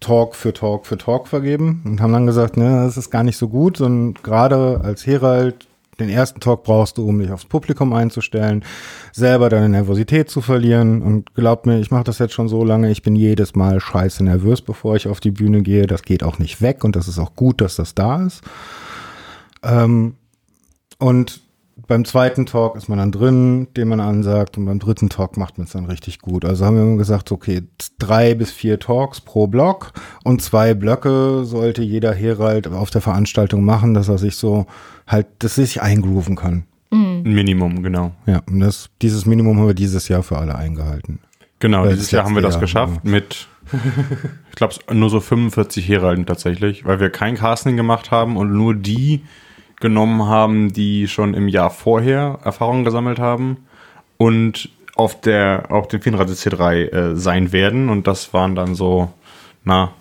Talk 0.00 0.36
für 0.36 0.52
Talk 0.52 0.86
für 0.86 0.98
Talk 0.98 1.28
vergeben 1.28 1.82
und 1.84 2.00
haben 2.00 2.12
dann 2.12 2.26
gesagt, 2.26 2.56
ne, 2.56 2.84
das 2.84 2.96
ist 2.96 3.10
gar 3.10 3.24
nicht 3.24 3.36
so 3.36 3.48
gut, 3.48 3.78
sondern 3.78 4.14
gerade 4.22 4.80
als 4.82 5.06
Herald 5.06 5.66
den 5.98 6.08
ersten 6.08 6.40
Talk 6.40 6.62
brauchst 6.62 6.96
du, 6.96 7.08
um 7.08 7.18
dich 7.18 7.30
aufs 7.32 7.44
Publikum 7.44 7.92
einzustellen, 7.92 8.64
selber 9.12 9.48
deine 9.48 9.68
Nervosität 9.68 10.30
zu 10.30 10.40
verlieren. 10.40 11.02
Und 11.02 11.34
glaubt 11.34 11.66
mir, 11.66 11.80
ich 11.80 11.90
mache 11.90 12.04
das 12.04 12.18
jetzt 12.20 12.34
schon 12.34 12.48
so 12.48 12.64
lange, 12.64 12.90
ich 12.90 13.02
bin 13.02 13.16
jedes 13.16 13.56
Mal 13.56 13.80
scheiße 13.80 14.22
nervös, 14.22 14.62
bevor 14.62 14.94
ich 14.94 15.08
auf 15.08 15.18
die 15.18 15.32
Bühne 15.32 15.62
gehe. 15.62 15.86
Das 15.86 16.02
geht 16.02 16.22
auch 16.22 16.38
nicht 16.38 16.62
weg 16.62 16.84
und 16.84 16.94
das 16.94 17.08
ist 17.08 17.18
auch 17.18 17.34
gut, 17.34 17.60
dass 17.60 17.76
das 17.76 17.94
da 17.96 18.24
ist. 18.24 18.42
Ähm, 19.64 20.14
und 20.98 21.40
beim 21.86 22.04
zweiten 22.04 22.44
Talk 22.44 22.76
ist 22.76 22.88
man 22.88 22.98
dann 22.98 23.12
drin, 23.12 23.68
den 23.76 23.88
man 23.88 24.00
ansagt, 24.00 24.58
und 24.58 24.66
beim 24.66 24.78
dritten 24.78 25.08
Talk 25.08 25.36
macht 25.36 25.58
man 25.58 25.66
es 25.66 25.72
dann 25.72 25.86
richtig 25.86 26.18
gut. 26.18 26.44
Also 26.44 26.64
haben 26.64 26.76
wir 26.76 26.82
immer 26.82 26.96
gesagt, 26.96 27.30
okay, 27.30 27.62
drei 27.98 28.34
bis 28.34 28.50
vier 28.50 28.80
Talks 28.80 29.20
pro 29.20 29.46
Block 29.46 29.92
und 30.24 30.42
zwei 30.42 30.74
Blöcke 30.74 31.44
sollte 31.44 31.82
jeder 31.82 32.12
Herald 32.12 32.66
auf 32.66 32.90
der 32.90 33.00
Veranstaltung 33.00 33.64
machen, 33.64 33.94
dass 33.94 34.08
er 34.08 34.18
sich 34.18 34.36
so 34.36 34.66
halt, 35.06 35.26
dass 35.38 35.56
er 35.56 35.64
sich 35.64 35.80
eingrooven 35.80 36.36
kann. 36.36 36.64
Ein 36.90 37.22
Minimum, 37.22 37.82
genau. 37.82 38.12
Ja, 38.26 38.42
und 38.46 38.60
das, 38.60 38.90
dieses 39.02 39.26
Minimum 39.26 39.58
haben 39.58 39.66
wir 39.66 39.74
dieses 39.74 40.08
Jahr 40.08 40.22
für 40.22 40.38
alle 40.38 40.56
eingehalten. 40.56 41.20
Genau, 41.60 41.82
Weil 41.82 41.94
dieses 41.94 42.10
Jahr 42.10 42.24
haben 42.24 42.34
wir 42.34 42.42
das 42.42 42.54
Jahr, 42.54 42.60
geschafft 42.60 43.04
mit, 43.04 43.48
ich 44.50 44.56
glaube, 44.56 44.74
nur 44.92 45.10
so 45.10 45.20
45 45.20 45.88
Heralden 45.88 46.24
tatsächlich, 46.24 46.84
weil 46.84 47.00
wir 47.00 47.10
kein 47.10 47.36
Casting 47.36 47.76
gemacht 47.76 48.10
haben 48.10 48.36
und 48.36 48.52
nur 48.52 48.74
die 48.74 49.22
genommen 49.80 50.26
haben, 50.26 50.72
die 50.72 51.08
schon 51.08 51.34
im 51.34 51.48
Jahr 51.48 51.70
vorher 51.70 52.38
Erfahrungen 52.44 52.84
gesammelt 52.84 53.18
haben 53.18 53.58
und 54.16 54.70
auf 54.96 55.20
der 55.20 55.70
auf 55.70 55.88
dem 55.88 56.02
34 56.02 56.52
C3 56.52 56.74
äh, 56.74 57.16
sein 57.16 57.52
werden 57.52 57.88
und 57.88 58.06
das 58.06 58.32
waren 58.34 58.54
dann 58.54 58.74
so 58.74 59.12
na 59.64 59.92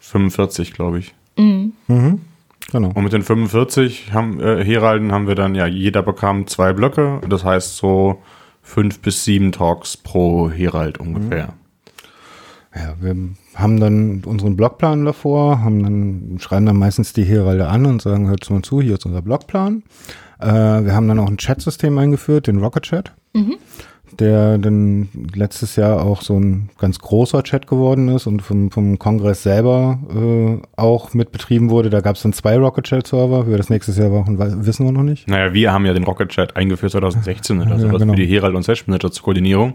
45, 0.00 0.72
glaube 0.72 0.98
ich. 0.98 1.14
Genau. 2.72 2.90
Und 2.94 3.02
mit 3.02 3.12
den 3.12 3.22
45 3.22 4.12
haben, 4.12 4.40
äh, 4.40 4.64
Heralden 4.64 5.12
haben 5.12 5.26
wir 5.26 5.34
dann, 5.34 5.54
ja, 5.54 5.66
jeder 5.66 6.02
bekam 6.02 6.46
zwei 6.46 6.72
Blöcke. 6.72 7.20
Das 7.28 7.44
heißt 7.44 7.76
so 7.76 8.22
fünf 8.62 9.00
bis 9.00 9.24
sieben 9.24 9.52
Talks 9.52 9.96
pro 9.96 10.50
Herald 10.50 10.98
ungefähr. 10.98 11.54
Ja, 12.74 12.94
wir 13.00 13.16
haben 13.56 13.80
dann 13.80 14.22
unseren 14.24 14.56
Blogplan 14.56 15.04
davor, 15.04 15.60
haben 15.62 15.82
dann, 15.82 16.38
schreiben 16.38 16.66
dann 16.66 16.76
meistens 16.76 17.12
die 17.12 17.24
Heralde 17.24 17.66
an 17.68 17.84
und 17.84 18.00
sagen, 18.00 18.28
hört 18.28 18.48
mal 18.48 18.62
zu, 18.62 18.80
hier 18.80 18.94
ist 18.94 19.06
unser 19.06 19.22
Blogplan. 19.22 19.82
Äh, 20.38 20.46
wir 20.46 20.94
haben 20.94 21.08
dann 21.08 21.18
auch 21.18 21.28
ein 21.28 21.36
Chatsystem 21.36 21.98
eingeführt, 21.98 22.46
den 22.46 22.58
Rocket 22.58 22.84
Chat, 22.84 23.12
der 24.18 24.58
dann 24.58 25.08
letztes 25.34 25.74
Jahr 25.76 26.02
auch 26.04 26.22
so 26.22 26.38
ein 26.38 26.70
ganz 26.78 26.98
großer 27.00 27.42
Chat 27.42 27.66
geworden 27.66 28.08
ist 28.08 28.26
und 28.28 28.40
vom, 28.42 28.70
vom 28.70 28.98
Kongress 29.00 29.42
selber 29.42 29.98
äh, 30.14 30.62
auch 30.80 31.12
mit 31.12 31.32
betrieben 31.32 31.70
wurde. 31.70 31.90
Da 31.90 32.00
gab 32.00 32.16
es 32.16 32.22
dann 32.22 32.32
zwei 32.32 32.56
Rocket 32.56 32.84
Chat 32.84 33.06
Server, 33.08 33.46
wie 33.46 33.50
wir 33.50 33.56
das 33.58 33.70
nächstes 33.70 33.98
Jahr 33.98 34.10
machen, 34.10 34.38
we- 34.38 34.64
wissen 34.66 34.84
wir 34.86 34.92
noch 34.92 35.02
nicht. 35.02 35.26
Naja, 35.28 35.52
wir 35.52 35.72
haben 35.72 35.86
ja 35.86 35.92
den 35.92 36.04
Rocket 36.04 36.28
Chat 36.28 36.56
eingeführt 36.56 36.92
2016 36.92 37.60
oder 37.62 37.70
Ja, 37.70 37.78
sowas 37.78 38.00
genau. 38.00 38.12
für 38.14 38.20
die 38.20 38.26
Herald 38.26 38.54
und 38.54 38.62
Session 38.62 38.86
Manager 38.92 39.10
zur 39.10 39.24
Koordinierung. 39.24 39.74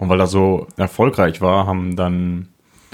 Und 0.00 0.08
weil 0.08 0.18
das 0.18 0.30
so 0.32 0.66
erfolgreich 0.76 1.40
war, 1.40 1.66
haben 1.66 1.94
dann 1.94 2.48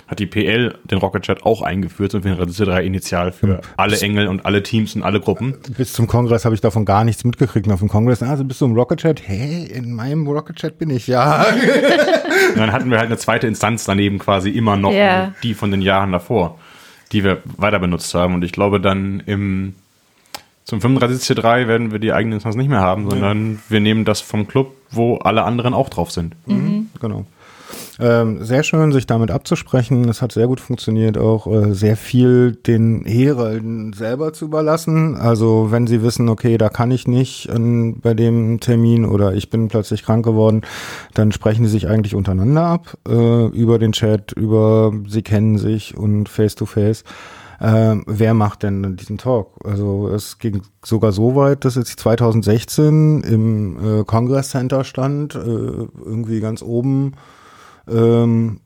hat 0.09 0.21
die 0.21 0.27
PL 0.27 0.79
den 0.85 0.99
Rocket 0.99 1.23
Chat 1.23 1.43
auch 1.45 1.63
eingeführt 1.63 2.15
und 2.15 2.23
wir 2.25 2.39
reduziert 2.39 2.69
drei 2.69 2.85
initial 2.85 3.33
für 3.33 3.61
alle 3.77 3.99
Engel 4.01 4.29
und 4.29 4.47
alle 4.47 4.63
Teams 4.63 4.95
und 4.95 5.03
alle 5.03 5.19
Gruppen. 5.21 5.57
Bis 5.77 5.93
zum 5.95 6.07
Kongress 6.07 6.45
habe 6.45 6.55
ich 6.55 6.61
davon 6.61 6.85
gar 6.85 7.03
nichts 7.03 7.25
mitgekriegt. 7.25 7.67
Und 7.67 7.73
auf 7.73 7.81
dem 7.81 7.89
Kongress, 7.89 8.23
also 8.23 8.45
bist 8.45 8.61
du 8.61 8.67
im 8.67 8.75
Rocket 8.75 9.01
Chat? 9.01 9.27
Hä, 9.27 9.65
in 9.65 9.93
meinem 9.95 10.27
Rocket 10.29 10.57
Chat 10.57 10.79
bin 10.79 10.91
ich, 10.91 11.09
ja. 11.09 11.45
Und 12.55 12.59
dann 12.61 12.71
hatten 12.73 12.91
wir 12.91 12.99
halt 12.99 13.07
eine 13.09 13.17
zweite 13.19 13.49
Instanz 13.49 13.85
daneben 13.85 14.19
quasi 14.21 14.51
immer 14.51 14.77
noch, 14.77 14.93
Ja. 14.93 15.33
die 15.43 15.55
von 15.55 15.73
den 15.73 15.83
Jahren 15.83 16.13
davor, 16.13 16.59
die 17.11 17.25
wir 17.25 17.39
weiter 17.57 17.81
benutzt 17.81 18.15
haben. 18.15 18.35
Und 18.35 18.45
ich 18.45 18.53
glaube 18.53 18.81
dann 18.81 19.21
im 19.27 19.75
zum 20.65 20.81
35C3 20.81 21.67
werden 21.69 21.91
wir 21.93 21.99
die 22.01 22.13
eigene 22.13 22.35
Instanz 22.37 22.55
nicht 22.57 22.69
mehr 22.69 22.81
haben, 22.81 23.09
sondern 23.09 23.61
wir 23.69 23.81
nehmen 23.81 24.05
das 24.05 24.21
vom 24.21 24.47
Club, 24.49 24.76
wo 24.91 25.17
alle 25.17 25.45
anderen 25.45 25.75
auch 25.75 25.89
drauf 25.89 26.11
sind. 26.11 26.35
Genau. 27.01 27.25
Ähm, 27.99 28.45
sehr 28.45 28.63
schön, 28.63 28.93
sich 28.93 29.07
damit 29.07 29.31
abzusprechen. 29.31 30.09
Es 30.09 30.21
hat 30.21 30.33
sehr 30.33 30.47
gut 30.47 30.61
funktioniert, 30.61 31.17
auch 31.17 31.47
äh, 31.47 31.73
sehr 31.75 31.97
viel 31.97 32.53
den 32.53 33.05
Heralden 33.05 33.93
selber 33.95 34.33
zu 34.33 34.45
überlassen. 34.45 35.17
Also 35.17 35.69
wenn 35.71 35.87
sie 35.87 36.03
wissen, 36.03 36.29
okay, 36.29 36.59
da 36.59 36.69
kann 36.69 36.91
ich 36.91 37.09
nicht 37.09 37.51
an, 37.51 37.99
bei 38.01 38.13
dem 38.13 38.61
Termin 38.61 39.07
oder 39.07 39.35
ich 39.35 39.49
bin 39.49 39.69
plötzlich 39.69 40.05
krank 40.05 40.25
geworden, 40.25 40.63
dann 41.15 41.33
sprechen 41.33 41.65
sie 41.65 41.71
sich 41.71 41.89
eigentlich 41.89 42.15
untereinander 42.15 42.65
ab 42.65 42.99
äh, 43.09 43.47
über 43.47 43.79
den 43.79 43.93
Chat, 43.93 44.33
über 44.33 44.93
sie 45.09 45.23
kennen 45.23 45.57
sich 45.57 45.97
und 45.97 46.29
face 46.29 46.55
to 46.55 46.67
face. 46.67 47.03
Ähm, 47.61 48.05
wer 48.07 48.35
macht 48.35 48.63
denn 48.63 48.97
diesen 48.97 49.19
Talk? 49.19 49.59
Also 49.65 50.09
es 50.09 50.39
ging 50.39 50.63
sogar 50.85 51.13
so 51.13 51.35
weit, 51.37 51.65
dass 51.65 51.77
jetzt 51.77 51.99
2016 52.01 53.23
im 53.23 54.01
äh, 54.01 54.05
Congress 54.05 54.51
Center 54.51 54.85
stand, 54.85 55.35
äh, 55.35 55.39
irgendwie 55.39 56.41
ganz 56.41 56.63
oben. 56.63 57.15
Ähm, 57.89 58.61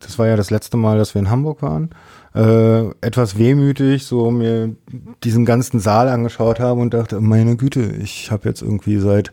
das 0.00 0.18
war 0.18 0.26
ja 0.26 0.36
das 0.36 0.50
letzte 0.50 0.76
Mal, 0.76 0.98
dass 0.98 1.14
wir 1.14 1.20
in 1.20 1.30
Hamburg 1.30 1.62
waren. 1.62 1.90
Äh, 2.34 2.88
etwas 3.00 3.38
wehmütig, 3.38 4.06
so 4.06 4.30
mir 4.30 4.74
diesen 5.22 5.44
ganzen 5.44 5.78
Saal 5.78 6.08
angeschaut 6.08 6.60
habe 6.60 6.80
und 6.80 6.94
dachte, 6.94 7.20
meine 7.20 7.56
Güte, 7.56 7.82
ich 7.82 8.30
habe 8.30 8.48
jetzt 8.48 8.62
irgendwie 8.62 8.98
seit 8.98 9.32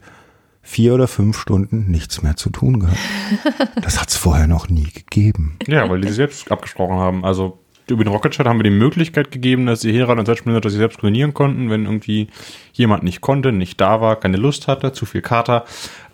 vier 0.61 0.93
oder 0.93 1.07
fünf 1.07 1.39
Stunden 1.39 1.89
nichts 1.89 2.21
mehr 2.21 2.35
zu 2.35 2.49
tun 2.49 2.81
gehabt. 2.81 2.97
Das 3.81 3.99
hat 3.99 4.09
es 4.09 4.15
vorher 4.15 4.47
noch 4.47 4.69
nie 4.69 4.89
gegeben. 4.91 5.57
Ja, 5.65 5.89
weil 5.89 6.01
die 6.01 6.07
sich 6.07 6.17
selbst 6.17 6.51
abgesprochen 6.51 6.97
haben. 6.97 7.25
Also 7.25 7.60
über 7.91 8.03
den 8.03 8.13
Rocket 8.13 8.31
Chat 8.31 8.45
haben 8.47 8.59
wir 8.59 8.63
die 8.63 8.69
Möglichkeit 8.69 9.31
gegeben, 9.31 9.65
dass 9.65 9.81
die 9.81 9.93
Herald 9.93 10.19
und 10.19 10.25
Session 10.25 10.51
Manager 10.51 10.69
sich 10.69 10.79
selbst 10.79 10.99
koordinieren 10.99 11.33
konnten, 11.33 11.69
wenn 11.69 11.85
irgendwie 11.85 12.27
jemand 12.81 13.03
nicht 13.03 13.21
konnte, 13.21 13.51
nicht 13.51 13.79
da 13.79 14.01
war, 14.01 14.17
keine 14.17 14.37
Lust 14.37 14.67
hatte, 14.67 14.91
zu 14.91 15.05
viel 15.05 15.21
Kater, 15.21 15.63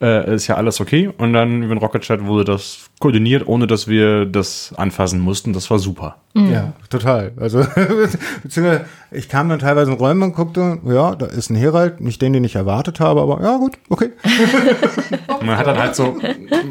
äh, 0.02 0.35
ist 0.35 0.48
ja 0.48 0.56
alles 0.56 0.80
okay. 0.80 1.10
Und 1.18 1.34
dann 1.34 1.64
über 1.64 1.73
den 1.73 1.80
Rocket 1.80 2.03
Chat 2.03 2.26
wurde 2.26 2.45
das 2.45 2.89
koordiniert, 2.99 3.48
ohne 3.48 3.65
dass 3.65 3.88
wir 3.88 4.26
das 4.26 4.73
anfassen 4.77 5.19
mussten. 5.19 5.53
Das 5.53 5.69
war 5.72 5.80
super. 5.80 6.18
Ja, 6.34 6.73
total. 6.89 7.31
Also, 7.38 7.65
beziehungsweise, 8.44 8.85
ich 9.11 9.27
kam 9.27 9.49
dann 9.49 9.60
teilweise 9.60 9.91
in 9.91 9.98
Räume 9.98 10.26
und 10.26 10.35
guckte, 10.35 10.77
ja, 10.85 11.15
da 11.15 11.26
ist 11.26 11.49
ein 11.49 11.56
Herald, 11.56 11.99
nicht 11.99 12.22
den, 12.22 12.34
den 12.34 12.44
ich 12.44 12.56
erwartet 12.56 12.99
habe, 12.99 13.22
aber 13.22 13.41
ja, 13.41 13.57
gut, 13.57 13.77
okay. 13.89 14.11
Man 15.41 15.57
hat 15.57 15.68
dann 15.68 15.77
halt 15.77 15.95
so, 15.95 16.18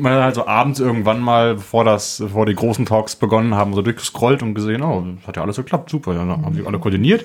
man 0.00 0.12
hat 0.14 0.22
halt 0.22 0.34
so 0.34 0.46
abends 0.46 0.80
irgendwann 0.80 1.20
mal, 1.20 1.54
bevor 1.54 1.84
das, 1.84 2.18
bevor 2.18 2.46
die 2.46 2.54
großen 2.54 2.84
Talks 2.84 3.16
begonnen 3.16 3.54
haben, 3.54 3.74
so 3.74 3.82
durchgescrollt 3.82 4.42
und 4.42 4.54
gesehen, 4.54 4.82
oh, 4.82 5.04
das 5.16 5.26
hat 5.26 5.36
ja 5.36 5.42
alles 5.42 5.56
geklappt, 5.56 5.88
super. 5.88 6.12
Ja, 6.12 6.24
dann 6.24 6.44
haben 6.44 6.54
sie 6.54 6.66
alle 6.66 6.78
koordiniert, 6.78 7.24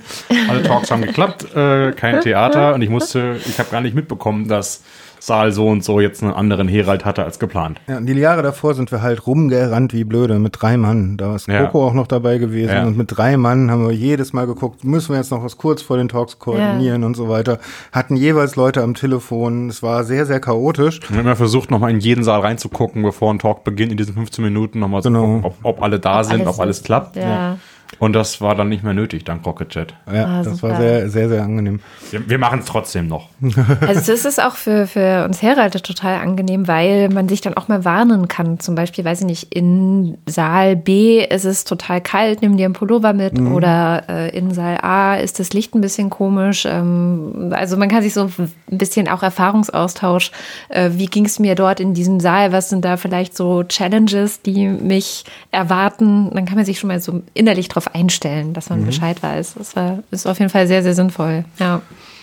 alle 0.50 0.62
Talks 0.64 0.92
haben 0.92 1.02
geklappt, 1.02 1.54
äh, 1.56 1.92
kein 1.94 2.22
Theater 2.22 2.61
und 2.70 2.82
ich 2.82 2.90
musste, 2.90 3.36
ich 3.46 3.60
habe 3.60 3.70
gar 3.72 3.82
nicht 3.82 3.96
mitbekommen, 3.96 4.48
dass 4.48 4.84
Saal 5.24 5.52
so 5.52 5.68
und 5.68 5.84
so 5.84 6.00
jetzt 6.00 6.24
einen 6.24 6.34
anderen 6.34 6.68
Herald 6.68 7.06
hatte 7.06 7.24
als 7.24 7.38
geplant. 7.38 7.80
Ja, 7.88 7.98
und 7.98 8.08
die 8.08 8.14
Jahre 8.14 8.42
davor 8.42 8.74
sind 8.74 8.92
wir 8.92 9.04
halt 9.04 9.28
rumgerannt 9.28 9.94
wie 9.94 10.04
blöde 10.04 10.40
mit 10.40 10.58
drei 10.60 10.78
Mann. 10.78 11.16
Da 11.18 11.36
ist 11.36 11.48
Ja. 11.48 11.66
Coco 11.66 11.86
auch 11.86 11.94
noch 11.94 12.08
dabei 12.08 12.40
gewesen 12.40 12.74
Ja. 12.74 12.86
und 12.88 12.98
mit 12.98 13.16
drei 13.16 13.38
Mann 13.38 13.70
haben 13.70 13.86
wir 13.86 13.94
jedes 13.94 14.34
Mal 14.34 14.48
geguckt, 14.48 14.84
müssen 14.84 15.10
wir 15.10 15.18
jetzt 15.18 15.30
noch 15.30 15.44
was 15.44 15.58
kurz 15.58 15.84
vor 15.84 15.98
den 15.98 16.10
Talks 16.10 16.40
koordinieren 16.40 17.04
und 17.04 17.16
so 17.16 17.30
weiter. 17.30 17.60
Hatten 17.92 18.16
jeweils 18.16 18.56
Leute 18.56 18.82
am 18.82 18.96
Telefon. 18.96 19.70
Es 19.70 19.84
war 19.84 20.04
sehr, 20.06 20.26
sehr 20.26 20.40
chaotisch. 20.40 21.00
Wir 21.08 21.18
haben 21.20 21.26
immer 21.26 21.36
versucht, 21.36 21.70
nochmal 21.70 21.92
in 21.92 22.00
jeden 22.00 22.24
Saal 22.24 22.40
reinzugucken, 22.42 23.04
bevor 23.04 23.32
ein 23.32 23.38
Talk 23.38 23.64
beginnt, 23.64 23.92
in 23.92 23.98
diesen 24.00 24.16
15 24.16 24.44
Minuten 24.44 24.80
nochmal 24.80 25.04
zu 25.04 25.10
Genau. 25.10 25.22
gucken, 25.22 25.44
ob, 25.44 25.56
ob 25.62 25.84
alle 25.84 26.00
da 26.00 26.24
sind, 26.24 26.42
alles 26.42 26.48
ob 26.56 26.60
alles 26.60 26.82
klappt. 26.82 27.16
Ja. 27.16 27.58
Und 28.00 28.14
das 28.14 28.42
war 28.42 28.56
dann 28.56 28.70
nicht 28.70 28.84
mehr 28.84 28.94
nötig, 28.94 29.26
dank 29.26 29.46
Rocket 29.46 29.70
Chat. 29.70 29.94
Ja, 30.12 30.26
Ah, 30.26 30.44
das 30.44 30.64
war 30.64 30.76
sehr, 30.78 31.10
sehr, 31.10 31.30
sehr 31.30 31.44
angenehm. 31.44 31.80
Wir, 32.10 32.28
wir 32.30 32.38
machen 32.40 32.60
es 32.60 32.66
trotzdem 32.66 33.08
noch. 33.08 33.30
Also 33.88 34.12
das 34.14 34.26
ist 34.26 34.42
auch 34.42 34.56
für, 34.56 34.88
für 34.88 35.26
uns 35.26 35.42
Heralde 35.42 35.82
total 35.82 36.20
angenehm, 36.22 36.68
weil 36.68 37.10
man 37.10 37.28
sich 37.28 37.42
dann 37.42 37.56
auch 37.56 37.68
mal 37.68 37.84
warnen 37.86 38.28
kann. 38.28 38.60
Zum 38.60 38.76
Beispiel, 38.76 39.04
weiß 39.06 39.22
ich 39.22 39.26
nicht, 39.26 39.54
in 39.54 40.18
Saal 40.26 40.76
B 40.76 41.24
ist 41.24 41.46
es 41.46 41.64
total 41.66 42.02
kalt, 42.02 42.42
nimm 42.42 42.58
dir 42.58 42.66
einen 42.66 42.74
Pullover 42.74 43.14
mit. 43.14 43.40
Oder 43.40 44.04
äh, 44.10 44.38
in 44.38 44.54
Saal 44.54 44.78
A 44.82 45.16
ist 45.16 45.40
das 45.40 45.54
Licht 45.54 45.76
ein 45.76 45.82
bisschen 45.82 46.10
komisch. 46.10 46.66
Ähm, 46.70 47.52
also 47.52 47.76
man 47.78 47.90
kann 47.90 48.02
sich 48.02 48.14
so 48.14 48.30
ein 48.38 48.52
bisschen 48.78 49.08
auch 49.10 49.22
Erfahrungsaustausch. 49.24 50.32
Äh, 50.70 50.92
wie 50.94 51.08
ging 51.08 51.26
es 51.26 51.40
mir 51.40 51.56
dort 51.56 51.80
in 51.80 51.94
diesem 51.94 52.20
Saal? 52.20 52.52
Was 52.52 52.70
sind 52.70 52.86
da 52.86 52.98
vielleicht 52.98 53.36
so 53.36 53.64
Challenges, 53.64 54.42
die 54.42 54.68
mich 54.68 55.26
erwarten? 55.52 56.32
Dann 56.34 56.46
kann 56.46 56.56
man 56.56 56.66
sich 56.66 56.80
schon 56.80 56.88
mal 56.88 57.00
so 57.00 57.22
innerlich 57.34 57.70
darauf 57.82 57.96
einstellen, 57.96 58.54
dass 58.54 58.70
man 58.70 58.86
Bescheid 58.86 59.22
weiß. 59.22 59.56
Das 59.58 59.76
war, 59.76 60.04
ist 60.12 60.28
auf 60.28 60.40
jeden 60.40 60.50
Fall 60.52 60.68
sehr, 60.68 60.84
sehr 60.84 60.94
sinnvoll. 60.94 61.46
Ja. 61.60 61.82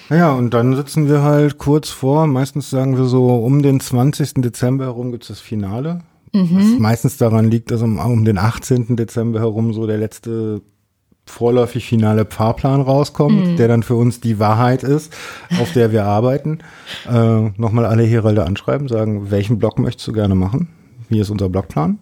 Naja, 0.09 0.32
und 0.32 0.55
dann 0.55 0.74
sitzen 0.74 1.09
wir 1.09 1.22
halt 1.22 1.59
kurz 1.59 1.90
vor, 1.90 2.26
meistens 2.26 2.70
sagen 2.70 2.97
wir 2.97 3.05
so, 3.05 3.36
um 3.36 3.62
den 3.62 3.78
20. 3.78 4.35
Dezember 4.36 4.86
herum 4.86 5.12
gibt's 5.12 5.28
das 5.28 5.40
Finale. 5.40 6.01
Was 6.32 6.78
meistens 6.78 7.16
daran 7.16 7.51
liegt, 7.51 7.70
dass 7.70 7.82
um, 7.82 7.98
um 7.98 8.24
den 8.24 8.39
18. 8.39 8.97
Dezember 8.97 9.40
herum 9.40 9.72
so 9.72 9.86
der 9.86 9.98
letzte 9.98 10.60
vorläufig 11.26 11.86
finale 11.86 12.26
Fahrplan 12.26 12.80
rauskommt, 12.80 13.59
der 13.59 13.68
dann 13.68 13.82
für 13.82 13.97
uns 13.97 14.20
die 14.20 14.39
Wahrheit 14.39 14.82
ist, 14.82 15.14
auf 15.60 15.72
der 15.72 15.93
wir 15.93 16.05
arbeiten. 16.05 16.60
Äh, 17.10 17.51
Nochmal 17.56 17.85
alle 17.85 18.05
Heralde 18.05 18.44
anschreiben, 18.44 18.89
sagen, 18.89 19.30
welchen 19.30 19.59
Block 19.59 19.78
möchtest 19.78 20.09
du 20.09 20.12
gerne 20.12 20.35
machen? 20.35 20.68
Wie 21.09 21.20
ist 21.20 21.30
unser 21.30 21.48
Blockplan? 21.48 21.98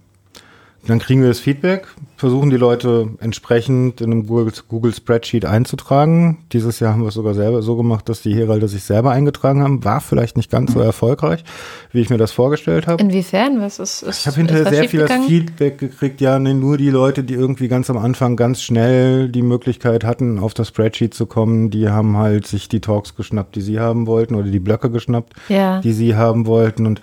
Dann 0.86 1.00
kriegen 1.00 1.20
wir 1.20 1.28
das 1.28 1.40
Feedback, 1.40 1.88
versuchen 2.16 2.48
die 2.48 2.56
Leute 2.56 3.08
entsprechend 3.18 4.00
in 4.00 4.12
einem 4.12 4.26
Google, 4.26 4.52
Google 4.68 4.94
Spreadsheet 4.94 5.44
einzutragen. 5.44 6.38
Dieses 6.52 6.78
Jahr 6.78 6.92
haben 6.92 7.02
wir 7.02 7.08
es 7.08 7.14
sogar 7.14 7.34
selber 7.34 7.60
so 7.62 7.76
gemacht, 7.76 8.08
dass 8.08 8.22
die 8.22 8.32
Heralde 8.34 8.68
sich 8.68 8.84
selber 8.84 9.10
eingetragen 9.10 9.62
haben. 9.62 9.84
War 9.84 10.00
vielleicht 10.00 10.36
nicht 10.36 10.50
ganz 10.50 10.72
so 10.74 10.80
erfolgreich, 10.80 11.42
wie 11.90 12.00
ich 12.00 12.08
mir 12.10 12.18
das 12.18 12.30
vorgestellt 12.30 12.86
habe. 12.86 13.02
Inwiefern? 13.02 13.60
Was 13.60 13.80
ist, 13.80 14.02
ist 14.02 14.20
Ich 14.20 14.26
habe 14.28 14.36
hinterher 14.36 14.64
sehr 14.66 14.88
viel 14.88 15.00
das 15.00 15.10
schiefgegangen? 15.10 15.28
Feedback 15.28 15.78
gekriegt, 15.78 16.20
ja, 16.20 16.38
nee, 16.38 16.54
nur 16.54 16.76
die 16.78 16.90
Leute, 16.90 17.24
die 17.24 17.34
irgendwie 17.34 17.66
ganz 17.66 17.90
am 17.90 17.98
Anfang 17.98 18.36
ganz 18.36 18.62
schnell 18.62 19.28
die 19.28 19.42
Möglichkeit 19.42 20.04
hatten, 20.04 20.38
auf 20.38 20.54
das 20.54 20.68
Spreadsheet 20.68 21.14
zu 21.14 21.26
kommen, 21.26 21.70
die 21.70 21.88
haben 21.88 22.16
halt 22.16 22.46
sich 22.46 22.68
die 22.68 22.80
Talks 22.80 23.16
geschnappt, 23.16 23.56
die 23.56 23.60
sie 23.62 23.80
haben 23.80 24.06
wollten, 24.06 24.36
oder 24.36 24.48
die 24.48 24.60
Blöcke 24.60 24.90
geschnappt, 24.90 25.32
Ja. 25.48 25.80
die 25.80 25.92
sie 25.92 26.14
haben 26.14 26.46
wollten. 26.46 26.86
Und 26.86 27.00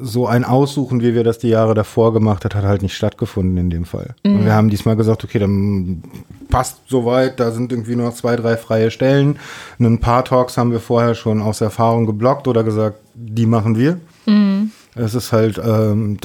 so 0.00 0.26
ein 0.26 0.44
Aussuchen, 0.44 1.00
wie 1.00 1.14
wir 1.14 1.24
das 1.24 1.38
die 1.38 1.48
Jahre 1.48 1.74
davor 1.74 2.12
gemacht 2.12 2.44
hat, 2.44 2.54
hat 2.54 2.64
halt 2.64 2.82
nicht 2.82 2.94
stattgefunden 2.94 3.56
in 3.56 3.70
dem 3.70 3.84
Fall. 3.84 4.14
Und 4.24 4.44
wir 4.44 4.54
haben 4.54 4.70
diesmal 4.70 4.96
gesagt, 4.96 5.24
okay, 5.24 5.38
dann 5.38 6.02
passt 6.48 6.80
soweit, 6.88 7.40
da 7.40 7.50
sind 7.50 7.72
irgendwie 7.72 7.96
nur 7.96 8.06
noch 8.06 8.14
zwei, 8.14 8.36
drei 8.36 8.56
freie 8.56 8.90
Stellen. 8.90 9.38
Ein 9.78 10.00
paar 10.00 10.24
Talks 10.24 10.56
haben 10.56 10.72
wir 10.72 10.80
vorher 10.80 11.14
schon 11.14 11.42
aus 11.42 11.60
Erfahrung 11.60 12.06
geblockt 12.06 12.48
oder 12.48 12.64
gesagt, 12.64 12.98
die 13.14 13.46
machen 13.46 13.76
wir. 13.76 14.00
Es 14.94 15.14
ist 15.14 15.32
halt 15.32 15.58
ähm, 15.58 16.18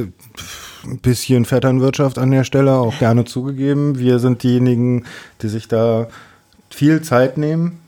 ein 0.86 1.00
bisschen 1.00 1.46
Vetternwirtschaft 1.46 2.18
an 2.18 2.32
der 2.32 2.44
Stelle, 2.44 2.74
auch 2.74 2.98
gerne 3.00 3.26
zugegeben. 3.26 4.00
Wir 4.00 4.20
sind 4.20 4.44
diejenigen, 4.44 5.06
die 5.42 5.48
sich 5.48 5.68
da 5.68 6.08
viel 6.70 7.02
Zeit 7.02 7.38
nehmen 7.38 7.83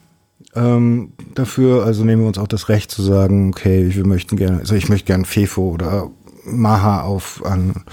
ähm, 0.56 1.14
dafür. 1.34 1.86
Also 1.86 2.04
nehmen 2.04 2.24
wir 2.24 2.28
uns 2.28 2.38
auch 2.38 2.48
das 2.48 2.70
Recht 2.70 2.92
zu 2.92 3.02
sagen, 3.02 3.50
okay, 3.50 3.94
wir 3.94 4.06
möchten 4.06 4.38
gerne, 4.38 4.60
also 4.60 4.76
ich 4.76 4.90
möchte 4.90 5.08
gerne 5.08 5.26
Fefo 5.26 5.70
oder 5.70 6.10
Maha 6.46 7.02
auf, 7.02 7.44
an, 7.46 7.84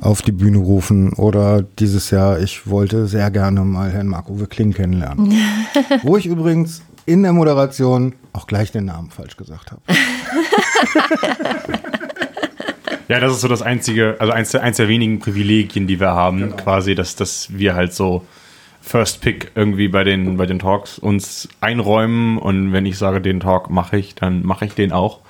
auf 0.00 0.22
die 0.22 0.32
Bühne 0.32 0.58
rufen 0.58 1.12
oder 1.14 1.62
dieses 1.62 2.10
Jahr, 2.10 2.40
ich 2.40 2.66
wollte 2.66 3.06
sehr 3.06 3.30
gerne 3.30 3.62
mal 3.62 3.90
Herrn 3.90 4.08
Marco 4.08 4.34
Kling 4.48 4.72
kennenlernen. 4.72 5.34
Wo 6.02 6.16
ich 6.16 6.26
übrigens 6.26 6.82
in 7.06 7.22
der 7.22 7.32
Moderation 7.32 8.14
auch 8.32 8.46
gleich 8.46 8.70
den 8.70 8.84
Namen 8.84 9.10
falsch 9.10 9.36
gesagt 9.36 9.72
habe. 9.72 9.82
Ja, 13.08 13.20
das 13.20 13.32
ist 13.32 13.42
so 13.42 13.48
das 13.48 13.60
einzige, 13.60 14.16
also 14.20 14.32
eins 14.32 14.52
der, 14.52 14.62
eins 14.62 14.78
der 14.78 14.88
wenigen 14.88 15.18
Privilegien, 15.18 15.86
die 15.86 16.00
wir 16.00 16.12
haben, 16.12 16.56
quasi, 16.56 16.94
dass, 16.94 17.14
dass 17.14 17.48
wir 17.52 17.74
halt 17.74 17.92
so 17.92 18.24
First 18.82 19.22
Pick 19.22 19.52
irgendwie 19.54 19.88
bei 19.88 20.04
den, 20.04 20.36
bei 20.36 20.44
den 20.44 20.58
Talks 20.58 20.98
uns 20.98 21.48
einräumen 21.60 22.36
und 22.36 22.72
wenn 22.72 22.84
ich 22.84 22.98
sage, 22.98 23.20
den 23.20 23.40
Talk 23.40 23.70
mache 23.70 23.96
ich, 23.96 24.14
dann 24.14 24.44
mache 24.44 24.66
ich 24.66 24.74
den 24.74 24.92
auch. 24.92 25.20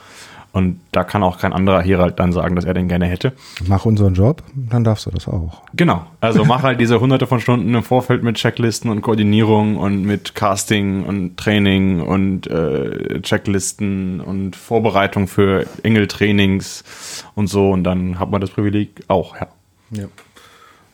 Und 0.52 0.80
da 0.92 1.02
kann 1.02 1.22
auch 1.22 1.38
kein 1.38 1.54
anderer 1.54 1.80
Herald 1.80 2.20
dann 2.20 2.30
sagen, 2.32 2.56
dass 2.56 2.66
er 2.66 2.74
den 2.74 2.86
gerne 2.86 3.06
hätte. 3.06 3.32
Mach 3.66 3.86
unseren 3.86 4.12
Job, 4.12 4.42
dann 4.54 4.84
darfst 4.84 5.06
du 5.06 5.10
das 5.10 5.26
auch. 5.26 5.62
Genau. 5.74 6.04
Also 6.20 6.44
mach 6.44 6.62
halt 6.62 6.78
diese 6.78 7.00
hunderte 7.00 7.26
von 7.26 7.40
Stunden 7.40 7.74
im 7.74 7.82
Vorfeld 7.82 8.22
mit 8.22 8.36
Checklisten 8.36 8.90
und 8.90 9.00
Koordinierung 9.00 9.78
und 9.78 10.02
mit 10.02 10.34
Casting 10.34 11.04
und 11.04 11.38
Training 11.38 12.00
und 12.00 12.48
äh, 12.48 13.22
Checklisten 13.22 14.20
und 14.20 14.54
Vorbereitung 14.54 15.26
für 15.26 15.66
Engeltrainings 15.82 17.24
und 17.34 17.46
so. 17.46 17.70
Und 17.70 17.84
dann 17.84 18.18
hat 18.18 18.30
man 18.30 18.42
das 18.42 18.50
Privileg 18.50 19.04
auch, 19.08 19.36
ja. 19.36 19.48
Ja. 19.90 20.04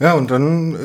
Ja, 0.00 0.14
und 0.14 0.30
dann 0.30 0.74
äh, 0.74 0.76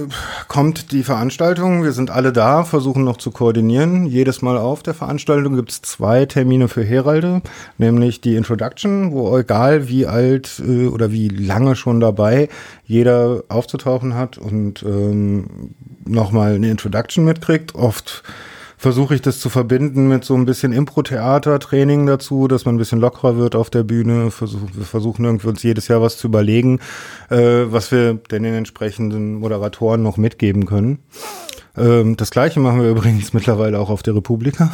kommt 0.47 0.91
die 0.91 1.03
Veranstaltung. 1.03 1.83
Wir 1.83 1.91
sind 1.91 2.09
alle 2.09 2.33
da, 2.33 2.63
versuchen 2.63 3.03
noch 3.03 3.17
zu 3.17 3.29
koordinieren. 3.29 4.07
Jedes 4.07 4.41
Mal 4.41 4.57
auf 4.57 4.81
der 4.81 4.95
Veranstaltung 4.95 5.55
gibt's 5.55 5.83
zwei 5.83 6.25
Termine 6.25 6.67
für 6.67 6.83
Heralde, 6.83 7.43
nämlich 7.77 8.21
die 8.21 8.35
Introduction, 8.35 9.11
wo 9.11 9.37
egal 9.37 9.87
wie 9.87 10.07
alt 10.07 10.59
äh, 10.67 10.87
oder 10.87 11.11
wie 11.11 11.27
lange 11.27 11.75
schon 11.75 11.99
dabei 11.99 12.49
jeder 12.85 13.43
aufzutauchen 13.49 14.15
hat 14.15 14.39
und 14.39 14.81
ähm, 14.81 15.75
nochmal 16.05 16.55
eine 16.55 16.71
Introduction 16.71 17.23
mitkriegt. 17.23 17.75
Oft 17.75 18.23
versuche 18.83 19.15
ich 19.15 19.21
das 19.21 19.39
zu 19.39 19.49
verbinden 19.49 20.09
mit 20.09 20.25
so 20.25 20.35
ein 20.35 20.43
bisschen 20.43 20.73
Impro-Theater-Training 20.73 22.05
dazu, 22.05 22.49
dass 22.49 22.65
man 22.65 22.75
ein 22.75 22.77
bisschen 22.77 22.99
lockerer 22.99 23.37
wird 23.37 23.55
auf 23.55 23.69
der 23.69 23.83
Bühne. 23.83 24.29
Versuch, 24.29 24.59
wir 24.73 24.83
versuchen 24.83 25.23
irgendwie 25.23 25.47
uns 25.47 25.63
jedes 25.63 25.87
Jahr 25.87 26.01
was 26.01 26.17
zu 26.17 26.27
überlegen, 26.27 26.81
äh, 27.29 27.63
was 27.63 27.93
wir 27.93 28.15
denn 28.15 28.43
den 28.43 28.53
entsprechenden 28.53 29.35
Moderatoren 29.35 30.03
noch 30.03 30.17
mitgeben 30.17 30.65
können. 30.65 30.99
Ähm, 31.77 32.17
das 32.17 32.29
gleiche 32.29 32.59
machen 32.59 32.81
wir 32.81 32.89
übrigens 32.91 33.31
mittlerweile 33.31 33.79
auch 33.79 33.89
auf 33.89 34.03
der 34.03 34.17
Republika. 34.17 34.69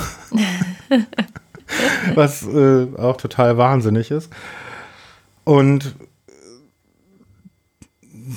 was 2.16 2.48
äh, 2.48 2.88
auch 2.98 3.18
total 3.18 3.60
wahnsinnig 3.60 4.10
ist. 4.10 4.32
Und 5.44 5.94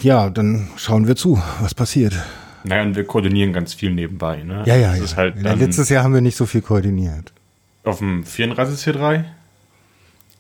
ja, 0.03 0.29
dann 0.29 0.69
schauen 0.77 1.07
wir 1.07 1.17
zu, 1.17 1.41
was 1.63 1.73
passiert. 1.75 2.13
Naja, 2.65 2.83
und 2.83 2.97
wir 2.97 3.05
koordinieren 3.05 3.53
ganz 3.53 3.75
viel 3.75 3.91
nebenbei. 3.93 4.43
Ne? 4.43 4.63
Ja, 4.67 4.77
ja, 4.77 4.91
Das 4.91 4.99
ja. 4.99 5.05
ist 5.05 5.17
halt 5.17 5.35
Ja, 5.43 5.53
Letztes 5.55 5.89
Jahr 5.89 6.05
haben 6.05 6.15
wir 6.15 6.21
nicht 6.21 6.37
so 6.37 6.47
viel 6.47 6.63
koordiniert. 6.63 7.33
auf 7.85 7.99
dem 7.99 8.25
34C3. 8.25 9.25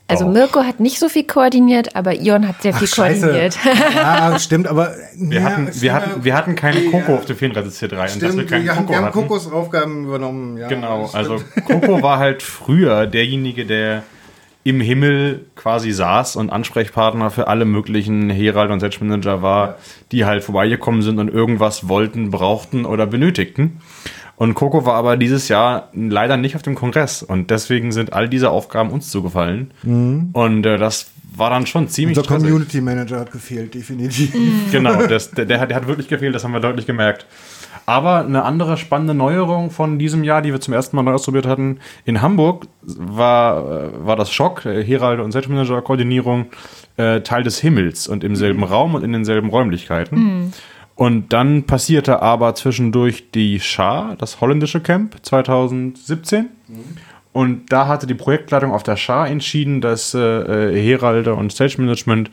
Also 0.08 0.26
Auch. 0.26 0.32
Mirko 0.32 0.62
hat 0.64 0.78
nicht 0.80 0.98
so 0.98 1.08
viel 1.08 1.24
koordiniert, 1.24 1.96
aber 1.96 2.14
Ion 2.14 2.46
hat 2.46 2.60
sehr 2.60 2.74
viel 2.74 2.88
koordiniert. 2.88 3.56
ja, 3.94 4.38
stimmt, 4.38 4.66
aber 4.66 4.94
Wir, 5.16 5.40
ja, 5.40 5.44
hatten, 5.46 5.68
wir, 5.80 5.92
hatten, 5.94 6.24
wir 6.24 6.34
hatten 6.36 6.54
keinen 6.54 6.90
Coco 6.90 7.14
auf 7.14 7.24
dem 7.24 7.36
34C3. 7.36 7.82
und 7.84 7.92
dass 7.98 8.12
Stimmt, 8.12 8.36
wir 8.36 8.46
keinen 8.46 8.64
wir 8.64 8.76
haben, 8.76 8.86
Coco 8.86 8.90
wir 8.90 8.96
haben 9.06 9.12
Kokos 9.12 9.50
Aufgaben 9.50 10.04
übernommen. 10.04 10.58
Ja, 10.58 10.68
Genau, 10.68 11.08
also 11.12 11.38
stimmt. 11.38 11.66
Coco 11.66 12.02
war 12.02 12.18
halt 12.18 12.42
früher 12.42 13.06
derjenige, 13.06 13.64
der 13.64 14.02
im 14.64 14.80
Himmel 14.80 15.46
quasi 15.56 15.90
saß 15.92 16.36
und 16.36 16.50
Ansprechpartner 16.50 17.30
für 17.30 17.48
alle 17.48 17.64
möglichen 17.64 18.30
Herald 18.30 18.70
und 18.70 18.80
Stage 18.80 18.98
Manager 19.00 19.42
war, 19.42 19.76
die 20.12 20.24
halt 20.24 20.44
vorbeigekommen 20.44 21.02
sind 21.02 21.18
und 21.18 21.28
irgendwas 21.28 21.88
wollten, 21.88 22.30
brauchten 22.30 22.84
oder 22.84 23.06
benötigten. 23.06 23.80
Und 24.36 24.54
Coco 24.54 24.86
war 24.86 24.94
aber 24.94 25.16
dieses 25.16 25.48
Jahr 25.48 25.88
leider 25.94 26.36
nicht 26.36 26.56
auf 26.56 26.62
dem 26.62 26.74
Kongress 26.74 27.22
und 27.22 27.50
deswegen 27.50 27.92
sind 27.92 28.12
all 28.12 28.28
diese 28.28 28.50
Aufgaben 28.50 28.90
uns 28.90 29.10
zugefallen. 29.10 29.72
Und 30.32 30.66
äh, 30.66 30.78
das 30.78 31.10
war 31.34 31.50
dann 31.50 31.66
schon 31.66 31.88
ziemlich 31.88 32.18
Unser 32.18 32.24
stressig. 32.24 32.48
Community 32.48 32.80
Manager 32.80 33.20
hat 33.20 33.32
gefehlt, 33.32 33.74
definitiv. 33.74 34.32
Genau, 34.70 35.06
das, 35.08 35.30
der, 35.30 35.44
der, 35.46 35.60
hat, 35.60 35.70
der 35.70 35.76
hat 35.76 35.86
wirklich 35.86 36.08
gefehlt, 36.08 36.34
das 36.34 36.44
haben 36.44 36.52
wir 36.52 36.60
deutlich 36.60 36.86
gemerkt. 36.86 37.26
Aber 37.86 38.24
eine 38.24 38.44
andere 38.44 38.76
spannende 38.76 39.14
Neuerung 39.14 39.70
von 39.70 39.98
diesem 39.98 40.24
Jahr, 40.24 40.42
die 40.42 40.52
wir 40.52 40.60
zum 40.60 40.74
ersten 40.74 40.96
Mal 40.96 41.02
neu 41.02 41.14
ausprobiert 41.14 41.46
hatten, 41.46 41.78
in 42.04 42.22
Hamburg 42.22 42.66
war, 42.82 43.58
äh, 43.58 44.06
war 44.06 44.16
das 44.16 44.32
Schock, 44.32 44.64
äh, 44.66 44.84
Heralde 44.84 45.24
und 45.24 45.32
Stage 45.32 45.48
Manager 45.48 45.82
Koordinierung, 45.82 46.46
äh, 46.96 47.20
Teil 47.20 47.42
des 47.42 47.58
Himmels 47.58 48.06
und 48.06 48.24
im 48.24 48.36
selben 48.36 48.62
Raum 48.62 48.94
und 48.94 49.02
in 49.02 49.12
denselben 49.12 49.50
Räumlichkeiten. 49.50 50.52
Und 50.94 51.32
dann 51.32 51.64
passierte 51.64 52.22
aber 52.22 52.54
zwischendurch 52.54 53.30
die 53.32 53.60
Schar, 53.60 54.14
das 54.16 54.40
holländische 54.40 54.80
Camp 54.80 55.16
2017. 55.22 56.48
Und 57.32 57.72
da 57.72 57.88
hatte 57.88 58.06
die 58.06 58.14
Projektleitung 58.14 58.72
auf 58.72 58.82
der 58.82 58.96
Schar 58.96 59.26
entschieden, 59.28 59.80
dass 59.80 60.12
äh, 60.12 60.18
äh, 60.18 60.86
Heralde 60.86 61.34
und 61.34 61.50
Stage 61.50 61.76
Management 61.78 62.30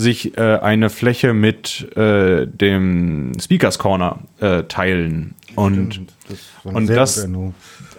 sich 0.00 0.36
äh, 0.38 0.56
eine 0.56 0.88
Fläche 0.88 1.34
mit 1.34 1.94
äh, 1.96 2.46
dem 2.46 3.32
Speakers 3.40 3.78
Corner 3.78 4.18
äh, 4.40 4.62
teilen. 4.64 5.34
Und 5.56 6.00
das 6.28 6.38
und 6.64 6.86
das- 6.96 7.16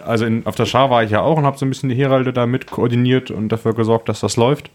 also 0.04 0.24
in, 0.24 0.44
auf 0.46 0.56
der 0.56 0.66
Schar 0.66 0.90
war 0.90 1.04
ich 1.04 1.10
ja 1.12 1.20
auch 1.20 1.36
und 1.38 1.44
habe 1.46 1.56
so 1.58 1.64
ein 1.64 1.68
bisschen 1.68 1.88
die 1.88 1.94
Heralde 1.94 2.32
da 2.32 2.46
mit 2.46 2.66
koordiniert 2.66 3.30
und 3.30 3.50
dafür 3.50 3.72
gesorgt, 3.74 4.08
dass 4.08 4.20
das 4.20 4.36
läuft. 4.36 4.70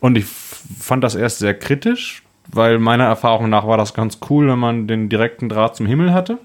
Und 0.00 0.16
ich 0.18 0.24
fand 0.26 1.04
das 1.04 1.14
erst 1.14 1.38
sehr 1.38 1.54
kritisch, 1.54 2.22
weil 2.50 2.78
meiner 2.80 3.04
Erfahrung 3.04 3.48
nach 3.50 3.66
war 3.68 3.76
das 3.76 3.94
ganz 3.94 4.18
cool, 4.28 4.48
wenn 4.48 4.58
man 4.58 4.88
den 4.88 5.08
direkten 5.08 5.48
Draht 5.48 5.76
zum 5.76 5.86
Himmel 5.86 6.12
hatte. 6.12 6.38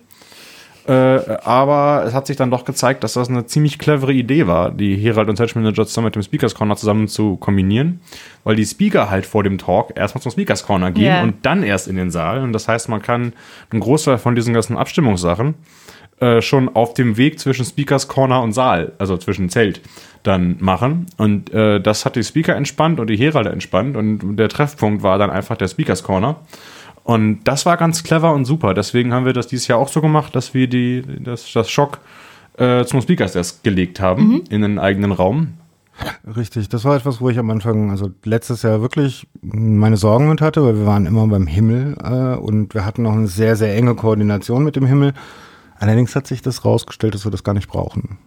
Äh, 0.90 1.38
aber 1.44 2.04
es 2.08 2.16
hat 2.16 2.26
sich 2.26 2.36
dann 2.36 2.50
doch 2.50 2.66
gezeigt, 2.66 3.04
dass 3.04 3.14
das 3.14 3.30
eine 3.30 3.46
ziemlich 3.46 3.78
clevere 3.78 4.12
Idee 4.12 4.48
war, 4.48 4.72
die 4.72 4.96
Herald 4.96 5.30
und 5.30 5.36
Stage 5.36 5.52
Manager 5.54 5.86
zusammen 5.86 6.06
mit 6.06 6.16
dem 6.16 6.24
Speakers 6.24 6.56
Corner 6.56 6.76
zusammen 6.76 7.08
zu 7.08 7.36
kombinieren, 7.38 8.00
weil 8.44 8.56
die 8.56 8.66
Speaker 8.66 9.12
halt 9.12 9.28
vor 9.28 9.44
dem 9.44 9.60
Talk 9.60 9.96
erstmal 9.96 10.24
zum 10.24 10.32
Speakers 10.32 10.66
Corner 10.66 10.90
gehen 10.92 11.06
Ja. 11.06 11.22
und 11.22 11.46
dann 11.46 11.62
erst 11.62 11.88
in 11.88 11.96
den 11.96 12.10
Saal. 12.10 12.42
Und 12.42 12.54
das 12.54 12.68
heißt, 12.68 12.90
man 12.90 13.04
kann 13.04 13.34
einen 13.70 13.82
Großteil 13.82 14.18
von 14.18 14.34
diesen 14.34 14.56
ganzen 14.56 14.78
Abstimmungssachen 14.78 15.54
äh, 16.22 16.42
schon 16.42 16.70
auf 16.76 16.96
dem 16.96 17.18
Weg 17.18 17.40
zwischen 17.40 17.66
Speakers 17.66 18.08
Corner 18.08 18.42
und 18.42 18.54
Saal, 18.54 18.94
also 18.98 19.16
zwischen 19.18 19.50
Zelt, 19.50 19.82
dann 20.24 20.56
machen. 20.60 21.06
Und 21.18 21.54
äh, 21.54 21.80
das 21.80 22.04
hat 22.04 22.16
die 22.16 22.24
Speaker 22.24 22.56
entspannt 22.56 23.00
und 23.00 23.12
die 23.12 23.16
Heralde 23.16 23.52
entspannt. 23.52 23.96
Und 23.96 24.38
der 24.38 24.50
Treffpunkt 24.50 25.04
war 25.04 25.20
dann 25.20 25.30
einfach 25.30 25.56
der 25.56 25.68
Speakers 25.68 26.02
Corner. 26.02 26.38
Und 27.04 27.44
das 27.44 27.66
war 27.66 27.78
ganz 27.78 28.04
clever 28.04 28.34
und 28.34 28.46
super. 28.46 28.74
Deswegen 28.74 29.14
haben 29.14 29.26
wir 29.26 29.34
das 29.34 29.48
dieses 29.48 29.68
Jahr 29.68 29.80
auch 29.80 29.90
so 29.90 30.02
gemacht, 30.02 30.36
dass 30.36 30.54
wir 30.54 30.68
die, 30.68 31.04
das, 31.24 31.52
das 31.52 31.70
Schock 31.70 32.00
äh, 32.58 32.86
zum 32.86 33.02
Speakers 33.02 33.34
Desk 33.34 33.64
gelegt 33.64 34.00
haben 34.00 34.44
in 34.50 34.64
einen 34.64 34.80
eigenen 34.80 35.12
Raum. 35.12 35.54
Richtig, 36.36 36.70
das 36.70 36.86
war 36.86 36.96
etwas, 36.96 37.20
wo 37.20 37.30
ich 37.30 37.38
am 37.38 37.50
Anfang, 37.50 37.90
also 37.90 38.10
letztes 38.24 38.62
Jahr 38.62 38.82
wirklich 38.82 39.28
meine 39.42 39.98
Sorgen 39.98 40.30
mit 40.30 40.40
hatte, 40.42 40.64
weil 40.64 40.76
wir 40.78 40.86
waren 40.86 41.06
immer 41.06 41.28
beim 41.28 41.48
Himmel 41.48 41.98
äh, 42.02 42.40
und 42.40 42.74
wir 42.74 42.86
hatten 42.86 43.04
noch 43.04 43.14
eine 43.14 43.28
sehr, 43.28 43.56
sehr 43.56 43.76
enge 43.76 43.96
Koordination 43.96 44.64
mit 44.64 44.76
dem 44.76 44.86
Himmel. 44.86 45.14
Allerdings 45.80 46.16
hat 46.16 46.28
sich 46.28 46.42
das 46.42 46.66
rausgestellt, 46.66 47.16
dass 47.16 47.26
wir 47.26 47.32
das 47.32 47.44
gar 47.44 47.54
nicht 47.54 47.70
brauchen. 47.70 48.18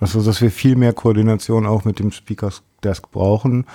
Also, 0.00 0.22
dass 0.22 0.40
wir 0.40 0.50
viel 0.50 0.76
mehr 0.76 0.94
Koordination 0.94 1.66
auch 1.66 1.84
mit 1.84 1.98
dem 1.98 2.10
Speakers 2.10 2.62
Desk 2.86 3.10
brauchen. 3.10 3.66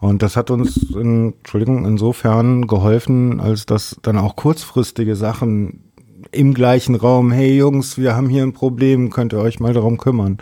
Und 0.00 0.22
das 0.22 0.36
hat 0.36 0.50
uns, 0.50 0.76
in, 0.94 1.34
Entschuldigung, 1.38 1.84
insofern 1.84 2.66
geholfen, 2.66 3.40
als 3.40 3.66
dass 3.66 3.98
dann 4.02 4.18
auch 4.18 4.36
kurzfristige 4.36 5.16
Sachen 5.16 5.84
im 6.30 6.54
gleichen 6.54 6.94
Raum, 6.94 7.32
hey 7.32 7.56
Jungs, 7.56 7.96
wir 7.96 8.14
haben 8.14 8.28
hier 8.28 8.42
ein 8.42 8.52
Problem, 8.52 9.10
könnt 9.10 9.32
ihr 9.32 9.38
euch 9.38 9.60
mal 9.60 9.72
darum 9.72 9.98
kümmern, 9.98 10.38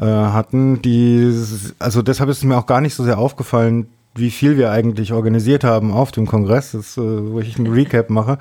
äh, 0.00 0.04
hatten, 0.04 0.82
die, 0.82 1.32
also 1.78 2.02
deshalb 2.02 2.28
ist 2.28 2.38
es 2.38 2.44
mir 2.44 2.58
auch 2.58 2.66
gar 2.66 2.80
nicht 2.80 2.94
so 2.94 3.02
sehr 3.02 3.18
aufgefallen, 3.18 3.86
wie 4.14 4.30
viel 4.30 4.56
wir 4.56 4.70
eigentlich 4.70 5.12
organisiert 5.12 5.64
haben 5.64 5.92
auf 5.92 6.12
dem 6.12 6.26
Kongress, 6.26 6.72
das, 6.72 6.96
äh, 6.96 7.00
wo 7.00 7.40
ich 7.40 7.58
einen 7.58 7.72
Recap 7.72 8.10
mache, 8.10 8.38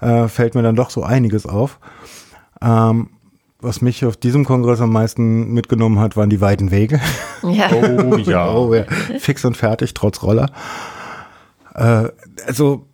äh, 0.00 0.28
fällt 0.28 0.54
mir 0.54 0.62
dann 0.62 0.76
doch 0.76 0.90
so 0.90 1.02
einiges 1.02 1.46
auf. 1.46 1.78
Ähm, 2.60 3.10
was 3.60 3.82
mich 3.82 4.04
auf 4.04 4.16
diesem 4.16 4.44
Kongress 4.44 4.80
am 4.80 4.92
meisten 4.92 5.52
mitgenommen 5.52 5.98
hat, 5.98 6.16
waren 6.16 6.30
die 6.30 6.40
weiten 6.40 6.70
Wege. 6.70 7.00
Ja. 7.42 7.70
Oh 7.72 8.16
ja. 8.16 8.48
Oh, 8.54 8.74
ja. 8.74 8.84
Fix 9.18 9.44
und 9.44 9.56
fertig, 9.56 9.94
trotz 9.94 10.22
Roller. 10.22 10.50
Äh, 11.74 12.08
also, 12.46 12.86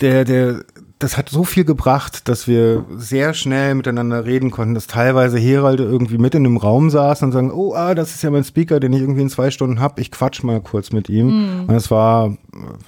der, 0.00 0.24
der, 0.24 0.64
das 0.98 1.16
hat 1.18 1.28
so 1.28 1.44
viel 1.44 1.64
gebracht, 1.64 2.28
dass 2.28 2.48
wir 2.48 2.86
sehr 2.96 3.34
schnell 3.34 3.74
miteinander 3.74 4.24
reden 4.24 4.50
konnten, 4.50 4.74
dass 4.74 4.86
teilweise 4.86 5.38
Heralde 5.38 5.84
irgendwie 5.84 6.18
mit 6.18 6.34
in 6.34 6.46
einem 6.46 6.56
Raum 6.56 6.88
saßen 6.88 7.26
und 7.26 7.32
sagen, 7.32 7.50
oh, 7.50 7.74
ah, 7.74 7.94
das 7.94 8.14
ist 8.14 8.22
ja 8.22 8.30
mein 8.30 8.44
Speaker, 8.44 8.80
den 8.80 8.94
ich 8.94 9.00
irgendwie 9.00 9.22
in 9.22 9.30
zwei 9.30 9.50
Stunden 9.50 9.80
hab, 9.80 9.98
ich 9.98 10.10
quatsch 10.10 10.42
mal 10.42 10.60
kurz 10.60 10.92
mit 10.92 11.10
ihm. 11.10 11.64
Und 11.68 11.74
es 11.74 11.90
war, 11.90 12.36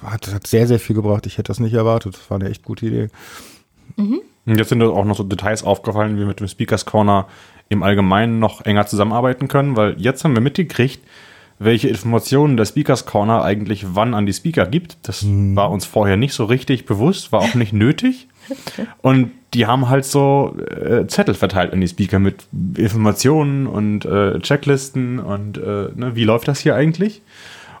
hat, 0.03 0.33
hat 0.33 0.47
sehr, 0.47 0.67
sehr 0.67 0.79
viel 0.79 0.95
gebracht. 0.95 1.27
Ich 1.27 1.37
hätte 1.37 1.49
das 1.49 1.59
nicht 1.59 1.73
erwartet. 1.73 2.15
Das 2.15 2.29
war 2.31 2.39
eine 2.39 2.49
echt 2.49 2.63
gute 2.63 2.87
Idee. 2.87 3.09
Und 3.97 4.21
jetzt 4.57 4.69
sind 4.69 4.81
auch 4.81 5.05
noch 5.05 5.17
so 5.17 5.23
Details 5.23 5.63
aufgefallen, 5.63 6.15
wie 6.15 6.19
wir 6.19 6.27
mit 6.27 6.39
dem 6.39 6.47
Speakers 6.47 6.85
Corner 6.85 7.27
im 7.69 7.83
Allgemeinen 7.83 8.39
noch 8.39 8.65
enger 8.65 8.87
zusammenarbeiten 8.87 9.47
können, 9.47 9.75
weil 9.75 9.95
jetzt 9.99 10.23
haben 10.23 10.33
wir 10.33 10.41
mitgekriegt, 10.41 11.01
welche 11.59 11.89
Informationen 11.89 12.57
der 12.57 12.65
Speakers 12.65 13.05
Corner 13.05 13.43
eigentlich 13.43 13.85
wann 13.93 14.13
an 14.13 14.25
die 14.25 14.33
Speaker 14.33 14.65
gibt. 14.65 14.97
Das 15.03 15.25
war 15.27 15.69
uns 15.69 15.85
vorher 15.85 16.15
nicht 16.17 16.33
so 16.33 16.45
richtig 16.45 16.85
bewusst, 16.85 17.31
war 17.31 17.41
auch 17.41 17.53
nicht 17.53 17.73
nötig. 17.73 18.27
Und 19.01 19.31
die 19.53 19.65
haben 19.65 19.89
halt 19.89 20.05
so 20.05 20.55
äh, 20.59 21.05
Zettel 21.07 21.35
verteilt 21.35 21.73
an 21.73 21.81
die 21.81 21.87
Speaker 21.87 22.19
mit 22.19 22.45
Informationen 22.77 23.67
und 23.67 24.05
äh, 24.05 24.39
Checklisten 24.39 25.19
und 25.19 25.57
äh, 25.57 25.89
ne, 25.95 26.11
wie 26.13 26.23
läuft 26.23 26.47
das 26.47 26.59
hier 26.59 26.75
eigentlich? 26.75 27.23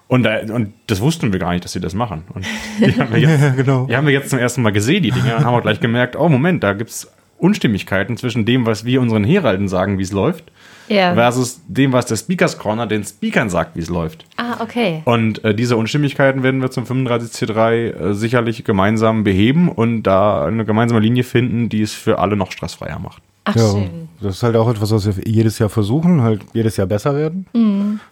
Und, 0.09 0.23
da, 0.23 0.39
und 0.53 0.73
das 0.87 0.99
wussten 1.01 1.31
wir 1.31 1.39
gar 1.39 1.51
nicht, 1.51 1.63
dass 1.63 1.71
sie 1.71 1.79
das 1.79 1.93
machen. 1.93 2.23
Und 2.33 2.45
die 2.79 2.91
haben 2.99 3.13
wir 3.13 3.19
jetzt, 3.19 3.55
genau. 3.55 3.85
die 3.85 3.95
haben 3.95 4.05
wir 4.07 4.13
jetzt 4.13 4.29
zum 4.31 4.39
ersten 4.39 4.61
Mal 4.63 4.71
gesehen, 4.71 5.03
die 5.03 5.11
Dinge, 5.11 5.35
und 5.37 5.45
haben 5.45 5.53
auch 5.55 5.61
gleich 5.61 5.79
gemerkt, 5.79 6.15
oh 6.17 6.27
Moment, 6.27 6.63
da 6.63 6.73
gibt's 6.73 7.07
Unstimmigkeiten 7.37 8.17
zwischen 8.17 8.43
dem, 8.43 8.65
was 8.65 8.83
wir 8.83 8.99
unseren 9.01 9.23
Heralden 9.23 9.67
sagen, 9.69 9.97
wie 9.97 10.01
es 10.03 10.11
läuft, 10.11 10.51
Ja. 10.89 11.13
versus 11.13 11.61
dem, 11.67 11.93
was 11.93 12.05
der 12.07 12.17
Speakers 12.17 12.57
Corner 12.57 12.85
den 12.87 13.03
Speakern 13.05 13.49
sagt, 13.49 13.77
wie 13.77 13.79
es 13.81 13.87
läuft. 13.89 14.25
Ah, 14.35 14.57
okay. 14.61 15.03
Und 15.05 15.41
äh, 15.45 15.53
diese 15.55 15.77
Unstimmigkeiten 15.77 16.43
werden 16.43 16.59
wir 16.61 16.69
zum 16.71 16.83
35C3 16.85 17.71
äh, 18.09 18.13
sicherlich 18.13 18.63
gemeinsam 18.65 19.23
beheben 19.23 19.69
und 19.69 20.03
da 20.03 20.43
eine 20.45 20.65
gemeinsame 20.65 20.99
Linie 21.01 21.23
finden, 21.23 21.69
die 21.69 21.81
es 21.81 21.93
für 21.93 22.19
alle 22.19 22.35
noch 22.35 22.51
stressfreier 22.51 22.99
macht. 22.99 23.21
Ach, 23.45 23.55
Ja, 23.55 23.71
schön. 23.71 24.09
das 24.21 24.37
ist 24.37 24.43
halt 24.43 24.55
auch 24.57 24.69
etwas, 24.69 24.91
was 24.91 25.05
wir 25.05 25.13
jedes 25.25 25.59
Jahr 25.59 25.69
versuchen, 25.69 26.21
halt 26.21 26.41
jedes 26.53 26.75
Jahr 26.77 26.87
besser 26.87 27.15
werden. 27.15 27.45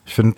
Ich 0.05 0.13
finde, 0.15 0.37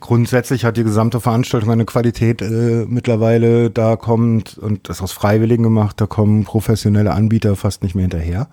grundsätzlich 0.00 0.64
hat 0.64 0.76
die 0.76 0.84
gesamte 0.84 1.20
Veranstaltung 1.20 1.70
eine 1.70 1.84
Qualität 1.84 2.42
äh, 2.42 2.84
mittlerweile, 2.88 3.70
da 3.70 3.96
kommt, 3.96 4.58
und 4.58 4.88
das 4.88 5.02
aus 5.02 5.12
Freiwilligen 5.12 5.62
gemacht, 5.62 6.00
da 6.00 6.06
kommen 6.06 6.44
professionelle 6.44 7.12
Anbieter 7.12 7.56
fast 7.56 7.82
nicht 7.82 7.94
mehr 7.94 8.02
hinterher. 8.02 8.48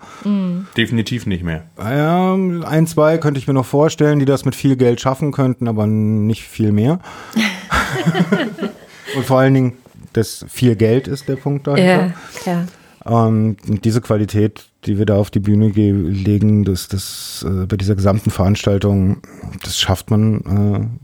Definitiv 0.76 1.26
nicht 1.26 1.42
mehr. 1.42 1.64
Ja, 1.78 2.34
ein, 2.34 2.86
zwei 2.86 3.18
könnte 3.18 3.40
ich 3.40 3.48
mir 3.48 3.54
noch 3.54 3.66
vorstellen, 3.66 4.18
die 4.18 4.24
das 4.24 4.44
mit 4.44 4.54
viel 4.54 4.76
Geld 4.76 5.00
schaffen 5.00 5.32
könnten, 5.32 5.68
aber 5.68 5.86
nicht 5.86 6.44
viel 6.44 6.72
mehr. 6.72 7.00
und 9.16 9.24
vor 9.24 9.40
allen 9.40 9.54
Dingen, 9.54 9.72
das 10.12 10.44
viel 10.48 10.76
Geld 10.76 11.08
ist 11.08 11.28
der 11.28 11.36
Punkt 11.36 11.66
dahinter. 11.66 12.06
Ja, 12.06 12.14
klar. 12.40 12.66
Ähm, 13.06 13.56
und 13.68 13.84
diese 13.84 14.00
Qualität, 14.00 14.67
die 14.84 14.96
wir 14.96 15.06
da 15.06 15.16
auf 15.16 15.30
die 15.30 15.40
Bühne 15.40 15.70
ge- 15.70 15.90
legen, 15.90 16.64
das, 16.64 16.86
das 16.86 17.44
äh, 17.46 17.66
bei 17.66 17.76
dieser 17.76 17.96
gesamten 17.96 18.30
Veranstaltung, 18.30 19.18
das 19.64 19.76
schafft 19.78 20.10
man 20.10 20.40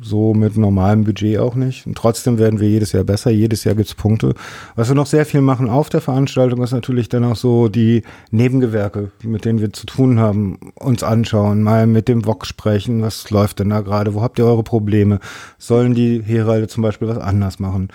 äh, 0.00 0.04
so 0.04 0.32
mit 0.32 0.56
normalem 0.56 1.02
Budget 1.02 1.38
auch 1.38 1.56
nicht. 1.56 1.84
Und 1.86 1.96
trotzdem 1.96 2.38
werden 2.38 2.60
wir 2.60 2.68
jedes 2.68 2.92
Jahr 2.92 3.02
besser, 3.02 3.30
jedes 3.32 3.64
Jahr 3.64 3.74
gibt's 3.74 3.94
Punkte. 3.96 4.34
Was 4.76 4.88
wir 4.88 4.94
noch 4.94 5.06
sehr 5.06 5.26
viel 5.26 5.40
machen 5.40 5.68
auf 5.68 5.88
der 5.88 6.00
Veranstaltung, 6.00 6.62
ist 6.62 6.70
natürlich 6.70 7.08
dann 7.08 7.24
auch 7.24 7.34
so 7.36 7.68
die 7.68 8.02
Nebengewerke, 8.30 9.10
mit 9.24 9.44
denen 9.44 9.60
wir 9.60 9.72
zu 9.72 9.86
tun 9.86 10.20
haben, 10.20 10.58
uns 10.76 11.02
anschauen, 11.02 11.62
mal 11.62 11.88
mit 11.88 12.06
dem 12.06 12.22
VOG 12.22 12.46
sprechen, 12.46 13.02
was 13.02 13.28
läuft 13.30 13.58
denn 13.58 13.70
da 13.70 13.80
gerade, 13.80 14.14
wo 14.14 14.22
habt 14.22 14.38
ihr 14.38 14.44
eure 14.46 14.62
Probleme? 14.62 15.18
Sollen 15.58 15.94
die 15.94 16.22
Heralde 16.22 16.68
zum 16.68 16.82
Beispiel 16.82 17.08
was 17.08 17.18
anders 17.18 17.58
machen? 17.58 17.88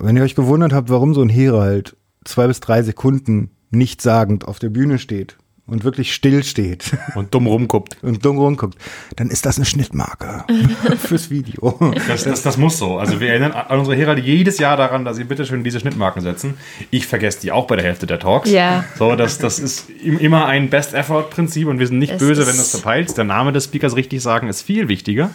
Wenn 0.00 0.16
ihr 0.16 0.24
euch 0.24 0.34
gewundert 0.34 0.72
habt, 0.72 0.90
warum 0.90 1.14
so 1.14 1.22
ein 1.22 1.28
Herald 1.28 1.96
zwei 2.24 2.48
bis 2.48 2.58
drei 2.58 2.82
Sekunden 2.82 3.50
nichtssagend 3.76 4.46
auf 4.46 4.58
der 4.58 4.68
Bühne 4.70 4.98
steht 4.98 5.36
und 5.68 5.82
wirklich 5.82 6.14
still 6.14 6.44
steht 6.44 6.96
Und 7.16 7.34
dumm 7.34 7.48
rumguckt. 7.48 7.96
und 8.02 8.24
dumm 8.24 8.38
rumguckt, 8.38 8.78
dann 9.16 9.30
ist 9.30 9.44
das 9.46 9.56
eine 9.56 9.64
Schnittmarke 9.66 10.44
fürs 10.98 11.28
Video. 11.28 11.92
Das, 12.06 12.22
das, 12.22 12.42
das 12.42 12.56
muss 12.56 12.78
so. 12.78 12.98
Also 12.98 13.18
wir 13.18 13.30
erinnern 13.30 13.50
an 13.50 13.80
unsere 13.80 13.96
Heralde 13.96 14.22
jedes 14.22 14.58
Jahr 14.58 14.76
daran, 14.76 15.04
dass 15.04 15.16
sie 15.16 15.24
bitte 15.24 15.44
schön 15.44 15.64
diese 15.64 15.80
Schnittmarken 15.80 16.22
setzen. 16.22 16.54
Ich 16.92 17.06
vergesse 17.08 17.40
die 17.40 17.50
auch 17.50 17.66
bei 17.66 17.74
der 17.74 17.84
Hälfte 17.84 18.06
der 18.06 18.20
Talks. 18.20 18.48
Ja. 18.48 18.84
So, 18.96 19.16
das, 19.16 19.38
das 19.38 19.58
ist 19.58 19.90
im- 19.90 20.20
immer 20.20 20.46
ein 20.46 20.70
Best-Effort-Prinzip 20.70 21.66
und 21.66 21.80
wir 21.80 21.88
sind 21.88 21.98
nicht 21.98 22.12
Es 22.12 22.18
böse, 22.20 22.46
wenn 22.46 22.54
du 22.54 22.62
es 22.62 22.70
verpeilst. 22.70 23.16
Der 23.18 23.24
Name 23.24 23.50
des 23.52 23.64
Speakers 23.64 23.96
richtig 23.96 24.22
sagen 24.22 24.48
ist 24.48 24.62
viel 24.62 24.86
wichtiger. 24.86 25.30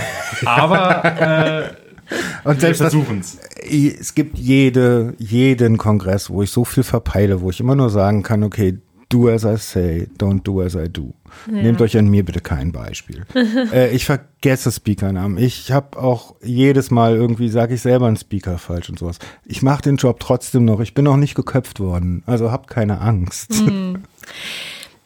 Aber 0.44 1.70
Und 2.44 2.56
wir 2.56 2.60
selbst 2.60 2.80
das, 2.80 2.92
versuchen 2.92 3.20
es. 3.20 3.38
es 4.00 4.14
gibt 4.14 4.38
jede, 4.38 5.14
jeden 5.18 5.78
Kongress, 5.78 6.30
wo 6.30 6.42
ich 6.42 6.50
so 6.50 6.64
viel 6.64 6.82
verpeile, 6.82 7.40
wo 7.40 7.50
ich 7.50 7.60
immer 7.60 7.74
nur 7.74 7.90
sagen 7.90 8.22
kann, 8.22 8.42
okay, 8.42 8.78
do 9.08 9.28
as 9.28 9.44
I 9.44 9.56
say, 9.56 10.08
don't 10.18 10.42
do 10.42 10.60
as 10.60 10.74
I 10.74 10.88
do. 10.88 11.14
Nehmt 11.48 11.80
euch 11.80 11.96
an 11.96 12.08
mir 12.08 12.24
bitte 12.24 12.40
kein 12.40 12.72
Beispiel. 12.72 13.24
äh, 13.72 13.94
ich 13.94 14.04
vergesse 14.04 14.72
Speakernamen. 14.72 15.38
Ich 15.38 15.70
habe 15.70 15.98
auch 15.98 16.34
jedes 16.42 16.90
Mal 16.90 17.14
irgendwie, 17.14 17.48
sage 17.48 17.74
ich 17.74 17.82
selber 17.82 18.06
einen 18.06 18.16
Speaker 18.16 18.58
falsch 18.58 18.88
und 18.88 18.98
sowas. 18.98 19.18
Ich 19.44 19.62
mache 19.62 19.82
den 19.82 19.96
Job 19.96 20.20
trotzdem 20.20 20.64
noch. 20.64 20.80
Ich 20.80 20.94
bin 20.94 21.04
noch 21.04 21.16
nicht 21.16 21.34
geköpft 21.34 21.78
worden. 21.78 22.22
Also 22.26 22.50
habt 22.50 22.68
keine 22.68 23.00
Angst. 23.00 23.52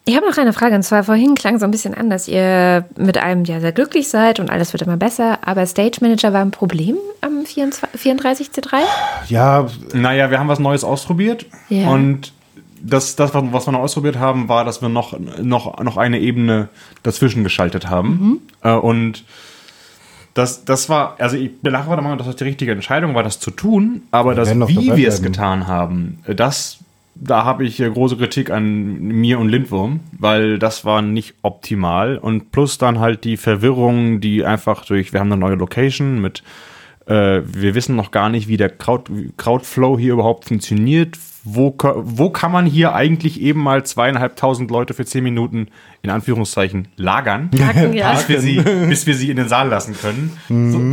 Ich 0.06 0.16
habe 0.16 0.26
noch 0.26 0.36
eine 0.38 0.52
Frage, 0.52 0.74
und 0.74 0.82
zwar 0.82 1.04
vorhin 1.04 1.34
klang 1.34 1.58
so 1.58 1.66
ein 1.66 1.70
bisschen 1.70 1.94
an, 1.94 2.08
dass 2.10 2.26
ihr 2.26 2.86
mit 2.96 3.18
einem 3.18 3.44
ja 3.44 3.60
sehr 3.60 3.72
glücklich 3.72 4.08
seid 4.08 4.40
und 4.40 4.50
alles 4.50 4.72
wird 4.72 4.82
immer 4.82 4.96
besser, 4.96 5.38
aber 5.46 5.66
Stage 5.66 5.98
Manager 6.00 6.32
war 6.32 6.40
ein 6.40 6.50
Problem 6.50 6.96
am 7.20 7.44
24 7.44 8.00
34C3? 8.00 8.78
Ja, 9.28 9.66
Naja, 9.92 10.30
wir 10.30 10.38
haben 10.40 10.48
was 10.48 10.58
Neues 10.58 10.84
ausprobiert 10.84 11.46
Ja. 11.68 11.88
und 11.88 12.32
das, 12.82 13.14
das, 13.14 13.32
was 13.34 13.66
wir 13.66 13.72
noch 13.72 13.80
ausprobiert 13.80 14.18
haben, 14.18 14.48
war, 14.48 14.64
dass 14.64 14.80
wir 14.80 14.88
noch, 14.88 15.18
noch, 15.42 15.82
noch 15.82 15.96
eine 15.98 16.18
Ebene 16.18 16.68
dazwischen 17.02 17.44
geschaltet 17.44 17.90
haben. 17.90 18.40
Äh, 18.62 18.72
und 18.72 19.24
das, 20.32 20.64
das 20.64 20.88
war, 20.88 21.16
also 21.18 21.36
ich 21.36 21.60
belache 21.60 21.90
der 21.90 22.00
Meinung, 22.00 22.16
dass 22.16 22.26
das 22.26 22.36
die 22.36 22.44
richtige 22.44 22.72
Entscheidung 22.72 23.14
war, 23.14 23.22
das 23.22 23.38
zu 23.38 23.50
tun, 23.50 24.02
aber 24.12 24.34
das, 24.34 24.48
werden 24.48 24.60
noch 24.60 24.68
wie 24.68 24.96
wir 24.96 25.08
es 25.08 25.22
getan 25.22 25.66
haben, 25.66 26.20
das, 26.26 26.78
da 27.20 27.44
habe 27.44 27.64
ich 27.64 27.78
große 27.78 28.16
Kritik 28.16 28.50
an 28.50 28.98
mir 28.98 29.38
und 29.38 29.48
Lindwurm, 29.50 30.00
weil 30.18 30.58
das 30.58 30.84
war 30.84 31.02
nicht 31.02 31.34
optimal. 31.42 32.16
Und 32.16 32.50
plus 32.50 32.78
dann 32.78 32.98
halt 32.98 33.24
die 33.24 33.36
Verwirrung, 33.36 34.20
die 34.20 34.44
einfach 34.44 34.84
durch, 34.86 35.12
wir 35.12 35.20
haben 35.20 35.30
eine 35.30 35.40
neue 35.40 35.56
Location 35.56 36.20
mit 36.20 36.42
äh, 37.10 37.42
wir 37.44 37.74
wissen 37.74 37.96
noch 37.96 38.10
gar 38.10 38.28
nicht, 38.28 38.48
wie 38.48 38.56
der 38.56 38.68
Crowd, 38.70 39.10
Crowdflow 39.36 39.98
hier 39.98 40.12
überhaupt 40.14 40.46
funktioniert. 40.46 41.16
Wo, 41.42 41.74
wo 41.78 42.28
kann 42.28 42.52
man 42.52 42.66
hier 42.66 42.94
eigentlich 42.94 43.40
eben 43.40 43.62
mal 43.62 43.82
zweieinhalbtausend 43.82 44.70
Leute 44.70 44.92
für 44.92 45.06
zehn 45.06 45.24
Minuten 45.24 45.68
in 46.02 46.10
Anführungszeichen 46.10 46.88
lagern? 46.98 47.48
Hacken, 47.58 47.94
ja. 47.94 48.12
bis, 48.12 48.28
wir 48.28 48.40
sie, 48.42 48.60
bis 48.60 49.06
wir 49.06 49.14
sie 49.14 49.30
in 49.30 49.38
den 49.38 49.48
Saal 49.48 49.68
lassen 49.68 49.96
können. 49.98 50.36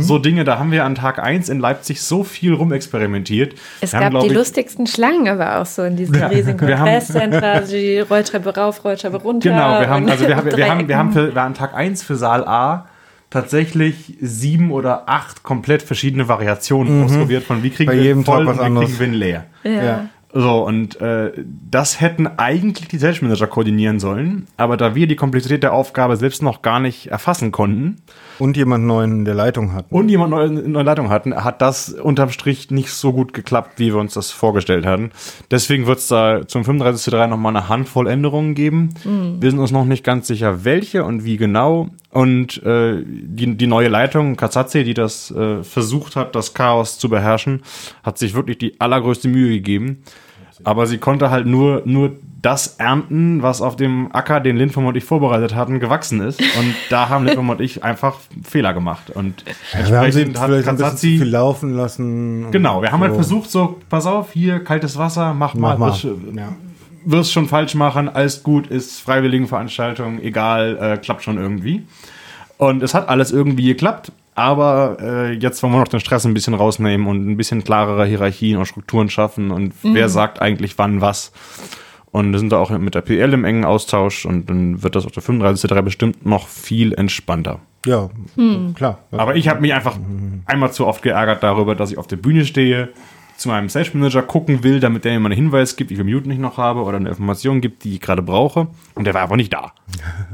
so 0.00 0.18
Dinge, 0.18 0.44
da 0.44 0.58
haben 0.58 0.72
wir 0.72 0.86
an 0.86 0.94
Tag 0.94 1.18
1 1.18 1.50
in 1.50 1.60
Leipzig 1.60 2.00
so 2.00 2.24
viel 2.24 2.54
rumexperimentiert. 2.54 3.56
Es 3.82 3.92
Wir 3.92 3.98
haben, 3.98 4.04
gab 4.04 4.10
glaub 4.12 4.22
die 4.22 4.28
ich, 4.30 4.34
lustigsten 4.34 4.86
Schlangen 4.86 5.28
aber 5.28 5.58
auch 5.60 5.66
so 5.66 5.82
in 5.82 5.96
diesen 5.96 6.14
riesigen 6.16 6.66
wir 6.66 6.78
haben- 6.78 7.42
also 7.42 7.72
die 7.76 7.98
Rolltreppe 8.00 8.54
rauf, 8.56 8.82
Rolltreppe 8.84 9.18
runter. 9.18 9.50
Genau, 9.50 9.80
wir 9.80 9.88
haben, 9.90 10.08
also 10.08 10.26
wir, 10.26 10.34
haben- 10.34 10.56
wir, 10.56 10.70
haben, 10.70 10.88
wir 10.88 10.96
haben 10.96 11.12
für, 11.12 11.34
wir 11.34 11.42
haben 11.42 11.52
Tag 11.54 11.74
1 11.74 12.02
für 12.02 12.16
Saal 12.16 12.44
A 12.46 12.86
tatsächlich 13.30 14.16
sieben 14.20 14.70
oder 14.70 15.08
acht 15.08 15.42
komplett 15.42 15.82
verschiedene 15.82 16.28
Variationen 16.28 17.04
ausprobiert 17.04 17.44
von 17.44 17.62
wie 17.62 17.70
kriegen 17.70 17.90
Bei 17.90 17.98
wir 17.98 18.16
voll 18.22 18.46
und 18.46 18.58
wie 18.58 18.84
kriegen 18.84 18.98
wir 18.98 19.06
ihn 19.06 19.14
leer. 19.14 19.46
ja. 19.64 20.08
So, 20.32 20.62
und 20.66 21.00
äh, 21.00 21.32
das 21.70 22.02
hätten 22.02 22.26
eigentlich 22.26 22.88
die 22.88 22.98
Selbstmanager 22.98 23.46
koordinieren 23.46 23.98
sollen, 23.98 24.46
aber 24.58 24.76
da 24.76 24.94
wir 24.94 25.06
die 25.06 25.16
Komplexität 25.16 25.62
der 25.62 25.72
Aufgabe 25.72 26.18
selbst 26.18 26.42
noch 26.42 26.60
gar 26.60 26.80
nicht 26.80 27.06
erfassen 27.06 27.50
konnten 27.50 28.02
und 28.38 28.56
jemand 28.56 28.84
neuen 28.84 29.12
in 29.12 29.24
der 29.24 29.34
Leitung 29.34 29.72
hatten. 29.72 29.94
und 29.94 30.08
jemand 30.08 30.30
neu 30.30 30.44
in 30.44 30.74
der 30.74 30.84
Leitung 30.84 31.08
hatten, 31.10 31.34
hat 31.34 31.60
das 31.62 31.90
unterm 31.90 32.30
Strich 32.30 32.70
nicht 32.70 32.90
so 32.90 33.12
gut 33.12 33.32
geklappt, 33.32 33.72
wie 33.76 33.92
wir 33.92 33.96
uns 34.00 34.14
das 34.14 34.30
vorgestellt 34.30 34.86
hatten. 34.86 35.10
Deswegen 35.50 35.86
wird 35.86 35.98
es 35.98 36.08
da 36.08 36.46
zum 36.46 36.62
35.3 36.62 37.26
nochmal 37.26 37.56
eine 37.56 37.68
Handvoll 37.68 38.08
Änderungen 38.08 38.54
geben. 38.54 38.90
Wir 39.40 39.50
sind 39.50 39.60
uns 39.60 39.70
noch 39.70 39.84
nicht 39.84 40.04
ganz 40.04 40.26
sicher, 40.26 40.64
welche 40.64 41.04
und 41.04 41.24
wie 41.24 41.36
genau. 41.36 41.88
Und 42.10 42.62
äh, 42.62 43.02
die, 43.06 43.56
die 43.56 43.66
neue 43.66 43.88
Leitung, 43.88 44.36
Katsatze, 44.36 44.84
die 44.84 44.94
das 44.94 45.30
äh, 45.30 45.62
versucht 45.62 46.16
hat, 46.16 46.34
das 46.34 46.54
Chaos 46.54 46.98
zu 46.98 47.08
beherrschen, 47.08 47.62
hat 48.02 48.18
sich 48.18 48.34
wirklich 48.34 48.58
die 48.58 48.80
allergrößte 48.80 49.28
Mühe 49.28 49.50
gegeben. 49.50 50.02
Aber 50.64 50.86
sie 50.86 50.98
konnte 50.98 51.30
halt 51.30 51.46
nur, 51.46 51.82
nur 51.84 52.12
das 52.40 52.76
ernten, 52.78 53.42
was 53.42 53.60
auf 53.60 53.74
dem 53.76 54.10
Acker, 54.14 54.40
den 54.40 54.56
Lindform 54.56 54.86
und 54.86 54.96
ich 54.96 55.04
vorbereitet 55.04 55.54
hatten, 55.56 55.80
gewachsen 55.80 56.20
ist. 56.20 56.40
Und 56.40 56.74
da 56.88 57.08
haben 57.08 57.24
Lindform 57.24 57.50
und 57.50 57.60
ich 57.60 57.82
einfach 57.82 58.16
Fehler 58.44 58.74
gemacht. 58.74 59.10
Und 59.10 59.44
Ja, 59.72 59.88
wir 59.90 59.98
haben 60.00 60.12
sie 60.12 60.22
entsprechend 60.22 60.38
hat 60.38 60.48
bisschen 60.50 60.64
zu 60.76 60.84
Katsatzi- 60.84 61.18
viel 61.18 61.28
laufen 61.28 61.74
lassen. 61.74 62.50
Genau, 62.52 62.80
wir 62.82 62.92
haben 62.92 63.00
halt 63.00 63.12
so. 63.12 63.16
versucht, 63.16 63.50
so, 63.50 63.78
pass 63.88 64.06
auf, 64.06 64.32
hier 64.32 64.60
kaltes 64.60 64.96
Wasser, 64.96 65.34
mach, 65.34 65.54
Mach 65.54 65.76
mal, 65.76 65.78
mal. 65.78 65.90
wirst, 65.90 66.04
Ja. 66.04 66.54
wirst 67.04 67.32
schon 67.32 67.48
falsch 67.48 67.74
machen, 67.74 68.08
alles 68.08 68.42
gut, 68.44 68.68
ist 68.68 69.00
Freiwilligenveranstaltung, 69.00 70.20
egal, 70.20 70.78
äh, 70.80 70.96
klappt 70.98 71.22
schon 71.24 71.38
irgendwie. 71.38 71.86
Und 72.56 72.82
es 72.82 72.94
hat 72.94 73.08
alles 73.08 73.30
irgendwie 73.32 73.66
geklappt, 73.66 74.12
aber 74.38 74.98
äh, 75.00 75.32
jetzt 75.32 75.62
wollen 75.62 75.72
wir 75.72 75.80
noch 75.80 75.88
den 75.88 75.98
Stress 75.98 76.24
ein 76.24 76.32
bisschen 76.32 76.54
rausnehmen 76.54 77.08
und 77.08 77.28
ein 77.28 77.36
bisschen 77.36 77.64
klarere 77.64 78.06
Hierarchien 78.06 78.56
und 78.56 78.66
Strukturen 78.66 79.10
schaffen 79.10 79.50
und 79.50 79.74
wer 79.82 80.08
sagt 80.08 80.40
eigentlich 80.40 80.78
wann 80.78 81.00
was. 81.00 81.32
Und 82.12 82.32
wir 82.32 82.38
sind 82.38 82.52
da 82.52 82.58
auch 82.58 82.70
mit 82.70 82.94
der 82.94 83.02
PL 83.02 83.34
im 83.34 83.44
engen 83.44 83.64
Austausch 83.64 84.24
und 84.24 84.48
dann 84.48 84.82
wird 84.82 84.94
das 84.94 85.04
auf 85.04 85.12
der 85.12 85.24
35.3 85.24 85.82
bestimmt 85.82 86.24
noch 86.24 86.46
viel 86.46 86.94
entspannter. 86.94 87.58
Ja, 87.84 88.10
klar. 88.74 89.00
Aber 89.10 89.34
ich 89.34 89.48
habe 89.48 89.60
mich 89.60 89.74
einfach 89.74 89.96
einmal 90.46 90.72
zu 90.72 90.86
oft 90.86 91.02
geärgert 91.02 91.42
darüber, 91.42 91.74
dass 91.74 91.90
ich 91.90 91.98
auf 91.98 92.06
der 92.06 92.16
Bühne 92.16 92.44
stehe, 92.44 92.90
zu 93.38 93.48
meinem 93.48 93.68
Sales 93.68 93.94
Manager 93.94 94.22
gucken 94.22 94.64
will, 94.64 94.80
damit 94.80 95.04
der 95.04 95.12
mir 95.12 95.20
mal 95.20 95.26
einen 95.26 95.36
Hinweis 95.36 95.76
gibt, 95.76 95.90
wie 95.90 95.94
viel 95.94 96.04
Minuten 96.04 96.30
ich 96.30 96.38
noch 96.38 96.58
habe 96.58 96.82
oder 96.82 96.96
eine 96.96 97.08
Information 97.08 97.60
gibt, 97.60 97.84
die 97.84 97.94
ich 97.94 98.00
gerade 98.00 98.20
brauche. 98.20 98.66
Und 98.96 99.04
der 99.04 99.14
war 99.14 99.22
einfach 99.22 99.36
nicht 99.36 99.52
da. 99.52 99.72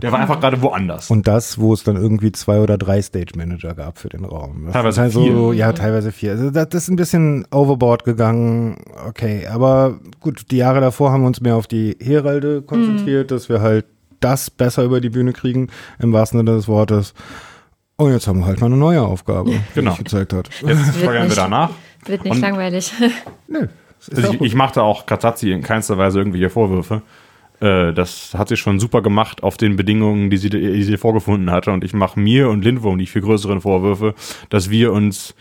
Der 0.01 0.10
war 0.10 0.20
einfach 0.20 0.40
gerade 0.40 0.62
woanders. 0.62 1.10
Und 1.10 1.28
das, 1.28 1.59
wo 1.59 1.74
es 1.74 1.85
dann 1.85 1.97
irgendwie 1.97 2.32
zwei 2.32 2.60
oder 2.60 2.78
drei 2.78 3.02
Stage 3.02 3.32
Manager 3.36 3.74
gab 3.74 3.98
für 3.98 4.09
den 4.09 4.24
Raum. 4.24 4.64
Das 4.64 4.72
Teilweise 4.72 4.89
ist 4.89 4.98
halt 4.98 5.12
so, 5.12 5.51
vier. 5.51 5.59
ja, 5.59 5.72
teilweise 5.72 6.12
vier. 6.12 6.32
Also 6.32 6.51
das 6.51 6.68
ist 6.72 6.89
ein 6.89 6.97
bisschen 6.97 7.47
overboard 7.52 8.05
gegangen. 8.05 8.78
Okay, 9.06 9.47
aber 9.47 9.98
gut, 10.20 10.51
die 10.51 10.56
Jahre 10.56 10.81
davor 10.81 11.12
haben 11.12 11.22
wir 11.22 11.28
uns 11.28 11.43
mehr 11.43 11.56
auf 11.56 11.66
die 11.66 11.97
Heralde 12.01 12.62
konzentriert, 12.62 13.31
dass 13.31 13.51
wir 13.51 13.60
halt 13.60 13.85
das 14.20 14.48
besser 14.51 14.82
über 14.82 15.02
die 15.02 15.10
Bühne 15.10 15.35
kriegen, 15.35 15.68
im 15.98 16.14
wahrsten 16.14 16.39
Sinne 16.39 16.52
des 16.52 16.68
Wortes. 16.68 17.12
Und 17.96 18.12
jetzt 18.12 18.26
haben 18.26 18.40
wir 18.40 18.46
halt 18.46 18.60
mal 18.60 18.66
eine 18.66 18.76
neue 18.76 19.02
Aufgabe, 19.02 19.50
die 19.50 19.60
Genau. 19.74 19.92
sich 19.92 20.04
gezeigt 20.04 20.32
hat. 20.32 20.50
Jetzt 20.66 20.96
steuern 20.98 21.14
wir 21.14 21.24
nicht- 21.24 21.36
danach. 21.38 21.70
Wird 22.06 22.24
nicht 22.24 22.34
Und- 22.34 22.40
langweilig. 22.40 22.92
Nö. 23.48 23.68
Also 24.14 24.32
ich, 24.34 24.40
ich 24.42 24.54
machte 24.54 24.82
auch 24.82 25.06
Katsatzi 25.06 25.50
in 25.52 25.62
keinster 25.62 25.96
Weise 25.96 26.18
irgendwelche 26.18 26.50
Vorwürfe. 26.50 27.02
Äh, 27.60 27.92
das 27.94 28.34
hat 28.34 28.48
sie 28.48 28.56
schon 28.56 28.78
super 28.80 29.00
gemacht 29.00 29.42
auf 29.42 29.56
den 29.56 29.76
Bedingungen, 29.76 30.28
die 30.28 30.36
sie, 30.36 30.50
die 30.50 30.82
sie 30.82 30.96
vorgefunden 30.98 31.50
hatte. 31.50 31.70
Und 31.70 31.84
ich 31.84 31.94
mache 31.94 32.18
mir 32.20 32.50
und 32.50 32.64
Lindwurm 32.64 32.98
die 32.98 33.06
viel 33.06 33.22
größeren 33.22 33.60
Vorwürfe, 33.62 34.14
dass 34.50 34.68
wir 34.70 34.92
uns, 34.92 35.34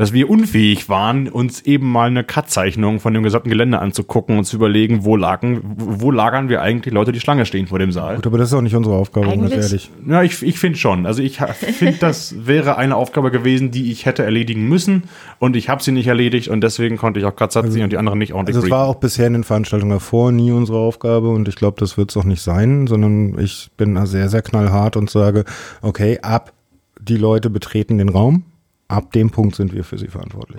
dass 0.00 0.14
wir 0.14 0.30
unfähig 0.30 0.88
waren, 0.88 1.28
uns 1.28 1.60
eben 1.60 1.92
mal 1.92 2.06
eine 2.06 2.24
Cut-Zeichnung 2.24 3.00
von 3.00 3.12
dem 3.12 3.22
gesamten 3.22 3.50
Gelände 3.50 3.80
anzugucken 3.80 4.38
und 4.38 4.44
zu 4.44 4.56
überlegen, 4.56 5.04
wo, 5.04 5.14
lagen, 5.14 5.60
wo 5.76 6.10
lagern 6.10 6.48
wir 6.48 6.62
eigentlich 6.62 6.94
Leute, 6.94 7.12
die 7.12 7.20
Schlange 7.20 7.44
stehen 7.44 7.66
vor 7.66 7.78
dem 7.78 7.92
Saal. 7.92 8.16
Gut, 8.16 8.26
aber 8.26 8.38
das 8.38 8.48
ist 8.48 8.54
auch 8.54 8.62
nicht 8.62 8.74
unsere 8.74 8.96
Aufgabe, 8.96 9.26
ganz 9.26 9.52
ehrlich. 9.52 9.90
Ja, 10.08 10.22
ich, 10.22 10.42
ich 10.42 10.58
finde 10.58 10.78
schon. 10.78 11.04
Also 11.04 11.22
ich 11.22 11.36
finde, 11.36 11.98
das 12.00 12.34
wäre 12.46 12.78
eine 12.78 12.96
Aufgabe 12.96 13.30
gewesen, 13.30 13.72
die 13.72 13.92
ich 13.92 14.06
hätte 14.06 14.22
erledigen 14.22 14.66
müssen. 14.70 15.02
Und 15.38 15.54
ich 15.54 15.68
habe 15.68 15.82
sie 15.82 15.92
nicht 15.92 16.06
erledigt 16.06 16.48
und 16.48 16.62
deswegen 16.62 16.96
konnte 16.96 17.20
ich 17.20 17.26
auch 17.26 17.36
Katsatzi 17.36 17.82
und 17.82 17.92
die 17.92 17.98
anderen 17.98 18.20
nicht 18.20 18.32
ordentlich 18.32 18.56
Also 18.56 18.68
es 18.68 18.70
war 18.70 18.86
auch 18.86 18.94
bisher 18.94 19.26
in 19.26 19.34
den 19.34 19.44
Veranstaltungen 19.44 19.92
davor 19.92 20.32
nie 20.32 20.50
unsere 20.50 20.78
Aufgabe 20.78 21.28
und 21.28 21.46
ich 21.46 21.56
glaube, 21.56 21.78
das 21.78 21.98
wird 21.98 22.08
es 22.08 22.16
auch 22.16 22.24
nicht 22.24 22.40
sein, 22.40 22.86
sondern 22.86 23.38
ich 23.38 23.70
bin 23.76 23.96
da 23.96 24.06
sehr, 24.06 24.30
sehr 24.30 24.40
knallhart 24.40 24.96
und 24.96 25.10
sage, 25.10 25.44
okay, 25.82 26.20
ab 26.22 26.54
die 26.98 27.18
Leute 27.18 27.50
betreten 27.50 27.98
den 27.98 28.08
Raum, 28.08 28.44
ab 28.90 29.12
dem 29.12 29.30
Punkt 29.30 29.54
sind 29.54 29.72
wir 29.72 29.84
für 29.84 29.98
sie 29.98 30.08
verantwortlich 30.08 30.58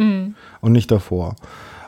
und 0.62 0.72
nicht 0.72 0.90
davor. 0.90 1.36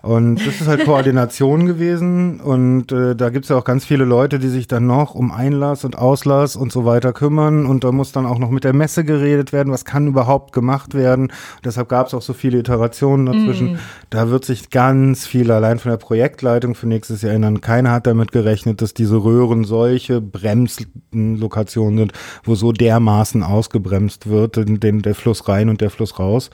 Und 0.03 0.45
das 0.45 0.59
ist 0.59 0.67
halt 0.67 0.84
Koordination 0.85 1.65
gewesen 1.65 2.41
und 2.41 2.91
äh, 2.91 3.15
da 3.15 3.30
gibt's 3.30 3.47
ja 3.47 3.55
auch 3.55 3.63
ganz 3.63 3.85
viele 3.85 4.03
Leute, 4.03 4.38
die 4.38 4.49
sich 4.49 4.67
dann 4.67 4.85
noch 4.85 5.15
um 5.15 5.31
Einlass 5.31 5.85
und 5.85 5.97
Auslass 5.97 6.57
und 6.57 6.73
so 6.73 6.84
weiter 6.84 7.13
kümmern 7.13 7.65
und 7.65 7.85
da 7.85 7.93
muss 7.93 8.11
dann 8.11 8.25
auch 8.25 8.38
noch 8.38 8.49
mit 8.49 8.65
der 8.65 8.73
Messe 8.73 9.05
geredet 9.05 9.53
werden, 9.53 9.71
was 9.71 9.85
kann 9.85 10.07
überhaupt 10.07 10.51
gemacht 10.51 10.93
werden. 10.93 11.31
deshalb 11.63 11.88
gab's 11.88 12.13
auch 12.13 12.21
so 12.21 12.34
viele 12.34 12.59
Iterationen 12.59 13.27
dazwischen. 13.27 13.80
Da 14.09 14.30
wird 14.30 14.43
sich 14.43 14.71
ganz 14.71 15.25
viel 15.25 15.49
allein 15.51 15.80
von 15.80 15.91
der 15.91 15.97
Projektleitung 15.97 16.75
für 16.75 16.88
nächstes 16.88 17.21
Jahr 17.21 17.34
ändern. 17.34 17.61
Keiner 17.61 17.91
hat 17.91 18.05
damit 18.05 18.34
gerechnet, 18.34 18.81
dass 18.81 18.93
diese 18.93 19.23
Röhren 19.23 19.63
solche 19.63 20.19
Bremslokationen 20.19 21.97
sind, 21.97 22.11
wo 22.43 22.55
so 22.55 22.73
dermaßen 22.73 23.41
ausgebremst 23.41 24.27
wird, 24.27 24.57
den, 24.57 24.81
den, 24.81 25.01
der 25.01 25.15
Fluss 25.15 25.47
rein 25.47 25.69
und 25.69 25.80
der 25.80 25.91
Fluss 25.91 26.19
raus. 26.19 26.49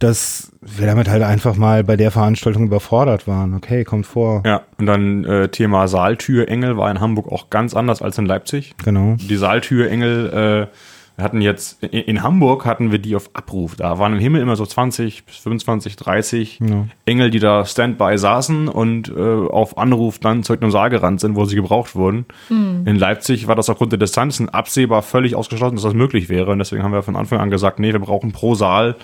Das 0.00 0.49
wir 0.62 0.86
damit 0.86 1.08
halt 1.08 1.22
einfach 1.22 1.56
mal 1.56 1.84
bei 1.84 1.96
der 1.96 2.10
Veranstaltung 2.10 2.64
überfordert 2.64 3.26
waren. 3.26 3.54
Okay, 3.54 3.84
kommt 3.84 4.06
vor. 4.06 4.42
Ja, 4.44 4.62
und 4.78 4.86
dann 4.86 5.24
äh, 5.24 5.48
Thema 5.48 5.88
Saaltürengel 5.88 6.76
war 6.76 6.90
in 6.90 7.00
Hamburg 7.00 7.32
auch 7.32 7.48
ganz 7.50 7.74
anders 7.74 8.02
als 8.02 8.18
in 8.18 8.26
Leipzig. 8.26 8.74
Genau. 8.84 9.16
Die 9.18 9.36
Saaltürengel, 9.36 10.26
äh, 10.28 10.76
wir 11.16 11.24
hatten 11.24 11.40
jetzt, 11.40 11.82
in, 11.82 11.90
in 12.02 12.22
Hamburg 12.22 12.66
hatten 12.66 12.92
wir 12.92 12.98
die 12.98 13.16
auf 13.16 13.30
Abruf. 13.32 13.74
Da 13.76 13.98
waren 13.98 14.12
im 14.12 14.18
Himmel 14.18 14.42
immer 14.42 14.56
so 14.56 14.66
20 14.66 15.24
bis 15.24 15.36
25, 15.36 15.96
30 15.96 16.60
Ja. 16.60 16.86
Engel, 17.06 17.30
die 17.30 17.38
da 17.40 17.64
Standby 17.64 18.18
saßen 18.18 18.68
und 18.68 19.08
äh, 19.08 19.18
auf 19.18 19.78
Anruf 19.78 20.18
dann 20.18 20.42
zurück 20.42 20.60
im 20.62 20.70
Saal 20.70 20.90
gerannt 20.90 21.20
sind, 21.20 21.36
wo 21.36 21.46
sie 21.46 21.56
gebraucht 21.56 21.94
wurden. 21.94 22.26
In 22.50 22.96
Leipzig 22.96 23.48
war 23.48 23.54
das 23.56 23.70
aufgrund 23.70 23.92
der 23.92 23.98
Distanzen 23.98 24.50
absehbar 24.50 25.00
völlig 25.02 25.36
ausgeschlossen, 25.36 25.76
dass 25.76 25.84
das 25.84 25.94
möglich 25.94 26.28
wäre. 26.28 26.50
Und 26.52 26.58
deswegen 26.58 26.82
haben 26.82 26.92
wir 26.92 27.02
von 27.02 27.16
Anfang 27.16 27.38
an 27.40 27.50
gesagt, 27.50 27.78
nee, 27.78 27.92
wir 27.92 28.00
brauchen 28.00 28.32
pro 28.32 28.54
Saal 28.54 28.96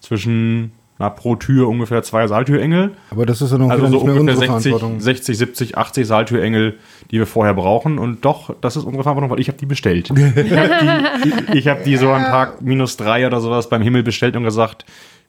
zwischen, 0.00 0.72
na, 0.98 1.10
pro 1.10 1.36
Tür 1.36 1.68
ungefähr 1.68 2.02
zwei 2.02 2.26
Saaltürengel. 2.26 2.90
Aber 3.10 3.24
das 3.24 3.40
ist 3.40 3.52
ja 3.52 3.58
noch 3.58 3.70
Also 3.70 3.86
so 3.86 3.98
ungefähr 3.98 4.20
unsere 4.20 4.38
60, 4.38 4.48
Verantwortung. 4.48 5.00
60, 5.00 5.38
70, 5.38 5.78
80 5.78 6.06
Saaltürengel, 6.06 6.78
die 7.10 7.18
wir 7.18 7.26
vorher 7.26 7.54
brauchen. 7.54 7.98
Und 7.98 8.24
doch, 8.24 8.54
das 8.60 8.76
ist 8.76 8.84
unsere 8.84 9.04
Verantwortung, 9.04 9.30
weil 9.30 9.40
ich 9.40 9.48
habe 9.48 9.58
die 9.58 9.66
bestellt. 9.66 10.10
ich 10.36 10.52
habe 10.52 11.52
die, 11.52 11.62
hab 11.62 11.84
die 11.84 11.96
so 11.96 12.10
am 12.10 12.24
Tag 12.24 12.62
minus 12.62 12.96
drei 12.96 13.26
oder 13.26 13.40
sowas 13.40 13.68
beim 13.68 13.82
Himmel 13.82 14.02
bestellt 14.02 14.36
und 14.36 14.42
gesagt, 14.42 14.84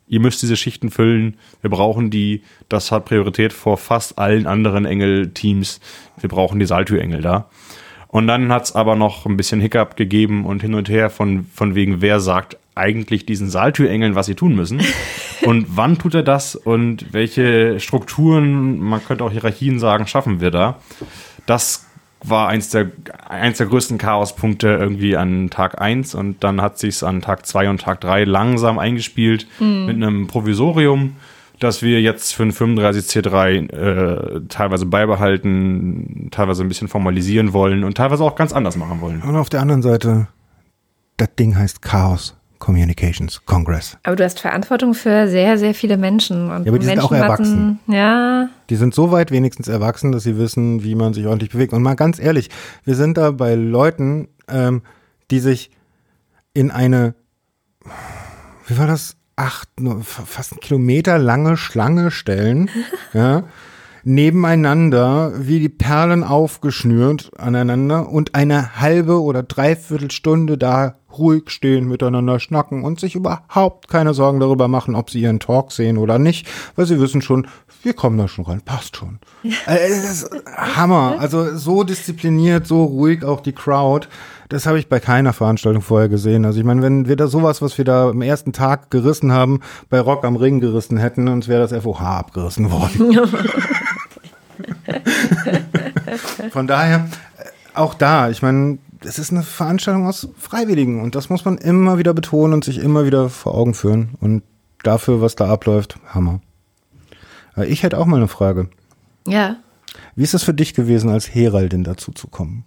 ihr 0.07 0.19
müsst 0.19 0.41
diese 0.41 0.57
Schichten 0.57 0.89
füllen, 0.89 1.37
wir 1.61 1.69
brauchen 1.69 2.09
die, 2.09 2.41
das 2.67 2.91
hat 2.91 3.05
Priorität 3.05 3.53
vor 3.53 3.77
fast 3.77 4.17
allen 4.17 4.47
anderen 4.47 4.85
Engel-Teams. 4.85 5.79
Wir 6.19 6.29
brauchen 6.29 6.59
die 6.59 6.65
Saaltürengel 6.65 7.21
da. 7.21 7.47
Und 8.07 8.25
dann 8.25 8.51
hat's 8.51 8.73
aber 8.73 8.95
noch 8.95 9.27
ein 9.27 9.37
bisschen 9.37 9.61
Hiccup 9.61 9.95
gegeben 9.95 10.47
und 10.47 10.63
hin 10.63 10.73
und 10.73 10.89
her 10.89 11.11
von, 11.11 11.45
von 11.53 11.75
wegen, 11.75 12.01
wer 12.01 12.19
sagt 12.19 12.57
eigentlich 12.79 13.25
diesen 13.25 13.49
Saaltürengeln, 13.49 14.15
was 14.15 14.25
sie 14.25 14.35
tun 14.35 14.55
müssen. 14.55 14.81
Und 15.45 15.67
wann 15.75 15.97
tut 15.97 16.15
er 16.15 16.23
das 16.23 16.55
und 16.55 17.13
welche 17.13 17.79
Strukturen, 17.79 18.79
man 18.79 19.03
könnte 19.03 19.23
auch 19.23 19.31
Hierarchien 19.31 19.79
sagen, 19.79 20.05
schaffen 20.05 20.41
wir 20.41 20.51
da? 20.51 20.79
Das 21.45 21.85
war 22.21 22.49
eins 22.49 22.69
der, 22.69 22.91
eins 23.27 23.57
der 23.57 23.67
größten 23.67 23.97
Chaospunkte 23.97 24.67
irgendwie 24.67 25.15
an 25.15 25.49
Tag 25.49 25.79
1 25.79 26.15
und 26.15 26.43
dann 26.43 26.61
hat 26.61 26.77
sich's 26.77 27.03
an 27.03 27.21
Tag 27.21 27.45
2 27.45 27.69
und 27.69 27.81
Tag 27.81 28.01
3 28.01 28.25
langsam 28.25 28.79
eingespielt 28.79 29.47
mit 29.59 29.95
einem 29.95 30.27
Provisorium, 30.27 31.15
das 31.59 31.81
wir 31.81 32.01
jetzt 32.01 32.35
für 32.35 32.43
ein 32.43 32.51
35C3 32.51 33.71
äh, 33.71 34.41
teilweise 34.49 34.85
beibehalten, 34.85 36.27
teilweise 36.31 36.63
ein 36.63 36.67
bisschen 36.67 36.89
formalisieren 36.89 37.53
wollen 37.53 37.85
und 37.85 37.95
teilweise 37.95 38.23
auch 38.23 38.35
ganz 38.35 38.51
anders 38.51 38.75
machen 38.75 38.99
wollen. 38.99 39.21
Und 39.21 39.37
auf 39.37 39.49
der 39.49 39.61
anderen 39.61 39.81
Seite, 39.81 40.27
das 41.15 41.29
Ding 41.37 41.57
heißt 41.57 41.81
Chaos 41.81 42.38
Communications 42.59 43.41
Congress. 43.45 43.97
Aber 44.03 44.15
du 44.15 44.23
hast 44.23 44.39
Verantwortung 44.39 44.93
für 44.93 45.27
sehr, 45.27 45.57
sehr 45.57 45.73
viele 45.73 45.97
Menschen. 45.97 46.51
Und 46.51 46.65
Ja, 46.65 46.71
aber 46.71 46.79
die 46.79 46.85
sind 46.85 46.99
auch 46.99 47.11
Menschenmassen- 47.11 47.77
Ja, 47.87 48.49
Die 48.69 48.75
sind 48.75 48.93
so 48.93 49.11
weit 49.11 49.31
wenigstens 49.31 49.67
erwachsen, 49.67 50.11
dass 50.11 50.23
sie 50.23 50.37
wissen, 50.37 50.83
wie 50.83 50.95
man 50.95 51.13
sich 51.13 51.25
ordentlich 51.25 51.49
bewegt. 51.51 51.73
Und 51.73 51.81
mal 51.81 51.95
ganz 51.95 52.19
ehrlich, 52.19 52.49
wir 52.85 52.95
sind 52.95 53.17
da 53.17 53.31
bei 53.31 53.55
Leuten, 53.55 54.27
ähm, 54.47 54.81
die 55.31 55.39
sich 55.39 55.71
in 56.53 56.69
eine, 56.71 57.15
wie 58.67 58.77
war 58.77 58.87
das, 58.87 59.15
acht, 59.35 59.69
fast 60.03 60.51
einen 60.51 60.59
Kilometer 60.59 61.17
lange 61.17 61.55
Schlange 61.55 62.11
stellen, 62.11 62.69
ja, 63.13 63.43
nebeneinander, 64.03 65.33
wie 65.37 65.59
die 65.59 65.69
Perlen 65.69 66.23
aufgeschnürt 66.23 67.31
aneinander 67.37 68.09
und 68.09 68.35
eine 68.35 68.79
halbe 68.79 69.21
oder 69.21 69.43
dreiviertel 69.43 70.11
Stunde 70.11 70.57
da 70.57 70.95
ruhig 71.17 71.49
stehen, 71.49 71.87
miteinander 71.87 72.39
schnacken 72.39 72.83
und 72.83 72.99
sich 72.99 73.15
überhaupt 73.15 73.87
keine 73.87 74.13
Sorgen 74.13 74.39
darüber 74.39 74.67
machen, 74.67 74.95
ob 74.95 75.09
sie 75.09 75.21
ihren 75.21 75.39
Talk 75.39 75.71
sehen 75.71 75.97
oder 75.97 76.19
nicht, 76.19 76.47
weil 76.75 76.85
sie 76.85 76.99
wissen 76.99 77.21
schon, 77.21 77.47
wir 77.81 77.93
kommen 77.93 78.17
da 78.17 78.27
schon 78.27 78.45
rein, 78.45 78.61
passt 78.61 78.97
schon. 78.97 79.19
Das 79.65 79.89
ist 79.89 80.29
Hammer. 80.55 81.15
Also 81.19 81.55
so 81.55 81.83
diszipliniert, 81.83 82.67
so 82.67 82.83
ruhig 82.83 83.23
auch 83.23 83.41
die 83.41 83.53
Crowd. 83.53 84.07
Das 84.49 84.65
habe 84.65 84.79
ich 84.79 84.89
bei 84.89 84.99
keiner 84.99 85.31
Veranstaltung 85.31 85.83
vorher 85.83 86.09
gesehen. 86.09 86.43
Also 86.43 86.59
ich 86.59 86.65
meine, 86.65 86.81
wenn 86.81 87.07
wir 87.07 87.15
da 87.15 87.27
sowas, 87.27 87.61
was 87.61 87.77
wir 87.77 87.85
da 87.85 88.09
am 88.09 88.23
ersten 88.23 88.51
Tag 88.51 88.89
gerissen 88.89 89.31
haben, 89.31 89.61
bei 89.89 89.99
Rock 89.99 90.25
am 90.25 90.35
Ring 90.35 90.59
gerissen 90.59 90.97
hätten, 90.97 91.27
uns 91.27 91.47
wäre 91.47 91.61
das 91.61 91.83
FOH 91.83 92.01
abgerissen 92.01 92.71
worden. 92.71 93.13
Von 96.51 96.65
daher, 96.65 97.07
äh, 97.37 97.43
auch 97.75 97.93
da, 97.93 98.31
ich 98.31 98.41
meine, 98.41 98.79
es 99.05 99.19
ist 99.19 99.31
eine 99.31 99.43
Veranstaltung 99.43 100.07
aus 100.07 100.27
Freiwilligen 100.37 101.01
und 101.01 101.13
das 101.13 101.29
muss 101.29 101.45
man 101.45 101.59
immer 101.59 101.99
wieder 101.99 102.15
betonen 102.15 102.55
und 102.55 102.63
sich 102.63 102.79
immer 102.79 103.05
wieder 103.05 103.29
vor 103.29 103.53
Augen 103.53 103.75
führen. 103.75 104.15
Und 104.19 104.41
dafür, 104.81 105.21
was 105.21 105.35
da 105.35 105.47
abläuft, 105.47 105.99
Hammer. 106.07 106.41
Aber 107.53 107.67
ich 107.67 107.83
hätte 107.83 107.99
auch 107.99 108.07
mal 108.07 108.17
eine 108.17 108.27
Frage. 108.27 108.69
ja. 109.27 109.57
Wie 110.15 110.23
ist 110.23 110.33
es 110.33 110.43
für 110.43 110.53
dich 110.53 110.73
gewesen, 110.73 111.09
als 111.09 111.33
Heraldin 111.33 111.83
dazu 111.83 112.11
zu 112.11 112.27
kommen? 112.27 112.65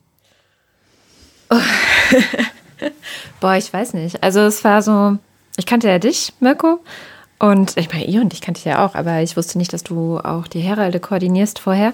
Boah, 3.41 3.57
ich 3.57 3.73
weiß 3.73 3.95
nicht. 3.95 4.23
Also 4.23 4.41
es 4.41 4.65
war 4.65 4.83
so, 4.83 5.19
ich 5.57 5.67
kannte 5.67 5.89
ja 5.89 5.99
dich, 5.99 6.33
Mirko. 6.41 6.81
Und 7.39 7.77
ich 7.77 7.91
meine, 7.93 8.05
ihr 8.05 8.21
und 8.21 8.33
ich 8.33 8.41
kannte 8.41 8.59
ich 8.59 8.65
ja 8.65 8.85
auch, 8.87 8.95
aber 8.95 9.21
ich 9.21 9.37
wusste 9.37 9.59
nicht, 9.59 9.73
dass 9.73 9.83
du 9.83 10.19
auch 10.19 10.47
die 10.47 10.61
Heralde 10.61 11.01
koordinierst 11.01 11.59
vorher. 11.59 11.93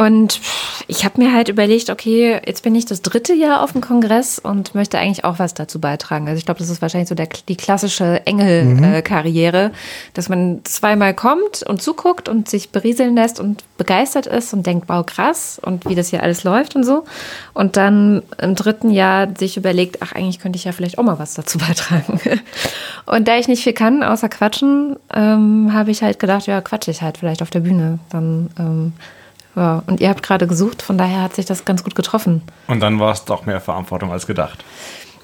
Und 0.00 0.40
ich 0.88 1.04
habe 1.04 1.20
mir 1.20 1.34
halt 1.34 1.50
überlegt, 1.50 1.90
okay, 1.90 2.40
jetzt 2.46 2.62
bin 2.62 2.74
ich 2.74 2.86
das 2.86 3.02
dritte 3.02 3.34
Jahr 3.34 3.62
auf 3.62 3.72
dem 3.72 3.82
Kongress 3.82 4.38
und 4.38 4.74
möchte 4.74 4.98
eigentlich 4.98 5.26
auch 5.26 5.38
was 5.38 5.52
dazu 5.52 5.78
beitragen. 5.78 6.26
Also 6.26 6.38
ich 6.38 6.46
glaube, 6.46 6.58
das 6.58 6.70
ist 6.70 6.80
wahrscheinlich 6.80 7.10
so 7.10 7.14
der, 7.14 7.28
die 7.48 7.56
klassische 7.56 8.24
Engel-Karriere, 8.24 9.72
dass 10.14 10.30
man 10.30 10.62
zweimal 10.64 11.12
kommt 11.12 11.62
und 11.64 11.82
zuguckt 11.82 12.30
und 12.30 12.48
sich 12.48 12.70
berieseln 12.70 13.14
lässt 13.14 13.40
und 13.40 13.62
begeistert 13.76 14.26
ist 14.26 14.54
und 14.54 14.66
denkt, 14.66 14.88
wow, 14.88 15.04
krass 15.04 15.60
und 15.62 15.86
wie 15.86 15.94
das 15.94 16.08
hier 16.08 16.22
alles 16.22 16.44
läuft 16.44 16.76
und 16.76 16.84
so. 16.84 17.04
Und 17.52 17.76
dann 17.76 18.22
im 18.40 18.54
dritten 18.54 18.90
Jahr 18.90 19.28
sich 19.38 19.58
überlegt, 19.58 19.98
ach, 20.00 20.12
eigentlich 20.12 20.38
könnte 20.38 20.56
ich 20.56 20.64
ja 20.64 20.72
vielleicht 20.72 20.96
auch 20.96 21.02
mal 21.02 21.18
was 21.18 21.34
dazu 21.34 21.58
beitragen. 21.58 22.18
Und 23.06 23.26
da 23.28 23.36
ich 23.36 23.48
nicht 23.48 23.64
viel 23.64 23.72
kann, 23.72 24.02
außer 24.02 24.28
quatschen, 24.28 24.96
ähm, 25.12 25.72
habe 25.72 25.90
ich 25.90 26.02
halt 26.02 26.18
gedacht, 26.18 26.46
ja, 26.46 26.60
quatsche 26.60 26.90
ich 26.90 27.02
halt 27.02 27.18
vielleicht 27.18 27.42
auf 27.42 27.50
der 27.50 27.60
Bühne. 27.60 27.98
Dann, 28.10 28.50
ähm, 28.58 28.92
ja. 29.60 29.82
Und 29.86 30.00
ihr 30.00 30.08
habt 30.08 30.22
gerade 30.22 30.46
gesucht, 30.46 30.82
von 30.82 30.98
daher 30.98 31.22
hat 31.22 31.34
sich 31.34 31.46
das 31.46 31.64
ganz 31.64 31.84
gut 31.84 31.94
getroffen. 31.94 32.42
Und 32.66 32.80
dann 32.80 32.98
war 32.98 33.12
es 33.12 33.24
doch 33.24 33.46
mehr 33.46 33.60
Verantwortung 33.60 34.10
als 34.10 34.26
gedacht. 34.26 34.64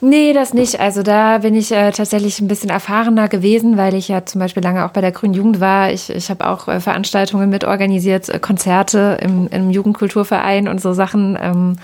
Nee, 0.03 0.35
das 0.35 0.53
nicht. 0.53 0.79
Also 0.79 1.03
da 1.03 1.39
bin 1.39 1.55
ich 1.55 1.73
äh, 1.73 1.91
tatsächlich 1.91 2.39
ein 2.41 2.49
bisschen 2.49 2.69
erfahrener 2.69 3.29
gewesen, 3.29 3.79
weil 3.79 3.95
ich 3.95 4.09
ja 4.09 4.27
zum 4.27 4.41
Beispiel 4.41 4.63
lange 4.63 4.85
auch 4.85 4.91
bei 4.91 5.01
der 5.01 5.11
Grünen 5.11 5.33
Jugend 5.33 5.59
war. 5.59 5.91
Ich, 5.91 6.11
ich 6.11 6.29
habe 6.29 6.47
auch 6.47 6.69
äh, 6.69 6.81
Veranstaltungen 6.81 7.49
mit 7.49 7.65
organisiert, 7.65 8.29
äh, 8.29 8.39
Konzerte 8.39 9.17
im, 9.23 9.49
im 9.49 9.71
Jugendkulturverein 9.71 10.69
und 10.69 10.83
so 10.83 10.93
Sachen. 10.93 11.39
Ähm, 11.41 11.77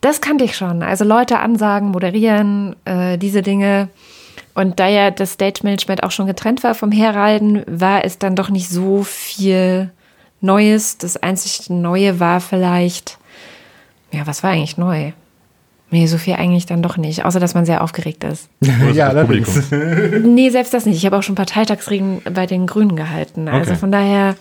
das 0.00 0.20
kannte 0.20 0.44
ich 0.44 0.56
schon. 0.56 0.82
Also 0.82 1.04
Leute 1.04 1.38
ansagen, 1.38 1.90
moderieren, 1.90 2.74
äh, 2.84 3.16
diese 3.16 3.42
Dinge. 3.42 3.90
Und 4.54 4.80
da 4.80 4.88
ja 4.88 5.12
das 5.12 5.34
Stage 5.34 5.60
Management 5.62 6.02
auch 6.02 6.10
schon 6.10 6.26
getrennt 6.26 6.64
war 6.64 6.74
vom 6.74 6.90
Heralden, 6.90 7.62
war 7.68 8.04
es 8.04 8.18
dann 8.18 8.34
doch 8.34 8.50
nicht 8.50 8.68
so 8.68 9.04
viel 9.04 9.90
Neues. 10.40 10.98
Das 10.98 11.16
einzig 11.16 11.70
Neue 11.70 12.20
war 12.20 12.40
vielleicht, 12.40 13.18
ja, 14.12 14.26
was 14.26 14.42
war 14.42 14.50
eigentlich 14.50 14.76
neu? 14.78 15.12
Nee, 15.90 16.06
so 16.06 16.18
viel 16.18 16.34
eigentlich 16.34 16.66
dann 16.66 16.82
doch 16.82 16.96
nicht, 16.96 17.24
außer 17.24 17.38
dass 17.38 17.54
man 17.54 17.64
sehr 17.64 17.82
aufgeregt 17.82 18.24
ist. 18.24 18.48
ja, 18.60 19.12
das 19.12 19.16
allerdings. 19.16 19.70
Nee, 20.22 20.50
selbst 20.50 20.74
das 20.74 20.84
nicht. 20.84 20.96
Ich 20.96 21.06
habe 21.06 21.16
auch 21.16 21.22
schon 21.22 21.36
Parteitagsreden 21.36 22.22
bei 22.34 22.46
den 22.46 22.66
Grünen 22.66 22.96
gehalten. 22.96 23.48
Also 23.48 23.70
Okay. 23.70 23.80
von 23.80 23.92
daher 23.92 24.34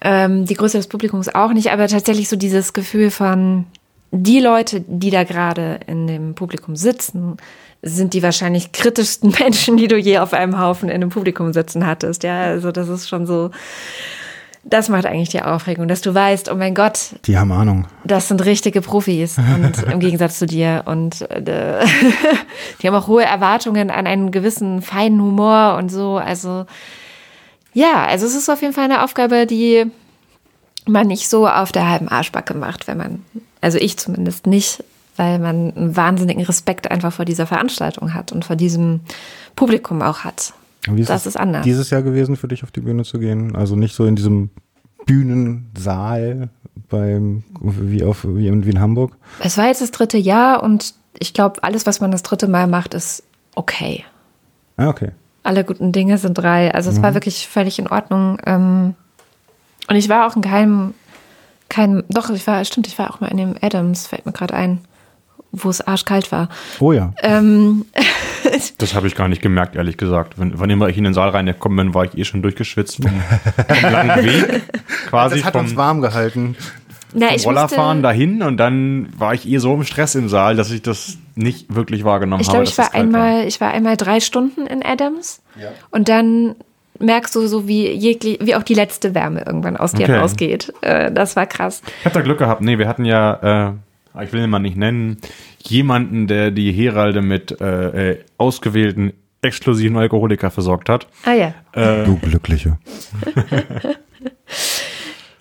ähm, 0.00 0.44
die 0.46 0.54
Größe 0.54 0.78
des 0.78 0.88
Publikums 0.88 1.32
auch 1.32 1.52
nicht, 1.52 1.70
aber 1.70 1.86
tatsächlich 1.86 2.28
so 2.28 2.34
dieses 2.36 2.72
Gefühl 2.72 3.10
von 3.10 3.66
die 4.10 4.40
Leute, 4.40 4.82
die 4.86 5.10
da 5.10 5.22
gerade 5.24 5.78
in 5.86 6.06
dem 6.06 6.34
Publikum 6.34 6.74
sitzen, 6.76 7.36
sind 7.80 8.12
die 8.12 8.22
wahrscheinlich 8.22 8.72
kritischsten 8.72 9.30
Menschen, 9.38 9.76
die 9.76 9.86
du 9.88 9.96
je 9.96 10.18
auf 10.18 10.32
einem 10.32 10.58
Haufen 10.58 10.88
in 10.88 10.96
einem 10.96 11.10
Publikum 11.10 11.52
sitzen 11.52 11.86
hattest. 11.86 12.24
Ja, 12.24 12.42
also 12.42 12.72
das 12.72 12.88
ist 12.88 13.08
schon 13.08 13.26
so. 13.26 13.50
Das 14.64 14.88
macht 14.88 15.06
eigentlich 15.06 15.30
die 15.30 15.42
Aufregung, 15.42 15.88
dass 15.88 16.02
du 16.02 16.14
weißt, 16.14 16.48
oh 16.50 16.54
mein 16.54 16.74
Gott, 16.74 17.16
Die 17.26 17.36
haben 17.36 17.50
Ahnung. 17.50 17.86
das 18.04 18.28
sind 18.28 18.44
richtige 18.44 18.80
Profis 18.80 19.36
und 19.38 19.82
im 19.90 19.98
Gegensatz 20.00 20.38
zu 20.38 20.46
dir 20.46 20.82
und 20.86 21.22
äh, 21.30 21.84
die 22.80 22.86
haben 22.86 22.94
auch 22.94 23.08
hohe 23.08 23.24
Erwartungen 23.24 23.90
an 23.90 24.06
einen 24.06 24.30
gewissen 24.30 24.80
feinen 24.80 25.20
Humor 25.20 25.76
und 25.78 25.90
so. 25.90 26.16
Also 26.16 26.64
ja, 27.74 28.04
also 28.06 28.24
es 28.24 28.36
ist 28.36 28.48
auf 28.50 28.62
jeden 28.62 28.72
Fall 28.72 28.84
eine 28.84 29.02
Aufgabe, 29.02 29.46
die 29.46 29.86
man 30.86 31.06
nicht 31.08 31.28
so 31.28 31.48
auf 31.48 31.72
der 31.72 31.88
halben 31.88 32.08
Arschbacke 32.08 32.54
macht, 32.54 32.86
wenn 32.86 32.98
man, 32.98 33.24
also 33.60 33.78
ich 33.78 33.98
zumindest 33.98 34.46
nicht, 34.46 34.84
weil 35.16 35.38
man 35.38 35.72
einen 35.76 35.96
wahnsinnigen 35.96 36.44
Respekt 36.44 36.90
einfach 36.90 37.12
vor 37.12 37.24
dieser 37.24 37.46
Veranstaltung 37.46 38.14
hat 38.14 38.30
und 38.32 38.44
vor 38.44 38.56
diesem 38.56 39.00
Publikum 39.56 40.02
auch 40.02 40.20
hat. 40.20 40.52
Wie 40.88 41.04
Das 41.04 41.22
es 41.22 41.26
ist 41.28 41.36
anders. 41.36 41.64
Dieses 41.64 41.90
Jahr 41.90 42.02
gewesen 42.02 42.36
für 42.36 42.48
dich 42.48 42.62
auf 42.64 42.70
die 42.72 42.80
Bühne 42.80 43.04
zu 43.04 43.18
gehen? 43.18 43.54
Also 43.54 43.76
nicht 43.76 43.94
so 43.94 44.04
in 44.04 44.16
diesem 44.16 44.50
Bühnensaal 45.06 46.48
beim, 46.88 47.44
wie 47.60 48.02
auf, 48.04 48.24
wie 48.28 48.48
in, 48.48 48.64
wie 48.66 48.70
in 48.70 48.80
Hamburg? 48.80 49.16
Es 49.40 49.56
war 49.58 49.66
jetzt 49.66 49.80
das 49.82 49.90
dritte 49.90 50.18
Jahr 50.18 50.62
und 50.62 50.94
ich 51.18 51.34
glaube, 51.34 51.62
alles, 51.62 51.86
was 51.86 52.00
man 52.00 52.10
das 52.10 52.22
dritte 52.22 52.48
Mal 52.48 52.66
macht, 52.66 52.94
ist 52.94 53.22
okay. 53.54 54.04
Ah, 54.76 54.88
okay. 54.88 55.10
alle 55.44 55.64
guten 55.64 55.92
Dinge 55.92 56.18
sind 56.18 56.34
drei. 56.34 56.72
Also 56.72 56.90
es 56.90 56.98
Mhm. 56.98 57.02
war 57.02 57.14
wirklich 57.14 57.46
völlig 57.48 57.78
in 57.78 57.88
Ordnung. 57.88 58.38
Ähm, 58.46 58.94
und 59.88 59.96
ich 59.96 60.08
war 60.08 60.26
auch 60.26 60.36
in 60.36 60.42
keinem, 60.42 60.94
keinem, 61.68 62.04
doch, 62.08 62.30
ich 62.30 62.46
war, 62.46 62.64
stimmt, 62.64 62.86
ich 62.86 62.98
war 62.98 63.10
auch 63.10 63.20
mal 63.20 63.28
in 63.28 63.36
dem 63.36 63.54
Adams, 63.60 64.06
fällt 64.06 64.24
mir 64.24 64.32
gerade 64.32 64.54
ein, 64.54 64.80
wo 65.52 65.68
es 65.70 65.80
arschkalt 65.80 66.32
war. 66.32 66.48
Oh 66.80 66.92
ja. 66.92 67.12
Ähm, 67.22 67.84
Das 68.78 68.94
habe 68.94 69.06
ich 69.06 69.14
gar 69.14 69.28
nicht 69.28 69.40
gemerkt, 69.40 69.76
ehrlich 69.76 69.96
gesagt. 69.96 70.38
Wenn, 70.38 70.58
wann 70.58 70.68
immer 70.68 70.88
ich 70.88 70.98
in 70.98 71.04
den 71.04 71.14
Saal 71.14 71.30
reingekommen 71.30 71.76
bin, 71.86 71.94
war 71.94 72.04
ich 72.04 72.18
eh 72.18 72.24
schon 72.24 72.42
durchgeschwitzt 72.42 72.96
vom, 72.96 73.12
vom 73.12 73.92
langen 73.92 74.24
Weg. 74.24 74.62
Quasi 75.08 75.36
Das 75.36 75.44
hat 75.46 75.52
vom, 75.52 75.62
uns 75.62 75.76
warm 75.76 76.00
gehalten. 76.02 76.56
na, 77.14 77.28
vom 77.28 77.36
ich 77.36 77.46
Rollerfahren 77.46 77.98
musste, 77.98 78.02
dahin 78.02 78.42
und 78.42 78.56
dann 78.58 79.08
war 79.16 79.32
ich 79.34 79.48
eh 79.48 79.58
so 79.58 79.72
im 79.74 79.84
Stress 79.84 80.14
im 80.16 80.28
Saal, 80.28 80.56
dass 80.56 80.70
ich 80.70 80.82
das 80.82 81.16
nicht 81.34 81.74
wirklich 81.74 82.04
wahrgenommen 82.04 82.42
ich 82.42 82.48
habe. 82.48 82.64
glaube, 82.64 82.76
dass 82.76 82.88
ich 82.88 82.92
war 82.94 83.00
einmal, 83.00 83.46
ich 83.46 83.60
war 83.60 83.70
einmal 83.70 83.96
drei 83.96 84.20
Stunden 84.20 84.66
in 84.66 84.82
Adams 84.84 85.40
und 85.90 86.08
dann 86.08 86.56
merkst 86.98 87.34
du 87.34 87.46
so, 87.46 87.66
wie, 87.68 87.88
jegli, 87.90 88.38
wie 88.42 88.54
auch 88.54 88.62
die 88.64 88.74
letzte 88.74 89.14
Wärme 89.14 89.42
irgendwann 89.46 89.76
aus 89.76 89.92
dir 89.92 90.02
Okay. 90.04 90.18
rausgeht. 90.18 90.72
Äh, 90.82 91.10
das 91.10 91.36
war 91.36 91.46
krass. 91.46 91.80
Ich 92.00 92.04
habe 92.04 92.14
da 92.14 92.20
Glück 92.20 92.38
gehabt. 92.38 92.60
Nee, 92.60 92.78
wir 92.78 92.86
hatten 92.86 93.04
ja, 93.04 93.68
äh, 93.70 93.72
ich 94.20 94.32
will 94.32 94.42
ihn 94.42 94.50
mal 94.50 94.58
nicht 94.58 94.76
nennen, 94.76 95.18
jemanden, 95.58 96.26
der 96.26 96.50
die 96.50 96.72
Heralde 96.72 97.22
mit 97.22 97.60
äh, 97.60 98.10
äh, 98.10 98.18
ausgewählten 98.38 99.12
exklusiven 99.40 99.96
Alkoholiker 99.96 100.50
versorgt 100.50 100.88
hat. 100.88 101.08
Ah 101.24 101.32
ja. 101.32 101.54
Du 102.04 102.16
Glückliche. 102.18 102.78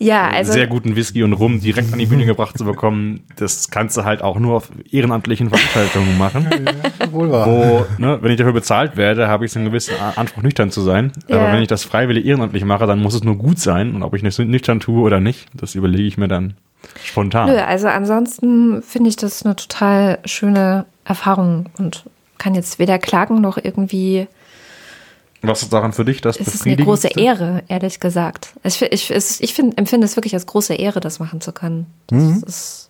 Ja, 0.01 0.29
also 0.29 0.53
sehr 0.53 0.65
guten 0.65 0.95
Whisky 0.95 1.21
und 1.21 1.33
Rum 1.33 1.59
direkt 1.59 1.93
an 1.93 1.99
die 1.99 2.07
Bühne 2.07 2.25
gebracht 2.25 2.57
zu 2.57 2.65
bekommen, 2.65 3.21
das 3.35 3.69
kannst 3.69 3.95
du 3.97 4.03
halt 4.03 4.23
auch 4.23 4.39
nur 4.39 4.55
auf 4.55 4.71
ehrenamtlichen 4.89 5.49
Veranstaltungen 5.49 6.17
machen. 6.17 6.47
Wohl 7.11 7.29
wahr. 7.29 7.45
Wo, 7.45 7.85
ne, 7.99 8.17
wenn 8.19 8.31
ich 8.31 8.37
dafür 8.37 8.53
bezahlt 8.53 8.97
werde, 8.97 9.27
habe 9.27 9.45
ich 9.45 9.51
so 9.51 9.59
einen 9.59 9.67
gewissen 9.67 9.93
Anspruch, 10.15 10.41
nüchtern 10.41 10.71
zu 10.71 10.81
sein. 10.81 11.11
Ja. 11.27 11.37
Aber 11.37 11.53
wenn 11.53 11.61
ich 11.61 11.67
das 11.67 11.83
freiwillig 11.83 12.25
ehrenamtlich 12.25 12.65
mache, 12.65 12.87
dann 12.87 12.97
muss 12.97 13.13
es 13.13 13.23
nur 13.23 13.35
gut 13.35 13.59
sein. 13.59 13.93
Und 13.93 14.01
ob 14.01 14.15
ich 14.15 14.23
das 14.23 14.39
nüchtern 14.39 14.79
tue 14.79 15.01
oder 15.01 15.19
nicht, 15.19 15.49
das 15.53 15.75
überlege 15.75 16.07
ich 16.07 16.17
mir 16.17 16.27
dann 16.27 16.55
spontan. 17.03 17.49
Nö, 17.49 17.57
also 17.57 17.87
ansonsten 17.87 18.81
finde 18.83 19.09
ich 19.09 19.15
das 19.15 19.43
eine 19.45 19.55
total 19.55 20.19
schöne 20.25 20.85
Erfahrung 21.05 21.67
und 21.77 22.03
kann 22.37 22.55
jetzt 22.55 22.79
weder 22.79 22.97
klagen 22.99 23.41
noch 23.41 23.57
irgendwie. 23.61 24.27
Was 25.43 25.63
ist 25.63 25.73
daran 25.73 25.91
für 25.91 26.05
dich 26.05 26.21
das 26.21 26.39
Es 26.39 26.53
ist 26.53 26.67
eine 26.67 26.75
große? 26.77 27.07
Ehre, 27.17 27.63
ehrlich 27.67 27.99
gesagt. 27.99 28.53
Ich, 28.63 28.79
ich, 28.81 29.09
ich 29.11 29.53
find, 29.53 29.75
empfinde 29.77 30.05
es 30.05 30.15
wirklich 30.15 30.35
als 30.35 30.45
große 30.45 30.75
Ehre, 30.75 30.99
das 30.99 31.19
machen 31.19 31.41
zu 31.41 31.51
können. 31.51 31.87
Das 32.07 32.19
Mhm. 32.21 32.43
ist, 32.45 32.89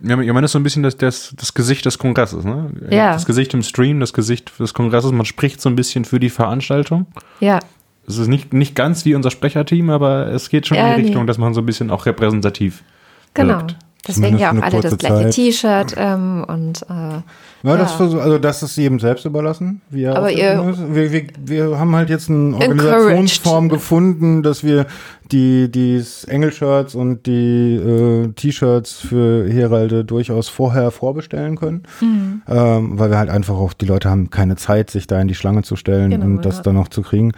Ja, 0.00 0.18
ich 0.20 0.26
meine, 0.28 0.42
das 0.42 0.50
ist 0.50 0.52
so 0.52 0.58
ein 0.60 0.62
bisschen 0.62 0.84
das, 0.84 0.96
das, 0.96 1.34
das 1.36 1.52
Gesicht 1.52 1.84
des 1.84 1.98
Kongresses. 1.98 2.44
Ne? 2.44 2.70
Ja. 2.90 3.12
Das 3.12 3.26
Gesicht 3.26 3.52
im 3.54 3.62
Stream, 3.64 3.98
das 3.98 4.12
Gesicht 4.12 4.52
des 4.60 4.72
Kongresses. 4.72 5.10
Man 5.10 5.26
spricht 5.26 5.60
so 5.60 5.68
ein 5.68 5.74
bisschen 5.76 6.04
für 6.04 6.20
die 6.20 6.30
Veranstaltung. 6.30 7.06
ja, 7.40 7.58
Es 8.06 8.18
ist 8.18 8.28
nicht, 8.28 8.52
nicht 8.52 8.76
ganz 8.76 9.04
wie 9.04 9.16
unser 9.16 9.32
Sprecherteam, 9.32 9.90
aber 9.90 10.28
es 10.28 10.48
geht 10.48 10.68
schon 10.68 10.76
Ja, 10.76 10.90
in 10.90 10.94
die 10.96 11.00
nee. 11.02 11.06
Richtung, 11.08 11.26
dass 11.26 11.38
man 11.38 11.54
so 11.54 11.60
ein 11.60 11.66
bisschen 11.66 11.90
auch 11.90 12.06
repräsentativ 12.06 12.84
genau. 13.34 13.58
wirkt. 13.58 13.76
Deswegen 14.08 14.38
ja 14.38 14.50
auch 14.50 14.62
alle 14.62 14.80
das 14.80 14.96
gleiche. 14.96 15.28
T-Shirt 15.28 15.94
ähm, 15.98 16.42
und 16.48 16.82
äh, 16.88 17.20
Ja, 17.62 17.76
das 17.76 17.90
Ja. 17.90 17.96
versuch, 17.98 18.20
also 18.20 18.38
das 18.38 18.62
ist 18.62 18.74
jedem 18.76 18.98
selbst 18.98 19.26
überlassen. 19.26 19.82
Wie 19.90 20.04
er 20.04 20.16
Aber 20.16 20.32
ihr- 20.32 20.74
wir, 20.90 21.12
wir, 21.12 21.22
wir 21.44 21.78
haben 21.78 21.94
halt 21.94 22.08
jetzt 22.08 22.30
eine 22.30 22.54
Encouraged. 22.56 22.80
Organisationsform 22.86 23.68
gefunden, 23.68 24.42
dass 24.42 24.64
wir 24.64 24.86
die 25.30 25.70
die 25.70 26.02
Engelshirts 26.28 26.94
und 26.94 27.26
die 27.26 27.76
äh, 27.76 28.28
T-Shirts 28.32 28.94
für 29.00 29.46
Heralde 29.52 30.04
durchaus 30.06 30.48
vorher 30.48 30.90
vorbestellen 30.90 31.56
können, 31.56 31.82
Mhm. 32.00 32.42
ähm, 32.48 32.98
weil 32.98 33.10
wir 33.10 33.18
halt 33.18 33.28
einfach 33.28 33.54
auch 33.54 33.74
die 33.74 33.84
Leute 33.86 34.08
haben 34.08 34.30
keine 34.30 34.56
Zeit, 34.56 34.90
sich 34.90 35.06
da 35.06 35.20
in 35.20 35.28
die 35.28 35.34
Schlange 35.34 35.62
zu 35.62 35.76
stellen 35.76 36.10
Genau, 36.10 36.24
und 36.24 36.46
das 36.46 36.56
ja. 36.56 36.62
dann 36.62 36.74
noch 36.76 36.88
zu 36.88 37.02
kriegen. 37.02 37.32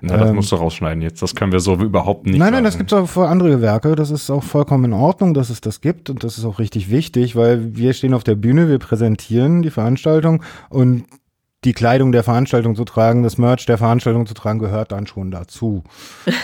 Na, 0.00 0.16
das 0.16 0.30
Ähm, 0.30 0.36
musst 0.36 0.52
du 0.52 0.56
rausschneiden 0.56 1.02
jetzt. 1.02 1.22
Das 1.22 1.34
können 1.34 1.52
wir 1.52 1.60
so 1.60 1.74
überhaupt 1.74 2.26
nicht 2.26 2.38
Nein, 2.38 2.52
nein, 2.52 2.64
das 2.64 2.78
gibt 2.78 2.92
es 2.92 2.98
auch 2.98 3.06
für 3.06 3.28
andere 3.28 3.60
Werke. 3.60 3.94
Das 3.96 4.10
ist 4.10 4.30
auch 4.30 4.42
vollkommen 4.42 4.84
in 4.84 4.92
Ordnung, 4.92 5.34
dass 5.34 5.50
es 5.50 5.60
das 5.60 5.80
gibt 5.80 6.10
und 6.10 6.24
das 6.24 6.38
ist 6.38 6.44
auch 6.44 6.58
richtig 6.58 6.90
wichtig, 6.90 7.36
weil 7.36 7.76
wir 7.76 7.92
stehen 7.92 8.14
auf 8.14 8.24
der 8.24 8.34
Bühne, 8.34 8.68
wir 8.68 8.78
präsentieren 8.78 9.62
die 9.62 9.70
Veranstaltung 9.70 10.42
und 10.68 11.04
die 11.64 11.72
Kleidung 11.72 12.12
der 12.12 12.22
Veranstaltung 12.22 12.76
zu 12.76 12.84
tragen, 12.84 13.22
das 13.22 13.38
Merch 13.38 13.66
der 13.66 13.78
Veranstaltung 13.78 14.26
zu 14.26 14.34
tragen, 14.34 14.58
gehört 14.60 14.92
dann 14.92 15.06
schon 15.06 15.30
dazu. 15.30 15.82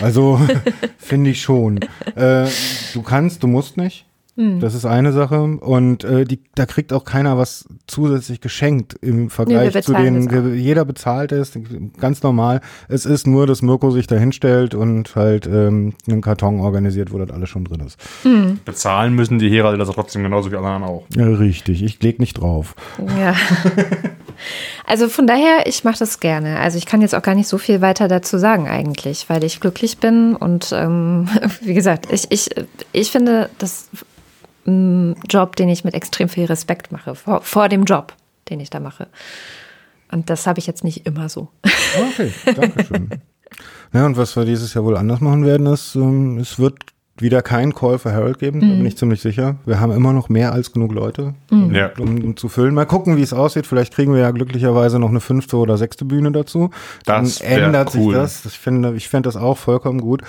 Also 0.01 0.39
finde 0.97 1.29
ich 1.29 1.41
schon. 1.41 1.79
Äh, 2.15 2.47
du 2.93 3.01
kannst, 3.01 3.41
du 3.41 3.47
musst 3.47 3.77
nicht. 3.77 4.05
Hm. 4.35 4.59
Das 4.59 4.73
ist 4.73 4.85
eine 4.85 5.11
Sache 5.11 5.41
und 5.41 6.03
äh, 6.03 6.25
die, 6.25 6.39
da 6.55 6.65
kriegt 6.65 6.91
auch 6.91 7.05
keiner 7.05 7.37
was 7.37 7.65
zusätzlich 7.85 8.41
geschenkt 8.41 8.95
im 9.01 9.29
Vergleich 9.29 9.71
zu 9.71 9.91
bezahlen 9.91 10.13
den, 10.13 10.27
das 10.27 10.39
auch. 10.39 10.45
wir, 10.45 10.55
jeder 10.55 10.85
bezahlt 10.85 11.31
es, 11.31 11.57
ganz 11.99 12.23
normal. 12.23 12.61
Es 12.87 13.05
ist 13.05 13.27
nur, 13.27 13.45
dass 13.45 13.61
Mirko 13.61 13.91
sich 13.91 14.07
da 14.07 14.15
hinstellt 14.15 14.73
und 14.73 15.15
halt 15.15 15.45
ähm, 15.45 15.93
einen 16.07 16.21
Karton 16.21 16.61
organisiert, 16.61 17.13
wo 17.13 17.19
das 17.19 17.29
alles 17.29 17.49
schon 17.49 17.65
drin 17.65 17.81
ist. 17.81 17.99
Bezahlen 18.65 19.13
müssen 19.13 19.37
die 19.37 19.51
Heralde 19.51 19.77
das 19.77 19.89
trotzdem 19.91 20.23
genauso 20.23 20.51
wie 20.51 20.55
alle 20.55 20.67
anderen 20.67 20.89
auch. 20.89 21.03
Ja, 21.15 21.27
richtig, 21.27 21.83
ich 21.83 22.01
leg 22.01 22.19
nicht 22.19 22.33
drauf. 22.33 22.75
Ja. 23.19 23.35
Also 24.85 25.07
von 25.07 25.27
daher, 25.27 25.65
ich 25.65 25.83
mache 25.83 25.99
das 25.99 26.19
gerne. 26.19 26.59
Also 26.59 26.77
ich 26.77 26.85
kann 26.85 27.01
jetzt 27.01 27.15
auch 27.15 27.21
gar 27.21 27.35
nicht 27.35 27.47
so 27.47 27.57
viel 27.57 27.81
weiter 27.81 28.07
dazu 28.07 28.37
sagen 28.37 28.67
eigentlich, 28.67 29.29
weil 29.29 29.43
ich 29.43 29.59
glücklich 29.59 29.97
bin 29.97 30.35
und 30.35 30.71
ähm, 30.73 31.29
wie 31.61 31.73
gesagt, 31.73 32.11
ich, 32.11 32.29
ich, 32.31 32.49
ich 32.91 33.11
finde 33.11 33.49
das 33.59 33.89
ein 34.65 35.15
Job, 35.29 35.55
den 35.55 35.69
ich 35.69 35.83
mit 35.83 35.93
extrem 35.93 36.29
viel 36.29 36.45
Respekt 36.45 36.91
mache, 36.91 37.15
vor, 37.15 37.41
vor 37.41 37.69
dem 37.69 37.83
Job, 37.83 38.13
den 38.49 38.59
ich 38.59 38.69
da 38.69 38.79
mache. 38.79 39.07
Und 40.11 40.29
das 40.29 40.45
habe 40.47 40.59
ich 40.59 40.67
jetzt 40.67 40.83
nicht 40.83 41.05
immer 41.05 41.27
so. 41.29 41.49
Okay, 42.11 42.31
danke 42.55 42.83
schön. 42.85 43.09
Ja, 43.93 44.05
und 44.05 44.17
was 44.17 44.35
wir 44.35 44.45
dieses 44.45 44.73
Jahr 44.73 44.83
wohl 44.83 44.97
anders 44.97 45.21
machen 45.21 45.45
werden, 45.45 45.67
ist, 45.67 45.95
ähm, 45.95 46.37
es 46.39 46.57
wird 46.59 46.75
wieder 47.17 47.43
kein 47.43 47.75
Call 47.75 47.99
for 47.99 48.11
Harold 48.11 48.39
geben, 48.39 48.59
da 48.59 48.65
bin 48.65 48.85
ich 48.87 48.97
ziemlich 48.97 49.21
sicher. 49.21 49.57
Wir 49.67 49.79
haben 49.79 49.91
immer 49.91 50.13
noch 50.13 50.29
mehr 50.29 50.51
als 50.51 50.71
genug 50.71 50.91
Leute, 50.91 51.35
Ja. 51.51 51.91
um, 51.99 52.23
um 52.23 52.35
zu 52.37 52.49
füllen. 52.49 52.73
Mal 52.73 52.85
gucken, 52.87 53.17
wie 53.17 53.21
es 53.21 53.33
aussieht. 53.33 53.67
Vielleicht 53.67 53.93
kriegen 53.93 54.13
wir 54.13 54.21
ja 54.21 54.31
glücklicherweise 54.31 54.97
noch 54.97 55.09
eine 55.09 55.19
fünfte 55.19 55.57
oder 55.57 55.77
sechste 55.77 56.05
Bühne 56.05 56.31
dazu. 56.31 56.71
Das 57.05 57.37
Dann 57.37 57.47
ändert 57.47 57.93
cool. 57.93 58.13
sich 58.13 58.13
das. 58.13 58.45
Ich 58.47 58.57
finde, 58.57 58.95
ich 58.95 59.09
fände 59.09 59.27
das 59.27 59.35
auch 59.37 59.59
vollkommen 59.59 60.01
gut, 60.01 60.23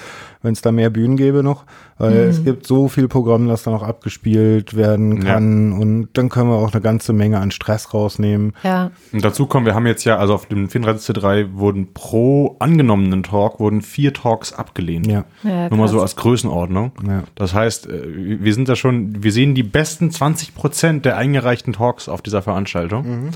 wenn 0.44 0.52
es 0.52 0.60
da 0.62 0.70
mehr 0.70 0.90
Bühnen 0.90 1.16
gäbe 1.16 1.42
noch. 1.42 1.64
Weil 1.96 2.12
es 2.14 2.42
gibt 2.44 2.66
so 2.66 2.88
viel 2.88 3.06
Programm, 3.08 3.46
das 3.48 3.62
da 3.62 3.70
noch 3.70 3.82
abgespielt 3.84 4.74
werden 4.76 5.18
Ja. 5.22 5.34
kann. 5.34 5.72
Und 5.72 6.08
dann 6.14 6.28
können 6.28 6.50
wir 6.50 6.56
auch 6.56 6.72
eine 6.72 6.80
ganze 6.82 7.12
Menge 7.12 7.38
an 7.38 7.50
Stress 7.52 7.94
rausnehmen. 7.94 8.52
Ja. 8.62 8.90
Und 9.12 9.24
dazu 9.24 9.46
kommen, 9.46 9.64
wir 9.64 9.74
haben 9.74 9.86
jetzt 9.86 10.04
ja, 10.04 10.16
also 10.18 10.34
auf 10.34 10.46
dem 10.46 10.68
34C3 10.68 11.54
wurden 11.54 11.92
pro 11.94 12.56
angenommenen 12.58 13.22
Talk 13.22 13.60
wurden 13.60 13.80
vier 13.80 14.12
Talks 14.12 14.52
abgelehnt. 14.52 15.06
Ja. 15.06 15.24
Ja, 15.44 15.68
Nur 15.68 15.78
mal 15.78 15.88
so 15.88 16.00
als 16.02 16.16
Größenordnung. 16.16 16.92
Ja. 17.06 17.22
Das 17.36 17.54
heißt, 17.54 17.88
äh, 17.88 18.02
wir 18.40 18.52
sind 18.54 18.68
da 18.68 18.76
schon, 18.76 19.22
wir 19.22 19.32
sehen 19.32 19.54
die 19.54 19.62
besten 19.62 20.10
20 20.10 20.54
Prozent 20.54 21.04
der 21.04 21.16
eingereichten 21.16 21.72
Talks 21.72 22.08
auf 22.08 22.22
dieser 22.22 22.42
Veranstaltung. 22.42 23.30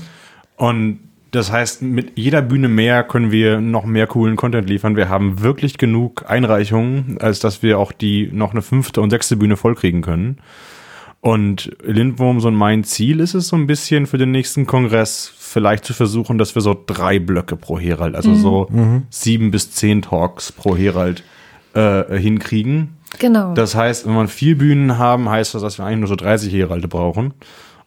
Und 0.57 0.99
das 1.31 1.51
heißt, 1.51 1.81
mit 1.81 2.17
jeder 2.17 2.41
Bühne 2.41 2.67
mehr 2.67 3.03
können 3.03 3.31
wir 3.31 3.61
noch 3.61 3.85
mehr 3.85 4.07
coolen 4.07 4.35
Content 4.35 4.69
liefern. 4.69 4.95
Wir 4.95 5.09
haben 5.09 5.41
wirklich 5.41 5.77
genug 5.77 6.25
Einreichungen, 6.27 7.17
als 7.19 7.39
dass 7.39 7.61
wir 7.61 7.77
auch 7.79 7.91
die 7.91 8.29
noch 8.31 8.51
eine 8.51 8.61
fünfte 8.61 9.01
und 9.01 9.09
sechste 9.09 9.37
Bühne 9.37 9.55
vollkriegen 9.55 10.01
können. 10.01 10.37
Und 11.21 11.75
Lindwurm, 11.83 12.39
so 12.39 12.47
ein 12.47 12.55
mein 12.55 12.83
Ziel 12.83 13.19
ist 13.19 13.33
es 13.33 13.49
so 13.49 13.57
ein 13.57 13.67
bisschen 13.67 14.07
für 14.07 14.17
den 14.17 14.31
nächsten 14.31 14.65
Kongress 14.65 15.31
vielleicht 15.35 15.83
zu 15.83 15.93
versuchen, 15.93 16.37
dass 16.37 16.55
wir 16.55 16.61
so 16.61 16.81
drei 16.85 17.19
Blöcke 17.19 17.57
pro 17.57 17.77
Herald, 17.77 18.15
also 18.15 18.35
so 18.35 18.67
sieben 19.09 19.51
bis 19.51 19.71
zehn 19.71 20.01
Talks 20.01 20.51
pro 20.51 20.77
Herald 20.77 21.23
äh, 21.73 22.17
hinkriegen. 22.17 22.95
Genau. 23.17 23.53
Das 23.53 23.75
heißt, 23.75 24.05
wenn 24.05 24.13
wir 24.13 24.27
vier 24.27 24.57
Bühnen 24.57 24.97
haben, 24.97 25.29
heißt 25.29 25.55
das, 25.55 25.61
dass 25.61 25.77
wir 25.77 25.85
eigentlich 25.85 25.99
nur 25.99 26.07
so 26.07 26.15
30 26.15 26.53
Heralde 26.53 26.87
brauchen. 26.87 27.33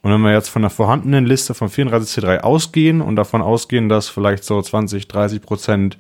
Und 0.03 0.11
wenn 0.11 0.21
wir 0.21 0.33
jetzt 0.33 0.49
von 0.49 0.63
der 0.63 0.71
vorhandenen 0.71 1.27
Liste 1.27 1.55
von 1.55 1.69
34C3 1.69 2.41
ausgehen 2.41 3.01
und 3.01 3.17
davon 3.17 3.41
ausgehen, 3.41 3.89
dass 3.89 4.09
vielleicht 4.09 4.45
so 4.45 4.61
20, 4.61 5.07
30 5.07 5.43
Prozent 5.43 5.97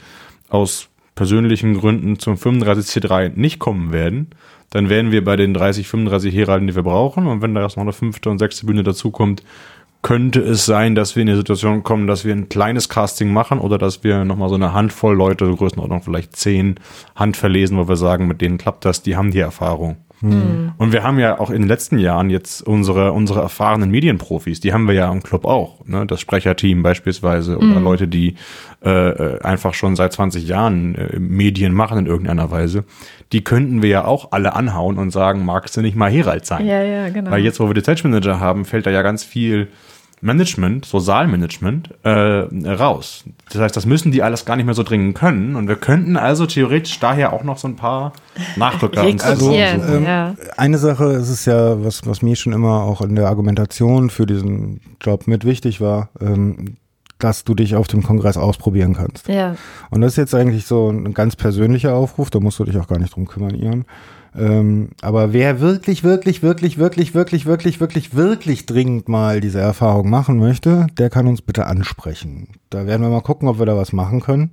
aus 0.48 0.88
persönlichen 1.14 1.78
Gründen 1.78 2.18
zum 2.18 2.34
35C3 2.34 3.32
nicht 3.36 3.58
kommen 3.58 3.92
werden, 3.92 4.30
dann 4.70 4.88
wären 4.88 5.12
wir 5.12 5.22
bei 5.22 5.36
den 5.36 5.54
30, 5.54 5.86
35 5.86 6.34
Heralden, 6.34 6.66
die 6.66 6.74
wir 6.74 6.82
brauchen. 6.82 7.26
Und 7.26 7.42
wenn 7.42 7.54
da 7.54 7.62
jetzt 7.62 7.76
noch 7.76 7.82
eine 7.82 7.92
fünfte 7.92 8.30
und 8.30 8.38
sechste 8.38 8.66
Bühne 8.66 8.82
dazukommt, 8.82 9.42
könnte 10.00 10.40
es 10.40 10.66
sein, 10.66 10.96
dass 10.96 11.14
wir 11.14 11.20
in 11.20 11.28
die 11.28 11.36
Situation 11.36 11.84
kommen, 11.84 12.08
dass 12.08 12.24
wir 12.24 12.34
ein 12.34 12.48
kleines 12.48 12.88
Casting 12.88 13.32
machen 13.32 13.60
oder 13.60 13.78
dass 13.78 14.02
wir 14.02 14.24
nochmal 14.24 14.48
so 14.48 14.56
eine 14.56 14.72
Handvoll 14.72 15.14
Leute, 15.14 15.48
Größenordnung 15.54 16.02
vielleicht 16.02 16.34
zehn, 16.34 16.80
handverlesen, 17.14 17.78
wo 17.78 17.86
wir 17.86 17.96
sagen, 17.96 18.26
mit 18.26 18.40
denen 18.40 18.58
klappt 18.58 18.84
das, 18.84 19.02
die 19.02 19.16
haben 19.16 19.30
die 19.30 19.38
Erfahrung. 19.38 19.98
Und 20.23 20.93
wir 20.93 21.03
haben 21.03 21.19
ja 21.19 21.40
auch 21.40 21.51
in 21.51 21.62
den 21.62 21.69
letzten 21.69 21.99
Jahren 21.99 22.31
jetzt 22.31 22.62
unsere, 22.62 23.12
unsere 23.12 23.40
erfahrenen 23.40 23.90
Medienprofis, 23.90 24.61
die 24.61 24.73
haben 24.73 24.86
wir 24.86 24.94
ja 24.94 25.11
im 25.11 25.23
Club 25.23 25.44
auch. 25.44 25.85
Ne? 25.86 26.07
Das 26.07 26.20
Sprecherteam 26.20 26.82
beispielsweise 26.82 27.59
oder 27.59 27.81
Leute, 27.81 28.07
die 28.07 28.36
äh, 28.85 29.40
einfach 29.40 29.74
schon 29.74 29.97
seit 29.97 30.12
20 30.12 30.47
Jahren 30.47 30.94
äh, 30.94 31.19
Medien 31.19 31.73
machen 31.73 31.99
in 31.99 32.07
irgendeiner 32.07 32.51
Weise. 32.51 32.85
Die 33.32 33.43
könnten 33.43 33.82
wir 33.82 33.89
ja 33.89 34.05
auch 34.05 34.31
alle 34.31 34.55
anhauen 34.55 34.99
und 34.99 35.11
sagen, 35.11 35.44
magst 35.44 35.77
du 35.77 35.81
nicht 35.81 35.97
mal 35.97 36.11
Herald 36.11 36.47
sein? 36.47 36.66
ja, 36.66 36.82
ja, 36.82 37.09
genau. 37.09 37.31
Weil 37.31 37.43
jetzt, 37.43 37.59
wo 37.59 37.66
wir 37.66 37.74
die 37.74 37.81
Stage 37.81 38.03
Manager 38.05 38.39
haben, 38.39 38.65
fällt 38.65 38.86
da 38.86 38.90
ja 38.90 39.03
ganz 39.03 39.24
viel 39.24 39.69
Management, 40.23 40.86
so 40.86 41.01
Saalmanagement, 41.01 41.90
äh, 42.05 42.11
raus. 42.11 43.24
Das 43.51 43.61
heißt, 43.61 43.77
das 43.77 43.86
müssen 43.86 44.12
die 44.12 44.23
alles 44.23 44.44
gar 44.44 44.55
nicht 44.55 44.65
mehr 44.65 44.74
so 44.74 44.85
dringend 44.85 45.16
können. 45.16 45.57
Und 45.57 45.66
wir 45.66 45.74
könnten 45.74 46.16
also 46.16 46.47
theoretisch 46.47 46.99
daher 47.01 47.32
auch 47.32 47.43
noch 47.43 47.59
so 47.59 47.66
ein 47.66 47.74
paar 47.74 48.12
Nachrücker 48.55 49.05
uns 49.05 49.23
Also, 49.23 49.53
ähm, 49.53 50.05
ja. 50.05 50.35
Eine 50.57 50.78
Sache 50.78 51.07
ist 51.07 51.28
es 51.28 51.44
ja, 51.44 51.85
was, 51.85 52.07
was 52.07 52.23
mir 52.23 52.36
schon 52.36 52.53
immer 52.53 52.85
auch 52.85 53.01
in 53.01 53.16
der 53.16 53.27
Argumentation 53.27 54.11
für 54.11 54.24
diesen 54.24 54.81
Job 55.01 55.27
mit 55.27 55.44
wichtig 55.44 55.81
war, 55.81 56.11
ähm, 56.20 56.77
dass 57.19 57.43
du 57.43 57.55
dich 57.55 57.74
auf 57.74 57.89
dem 57.89 58.05
Kongress 58.05 58.36
ausprobieren 58.36 58.94
kannst. 58.94 59.27
Ja. 59.27 59.57
Und 59.90 60.03
das 60.03 60.12
ist 60.12 60.19
jetzt 60.19 60.35
eigentlich 60.36 60.66
so 60.66 60.89
ein 60.90 61.15
ganz 61.15 61.35
persönlicher 61.35 61.94
Aufruf, 61.94 62.31
da 62.31 62.39
musst 62.39 62.61
du 62.61 62.65
dich 62.65 62.78
auch 62.78 62.86
gar 62.86 62.99
nicht 62.99 63.16
drum 63.16 63.27
kümmern, 63.27 63.55
Ian. 63.57 63.85
Ähm, 64.34 64.90
aber 65.02 65.32
wer 65.32 65.60
wirklich, 65.60 66.04
wirklich, 66.04 66.42
wirklich, 66.42 66.78
wirklich, 66.78 67.14
wirklich, 67.14 67.46
wirklich, 67.46 67.80
wirklich, 67.80 68.14
wirklich 68.14 68.66
dringend 68.66 69.09
mal 69.09 69.40
diese 69.40 69.60
Erfahrung 69.60 70.09
machen 70.09 70.38
möchte, 70.38 70.86
der 70.98 71.10
kann 71.10 71.26
uns 71.26 71.42
bitte 71.42 71.66
ansprechen. 71.66 72.48
Da 72.70 72.86
werden 72.86 73.02
wir 73.02 73.10
mal 73.10 73.20
gucken, 73.20 73.48
ob 73.48 73.59
wir 73.59 73.66
da 73.66 73.76
was 73.76 73.92
machen 73.92 74.20
können, 74.20 74.52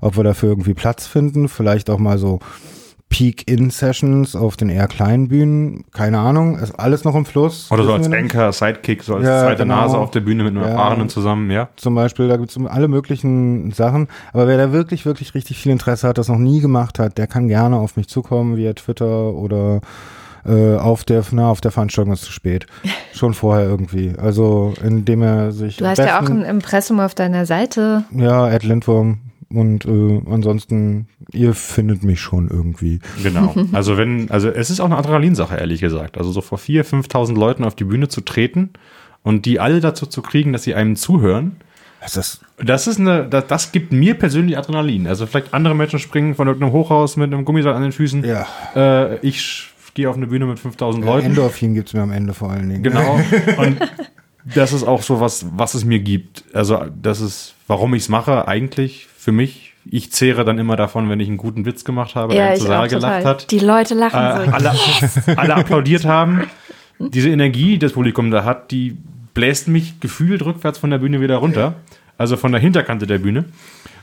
ob 0.00 0.16
wir 0.16 0.24
dafür 0.24 0.50
irgendwie 0.50 0.74
Platz 0.74 1.06
finden, 1.06 1.48
vielleicht 1.48 1.90
auch 1.90 1.98
mal 1.98 2.18
so 2.18 2.38
Peak-In-Sessions 3.08 4.34
auf 4.36 4.56
den 4.56 4.68
eher 4.68 4.88
kleinen 4.88 5.28
Bühnen, 5.28 5.84
keine 5.92 6.18
Ahnung, 6.18 6.58
ist 6.58 6.72
alles 6.78 7.04
noch 7.04 7.14
im 7.14 7.24
Fluss. 7.24 7.70
Oder 7.70 7.84
so 7.84 7.92
als. 7.92 8.10
Anchor, 8.10 8.52
Sidekick, 8.52 9.02
so 9.02 9.14
als 9.14 9.24
Ja, 9.24 9.42
zweite 9.42 9.62
genau. 9.62 9.76
Nase 9.76 9.96
auf 9.98 10.10
der 10.10 10.20
Bühne 10.20 10.44
mit 10.44 10.54
einem 10.54 10.62
Ja. 10.64 10.70
Erfahrenen 10.70 11.08
zusammen, 11.08 11.50
ja. 11.50 11.68
zum 11.76 11.94
Beispiel, 11.94 12.28
da 12.28 12.36
gibt's 12.36 12.58
alle 12.66 12.88
möglichen 12.88 13.70
Sachen. 13.72 14.08
Aber 14.32 14.46
wer 14.48 14.56
da 14.58 14.72
wirklich, 14.72 15.06
wirklich 15.06 15.34
richtig 15.34 15.58
viel 15.58 15.72
Interesse 15.72 16.08
hat, 16.08 16.18
das 16.18 16.28
noch 16.28 16.38
nie 16.38 16.60
gemacht 16.60 16.98
hat, 16.98 17.16
der 17.18 17.26
kann 17.26 17.48
gerne 17.48 17.76
auf 17.76 17.96
mich 17.96 18.08
zukommen 18.08 18.56
via 18.56 18.72
Twitter 18.74 19.32
oder 19.34 19.80
äh, 20.44 20.76
auf 20.76 21.04
der, 21.04 21.22
na, 21.32 21.48
auf 21.50 21.60
der 21.60 21.70
Veranstaltung 21.72 22.12
ist 22.12 22.22
zu 22.22 22.32
spät. 22.32 22.66
Schon 23.14 23.34
vorher 23.34 23.66
irgendwie. 23.66 24.12
Also 24.18 24.74
indem 24.82 25.22
er 25.22 25.52
sich. 25.52 25.76
Du 25.78 25.86
hast 25.86 25.98
ja 25.98 26.16
auch 26.18 26.20
besten- 26.20 26.42
ein 26.44 26.50
Impressum 26.56 27.00
auf 27.00 27.14
deiner 27.14 27.46
Seite. 27.46 28.04
Ja, 28.12 28.48
Ed 28.50 28.62
Lindworm. 28.64 29.18
Und 29.48 29.84
äh, 29.84 30.22
ansonsten, 30.28 31.06
ihr 31.32 31.54
findet 31.54 32.02
mich 32.02 32.20
schon 32.20 32.48
irgendwie. 32.48 32.98
Genau. 33.22 33.54
Also 33.72 33.96
wenn, 33.96 34.30
also 34.30 34.48
es 34.48 34.70
ist 34.70 34.80
auch 34.80 34.86
eine 34.86 34.96
Adrenalinsache, 34.96 35.56
ehrlich 35.56 35.80
gesagt. 35.80 36.18
Also 36.18 36.32
so 36.32 36.40
vor 36.40 36.58
4.000, 36.58 37.08
5.000 37.08 37.38
Leuten 37.38 37.64
auf 37.64 37.76
die 37.76 37.84
Bühne 37.84 38.08
zu 38.08 38.22
treten 38.22 38.70
und 39.22 39.46
die 39.46 39.60
alle 39.60 39.80
dazu 39.80 40.06
zu 40.06 40.22
kriegen, 40.22 40.52
dass 40.52 40.64
sie 40.64 40.74
einem 40.74 40.96
zuhören, 40.96 41.56
Es 42.00 42.16
ist 42.16 42.40
das 42.58 42.86
ist 42.86 42.98
eine, 42.98 43.28
das, 43.28 43.46
das 43.46 43.72
gibt 43.72 43.92
mir 43.92 44.14
persönlich 44.14 44.56
Adrenalin. 44.56 45.06
Also 45.06 45.26
vielleicht 45.26 45.52
andere 45.52 45.74
Menschen 45.74 45.98
springen 45.98 46.34
von 46.34 46.48
irgendeinem 46.48 46.72
Hochhaus 46.72 47.16
mit 47.16 47.32
einem 47.32 47.44
Gummiseil 47.44 47.74
an 47.74 47.82
den 47.82 47.92
Füßen. 47.92 48.24
Ja. 48.24 48.46
Äh, 48.74 49.18
ich 49.18 49.68
gehe 49.94 50.08
auf 50.08 50.16
eine 50.16 50.26
Bühne 50.26 50.46
mit 50.46 50.58
5.000 50.58 51.04
Leuten. 51.04 51.26
Endorphin 51.26 51.74
gibt's 51.74 51.92
mir 51.92 52.02
am 52.02 52.12
Ende 52.12 52.34
vor 52.34 52.50
allen 52.50 52.68
Dingen. 52.68 52.82
Genau. 52.82 53.20
Und 53.58 53.78
das 54.54 54.72
ist 54.72 54.84
auch 54.84 55.02
so 55.02 55.20
was, 55.20 55.46
was 55.56 55.74
es 55.74 55.84
mir 55.84 55.98
gibt. 55.98 56.44
Also 56.52 56.84
das 57.00 57.20
ist, 57.20 57.54
warum 57.66 57.94
ich 57.94 58.04
es 58.04 58.08
mache, 58.08 58.46
eigentlich 58.48 59.06
für 59.16 59.32
mich. 59.32 59.72
Ich 59.88 60.10
zehre 60.12 60.44
dann 60.44 60.58
immer 60.58 60.76
davon, 60.76 61.08
wenn 61.08 61.20
ich 61.20 61.28
einen 61.28 61.36
guten 61.36 61.64
Witz 61.64 61.84
gemacht 61.84 62.14
habe, 62.14 62.34
der 62.34 62.46
Ja, 62.46 62.54
ich 62.54 62.62
Saal 62.62 62.88
gelacht 62.88 63.24
hat. 63.24 63.50
Die 63.50 63.60
Leute 63.60 63.94
lachen 63.94 64.20
äh, 64.20 64.46
so. 64.46 64.52
alle, 64.52 64.72
alle 65.38 65.54
applaudiert 65.54 66.04
haben. 66.04 66.44
Diese 66.98 67.28
Energie, 67.30 67.72
die 67.72 67.78
das 67.78 67.92
Publikum 67.92 68.30
da 68.30 68.44
hat, 68.44 68.70
die 68.70 68.96
bläst 69.34 69.68
mich 69.68 70.00
gefühlt 70.00 70.44
rückwärts 70.44 70.78
von 70.78 70.90
der 70.90 70.98
Bühne 70.98 71.20
wieder 71.20 71.36
runter. 71.36 71.74
Also 72.18 72.36
von 72.36 72.52
der 72.52 72.60
Hinterkante 72.60 73.06
der 73.06 73.18
Bühne. 73.18 73.44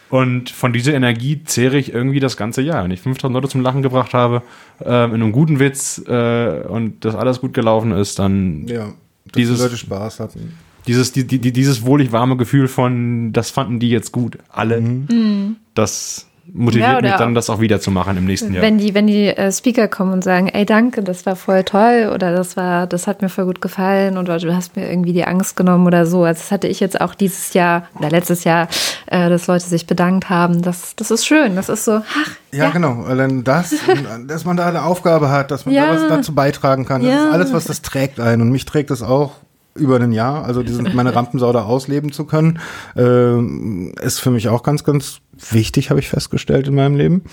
Und 0.09 0.51
von 0.51 0.73
dieser 0.73 0.93
Energie 0.93 1.43
zehre 1.43 1.77
ich 1.77 1.91
irgendwie 1.91 2.19
das 2.19 2.37
ganze 2.37 2.61
Jahr. 2.61 2.83
Wenn 2.83 2.91
ich 2.91 3.01
5000 3.01 3.33
Leute 3.33 3.47
zum 3.47 3.61
Lachen 3.61 3.81
gebracht 3.81 4.13
habe, 4.13 4.43
äh, 4.79 5.05
in 5.05 5.13
einem 5.15 5.31
guten 5.31 5.59
Witz 5.59 6.03
äh, 6.07 6.61
und 6.67 7.03
das 7.03 7.15
alles 7.15 7.41
gut 7.41 7.53
gelaufen 7.53 7.91
ist, 7.93 8.19
dann 8.19 8.67
Ja. 8.67 8.93
Dass 9.33 9.39
Dieses- 9.41 9.57
die 9.57 9.63
Leute 9.63 9.77
Spaß 9.77 10.19
hatten. 10.19 10.53
dieses, 10.87 11.11
die, 11.11 11.25
die, 11.25 11.39
dieses 11.51 11.85
wohlig 11.85 12.11
warme 12.11 12.37
Gefühl 12.37 12.67
von, 12.67 13.33
das 13.33 13.49
fanden 13.51 13.79
die 13.79 13.89
jetzt 13.89 14.11
gut, 14.11 14.37
alle. 14.49 14.81
Das 15.73 16.27
motiviert 16.51 16.87
Ja, 16.89 17.01
mich 17.01 17.11
dann, 17.13 17.33
das 17.35 17.49
auch 17.49 17.59
wieder 17.61 17.79
zu 17.79 17.89
machen 17.89 18.17
im 18.17 18.25
nächsten 18.25 18.53
Jahr. 18.53 18.61
Wenn 18.61 18.77
die, 18.77 18.93
wenn 18.93 19.07
die 19.07 19.27
äh, 19.27 19.51
Speaker 19.51 19.87
kommen 19.87 20.11
und 20.13 20.23
sagen, 20.23 20.49
ey, 20.49 20.65
danke, 20.65 21.01
das 21.03 21.25
war 21.25 21.35
voll 21.35 21.63
toll 21.63 22.11
oder 22.13 22.31
das 22.35 22.57
war, 22.57 22.85
das 22.87 23.07
hat 23.07 23.21
mir 23.21 23.29
voll 23.29 23.45
gut 23.45 23.61
gefallen 23.61 24.17
oder 24.17 24.37
du 24.39 24.53
hast 24.55 24.75
mir 24.75 24.89
irgendwie 24.89 25.13
die 25.13 25.25
Angst 25.25 25.55
genommen 25.55 25.87
oder 25.87 26.05
so. 26.05 26.23
Also 26.23 26.39
das 26.41 26.51
hatte 26.51 26.67
ich 26.67 26.79
jetzt 26.79 26.99
auch 26.99 27.15
dieses 27.15 27.53
Jahr 27.53 27.87
oder 27.97 28.09
letztes 28.09 28.43
Jahr, 28.43 28.67
äh, 29.07 29.29
dass 29.29 29.47
Leute 29.47 29.65
sich 29.65 29.87
bedankt 29.87 30.29
haben. 30.29 30.61
Das, 30.61 30.95
das 30.95 31.11
ist 31.11 31.25
schön. 31.25 31.55
Das 31.55 31.69
ist 31.69 31.85
so, 31.85 31.93
ach, 32.01 32.31
Ja, 32.51 32.69
genau. 32.71 33.03
Allein 33.03 33.43
das, 33.43 33.73
und, 33.87 34.27
dass 34.27 34.43
man 34.45 34.57
da 34.57 34.67
eine 34.67 34.83
Aufgabe 34.83 35.29
hat, 35.29 35.49
dass 35.51 35.65
man 35.65 35.73
Ja. 35.73 35.87
da 35.87 35.93
was 35.93 36.07
dazu 36.07 36.35
beitragen 36.35 36.85
kann. 36.85 37.01
Das 37.03 37.11
Ja. 37.11 37.25
ist 37.27 37.31
alles, 37.33 37.53
was 37.53 37.65
das 37.65 37.81
trägt 37.81 38.19
ein. 38.19 38.41
Und 38.41 38.49
mich 38.51 38.65
trägt 38.65 38.91
es 38.91 39.01
auch 39.01 39.31
über 39.75 39.99
ein 39.99 40.11
Jahr. 40.11 40.45
Also 40.45 40.63
diese, 40.63 40.81
meine 40.93 41.15
Rampensau 41.15 41.51
da 41.51 41.63
ausleben 41.63 42.11
zu 42.11 42.25
können, 42.25 42.59
ähm, 42.95 43.93
ist 44.01 44.19
für 44.19 44.31
mich 44.31 44.49
auch 44.49 44.63
ganz, 44.63 44.83
ganz 44.83 45.19
wichtig, 45.51 45.89
habe 45.89 45.99
ich 45.99 46.09
festgestellt 46.09 46.67
in 46.67 46.75
meinem 46.75 46.95
Leben. 46.95 47.23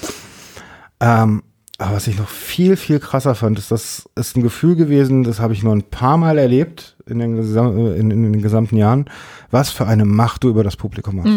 Ähm, 1.01 1.43
aber 1.79 1.97
was 1.97 2.07
ich 2.07 2.19
noch 2.19 2.29
viel, 2.29 2.77
viel 2.77 3.01
krasser 3.01 3.35
fand, 3.35 3.59
ist, 3.59 3.71
das 3.71 4.07
ist 4.15 4.37
ein 4.37 4.43
Gefühl 4.43 4.77
gewesen, 4.77 5.25
das 5.25 5.41
habe 5.41 5.55
ich 5.55 5.63
nur 5.63 5.75
ein 5.75 5.83
paar 5.83 6.19
Mal 6.19 6.37
erlebt 6.37 6.97
in 7.07 7.19
den, 7.19 7.39
in, 7.39 8.11
in 8.11 8.33
den 8.33 8.43
gesamten 8.43 8.77
Jahren, 8.77 9.07
was 9.51 9.71
für 9.71 9.87
eine 9.87 10.05
Macht 10.05 10.45
du 10.45 10.51
über 10.51 10.63
das 10.63 10.77
Publikum 10.77 11.21
hast. 11.21 11.31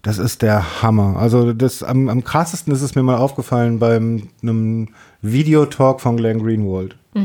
Das 0.00 0.18
ist 0.18 0.40
der 0.42 0.82
Hammer. 0.82 1.16
Also 1.16 1.52
das 1.52 1.82
am, 1.82 2.08
am 2.08 2.24
krassesten 2.24 2.72
ist 2.72 2.82
es 2.82 2.94
mir 2.94 3.02
mal 3.02 3.18
aufgefallen 3.18 3.78
beim 3.78 4.28
einem 4.42 4.88
Videotalk 5.20 6.00
von 6.00 6.16
Glenn 6.16 6.42
Greenwald. 6.42 6.96
Äh, 7.14 7.20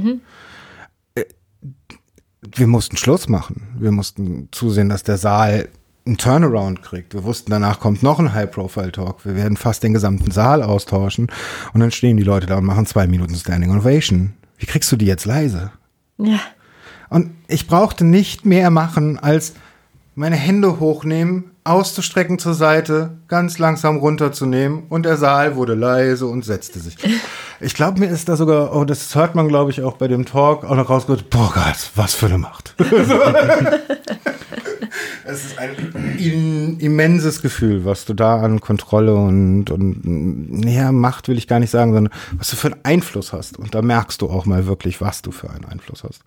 Wir 2.41 2.67
mussten 2.67 2.97
Schluss 2.97 3.27
machen. 3.29 3.75
Wir 3.79 3.91
mussten 3.91 4.49
zusehen, 4.51 4.89
dass 4.89 5.03
der 5.03 5.17
Saal 5.17 5.69
einen 6.05 6.17
Turnaround 6.17 6.81
kriegt. 6.83 7.13
Wir 7.13 7.23
wussten, 7.23 7.51
danach 7.51 7.79
kommt 7.79 8.03
noch 8.03 8.19
ein 8.19 8.33
High-Profile-Talk. 8.33 9.25
Wir 9.25 9.35
werden 9.35 9.57
fast 9.57 9.83
den 9.83 9.93
gesamten 9.93 10.31
Saal 10.31 10.63
austauschen. 10.63 11.27
Und 11.73 11.79
dann 11.81 11.91
stehen 11.91 12.17
die 12.17 12.23
Leute 12.23 12.47
da 12.47 12.57
und 12.57 12.65
machen 12.65 12.85
zwei 12.85 13.07
Minuten 13.07 13.35
Standing 13.35 13.77
Ovation. 13.77 14.33
Wie 14.57 14.65
kriegst 14.65 14.91
du 14.91 14.95
die 14.95 15.05
jetzt 15.05 15.25
leise? 15.25 15.71
ja. 16.17 16.39
Und 17.09 17.31
ich 17.47 17.67
brauchte 17.67 18.03
nicht 18.03 18.45
mehr 18.45 18.69
machen, 18.69 19.17
als 19.17 19.53
meine 20.15 20.35
Hände 20.35 20.81
hochnehmen, 20.81 21.51
auszustrecken 21.67 22.39
zur 22.39 22.53
Seite, 22.53 23.17
ganz 23.27 23.59
langsam 23.59 23.97
runterzunehmen 23.97 24.83
und 24.89 25.03
der 25.03 25.17
Saal 25.17 25.55
wurde 25.55 25.73
leise 25.75 26.25
und 26.27 26.43
setzte 26.45 26.79
sich. 26.79 26.97
Ich 27.59 27.73
glaube, 27.73 27.99
mir 27.99 28.05
ist 28.05 28.29
da 28.29 28.35
sogar, 28.35 28.75
oh, 28.75 28.85
das 28.85 29.15
hört 29.15 29.33
man, 29.33 29.47
glaube 29.47 29.71
ich, 29.71 29.81
auch 29.81 29.93
bei 29.97 30.07
dem 30.07 30.25
Talk 30.25 30.63
auch 30.63 30.75
noch 30.75 30.91
rausgehört, 30.91 31.31
boah 31.31 31.51
Gott, 31.51 31.89
was 31.95 32.13
für 32.13 32.27
eine 32.27 32.37
Macht. 32.37 32.75
Es 35.25 35.43
ist 35.45 35.57
ein 35.57 35.71
im- 36.17 36.79
immenses 36.79 37.41
Gefühl, 37.41 37.83
was 37.83 38.05
du 38.05 38.13
da 38.13 38.39
an 38.39 38.61
Kontrolle 38.61 39.13
und, 39.15 39.69
und 39.69 40.01
naja, 40.05 40.91
Macht 40.91 41.27
will 41.27 41.37
ich 41.37 41.47
gar 41.47 41.59
nicht 41.59 41.69
sagen, 41.69 41.93
sondern 41.93 42.13
was 42.37 42.49
du 42.49 42.55
für 42.55 42.67
einen 42.71 42.79
Einfluss 42.83 43.33
hast. 43.33 43.57
Und 43.57 43.75
da 43.75 43.81
merkst 43.81 44.21
du 44.21 44.29
auch 44.29 44.45
mal 44.45 44.67
wirklich, 44.67 45.01
was 45.01 45.21
du 45.21 45.31
für 45.31 45.49
einen 45.49 45.65
Einfluss 45.65 46.03
hast. 46.03 46.21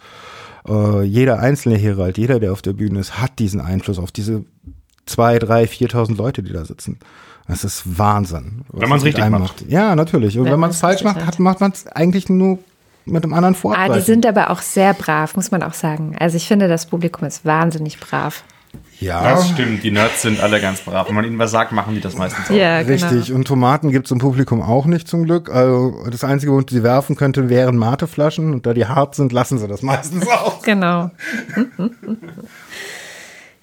Äh, 0.68 1.02
jeder 1.04 1.38
einzelne 1.40 1.76
Herald, 1.76 2.18
jeder, 2.18 2.40
der 2.40 2.52
auf 2.52 2.60
der 2.60 2.74
Bühne 2.74 3.00
ist, 3.00 3.18
hat 3.20 3.38
diesen 3.38 3.60
Einfluss 3.60 3.98
auf 3.98 4.12
diese 4.12 4.44
zwei, 5.10 5.38
drei, 5.38 5.66
viertausend 5.66 6.16
Leute, 6.18 6.42
die 6.42 6.52
da 6.52 6.64
sitzen. 6.64 6.98
Das 7.48 7.64
ist 7.64 7.98
Wahnsinn. 7.98 8.62
Wenn 8.72 8.88
das 8.90 9.02
mit 9.02 9.16
richtig 9.16 9.28
macht. 9.30 9.64
Ja, 9.68 9.96
natürlich. 9.96 10.38
Und 10.38 10.44
Wenn 10.44 10.52
wenn 10.52 10.60
man 10.60 10.70
es 10.70 10.78
falsch 10.78 11.02
macht, 11.02 11.16
macht. 11.16 11.26
hat, 11.26 11.38
macht 11.40 11.60
man 11.60 11.72
es 11.72 11.86
eigentlich 11.88 12.28
nur 12.28 12.58
mit 13.06 13.24
einem 13.24 13.32
anderen 13.34 13.54
Ah, 13.54 13.58
Vorteil. 13.58 13.92
die 13.94 14.00
sind 14.02 14.24
aber 14.24 14.50
auch 14.50 14.60
sehr 14.60 14.94
brav, 14.94 15.34
muss 15.34 15.50
man 15.50 15.62
auch 15.64 15.74
sagen. 15.74 16.14
Also 16.20 16.36
ich 16.36 16.46
finde, 16.46 16.68
das 16.68 16.86
Publikum 16.86 17.26
ist 17.26 17.44
wahnsinnig 17.44 17.98
brav. 17.98 18.44
ja, 19.00 19.20
Das 19.34 19.48
stimmt, 19.48 19.82
die 19.82 19.90
Nerds 19.90 20.22
sind 20.22 20.38
alle 20.40 20.60
ganz 20.60 20.82
brav. 20.82 21.08
Wenn 21.08 21.16
man 21.16 21.24
ihnen 21.24 21.38
was 21.40 21.50
sagt, 21.50 21.72
machen 21.72 21.94
die 21.94 22.00
das 22.00 22.16
meistens 22.16 22.48
auch. 22.50 22.54
Ja, 22.54 22.78
Richtig, 22.78 23.32
und 23.32 23.46
Tomaten 23.48 23.90
gibt's 23.90 24.12
im 24.12 24.18
Publikum 24.18 24.62
auch 24.62 24.86
nicht 24.86 25.08
zum 25.08 25.24
Glück. 25.24 25.50
Also 25.52 26.04
das 26.08 26.22
Einzige, 26.22 26.52
womit 26.52 26.70
sie 26.70 26.84
werfen 26.84 27.16
könnten, 27.16 27.48
wären 27.48 27.76
Mateflaschen. 27.78 28.52
Und 28.52 28.64
da 28.66 28.74
die 28.74 28.86
hart 28.86 29.16
sind, 29.16 29.32
lassen 29.32 29.58
sie 29.58 29.66
das 29.66 29.82
meistens 29.82 30.28
auch. 30.28 30.62
Genau. 30.62 31.10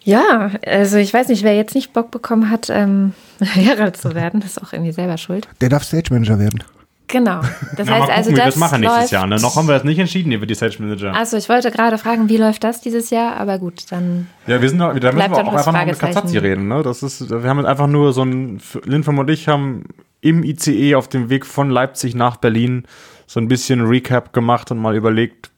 Ja, 0.07 0.51
also 0.65 0.95
ich 0.97 1.13
weiß 1.13 1.27
nicht, 1.27 1.43
wer 1.43 1.53
jetzt 1.55 1.75
nicht 1.75 1.91
Bock 1.91 2.11
bekommen 2.11 2.49
hat, 2.49 2.69
ähm, 2.69 3.13
Herald 3.41 3.97
zu 3.97 4.15
werden, 4.15 4.41
ist 4.41 4.61
auch 4.63 4.71
irgendwie 4.71 4.93
selber 4.93 5.17
schuld. 5.17 5.49
Der 5.59 5.67
darf 5.67 5.83
Stage 5.83 6.13
Manager 6.13 6.39
werden. 6.39 6.63
Genau. 7.07 7.41
Das 7.75 7.87
Na, 7.87 7.93
heißt 7.95 7.99
mal 7.99 7.99
gucken, 7.99 8.13
also, 8.15 8.31
das 8.31 8.45
das 8.45 8.55
machen 8.55 8.79
nächstes 8.81 9.01
läuft- 9.01 9.11
Jahr. 9.11 9.27
Ne? 9.27 9.35
Noch 9.41 9.55
haben 9.57 9.67
wir 9.67 9.73
das 9.73 9.83
nicht 9.83 9.99
entschieden 9.99 10.29
hier 10.31 10.39
für 10.39 10.47
die 10.47 10.55
Stage 10.55 10.77
Manager. 10.79 11.13
Also 11.13 11.35
ich 11.35 11.49
wollte 11.49 11.71
gerade 11.71 11.97
fragen, 11.97 12.29
wie 12.29 12.37
läuft 12.37 12.63
das 12.63 12.79
dieses 12.79 13.09
Jahr? 13.09 13.35
Aber 13.35 13.59
gut, 13.59 13.83
dann 13.91 14.27
Ja, 14.47 14.61
wir 14.61 14.69
sind 14.69 14.79
da, 14.79 14.87
da 14.87 14.93
müssen 14.93 15.15
Bleibt 15.17 15.35
wir 15.35 15.45
auch 15.45 15.53
einfach 15.53 15.73
noch 15.73 15.85
mit. 15.85 15.99
Kazazi 15.99 16.37
reden. 16.37 16.69
Ne? 16.69 16.83
Das 16.83 17.03
ist, 17.03 17.29
wir 17.29 17.49
haben 17.49 17.57
jetzt 17.57 17.67
einfach 17.67 17.87
nur 17.87 18.13
so 18.13 18.23
ein, 18.23 18.61
Linfam 18.85 19.19
und 19.19 19.29
ich 19.29 19.47
haben 19.49 19.83
im 20.21 20.43
ICE 20.43 20.95
auf 20.95 21.09
dem 21.09 21.29
Weg 21.29 21.45
von 21.45 21.69
Leipzig 21.69 22.15
nach 22.15 22.37
Berlin 22.37 22.83
so 23.27 23.39
ein 23.41 23.49
bisschen 23.49 23.85
Recap 23.85 24.31
gemacht 24.33 24.71
und 24.71 24.77
mal 24.77 24.95
überlegt, 24.95 25.51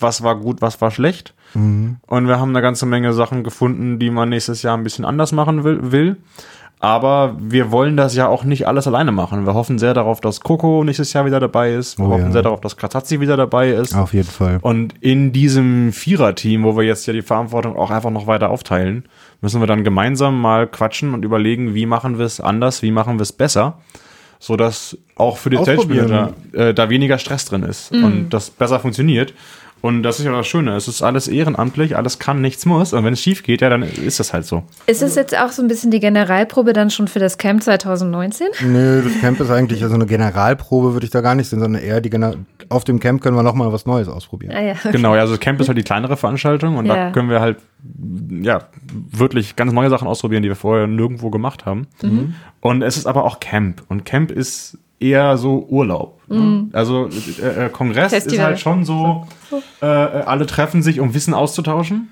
was 0.00 0.22
war 0.22 0.36
gut, 0.36 0.62
was 0.62 0.80
war 0.80 0.90
schlecht. 0.90 1.34
Und 1.54 2.28
wir 2.28 2.40
haben 2.40 2.50
eine 2.50 2.62
ganze 2.62 2.86
Menge 2.86 3.12
Sachen 3.12 3.44
gefunden, 3.44 3.98
die 3.98 4.10
man 4.10 4.28
nächstes 4.28 4.62
Jahr 4.62 4.76
ein 4.76 4.84
bisschen 4.84 5.04
anders 5.04 5.32
machen 5.32 5.64
will. 5.64 5.92
will. 5.92 6.16
Aber 6.82 7.36
wir 7.38 7.70
wollen 7.70 7.96
das 7.96 8.16
ja 8.16 8.26
auch 8.26 8.42
nicht 8.42 8.66
alles 8.66 8.88
alleine 8.88 9.12
machen. 9.12 9.46
Wir 9.46 9.54
hoffen 9.54 9.78
sehr 9.78 9.94
darauf, 9.94 10.20
dass 10.20 10.40
Coco 10.40 10.82
nächstes 10.82 11.12
Jahr 11.12 11.24
wieder 11.24 11.38
dabei 11.38 11.74
ist. 11.74 11.96
Wir 11.96 12.06
Oh 12.06 12.10
hoffen 12.10 12.24
ja. 12.26 12.32
sehr 12.32 12.42
darauf, 12.42 12.60
dass 12.60 12.76
Kratazzi 12.76 13.20
wieder 13.20 13.36
dabei 13.36 13.70
ist. 13.70 13.94
Auf 13.94 14.12
jeden 14.14 14.28
Fall. 14.28 14.58
Und 14.62 14.94
in 15.00 15.32
diesem 15.32 15.92
Vierer-Team, 15.92 16.64
wo 16.64 16.76
wir 16.76 16.82
jetzt 16.82 17.06
ja 17.06 17.12
die 17.12 17.22
Verantwortung 17.22 17.76
auch 17.76 17.92
einfach 17.92 18.10
noch 18.10 18.26
weiter 18.26 18.50
aufteilen, 18.50 19.04
müssen 19.40 19.60
wir 19.60 19.68
dann 19.68 19.84
gemeinsam 19.84 20.40
mal 20.40 20.66
quatschen 20.66 21.14
und 21.14 21.24
überlegen, 21.24 21.72
wie 21.76 21.86
machen 21.86 22.18
wir 22.18 22.26
es 22.26 22.40
anders, 22.40 22.82
wie 22.82 22.90
machen 22.90 23.16
wir 23.16 23.22
es 23.22 23.32
besser, 23.32 23.78
sodass 24.40 24.98
auch 25.14 25.36
für 25.36 25.50
die. 25.50 25.58
Manager 25.94 26.32
äh, 26.52 26.74
da 26.74 26.90
weniger 26.90 27.18
Stress 27.18 27.44
drin 27.44 27.62
ist 27.62 27.92
und 27.92 28.30
das 28.30 28.50
besser 28.50 28.80
funktioniert. 28.80 29.34
Und 29.82 30.04
das 30.04 30.20
ist 30.20 30.24
ja 30.24 30.32
das 30.32 30.46
Schöne. 30.46 30.76
Es 30.76 30.86
ist 30.86 31.02
alles 31.02 31.26
ehrenamtlich, 31.26 31.96
alles 31.96 32.20
kann, 32.20 32.40
nichts 32.40 32.64
muss. 32.66 32.92
Und 32.92 33.04
wenn 33.04 33.12
es 33.12 33.20
schief 33.20 33.42
geht, 33.42 33.60
ja, 33.60 33.68
dann 33.68 33.82
ist 33.82 34.20
das 34.20 34.32
halt 34.32 34.46
so. 34.46 34.62
Ist 34.86 35.02
es 35.02 35.16
jetzt 35.16 35.36
auch 35.36 35.50
so 35.50 35.60
ein 35.60 35.66
bisschen 35.66 35.90
die 35.90 35.98
Generalprobe 35.98 36.72
dann 36.72 36.88
schon 36.88 37.08
für 37.08 37.18
das 37.18 37.36
Camp 37.36 37.64
2019? 37.64 38.46
Nö, 38.64 39.02
das 39.02 39.20
Camp 39.20 39.40
ist 39.40 39.50
eigentlich 39.50 39.82
also 39.82 39.96
eine 39.96 40.06
Generalprobe, 40.06 40.92
würde 40.94 41.04
ich 41.04 41.10
da 41.10 41.20
gar 41.20 41.34
nicht 41.34 41.48
sehen, 41.48 41.58
sondern 41.58 41.82
eher 41.82 42.00
die 42.00 42.10
Gener 42.10 42.36
auf 42.68 42.84
dem 42.84 43.00
Camp 43.00 43.20
können 43.20 43.36
wir 43.36 43.42
noch 43.42 43.54
mal 43.54 43.72
was 43.72 43.84
Neues 43.84 44.08
ausprobieren. 44.08 44.54
Ah 44.56 44.62
ja. 44.62 44.74
Genau, 44.92 45.14
ja, 45.14 45.22
also 45.22 45.34
das 45.34 45.40
Camp 45.40 45.60
ist 45.60 45.68
halt 45.68 45.76
die 45.76 45.82
kleinere 45.82 46.16
Veranstaltung 46.16 46.76
und 46.76 46.86
Ja. 46.86 46.94
da 46.94 47.10
können 47.10 47.28
wir 47.28 47.40
halt 47.40 47.58
ja 48.42 48.62
wirklich 49.10 49.56
ganz 49.56 49.72
neue 49.72 49.90
Sachen 49.90 50.06
ausprobieren, 50.06 50.42
die 50.44 50.48
wir 50.48 50.56
vorher 50.56 50.86
nirgendwo 50.86 51.30
gemacht 51.30 51.66
haben. 51.66 51.88
Mhm. 52.02 52.34
Und 52.60 52.82
es 52.82 52.96
ist 52.96 53.06
aber 53.06 53.24
auch 53.24 53.40
Camp 53.40 53.82
und 53.88 54.04
Camp 54.04 54.30
ist 54.30 54.78
eher 55.02 55.36
so 55.36 55.66
Urlaub. 55.68 56.20
Ne? 56.28 56.68
Also 56.72 57.08
äh, 57.42 57.66
äh, 57.66 57.68
Kongress 57.68 58.12
ist 58.12 58.12
Mhm. 58.12 58.22
Festival. 58.30 58.46
halt 58.46 58.60
schon 58.60 58.84
so, 58.84 59.26
äh, 59.82 59.86
äh, 59.86 59.88
alle 59.88 60.46
treffen 60.46 60.82
sich, 60.82 61.00
um 61.00 61.12
Wissen 61.14 61.34
auszutauschen. 61.34 62.10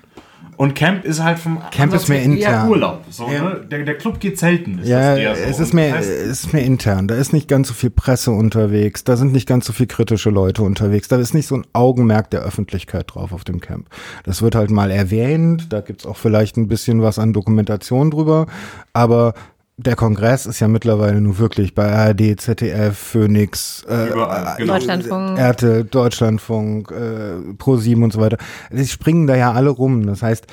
Und 0.57 0.75
Camp 0.75 1.05
ist 1.05 1.23
halt 1.23 1.39
vom 1.39 1.57
Camp 1.71 1.91
Ansatz 1.91 2.03
ist 2.03 2.09
mehr 2.09 2.21
intern. 2.21 2.65
eher 2.65 2.69
Urlaub. 2.69 3.01
So, 3.09 3.25
Ja. 3.27 3.41
ne? 3.43 3.65
der, 3.71 3.83
der 3.83 3.97
Club 3.97 4.19
geht 4.19 4.37
selten. 4.37 4.77
Ist 4.79 4.87
Ja, 4.89 5.11
das 5.15 5.19
eher 5.19 5.35
so. 5.35 5.41
es 5.49 5.59
ist 5.59 5.73
mehr, 5.73 5.97
es 5.97 6.07
ist 6.07 6.53
mehr 6.53 6.63
intern. 6.63 7.07
Da 7.07 7.15
ist 7.15 7.33
nicht 7.33 7.47
ganz 7.47 7.67
so 7.69 7.73
viel 7.73 7.89
Presse 7.89 8.29
unterwegs. 8.29 9.03
Da 9.03 9.17
sind 9.17 9.33
nicht 9.33 9.47
ganz 9.47 9.65
so 9.65 9.73
viel 9.73 9.87
kritische 9.87 10.29
Leute 10.29 10.61
unterwegs. 10.61 11.07
Da 11.07 11.15
ist 11.17 11.33
nicht 11.33 11.47
so 11.47 11.55
ein 11.55 11.65
Augenmerk 11.73 12.29
der 12.29 12.41
Öffentlichkeit 12.41 13.05
drauf 13.07 13.33
auf 13.33 13.43
dem 13.43 13.59
Camp. 13.59 13.87
Das 14.23 14.43
wird 14.43 14.53
halt 14.53 14.69
mal 14.69 14.91
erwähnt. 14.91 15.73
Da 15.73 15.81
gibt's 15.81 16.05
auch 16.05 16.17
vielleicht 16.17 16.57
ein 16.57 16.67
bisschen 16.67 17.01
was 17.01 17.17
an 17.17 17.33
Dokumentation 17.33 18.11
drüber. 18.11 18.45
Aber 18.93 19.33
der 19.77 19.95
Kongress 19.95 20.45
ist 20.45 20.59
ja 20.59 20.67
mittlerweile 20.67 21.19
nur 21.21 21.39
wirklich 21.39 21.73
bei 21.73 21.91
ARD, 21.91 22.39
ZDF, 22.39 22.97
Phoenix, 22.97 23.83
äh, 23.89 24.09
Überall, 24.09 24.57
genau. 24.57 24.73
Deutschlandfunk. 24.73 25.39
RTL, 25.39 25.83
Deutschlandfunk, 25.85 26.91
äh, 26.91 27.53
Pro7 27.57 28.03
und 28.03 28.13
so 28.13 28.19
weiter. 28.19 28.37
Die 28.71 28.87
springen 28.87 29.27
da 29.27 29.35
ja 29.35 29.53
alle 29.53 29.69
rum. 29.69 30.05
Das 30.05 30.21
heißt, 30.21 30.45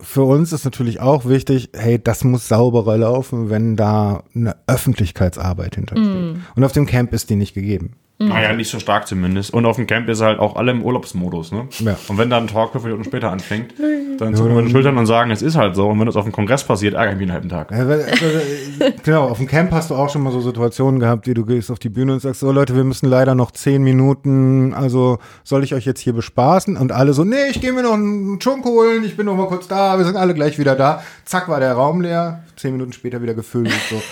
für 0.00 0.22
uns 0.22 0.52
ist 0.52 0.64
natürlich 0.64 1.00
auch 1.00 1.26
wichtig, 1.26 1.70
hey, 1.74 2.02
das 2.02 2.24
muss 2.24 2.48
sauberer 2.48 2.96
laufen, 2.96 3.50
wenn 3.50 3.76
da 3.76 4.24
eine 4.34 4.56
Öffentlichkeitsarbeit 4.66 5.74
hintersteht. 5.74 6.36
Und 6.54 6.64
auf 6.64 6.72
dem 6.72 6.86
Camp 6.86 7.12
ist 7.12 7.30
die 7.30 7.36
nicht 7.36 7.54
gegeben. 7.54 7.96
Naja, 8.22 8.52
nicht 8.52 8.70
so 8.70 8.78
stark 8.78 9.06
zumindest. 9.08 9.50
Und 9.54 9.64
auf 9.64 9.76
dem 9.76 9.86
Camp 9.86 10.06
ist 10.10 10.20
halt 10.20 10.40
auch 10.40 10.56
alle 10.56 10.72
im 10.72 10.82
Urlaubsmodus, 10.82 11.52
ne? 11.52 11.68
Ja. 11.78 11.96
Und 12.08 12.18
wenn 12.18 12.28
dann 12.28 12.44
ein 12.44 12.46
Talk 12.48 12.72
fünf 12.72 12.84
Minuten 12.84 13.02
später 13.04 13.30
anfängt, 13.32 13.72
dann 14.18 14.34
zucken 14.34 14.54
wir 14.54 14.60
den 14.60 14.70
Schultern 14.70 14.98
und 14.98 15.06
sagen, 15.06 15.30
es 15.30 15.40
ist 15.40 15.56
halt 15.56 15.74
so. 15.74 15.88
Und 15.88 15.98
wenn 15.98 16.04
das 16.04 16.16
auf 16.16 16.24
dem 16.24 16.32
Kongress 16.32 16.62
passiert, 16.64 16.92
ärgern 16.92 17.18
wir 17.18 17.24
einen 17.24 17.32
halben 17.32 17.48
Tag. 17.48 17.70
Ja, 17.70 17.88
weil- 17.88 18.00
äh, 18.00 18.92
genau, 19.02 19.28
auf 19.28 19.38
dem 19.38 19.46
Camp 19.46 19.72
hast 19.72 19.88
du 19.88 19.94
auch 19.94 20.10
schon 20.10 20.22
mal 20.22 20.32
so 20.32 20.40
Situationen 20.42 21.00
gehabt, 21.00 21.26
wie 21.26 21.32
du 21.32 21.46
gehst 21.46 21.70
auf 21.70 21.78
die 21.78 21.88
Bühne 21.88 22.12
und 22.12 22.20
sagst, 22.20 22.40
so 22.40 22.52
Leute, 22.52 22.76
wir 22.76 22.84
müssen 22.84 23.08
leider 23.08 23.34
noch 23.34 23.52
zehn 23.52 23.82
Minuten, 23.82 24.74
also 24.74 25.18
soll 25.42 25.64
ich 25.64 25.72
euch 25.74 25.86
jetzt 25.86 26.00
hier 26.00 26.12
bespaßen? 26.12 26.76
Und 26.76 26.92
alle 26.92 27.14
so, 27.14 27.24
nee, 27.24 27.48
ich 27.50 27.62
gehe 27.62 27.72
mir 27.72 27.82
noch 27.82 27.94
einen 27.94 28.38
Chunk 28.38 28.66
holen, 28.66 29.02
ich 29.02 29.16
bin 29.16 29.24
noch 29.24 29.36
mal 29.36 29.46
kurz 29.46 29.66
da, 29.66 29.96
wir 29.96 30.04
sind 30.04 30.16
alle 30.16 30.34
gleich 30.34 30.58
wieder 30.58 30.76
da. 30.76 31.02
Zack, 31.24 31.48
war 31.48 31.58
der 31.60 31.72
Raum 31.72 32.02
leer, 32.02 32.44
zehn 32.56 32.72
Minuten 32.72 32.92
später 32.92 33.22
wieder 33.22 33.32
gefüllt. 33.32 33.68
Und 33.68 33.80
so, 33.98 34.02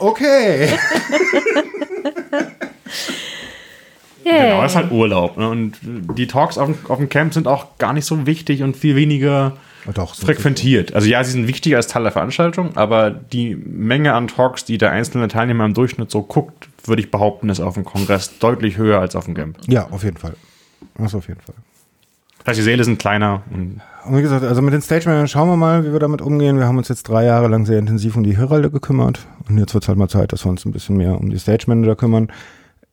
okay. 0.00 0.70
Genau, 4.24 4.62
das 4.62 4.72
ist 4.72 4.76
halt 4.76 4.90
Urlaub. 4.90 5.36
Ne? 5.36 5.48
Und 5.48 5.78
die 5.82 6.26
Talks 6.26 6.58
auf 6.58 6.66
dem, 6.66 6.76
auf 6.88 6.98
dem 6.98 7.08
Camp 7.08 7.34
sind 7.34 7.46
auch 7.46 7.78
gar 7.78 7.92
nicht 7.92 8.06
so 8.06 8.26
wichtig 8.26 8.62
und 8.62 8.76
viel 8.76 8.96
weniger 8.96 9.52
doch, 9.92 10.14
frequentiert. 10.14 10.94
Also 10.94 11.08
ja, 11.08 11.22
sie 11.22 11.32
sind 11.32 11.46
wichtiger 11.46 11.76
als 11.76 11.86
Teil 11.86 12.02
der 12.02 12.12
Veranstaltung, 12.12 12.76
aber 12.76 13.10
die 13.10 13.54
Menge 13.54 14.14
an 14.14 14.28
Talks, 14.28 14.64
die 14.64 14.78
der 14.78 14.90
einzelne 14.92 15.28
Teilnehmer 15.28 15.64
im 15.64 15.74
Durchschnitt 15.74 16.10
so 16.10 16.22
guckt, 16.22 16.68
würde 16.84 17.02
ich 17.02 17.10
behaupten, 17.10 17.50
ist 17.50 17.60
auf 17.60 17.74
dem 17.74 17.84
Kongress 17.84 18.38
deutlich 18.38 18.78
höher 18.78 19.00
als 19.00 19.14
auf 19.14 19.26
dem 19.26 19.34
Camp. 19.34 19.58
Ja, 19.66 19.88
auf 19.90 20.02
jeden 20.04 20.16
Fall. 20.16 20.34
Das 20.96 21.14
auf 21.14 21.28
jeden 21.28 21.40
Fall. 21.40 21.54
Das 22.38 22.52
heißt, 22.52 22.58
die 22.60 22.64
Säle 22.64 22.84
sind 22.84 22.98
kleiner 22.98 23.42
und 23.50 23.80
Und 24.06 24.18
wie 24.18 24.22
gesagt, 24.22 24.44
also 24.44 24.60
mit 24.60 24.74
den 24.74 24.82
Stage 24.82 25.06
Managern 25.06 25.28
schauen 25.28 25.48
wir 25.48 25.56
mal, 25.56 25.84
wie 25.84 25.92
wir 25.92 25.98
damit 25.98 26.20
umgehen. 26.20 26.58
Wir 26.58 26.66
haben 26.66 26.76
uns 26.76 26.88
jetzt 26.88 27.04
drei 27.04 27.24
Jahre 27.24 27.48
lang 27.48 27.64
sehr 27.64 27.78
intensiv 27.78 28.16
um 28.16 28.22
die 28.22 28.36
Heralde 28.36 28.70
gekümmert. 28.70 29.26
Und 29.48 29.58
jetzt 29.58 29.72
wird 29.72 29.84
es 29.84 29.88
halt 29.88 29.98
mal 29.98 30.08
Zeit, 30.08 30.32
dass 30.32 30.44
wir 30.44 30.50
uns 30.50 30.64
ein 30.66 30.72
bisschen 30.72 30.96
mehr 30.96 31.18
um 31.18 31.30
die 31.30 31.38
Stage 31.38 31.64
Manager 31.68 31.96
kümmern. 31.96 32.28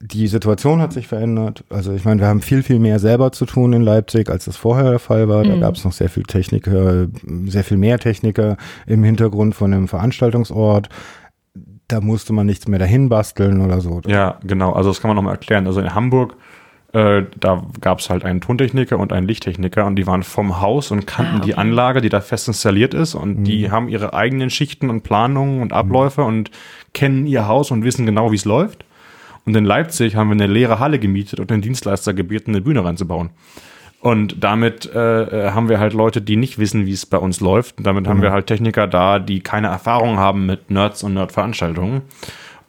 Die 0.04 0.28
Situation 0.28 0.82
hat 0.82 0.94
sich 0.94 1.08
verändert. 1.08 1.64
Also 1.70 1.94
ich 1.94 2.06
meine, 2.06 2.22
wir 2.22 2.28
haben 2.28 2.42
viel, 2.42 2.64
viel 2.64 2.80
mehr 2.80 2.98
selber 2.98 3.32
zu 3.32 3.46
tun 3.46 3.74
in 3.74 3.84
Leipzig, 3.84 4.30
als 4.30 4.46
das 4.46 4.58
vorher 4.58 4.90
der 4.90 5.00
Fall 5.00 5.30
war. 5.30 5.44
Da 5.44 5.56
gab 5.58 5.76
es 5.76 5.86
noch 5.86 5.92
sehr 5.92 6.10
viel 6.10 6.24
Techniker, 6.24 7.08
sehr 7.46 7.64
viel 7.64 7.78
mehr 7.78 8.00
Techniker 8.00 8.58
im 8.88 9.04
Hintergrund 9.04 9.54
von 9.54 9.72
dem 9.72 9.88
Veranstaltungsort. 9.88 10.90
Da 11.88 12.02
musste 12.02 12.34
man 12.34 12.48
nichts 12.48 12.68
mehr 12.68 12.80
dahin 12.80 13.10
basteln 13.10 13.62
oder 13.62 13.80
so. 13.80 14.02
Ja, 14.08 14.40
genau. 14.44 14.72
Also 14.74 14.90
das 14.90 15.02
kann 15.02 15.10
man 15.10 15.18
nochmal 15.18 15.34
erklären. 15.34 15.68
Also 15.68 15.82
in 15.82 15.94
Hamburg, 15.94 16.36
äh, 16.94 17.24
da 17.40 17.64
gab 17.80 18.00
es 18.00 18.10
halt 18.10 18.26
einen 18.26 18.42
Tontechniker 18.42 18.98
und 18.98 19.14
einen 19.14 19.28
Lichttechniker 19.28 19.86
und 19.86 19.98
die 19.98 20.08
waren 20.08 20.24
vom 20.24 20.62
Haus 20.62 20.90
und 20.90 21.06
kannten 21.06 21.42
die 21.42 21.56
Anlage, 21.56 22.02
die 22.02 22.10
da 22.10 22.22
fest 22.22 22.48
installiert 22.48 22.94
ist 22.94 23.14
und 23.14 23.44
die 23.44 23.72
haben 23.72 23.88
ihre 23.88 24.14
eigenen 24.14 24.50
Schichten 24.50 24.90
und 24.90 25.04
Planungen 25.04 25.62
und 25.62 25.74
Abläufe 25.74 26.24
und 26.24 26.50
kennen 26.94 27.28
ihr 27.28 27.48
Haus 27.48 27.72
und 27.72 27.84
wissen 27.84 28.06
genau, 28.06 28.32
wie 28.32 28.36
es 28.36 28.46
läuft. 28.46 28.84
Und 29.46 29.56
in 29.56 29.66
Leipzig 29.66 30.16
haben 30.16 30.30
wir 30.30 30.34
eine 30.34 30.48
leere 30.48 30.80
Halle 30.80 31.00
gemietet 31.00 31.40
und 31.40 31.50
den 31.50 31.62
Dienstleister 31.62 32.14
gebeten, 32.14 32.52
eine 32.52 32.62
Bühne 32.62 32.84
reinzubauen. 32.84 33.32
Und 34.00 34.44
damit 34.44 34.92
äh, 34.94 35.48
äh, 35.48 35.52
haben 35.52 35.70
wir 35.70 35.80
halt 35.80 35.94
Leute, 35.94 36.22
die 36.22 36.36
nicht 36.36 36.58
wissen, 36.58 36.88
wie 36.88 36.92
es 36.92 37.06
bei 37.06 37.18
uns 37.18 37.40
läuft. 37.40 37.78
Und 37.78 37.86
damit 37.86 38.08
haben 38.08 38.22
wir 38.22 38.32
halt 38.32 38.48
Techniker 38.48 38.88
da, 38.88 39.20
die 39.20 39.42
keine 39.42 39.68
Erfahrung 39.68 40.18
haben 40.18 40.48
mit 40.48 40.72
Nerds 40.72 41.04
und 41.04 41.14
Nerd-Veranstaltungen. 41.14 42.02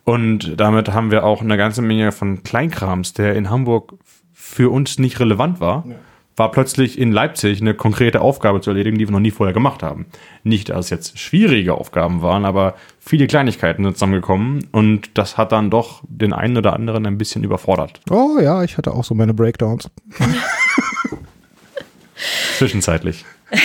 Und 0.05 0.61
damit 0.61 0.93
haben 0.93 1.11
wir 1.11 1.25
auch 1.25 1.41
eine 1.41 1.57
ganze 1.57 1.81
Menge 1.81 2.13
von 2.13 2.43
Kleinkrams, 2.43 3.15
der 3.15 3.35
in 3.35 3.49
Hamburg 3.49 3.95
für 4.33 4.71
uns 4.71 4.99
nicht 4.99 5.21
relevant 5.21 5.61
war, 5.61 5.85
war 6.37 6.51
plötzlich 6.51 6.99
in 6.99 7.13
Leipzig 7.13 7.61
eine 7.61 7.75
konkrete 7.75 8.21
Aufgabe 8.21 8.61
zu 8.61 8.71
erledigen, 8.71 8.99
die 8.99 9.07
wir 9.07 9.13
noch 9.13 9.21
nie 9.21 9.31
vorher 9.31 9.53
gemacht 9.53 9.83
haben. 9.83 10.07
Nicht, 10.45 10.71
dass 10.71 10.87
es 10.87 10.91
jetzt 10.91 11.19
schwierige 11.19 11.75
Aufgaben 11.75 12.23
waren, 12.23 12.45
aber 12.45 12.75
viele 12.99 13.27
Kleinigkeiten 13.27 13.85
sind 13.85 13.95
zusammengekommen 13.95 14.67
und 14.73 15.11
das 15.19 15.37
hat 15.37 15.53
dann 15.53 15.71
doch 15.71 16.03
den 16.09 16.33
einen 16.33 16.57
oder 16.57 16.73
anderen 16.73 17.07
ein 17.07 17.19
bisschen 17.19 17.45
überfordert. 17.45 18.01
Oh 18.11 18.39
ja, 18.41 18.63
ich 18.63 18.79
hatte 18.79 18.93
auch 18.93 19.05
so 19.05 19.15
meine 19.15 19.35
Breakdowns. 19.35 19.91
Zwischenzeitlich. 22.59 23.25
Ja, 23.53 23.59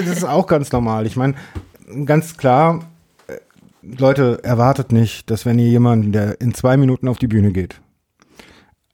das, 0.00 0.18
ist 0.18 0.24
auch 0.24 0.46
ganz 0.46 0.72
normal. 0.72 1.06
Ich 1.06 1.16
meine, 1.16 1.34
ganz 2.06 2.36
klar, 2.36 2.84
äh, 3.26 3.34
Leute, 3.82 4.40
erwartet 4.42 4.92
nicht, 4.92 5.30
dass 5.30 5.44
wenn 5.44 5.58
ihr 5.58 5.68
jemanden, 5.68 6.12
der 6.12 6.40
in 6.40 6.54
zwei 6.54 6.76
Minuten 6.76 7.08
auf 7.08 7.18
die 7.18 7.26
Bühne 7.26 7.52
geht, 7.52 7.80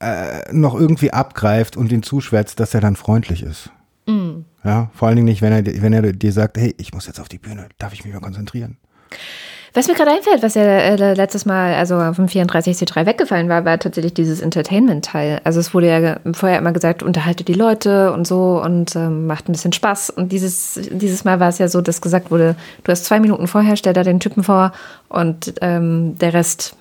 äh, 0.01 0.53
noch 0.53 0.75
irgendwie 0.75 1.13
abgreift 1.13 1.77
und 1.77 1.93
ihn 1.93 2.03
zuschwätzt, 2.03 2.59
dass 2.61 2.75
er 2.75 2.81
dann 2.81 2.97
freundlich 2.97 3.43
ist. 3.43 3.71
Ja, 4.65 4.91
vor 4.95 5.09
allen 5.09 5.17
Dingen 5.17 5.29
nicht, 5.29 5.43
wenn 5.43 5.53
er, 5.53 5.83
wenn 5.83 5.93
er 5.93 6.13
dir 6.13 6.33
sagt, 6.33 6.57
hey, 6.59 6.75
ich 6.79 6.93
muss 6.93 7.07
jetzt 7.07 7.21
auf 7.21 7.29
die 7.29 7.39
Bühne, 7.39 7.69
darf 7.79 7.93
ich 7.93 8.05
mich 8.05 8.13
mal 8.13 8.21
konzentrieren? 8.21 8.77
Was 9.73 9.87
mir 9.87 9.95
gerade 9.95 10.11
einfällt, 10.11 10.43
was 10.43 10.55
ja 10.55 10.63
äh, 10.63 11.15
letztes 11.15 11.47
Mal, 11.47 11.75
also 11.75 12.13
vom 12.13 12.27
34C3 12.27 13.07
weggefallen 13.07 13.49
war, 13.49 13.65
war 13.65 13.79
tatsächlich 13.79 14.15
dieses 14.15 14.41
Entertainment-Teil. 14.41 15.41
Also 15.45 15.61
es 15.61 15.73
wurde 15.73 15.89
ja 15.89 16.17
vorher 16.33 16.59
immer 16.59 16.73
gesagt, 16.73 17.05
unterhalte 17.05 17.45
die 17.45 17.55
Leute 17.55 18.13
und 18.13 18.27
so 18.27 18.61
und 18.61 18.97
ähm, 18.97 19.29
macht 19.29 19.49
ein 19.49 19.53
bisschen 19.53 19.73
Spaß. 19.73 20.11
Und 20.11 20.33
dieses, 20.33 20.81
dieses 20.91 21.23
Mal 21.23 21.39
war 21.39 21.51
es 21.51 21.59
ja 21.59 21.69
so, 21.69 21.81
dass 21.81 22.01
gesagt 22.01 22.33
wurde, 22.33 22.57
du 22.83 22.91
hast 22.91 23.05
zwei 23.05 23.21
Minuten 23.21 23.47
vorher, 23.47 23.77
stell 23.77 23.93
da 23.93 24.03
den 24.03 24.19
Typen 24.19 24.43
vor 24.43 24.73
und 25.09 25.55
ähm, 25.61 26.19
der 26.19 26.35
Rest 26.35 26.75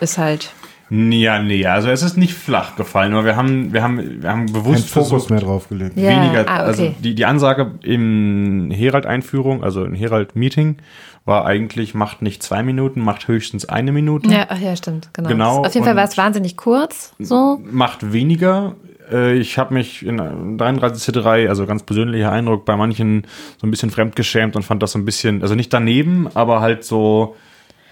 ist 0.00 0.16
halt. 0.16 0.52
Ja, 0.88 1.40
nee, 1.42 1.66
also 1.66 1.88
es 1.88 2.02
ist 2.02 2.16
nicht 2.16 2.34
flach 2.34 2.76
gefallen, 2.76 3.12
aber 3.12 3.24
wir 3.24 3.36
haben, 3.36 3.72
wir 3.72 3.82
haben, 3.82 4.22
wir 4.22 4.30
haben 4.30 4.46
Kein 4.46 4.52
bewusst 4.52 4.88
Fokus 4.88 5.08
versucht, 5.08 5.30
mehr 5.30 5.40
drauf 5.40 5.68
gelegt. 5.68 5.96
Ja, 5.96 6.10
weniger, 6.10 6.48
ah, 6.48 6.60
okay. 6.60 6.66
also 6.66 6.94
die, 7.02 7.14
die 7.16 7.24
Ansage 7.24 7.72
im 7.82 8.70
Herald-Einführung, 8.70 9.64
also 9.64 9.84
im 9.84 9.94
Herald-Meeting, 9.94 10.76
war 11.24 11.44
eigentlich, 11.44 11.94
macht 11.94 12.22
nicht 12.22 12.40
zwei 12.42 12.62
Minuten, 12.62 13.00
macht 13.00 13.26
höchstens 13.26 13.68
eine 13.68 13.90
Minute. 13.90 14.30
Ja, 14.30 14.46
ach 14.48 14.60
ja, 14.60 14.76
stimmt, 14.76 15.10
genau. 15.12 15.28
Genau, 15.28 15.64
Auf 15.64 15.74
jeden 15.74 15.84
Fall 15.84 15.96
war 15.96 16.04
es 16.04 16.16
wahnsinnig 16.16 16.56
kurz, 16.56 17.14
so. 17.18 17.60
Macht 17.68 18.12
weniger. 18.12 18.76
Äh, 19.10 19.34
Ich 19.38 19.58
habe 19.58 19.74
mich 19.74 20.06
in 20.06 20.20
33C3, 20.20 21.48
also 21.48 21.66
ganz 21.66 21.82
persönlicher 21.82 22.30
Eindruck, 22.30 22.64
bei 22.64 22.76
manchen 22.76 23.26
so 23.60 23.66
ein 23.66 23.72
bisschen 23.72 23.90
fremdgeschämt 23.90 24.54
und 24.54 24.62
fand 24.62 24.84
das 24.84 24.92
so 24.92 25.00
ein 25.00 25.04
bisschen, 25.04 25.42
also 25.42 25.56
nicht 25.56 25.72
daneben, 25.72 26.28
aber 26.34 26.60
halt 26.60 26.84
so 26.84 27.34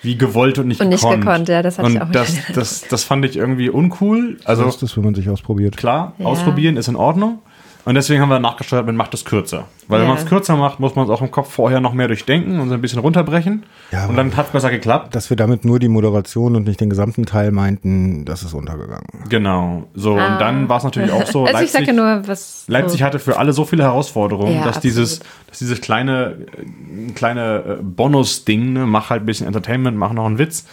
wie 0.05 0.17
gewollt 0.17 0.59
und 0.59 0.69
nicht 0.69 0.81
Und 0.81 0.89
nicht 0.91 1.01
gekonnt. 1.03 1.23
gekonnt, 1.25 1.49
ja, 1.49 1.63
das 1.63 1.79
hatte 1.79 1.89
ich 1.91 1.95
und 1.97 2.03
auch 2.03 2.11
das, 2.11 2.33
nicht. 2.33 2.57
das, 2.57 2.83
das 2.89 3.05
fand 3.05 3.25
ich 3.25 3.37
irgendwie 3.37 3.71
uncool. 3.71 4.37
Also 4.45 4.63
So 4.63 4.69
ist 4.69 4.83
das, 4.83 4.97
wenn 4.97 5.05
man 5.05 5.15
sich 5.15 5.29
ausprobiert. 5.29 5.77
klar, 5.77 6.13
Ja. 6.19 6.27
ausprobieren 6.27 6.77
ist 6.77 6.89
in 6.89 6.97
Ordnung. 6.97 7.39
Und 7.87 7.97
deswegen 7.97 8.23
haben 8.23 8.31
wir 8.31 8.39
nachgesteuert, 8.39 8.87
man 8.87 8.97
macht 8.97 9.13
es 9.13 9.25
kürzer. 9.27 9.65
Weil 9.89 10.01
wenn 10.01 10.09
Ja. 10.09 10.15
man 10.15 10.23
es 10.23 10.29
kürzer 10.29 10.57
macht, 10.57 10.81
muss 10.81 10.95
man 10.97 11.05
es 11.05 11.11
auch 11.11 11.21
im 11.21 11.31
Kopf 11.31 11.53
vorher 11.53 11.81
noch 11.81 11.93
mehr 11.93 12.09
durchdenken 12.09 12.59
und 12.59 12.69
so 12.69 12.75
ein 12.75 12.81
bisschen 12.81 12.99
runterbrechen. 13.01 13.65
Ja, 13.93 14.07
und 14.07 14.17
dann 14.17 14.35
hat 14.37 14.47
es 14.47 14.53
besser 14.53 14.71
geklappt. 14.71 15.15
Dass 15.15 15.29
wir 15.29 15.37
damit 15.37 15.67
nur 15.67 15.79
die 15.79 15.89
Moderation 15.89 16.57
und 16.57 16.67
nicht 16.67 16.81
den 16.81 16.89
gesamten 16.89 17.27
Teil 17.27 17.51
meinten, 17.51 18.25
das 18.25 18.43
ist 18.43 18.55
untergegangen. 18.55 19.05
Genau. 19.29 19.85
So, 19.95 20.13
und 20.13 20.39
dann 20.39 20.69
war 20.71 20.79
es 20.79 20.85
natürlich 20.85 21.13
auch 21.13 21.27
so. 21.27 21.45
Also 21.55 21.63
ich 21.63 21.73
sage 21.73 21.93
nur, 21.93 22.23
was. 22.27 22.65
Leipzig 22.69 23.01
so. 23.01 23.05
hatte 23.05 23.19
für 23.19 23.39
alle 23.39 23.53
so 23.53 23.65
viele 23.67 23.83
Herausforderungen, 23.83 24.57
Ja, 24.57 24.65
dass 24.65 24.81
dieses, 24.81 25.21
dass 25.49 25.59
dieses 25.59 25.81
kleine, 25.83 26.37
äh, 26.57 27.13
kleine 27.13 27.79
äh, 27.81 27.83
Bonus-Ding, 27.83 28.73
ne, 28.73 28.87
mach 28.87 29.11
halt 29.11 29.23
ein 29.23 29.27
bisschen 29.27 29.47
Entertainment, 29.47 29.97
mach 29.99 30.13
noch 30.15 30.25
einen 30.27 30.39
Witz, 30.39 30.65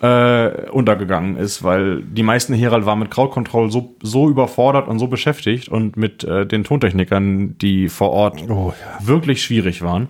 äh, 0.00 0.70
untergegangen 0.70 1.36
ist, 1.36 1.62
weil 1.64 2.02
die 2.02 2.22
meisten 2.22 2.54
Herald 2.54 2.86
waren 2.86 2.98
mit 3.00 3.10
Crowd 3.10 3.32
Control 3.32 3.70
so, 3.70 3.96
so 4.02 4.28
überfordert 4.28 4.86
und 4.88 4.98
so 4.98 5.08
beschäftigt 5.08 5.68
und 5.68 5.96
mit 5.96 6.22
äh, 6.24 6.46
den 6.46 6.64
Tontechnikern, 6.64 7.58
die 7.58 7.88
vor 7.88 8.10
Ort 8.10 8.42
Oh, 8.48 8.72
wirklich 9.00 9.42
schwierig 9.42 9.82
waren, 9.82 10.08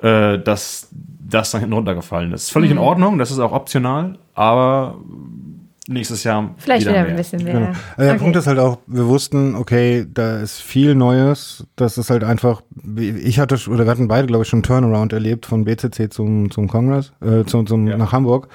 äh, 0.00 0.38
dass 0.38 0.90
das 1.28 1.50
dann 1.50 1.60
hinten 1.60 1.74
runtergefallen 1.74 2.32
ist. 2.32 2.50
Völlig 2.50 2.70
Mhm. 2.70 2.76
in 2.76 2.82
Ordnung, 2.82 3.18
das 3.18 3.30
ist 3.32 3.40
auch 3.40 3.52
optional, 3.52 4.18
aber 4.34 4.98
nächstes 5.88 6.24
Jahr 6.24 6.54
Vielleicht 6.58 6.82
wieder, 6.86 6.92
mehr. 7.02 7.06
ein 7.06 7.16
bisschen 7.16 7.44
mehr. 7.44 7.52
Genau. 7.54 7.68
Äh, 7.70 7.74
Der 7.98 8.08
Okay. 8.10 8.18
Punkt 8.18 8.36
ist 8.36 8.46
halt 8.46 8.58
auch, 8.58 8.78
wir 8.86 9.06
wussten, 9.06 9.54
okay, 9.54 10.06
da 10.12 10.38
ist 10.40 10.60
viel 10.60 10.94
Neues. 10.94 11.64
Das 11.76 11.98
ist 11.98 12.10
halt 12.10 12.24
einfach, 12.24 12.62
ich 12.96 13.38
hatte, 13.38 13.56
oder 13.70 13.84
wir 13.84 13.90
hatten 13.90 14.08
beide, 14.08 14.26
glaube 14.26 14.42
ich, 14.42 14.48
schon 14.48 14.58
einen 14.58 14.62
Turnaround 14.64 15.12
erlebt 15.12 15.46
von 15.46 15.64
BCC 15.64 16.10
zum, 16.10 16.50
zum 16.50 16.68
Kongress, 16.68 17.12
äh, 17.24 17.44
zum, 17.44 17.66
zum, 17.66 17.84
nach 17.84 18.12
Hamburg. 18.12 18.48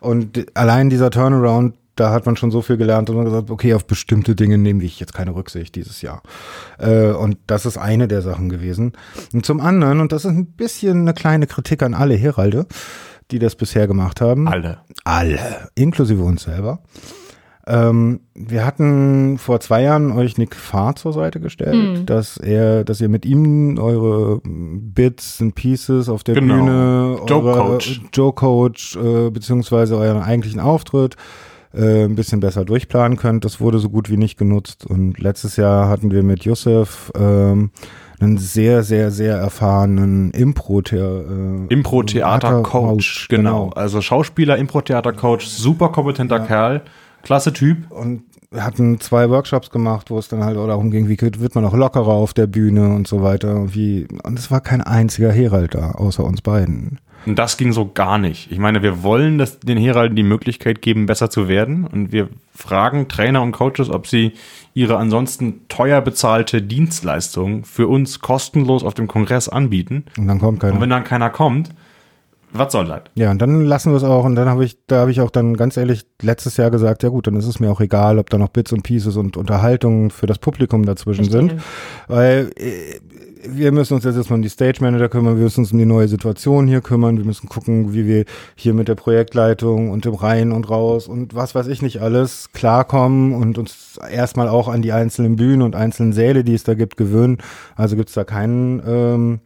Und 0.00 0.46
allein 0.54 0.88
dieser 0.90 1.10
Turnaround, 1.10 1.74
da 1.96 2.12
hat 2.12 2.26
man 2.26 2.36
schon 2.36 2.52
so 2.52 2.62
viel 2.62 2.76
gelernt 2.76 3.10
und 3.10 3.16
man 3.16 3.24
gesagt, 3.24 3.50
okay, 3.50 3.74
auf 3.74 3.84
bestimmte 3.84 4.36
Dinge 4.36 4.56
nehme 4.56 4.84
ich 4.84 5.00
jetzt 5.00 5.14
keine 5.14 5.34
Rücksicht 5.34 5.74
dieses 5.74 6.00
Jahr. 6.00 6.22
Äh, 6.78 7.08
und 7.10 7.38
das 7.48 7.66
ist 7.66 7.76
eine 7.76 8.06
der 8.06 8.22
Sachen 8.22 8.48
gewesen. 8.48 8.92
Und 9.32 9.44
zum 9.44 9.60
anderen, 9.60 10.00
und 10.00 10.12
das 10.12 10.24
ist 10.24 10.30
ein 10.30 10.46
bisschen 10.46 11.00
eine 11.00 11.12
kleine 11.12 11.48
Kritik 11.48 11.82
an 11.82 11.94
alle 11.94 12.14
Heralde, 12.14 12.66
die 13.30 13.38
das 13.38 13.54
bisher 13.56 13.86
gemacht 13.86 14.20
haben. 14.20 14.48
Alle. 14.48 14.78
Alle, 15.04 15.38
inklusive 15.74 16.22
uns 16.22 16.42
selber. 16.42 16.80
Ähm, 17.66 18.20
wir 18.34 18.64
hatten 18.64 19.36
vor 19.36 19.60
zwei 19.60 19.82
Jahren 19.82 20.12
euch 20.12 20.38
Nick 20.38 20.54
Farr 20.56 20.96
zur 20.96 21.12
Seite 21.12 21.38
gestellt, 21.38 22.08
dass 22.08 22.38
er, 22.38 22.82
dass 22.82 23.00
ihr 23.02 23.10
mit 23.10 23.26
ihm 23.26 23.78
eure 23.78 24.40
Bits 24.42 25.42
and 25.42 25.54
Pieces 25.54 26.08
auf 26.08 26.24
der 26.24 26.36
Genau. 26.36 26.54
Bühne, 26.54 27.18
Joke 27.26 27.46
eure 27.48 27.58
Coach. 27.72 28.00
Joe 28.14 28.32
Coach, 28.32 28.96
äh, 28.96 29.28
beziehungsweise 29.30 29.98
euren 29.98 30.22
eigentlichen 30.22 30.60
Auftritt 30.60 31.16
äh, 31.74 32.04
ein 32.06 32.14
bisschen 32.14 32.40
besser 32.40 32.64
durchplanen 32.64 33.18
könnt. 33.18 33.44
Das 33.44 33.60
wurde 33.60 33.78
so 33.80 33.90
gut 33.90 34.08
wie 34.08 34.16
nicht 34.16 34.38
genutzt. 34.38 34.86
Und 34.86 35.18
letztes 35.20 35.56
Jahr 35.56 35.90
hatten 35.90 36.10
wir 36.10 36.22
mit 36.22 36.44
Yusuf 36.46 37.12
ähm, 37.18 37.70
einen 38.20 38.38
sehr, 38.38 38.82
sehr, 38.82 39.10
sehr 39.10 39.36
erfahrenen 39.36 40.30
Impro 40.32 40.80
äh, 40.80 41.66
Impro-Theater-Coach, 41.68 43.28
genau. 43.28 43.70
Also 43.70 44.00
Schauspieler, 44.00 44.56
Impro-Theater-Coach, 44.56 45.46
super 45.46 45.90
kompetenter 45.90 46.40
Kerl, 46.40 46.82
klasse 47.22 47.52
Typ. 47.52 47.90
und 47.90 48.22
wir 48.50 48.64
hatten 48.64 48.98
zwei 49.00 49.28
Workshops 49.28 49.70
gemacht, 49.70 50.10
wo 50.10 50.18
es 50.18 50.28
dann 50.28 50.42
halt 50.42 50.56
auch 50.56 50.66
darum 50.66 50.90
ging, 50.90 51.08
wie 51.08 51.18
wird 51.20 51.54
man 51.54 51.64
auch 51.66 51.74
lockerer 51.74 52.08
auf 52.08 52.32
der 52.32 52.46
Bühne 52.46 52.94
und 52.94 53.06
so 53.06 53.22
weiter. 53.22 53.54
Und 53.56 53.74
wie, 53.74 54.08
und 54.22 54.38
es 54.38 54.50
war 54.50 54.60
kein 54.62 54.80
einziger 54.80 55.30
Herald 55.30 55.74
da, 55.74 55.92
außer 55.92 56.24
uns 56.24 56.40
beiden. 56.40 56.98
Und 57.28 57.38
das 57.38 57.56
ging 57.56 57.72
so 57.72 57.90
gar 57.92 58.18
nicht. 58.18 58.50
Ich 58.50 58.58
meine, 58.58 58.82
wir 58.82 59.02
wollen 59.02 59.38
das, 59.38 59.60
den 59.60 59.78
Heralden 59.78 60.16
die 60.16 60.22
Möglichkeit 60.22 60.82
geben, 60.82 61.06
besser 61.06 61.30
zu 61.30 61.46
werden. 61.46 61.86
Und 61.86 62.10
wir 62.10 62.28
fragen 62.54 63.08
Trainer 63.08 63.42
und 63.42 63.52
Coaches, 63.52 63.90
ob 63.90 64.06
sie 64.06 64.32
ihre 64.74 64.96
ansonsten 64.96 65.68
teuer 65.68 66.00
bezahlte 66.00 66.62
Dienstleistung 66.62 67.64
für 67.64 67.86
uns 67.86 68.20
kostenlos 68.20 68.82
auf 68.82 68.94
dem 68.94 69.08
Kongress 69.08 69.48
anbieten. 69.48 70.04
Und 70.16 70.26
dann 70.26 70.38
kommt 70.38 70.60
keiner. 70.60 70.74
Und 70.74 70.80
wenn 70.80 70.90
dann 70.90 71.04
keiner 71.04 71.30
kommt, 71.30 71.70
was 72.52 72.72
soll 72.72 72.86
das? 72.86 73.02
Ja, 73.14 73.30
und 73.30 73.42
dann 73.42 73.64
lassen 73.64 73.92
wir 73.92 73.96
es 73.96 74.04
auch. 74.04 74.24
Und 74.24 74.34
dann 74.34 74.48
habe 74.48 74.64
ich, 74.64 74.78
da 74.86 75.00
habe 75.00 75.10
ich 75.10 75.20
auch 75.20 75.30
dann 75.30 75.54
ganz 75.56 75.76
ehrlich 75.76 76.06
letztes 76.22 76.56
Jahr 76.56 76.70
gesagt, 76.70 77.02
ja 77.02 77.10
gut, 77.10 77.26
dann 77.26 77.36
ist 77.36 77.46
es 77.46 77.60
mir 77.60 77.70
auch 77.70 77.80
egal, 77.80 78.18
ob 78.18 78.30
da 78.30 78.38
noch 78.38 78.48
Bits 78.48 78.72
und 78.72 78.82
Pieces 78.82 79.16
und 79.16 79.36
Unterhaltungen 79.36 80.10
für 80.10 80.26
das 80.26 80.38
Publikum 80.38 80.86
dazwischen 80.86 81.24
sind. 81.24 81.56
Weil 82.06 82.50
äh, 82.56 83.00
wir 83.46 83.72
müssen 83.72 83.94
uns 83.94 84.04
jetzt 84.04 84.16
erstmal 84.16 84.38
um 84.38 84.42
die 84.42 84.48
Stage 84.48 84.78
Manager 84.80 85.08
kümmern, 85.08 85.36
wir 85.36 85.44
müssen 85.44 85.60
uns 85.60 85.72
um 85.72 85.78
die 85.78 85.86
neue 85.86 86.08
Situation 86.08 86.66
hier 86.66 86.80
kümmern, 86.80 87.18
wir 87.18 87.24
müssen 87.24 87.48
gucken, 87.48 87.92
wie 87.92 88.06
wir 88.06 88.24
hier 88.54 88.74
mit 88.74 88.88
der 88.88 88.94
Projektleitung 88.94 89.90
und 89.90 90.04
dem 90.04 90.14
Rein 90.14 90.52
und 90.52 90.68
Raus 90.68 91.08
und 91.08 91.34
was 91.34 91.54
weiß 91.54 91.66
ich 91.68 91.82
nicht 91.82 92.00
alles 92.00 92.50
klarkommen 92.52 93.34
und 93.34 93.58
uns 93.58 93.98
erstmal 94.10 94.48
auch 94.48 94.68
an 94.68 94.82
die 94.82 94.92
einzelnen 94.92 95.36
Bühnen 95.36 95.62
und 95.62 95.76
einzelnen 95.76 96.12
Säle, 96.12 96.44
die 96.44 96.54
es 96.54 96.64
da 96.64 96.74
gibt, 96.74 96.96
gewöhnen. 96.96 97.38
Also 97.76 97.96
gibt's 97.96 98.14
da 98.14 98.24
keinen 98.24 98.82
ähm, 98.86 99.40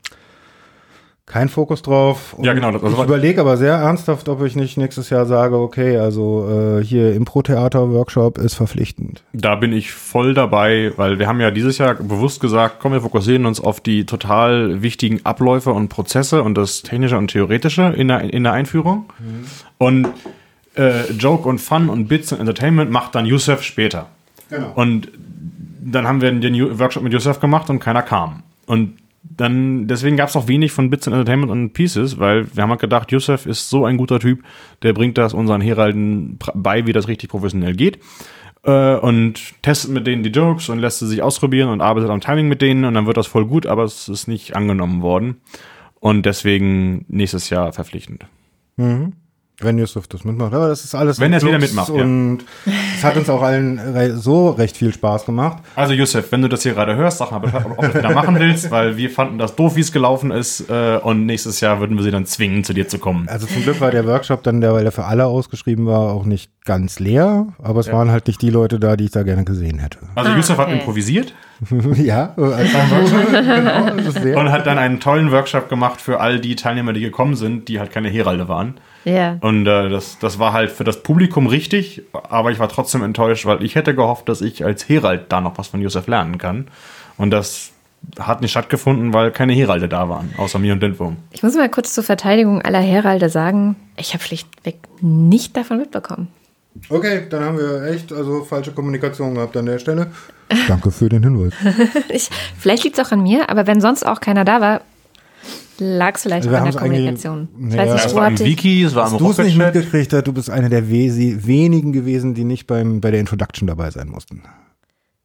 kein 1.25 1.49
Fokus 1.49 1.83
drauf. 1.83 2.35
Und 2.35 2.45
Ja, 2.45 2.53
genau, 2.53 2.73
das- 2.73 2.83
also 2.83 2.97
ich 2.97 3.03
überlege 3.05 3.41
aber 3.41 3.57
sehr 3.57 3.75
ernsthaft, 3.77 4.29
ob 4.29 4.43
ich 4.45 4.57
nicht 4.57 4.77
nächstes 4.77 5.09
Jahr 5.09 5.25
sage, 5.25 5.57
okay, 5.57 5.97
also 5.97 6.79
äh, 6.81 6.85
hier 6.85 7.15
Impro-Theater-Workshop 7.15 8.39
ist 8.39 8.55
verpflichtend. 8.55 9.23
Da 9.33 9.55
bin 9.55 9.73
ich 9.73 9.93
voll 9.93 10.35
dabei, 10.35 10.93
weil 10.97 11.19
wir 11.21 11.29
haben 11.29 11.41
ja 11.41 11.51
dieses 11.51 11.79
Jahr 11.79 11.95
bewusst 11.95 12.41
gesagt, 12.41 12.77
komm, 12.81 12.93
wir 12.93 13.01
fokussieren 13.01 13.47
uns 13.47 13.61
auf 13.61 13.81
die 13.81 14.05
total 14.05 14.83
wichtigen 14.83 15.21
Abläufe 15.25 15.71
und 15.73 15.89
Prozesse 15.89 16.43
und 16.43 16.57
das 16.57 16.83
Technische 16.83 17.17
und 17.17 17.29
Theoretische 17.29 17.83
in 17.97 18.09
der, 18.09 18.33
in 18.33 18.43
der 18.43 18.53
Einführung. 18.53 19.07
Und 19.79 20.09
äh, 20.77 21.11
Joke 21.13 21.49
und 21.49 21.61
Fun 21.61 21.89
und 21.89 22.09
Bits 22.09 22.33
und 22.33 22.41
Entertainment 22.41 22.91
macht 22.91 23.15
dann 23.15 23.27
Yusuf 23.27 23.63
später. 23.63 24.07
Genau. 24.51 24.73
Und 24.75 25.09
dann 25.85 26.07
haben 26.07 26.21
wir 26.21 26.33
den 26.33 26.79
Workshop 26.79 27.03
mit 27.05 27.13
Yusuf 27.13 27.41
gemacht 27.41 27.71
und 27.71 27.79
keiner 27.79 28.03
kam. 28.03 28.43
Und 28.67 28.95
dann, 29.23 29.87
deswegen 29.87 30.17
gab 30.17 30.29
es 30.29 30.37
auch 30.37 30.49
wenig 30.49 30.73
von 30.73 30.91
Bits 30.91 31.07
and 31.07 31.15
Entertainment 31.15 31.51
und 31.51 31.73
Pieces, 31.73 32.19
weil 32.19 32.55
wir 32.55 32.63
haben 32.63 32.71
halt 32.71 32.81
gedacht, 32.81 33.13
Yusuf 33.13 33.47
ist 33.47 33.71
so 33.71 33.85
ein 33.85 33.97
guter 33.97 34.19
Typ, 34.19 34.43
der 34.83 34.93
bringt 34.93 35.17
das 35.17 35.33
unseren 35.33 35.61
Heralden 35.61 36.39
bei, 36.55 36.87
wie 36.87 36.93
das 36.93 37.09
richtig 37.09 37.31
professionell 37.31 37.75
geht. 37.75 37.99
Äh, 38.65 38.97
und 38.97 39.63
testet 39.63 39.91
mit 39.91 40.07
denen 40.07 40.23
die 40.23 40.31
Jokes 40.31 40.69
und 40.69 40.79
lässt 40.79 41.01
sie 41.01 41.07
sich 41.07 41.23
ausprobieren 41.23 41.69
und 41.69 41.81
arbeitet 41.81 42.11
am 42.11 42.21
Timing 42.21 42.49
mit 42.49 42.63
denen 42.63 42.85
und 42.85 42.95
dann 42.95 43.07
wird 43.07 43.17
das 43.17 43.27
voll 43.27 43.47
gut, 43.47 43.67
aber 43.67 43.85
es 43.85 44.09
ist 44.09 44.29
nicht 44.29 44.55
angenommen 44.57 45.03
worden. 45.03 45.41
Und 46.01 46.27
deswegen 46.27 47.05
nächstes 47.09 47.49
Jahr 47.51 47.73
verpflichtend. 47.73 48.27
Wenn 49.61 49.79
Yusuf 49.79 50.09
das 50.09 50.25
mitmacht. 50.25 50.55
Aber 50.55 50.69
das 50.69 50.85
ist 50.85 50.95
alles. 50.95 51.21
Wenn 51.21 51.33
er 51.33 51.39
es 51.39 51.45
wieder 51.45 51.59
mitmacht, 51.59 51.89
ja. 51.89 52.03
Und 52.03 52.41
es 52.97 53.05
hat 53.05 53.17
uns 53.17 53.29
auch 53.29 53.43
allen 53.43 53.79
re 53.79 54.17
so 54.17 54.51
recht 54.51 54.77
viel 54.77 54.93
Spaß 54.93 55.27
gemacht. 55.27 55.59
Also 55.77 55.93
Yusuf, 55.95 56.33
wenn 56.33 56.43
du 56.43 56.49
das 56.49 56.63
hier 56.63 56.73
gerade 56.73 56.97
hörst, 56.97 57.19
sag 57.19 57.31
mal 57.31 57.43
ob 57.45 57.77
du 57.77 57.87
das 57.87 57.95
wieder 57.95 58.13
machen 58.13 58.39
willst, 58.39 58.71
weil 58.71 58.97
wir 58.97 59.11
fanden 59.11 59.39
das 59.39 59.55
doof, 59.55 59.77
wie 59.77 59.81
es 59.81 59.93
gelaufen 59.93 60.31
ist 60.31 60.69
äh, 60.71 60.99
und 61.03 61.27
nächstes 61.27 61.61
Jahr 61.61 61.81
würden 61.81 61.97
wir 61.97 62.03
sie 62.03 62.11
dann 62.11 62.27
zwingen, 62.27 62.65
zu 62.65 62.73
dir 62.73 62.89
zu 62.89 62.99
kommen. 62.99 63.29
Also 63.29 63.47
zum 63.47 63.63
Glück 63.63 63.81
war 63.81 63.91
der 63.91 64.07
Workshop 64.07 64.43
dann, 64.43 64.61
der, 64.61 64.73
weil 64.73 64.85
er 64.85 64.93
für 64.93 65.05
alle 65.05 65.27
ausgeschrieben 65.27 65.87
war, 65.87 66.13
auch 66.13 66.25
nicht 66.25 66.51
ganz 66.65 66.99
leer. 66.99 67.47
Aber 67.63 67.81
es 67.81 67.93
waren 67.93 68.11
halt 68.11 68.27
nicht 68.27 68.41
die 68.43 68.51
Leute 68.51 68.81
da, 68.81 68.97
die 68.97 69.05
ich 69.05 69.11
da 69.11 69.23
gerne 69.23 69.45
gesehen 69.45 69.79
hätte. 69.79 69.99
Also 70.15 70.33
Yusuf 70.33 70.59
hat 70.59 70.69
okay. 70.69 70.79
improvisiert 70.79 71.35
ja, 71.97 72.35
als 72.37 72.75
ein 72.75 72.91
Workshop. 72.91 74.23
genau, 74.23 74.41
und 74.41 74.51
hat 74.51 74.67
dann 74.67 74.79
einen 74.79 74.99
tollen 74.99 75.31
Workshop 75.31 75.69
gemacht 75.69 76.01
für 76.01 76.21
all 76.21 76.41
die 76.41 76.57
Teilnehmer, 76.57 76.93
die 76.93 77.01
gekommen 77.01 77.37
sind, 77.37 77.69
die 77.69 77.79
halt 77.79 77.93
keine 77.93 78.09
Heralde 78.09 78.49
waren. 78.49 78.75
Ja. 79.05 79.39
Und 79.41 79.67
äh, 79.67 79.89
das, 79.89 80.19
das 80.19 80.39
war 80.39 80.53
halt 80.53 80.71
für 80.71 80.85
das 80.85 81.03
Publikum 81.03 81.47
richtig, 81.47 82.03
aber 82.13 82.51
ich 82.51 82.59
war 82.59 82.69
trotzdem 82.69 83.03
enttäuscht, 83.03 83.47
weil 83.47 83.63
ich 83.63 83.75
hätte 83.75 83.95
gehofft, 83.95 84.29
dass 84.29 84.41
ich 84.41 84.65
als 84.65 84.89
Herald 84.89 85.33
da 85.33 85.41
noch 85.41 85.59
was 85.59 85.69
von 85.69 85.81
Yusuf 85.81 86.07
lernen 86.07 86.39
kann. 86.39 86.69
Und 87.17 87.31
das 87.31 87.73
hat 88.19 88.41
nicht 88.41 88.51
stattgefunden, 88.51 89.13
weil 89.15 89.31
keine 89.31 89.53
Heralde 89.53 89.89
da 89.89 90.09
waren, 90.09 90.35
außer 90.37 90.59
mir 90.59 90.73
und 90.73 90.83
Denfo. 90.83 91.15
Ich 91.31 91.43
muss 91.43 91.55
mal 91.55 91.69
kurz 91.69 91.95
zur 91.95 92.05
Verteidigung 92.05 92.63
aller 92.63 92.81
Heralde 92.81 93.29
sagen, 93.29 93.77
ich 93.97 94.15
habe 94.15 94.23
schlichtweg 94.23 94.77
nicht 95.01 95.57
davon 95.57 95.79
mitbekommen. 95.79 96.29
Okay, 96.89 97.27
dann 97.29 97.45
haben 97.45 97.59
wir 97.59 97.83
echt 97.85 98.13
also 98.13 98.45
falsche 98.45 98.73
Kommunikation 98.73 99.35
gehabt 99.35 99.57
an 99.57 99.67
der 99.67 99.79
Stelle. 99.79 100.09
Danke 100.69 100.91
für 100.91 101.09
den 101.09 101.23
Hinweis. 101.23 101.53
Ich, 102.09 102.29
vielleicht 102.59 102.85
liegt 102.85 102.99
es 102.99 103.07
auch 103.07 103.13
an 103.13 103.23
mir, 103.23 103.49
aber 103.51 103.67
wenn 103.67 103.81
sonst 103.81 104.07
auch 104.07 104.21
keiner 104.21 104.45
da 104.45 104.61
war, 104.61 104.81
lag 105.83 106.15
es 106.17 106.23
vielleicht 106.23 106.47
Also 106.47 106.57
an 106.57 106.65
der 106.65 106.75
Kommunikation. 106.75 107.49
Ich 107.69 107.77
weiß 107.77 107.93
nicht, 107.93 108.07
Es 108.07 108.15
war 108.15 108.33
ich, 108.33 108.41
Wiki, 108.41 108.83
es 108.83 108.95
war 108.95 109.07
im 109.07 109.13
Hast 109.13 109.21
du 109.21 109.31
es 109.31 109.39
nicht 109.39 109.57
mitgekriegt 109.59 110.13
hast, 110.13 110.27
du 110.27 110.33
bist 110.33 110.51
einer 110.51 110.69
der 110.69 110.89
we 110.91 111.47
wenigen 111.47 111.93
gewesen, 111.93 112.35
die 112.35 112.45
nicht 112.45 112.67
beim, 112.67 113.01
bei 113.01 113.11
der 113.11 113.21
Introduction 113.21 113.67
dabei 113.67 113.91
sein 113.91 114.09
mussten. 114.09 114.43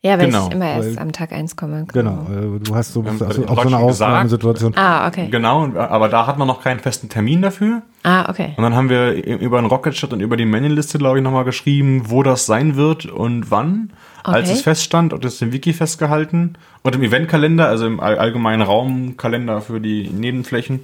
Ja, 0.03 0.19
weil 0.19 0.27
Genau, 0.27 0.47
ich 0.47 0.53
immer 0.53 0.69
erst 0.69 0.89
weil- 0.95 0.99
am 0.99 1.11
Tag 1.11 1.31
1 1.31 1.55
komme. 1.55 1.85
Genau, 1.91 2.27
äh, 2.29 2.59
du 2.59 2.75
hast 2.75 2.93
so, 2.93 3.01
bei 3.01 3.09
also 3.09 3.25
der 3.41 3.49
auch 3.49 3.55
so 3.55 3.61
eine. 3.67 3.77
Ausnahmesituation. 3.77 4.73
Ah, 4.77 5.07
okay. 5.07 5.27
Genau, 5.31 5.73
aber 5.75 6.07
da 6.07 6.27
hat 6.27 6.37
man 6.37 6.47
noch 6.47 6.61
keinen 6.63 6.79
festen 6.79 7.09
Termin 7.09 7.41
dafür. 7.41 7.81
Ah, 8.03 8.29
okay. 8.29 8.53
Und 8.57 8.63
dann 8.63 8.75
haben 8.75 8.89
wir 8.89 9.13
über 9.25 9.57
einen 9.57 9.65
Rocket-Chat 9.67 10.13
und 10.13 10.19
über 10.19 10.37
die 10.37 10.45
Mailingliste, 10.45 10.99
glaube 10.99 11.17
ich, 11.17 11.23
nochmal 11.23 11.45
geschrieben, 11.45 12.03
wo 12.05 12.21
das 12.21 12.45
sein 12.45 12.75
wird 12.75 13.07
und 13.07 13.49
wann. 13.49 13.91
Als 14.23 14.49
Okay. 14.49 14.57
es 14.57 14.61
feststand 14.61 15.13
und 15.13 15.25
das 15.25 15.41
im 15.41 15.51
Wiki 15.51 15.73
festgehalten. 15.73 16.57
Und 16.83 16.93
im 16.95 17.01
Eventkalender, 17.01 17.67
also 17.67 17.87
im 17.87 17.99
all- 17.99 18.19
allgemeinen 18.19 18.61
Raumkalender 18.61 19.61
für 19.61 19.79
die 19.81 20.09
Nebenflächen, 20.09 20.83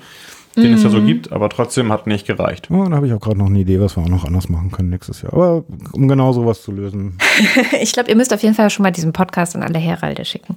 den 0.55 0.73
es 0.73 0.83
ja 0.83 0.89
so 0.89 0.99
Mhm. 0.99 1.07
gibt, 1.07 1.31
aber 1.31 1.49
trotzdem 1.49 1.91
hat 1.91 2.05
nicht 2.07 2.27
gereicht. 2.27 2.69
Ja, 2.69 2.87
da 2.89 2.95
habe 2.95 3.07
ich 3.07 3.13
auch 3.13 3.19
gerade 3.19 3.37
noch 3.37 3.47
eine 3.47 3.59
Idee, 3.59 3.79
was 3.79 3.97
wir 3.97 4.03
auch 4.03 4.09
noch 4.09 4.23
anders 4.25 4.49
machen 4.49 4.71
können 4.71 4.89
nächstes 4.89 5.21
Jahr. 5.21 5.33
Aber 5.33 5.63
um 5.93 6.07
genau 6.07 6.31
sowas 6.33 6.61
zu 6.61 6.71
lösen. 6.71 7.17
Ich 7.81 7.91
glaube, 7.93 8.09
ihr 8.09 8.15
müsst 8.15 8.33
auf 8.33 8.43
jeden 8.43 8.55
Fall 8.55 8.69
schon 8.69 8.83
mal 8.83 8.91
diesen 8.91 9.13
Podcast 9.13 9.55
an 9.55 9.63
alle 9.63 9.79
Heralde 9.79 10.23
schicken. 10.25 10.55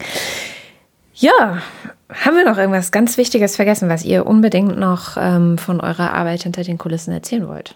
Ja, 1.15 1.63
haben 2.11 2.37
wir 2.37 2.45
noch 2.45 2.59
irgendwas 2.59 2.93
ganz 2.93 3.17
Wichtiges 3.17 3.57
vergessen, 3.57 3.89
was 3.89 4.05
ihr 4.05 4.27
unbedingt 4.27 4.79
noch 4.79 5.17
ähm, 5.19 5.57
von 5.57 5.81
eurer 5.81 6.13
Arbeit 6.13 6.43
hinter 6.43 6.63
den 6.63 6.77
Kulissen 6.79 7.11
erzählen 7.13 7.49
wollt? 7.49 7.75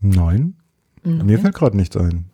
Nein. 0.00 0.54
Mir 1.04 1.38
fällt 1.38 1.54
gerade 1.54 1.76
nichts 1.76 1.96
ein. 1.96 2.24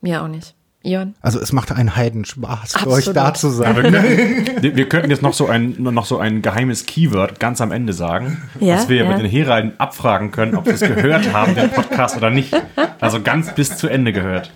Mir 0.00 0.22
auch 0.22 0.28
nicht. 0.28 0.54
Ion? 0.84 1.14
Also 1.20 1.38
es 1.40 1.52
macht 1.52 1.70
einen 1.72 1.94
Heidenspaß, 1.96 2.72
für 2.76 2.88
euch 2.90 3.04
da 3.12 3.32
zu 3.34 3.50
sein. 3.50 3.76
Wir 4.62 4.76
wir 4.76 4.88
könnten 4.88 5.10
jetzt 5.10 5.22
noch 5.22 5.32
so 5.34 5.46
ein, 5.48 5.76
noch 5.78 6.06
so 6.06 6.18
ein 6.18 6.42
geheimes 6.42 6.86
Keyword 6.86 7.38
ganz 7.40 7.60
am 7.60 7.72
Ende 7.72 7.92
sagen, 7.92 8.42
Ja, 8.60 8.76
dass 8.76 8.88
wir 8.88 9.04
ja. 9.04 9.08
mit 9.08 9.18
den 9.18 9.26
Heralden 9.30 9.72
abfragen 9.78 10.30
können, 10.30 10.54
ob 10.56 10.66
sie 10.66 10.72
es 10.72 10.80
gehört 10.80 11.32
haben, 11.32 11.54
den 11.54 11.70
Podcast 11.70 12.16
oder 12.16 12.30
nicht. 12.30 12.54
Also 13.00 13.20
ganz 13.22 13.54
bis 13.54 13.76
zu 13.76 13.88
Ende 13.88 14.12
gehört. 14.12 14.50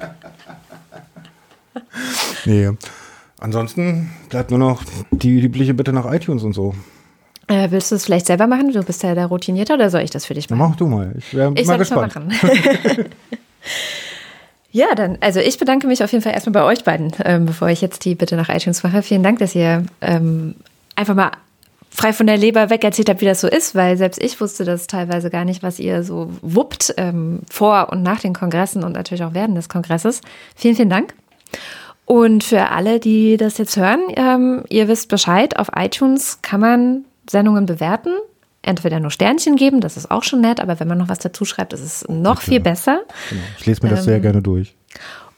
Nee. 2.45 2.71
Ansonsten 3.39 4.11
bleibt 4.29 4.51
nur 4.51 4.59
noch 4.59 4.83
die 5.11 5.41
übliche 5.41 5.75
Bitte 5.75 5.93
nach 5.93 6.11
iTunes 6.13 6.43
und 6.43 6.53
so. 6.53 6.75
Äh, 7.49 7.71
willst 7.71 7.93
du 7.93 7.97
es 7.97 8.05
vielleicht 8.05 8.27
selber 8.27 8.47
machen? 8.47 8.73
Du 8.73 8.83
bist 8.83 9.03
ja 9.03 9.15
der 9.15 9.27
Routinierte 9.27 9.75
oder 9.75 9.91
soll 9.91 10.01
ich 10.01 10.11
das 10.11 10.27
für 10.27 10.35
dich 10.35 10.51
machen? 10.51 10.59
Mach 10.59 10.77
du 10.77 10.87
mal. 10.87 11.15
Ich 11.17 11.33
wäre 11.35 11.51
mal 11.53 11.61
es 11.61 11.67
mal 11.69 11.79
gespannt. 11.79 12.15
machen. 12.15 12.35
ja, 14.77 14.95
dann, 14.95 15.17
also 15.23 15.41
ich 15.41 15.57
bedanke 15.57 15.87
mich 15.87 16.05
auf 16.05 16.13
jeden 16.13 16.23
Fall 16.23 16.35
erstmal 16.35 16.53
bei 16.53 16.63
euch 16.63 16.85
beiden, 16.85 17.11
ähm, 17.25 17.47
bevor 17.47 17.69
ich 17.71 17.81
jetzt 17.81 18.05
die 18.05 18.15
Bitte 18.15 18.37
nach 18.37 18.51
iTunes 18.51 18.83
mache. 18.83 19.01
Vielen 19.01 19.23
Dank, 19.23 19.39
dass 19.39 19.55
ihr 19.55 19.87
ähm, 20.03 20.55
einfach 20.97 21.15
mal 21.15 21.31
frei 21.89 22.13
von 22.13 22.27
der 22.27 22.37
Leber 22.37 22.69
weg 22.69 22.85
erzählt 22.85 23.09
habt, 23.09 23.23
wie 23.23 23.27
das 23.27 23.41
so 23.41 23.49
ist, 23.49 23.75
weil 23.75 23.97
selbst 23.97 24.23
ich 24.23 24.39
wusste 24.39 24.67
das 24.67 24.87
teilweise 24.87 25.31
gar 25.31 25.47
nicht, 25.47 25.63
was 25.63 25.79
ihr 25.79 26.03
so 26.03 26.31
wuppt 26.43 26.93
ähm, 26.99 27.41
vor 27.51 27.89
und 27.91 28.03
nach 28.03 28.21
den 28.21 28.35
Kongressen 28.35 28.85
und 28.85 28.93
natürlich 28.93 29.25
auch 29.25 29.33
während 29.33 29.57
des 29.57 29.71
Kongresses. 29.71 30.21
Vielen, 30.55 30.77
vielen 30.77 30.91
Dank. 30.91 31.15
Und 32.05 32.45
für 32.45 32.71
alle, 32.71 33.01
die 33.01 33.39
das 33.39 33.57
jetzt 33.57 33.79
hören, 33.79 34.01
ähm, 34.15 34.65
ihr 34.69 34.89
wisst 34.89 35.09
Bescheid, 35.09 35.59
auf 35.59 35.69
iTunes 35.75 36.41
kann 36.43 36.61
man 36.61 37.05
Sendungen 37.31 37.65
bewerten. 37.65 38.11
Entweder 38.67 38.99
nur 38.99 39.13
Sternchen 39.13 39.55
geben, 39.57 39.81
das 39.81 39.97
ist 39.97 40.11
auch 40.11 40.25
schon 40.25 40.41
nett, 40.41 40.61
aber 40.61 40.81
wenn 40.81 40.89
man 40.89 40.99
noch 40.99 41.09
was 41.09 41.21
dazu 41.21 41.45
schreibt, 41.45 41.73
ist 41.73 41.81
es 41.81 42.05
noch 42.09 42.41
viel 42.41 42.61
besser. 42.61 43.03
Ich 43.59 43.65
lese 43.65 43.83
mir 43.83 43.91
das 43.91 44.01
Ähm, 44.01 44.05
sehr 44.05 44.21
gerne 44.21 44.43
durch. 44.43 44.75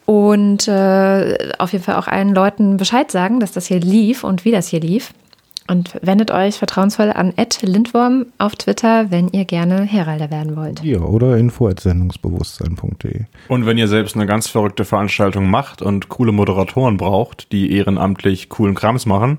Und 0.06 0.66
äh, 0.66 1.52
auf 1.58 1.72
jeden 1.72 1.84
Fall 1.84 1.96
auch 1.96 2.08
allen 2.08 2.34
Leuten 2.34 2.78
Bescheid 2.78 3.10
sagen, 3.10 3.40
dass 3.40 3.52
das 3.52 3.66
hier 3.66 3.80
lief 3.80 4.24
und 4.24 4.46
wie 4.46 4.50
das 4.50 4.66
hier 4.68 4.80
lief. 4.80 5.12
Und 5.70 5.98
wendet 6.00 6.30
euch 6.30 6.56
vertrauensvoll 6.56 7.10
an 7.10 7.34
Ed 7.36 7.60
Lindworm 7.60 8.24
auf 8.38 8.56
Twitter, 8.56 9.10
wenn 9.10 9.28
ihr 9.28 9.44
gerne 9.44 9.82
Heralder 9.82 10.30
werden 10.30 10.56
wollt. 10.56 10.82
Ja, 10.82 11.00
oder 11.00 11.36
info.sendungsbewusstsein.de. 11.36 13.24
Und 13.48 13.66
wenn 13.66 13.76
ihr 13.76 13.86
selbst 13.86 14.16
eine 14.16 14.24
ganz 14.24 14.46
verrückte 14.48 14.86
Veranstaltung 14.86 15.50
macht 15.50 15.82
und 15.82 16.08
coole 16.08 16.32
Moderatoren 16.32 16.96
braucht, 16.96 17.52
die 17.52 17.70
ehrenamtlich 17.72 18.48
coolen 18.48 18.74
Krams 18.74 19.04
machen, 19.04 19.36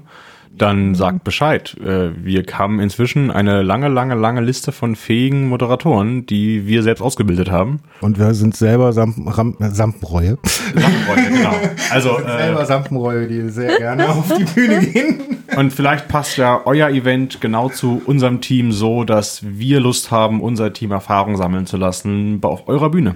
dann 0.57 0.93
sagt 0.95 1.23
Bescheid. 1.23 1.76
Äh, 1.80 2.11
Wir 2.23 2.43
haben 2.53 2.80
inzwischen 2.80 3.31
eine 3.31 3.61
lange, 3.61 3.88
lange, 3.88 4.15
lange 4.15 4.41
Liste 4.41 4.71
von 4.71 4.95
fähigen 4.95 5.47
Moderatoren, 5.47 6.26
die 6.26 6.67
wir 6.67 6.84
selbst 6.84 7.01
ausgebildet 7.01 7.49
haben. 7.49 7.80
Und 8.01 8.19
wir 8.19 8.34
sind 8.34 8.55
selber 8.55 8.91
Samp 8.93 9.15
Ram 9.38 9.55
Sampenreue. 9.59 10.38
Sammelfreunde, 10.76 11.31
genau. 11.31 11.53
Also, 11.91 12.19
äh, 12.19 12.38
selber 12.38 12.65
Sampenreue, 12.65 13.27
die 13.27 13.49
sehr 13.49 13.77
gerne 13.77 14.09
auf 14.09 14.31
die 14.38 14.43
Bühne 14.43 14.80
gehen. 14.85 15.19
und 15.55 15.71
vielleicht 15.71 16.07
passt 16.07 16.38
ja 16.38 16.61
euer 16.65 16.89
Event 16.89 17.39
genau 17.41 17.69
zu 17.69 18.01
unserem 18.05 18.41
Team 18.41 18.71
so, 18.71 19.03
dass 19.05 19.41
wir 19.43 19.80
Lust 19.80 20.11
haben, 20.11 20.41
unser 20.41 20.73
Team 20.73 20.91
Erfahrung 20.91 21.38
sammeln 21.38 21.65
zu 21.67 21.77
lassen 21.77 22.39
auf 22.43 22.67
eurer 22.67 22.89
Bühne. 22.89 23.15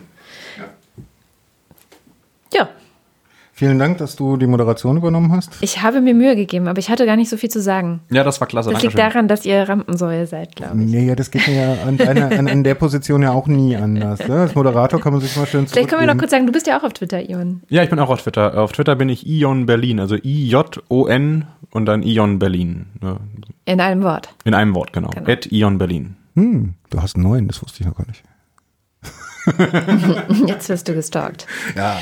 Ja, 2.54 2.70
Vielen 3.56 3.78
Dank, 3.78 4.00
dass 4.00 4.16
du 4.16 4.36
die 4.36 4.48
Moderation 4.48 4.98
übernommen 4.98 5.32
hast. 5.32 5.52
ich 5.62 5.84
habe 5.84 6.02
mir 6.02 6.16
Mühe 6.16 6.36
gegeben, 6.36 6.68
aber 6.68 6.80
ich 6.80 6.90
hatte 6.90 7.06
gar 7.06 7.16
nicht 7.16 7.30
so 7.30 7.38
viel 7.38 7.50
zu 7.50 7.62
sagen. 7.62 8.02
Ja, 8.10 8.24
das 8.24 8.42
war 8.42 8.48
klasse. 8.48 8.72
Das 8.72 8.82
liegt 8.82 8.98
Dankeschön. 8.98 9.14
daran, 9.14 9.28
dass 9.28 9.46
ihr 9.46 9.70
Rampensäue 9.70 10.26
seid, 10.26 10.56
glaube 10.56 10.82
ich. 10.82 10.90
Nee, 10.90 11.06
ja, 11.06 11.16
das 11.16 11.30
geht 11.30 11.48
mir 11.48 11.54
ja 11.54 11.78
an, 11.88 11.98
deiner, 11.98 12.32
an, 12.32 12.48
an 12.48 12.64
der 12.64 12.74
Position 12.74 13.22
ja 13.22 13.32
auch 13.32 13.46
nie 13.46 13.76
anders. 13.76 14.28
Ne? 14.28 14.42
Als 14.42 14.56
Moderator 14.56 15.00
kann 15.00 15.14
man 15.14 15.22
sich 15.22 15.36
mal 15.38 15.46
schön 15.46 15.68
Vielleicht 15.68 15.90
können 15.90 16.02
wir 16.02 16.12
noch 16.12 16.18
kurz 16.18 16.32
sagen, 16.32 16.48
du 16.48 16.52
bist 16.52 16.66
ja 16.66 16.80
auch 16.80 16.84
auf 16.84 16.94
Twitter, 16.94 17.30
Ion. 17.30 17.62
Ja, 17.70 17.84
ich 17.84 17.92
bin 17.92 18.00
auch 18.00 18.10
auf 18.10 18.24
Twitter. 18.24 18.58
Auf 18.60 18.72
Twitter 18.72 18.96
bin 18.96 19.10
ich 19.10 19.28
Ion 19.28 19.68
Berlin, 19.68 20.00
also 20.00 20.16
I-J-O-N 20.16 21.46
und 21.70 21.86
dann 21.86 22.02
Ion 22.02 22.40
Berlin. 22.40 22.88
Ne? 23.02 23.18
In 23.66 23.80
einem 23.80 24.02
Wort. 24.02 24.30
In 24.46 24.56
einem 24.56 24.74
Wort, 24.74 24.94
genau. 24.94 25.10
Genau. 25.10 25.32
At 25.32 25.52
Ion 25.52 25.78
Berlin. 25.78 26.16
Hm, 26.36 26.74
du 26.90 27.02
hast 27.04 27.16
einen 27.16 27.24
neuen, 27.24 27.48
das 27.48 27.62
wusste 27.62 27.82
ich 27.82 27.88
noch 27.88 27.96
gar 27.96 28.08
nicht. 28.08 28.24
Jetzt 30.48 30.70
wirst 30.70 30.88
du 30.88 30.94
gestalkt. 30.94 31.48
Ja, 31.76 32.00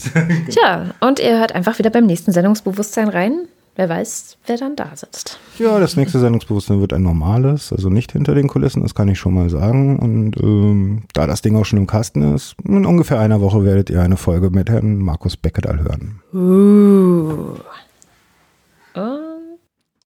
Tja, 0.50 0.94
und 1.00 1.18
ihr 1.18 1.38
hört 1.38 1.54
einfach 1.54 1.78
wieder 1.78 1.90
beim 1.90 2.06
nächsten 2.06 2.32
Sendungsbewusstsein 2.32 3.08
rein. 3.08 3.48
Wer 3.76 3.88
weiß, 3.88 4.36
wer 4.46 4.58
dann 4.58 4.76
da 4.76 4.90
sitzt. 4.94 5.38
ja, 5.58 5.78
das 5.78 5.96
nächste 5.96 6.18
Sendungsbewusstsein 6.18 6.80
wird 6.80 6.92
ein 6.92 7.02
normales, 7.02 7.72
also 7.72 7.88
nicht 7.88 8.12
hinter 8.12 8.34
den 8.34 8.48
Kulissen, 8.48 8.82
das 8.82 8.94
kann 8.94 9.08
ich 9.08 9.18
schon 9.18 9.32
mal 9.32 9.48
sagen. 9.48 9.98
Und 9.98 10.36
ähm, 10.42 11.04
da 11.14 11.26
das 11.26 11.40
Ding 11.40 11.56
auch 11.56 11.64
schon 11.64 11.78
im 11.78 11.86
Kasten 11.86 12.34
ist, 12.34 12.56
in 12.64 12.84
ungefähr 12.84 13.20
einer 13.20 13.40
Woche 13.40 13.64
werdet 13.64 13.88
ihr 13.88 14.02
eine 14.02 14.16
Folge 14.16 14.50
mit 14.50 14.68
Herrn 14.68 14.98
Markus 14.98 15.36
Beckedahl 15.36 15.80
hören. 15.80 16.20
Uh. 16.34 17.54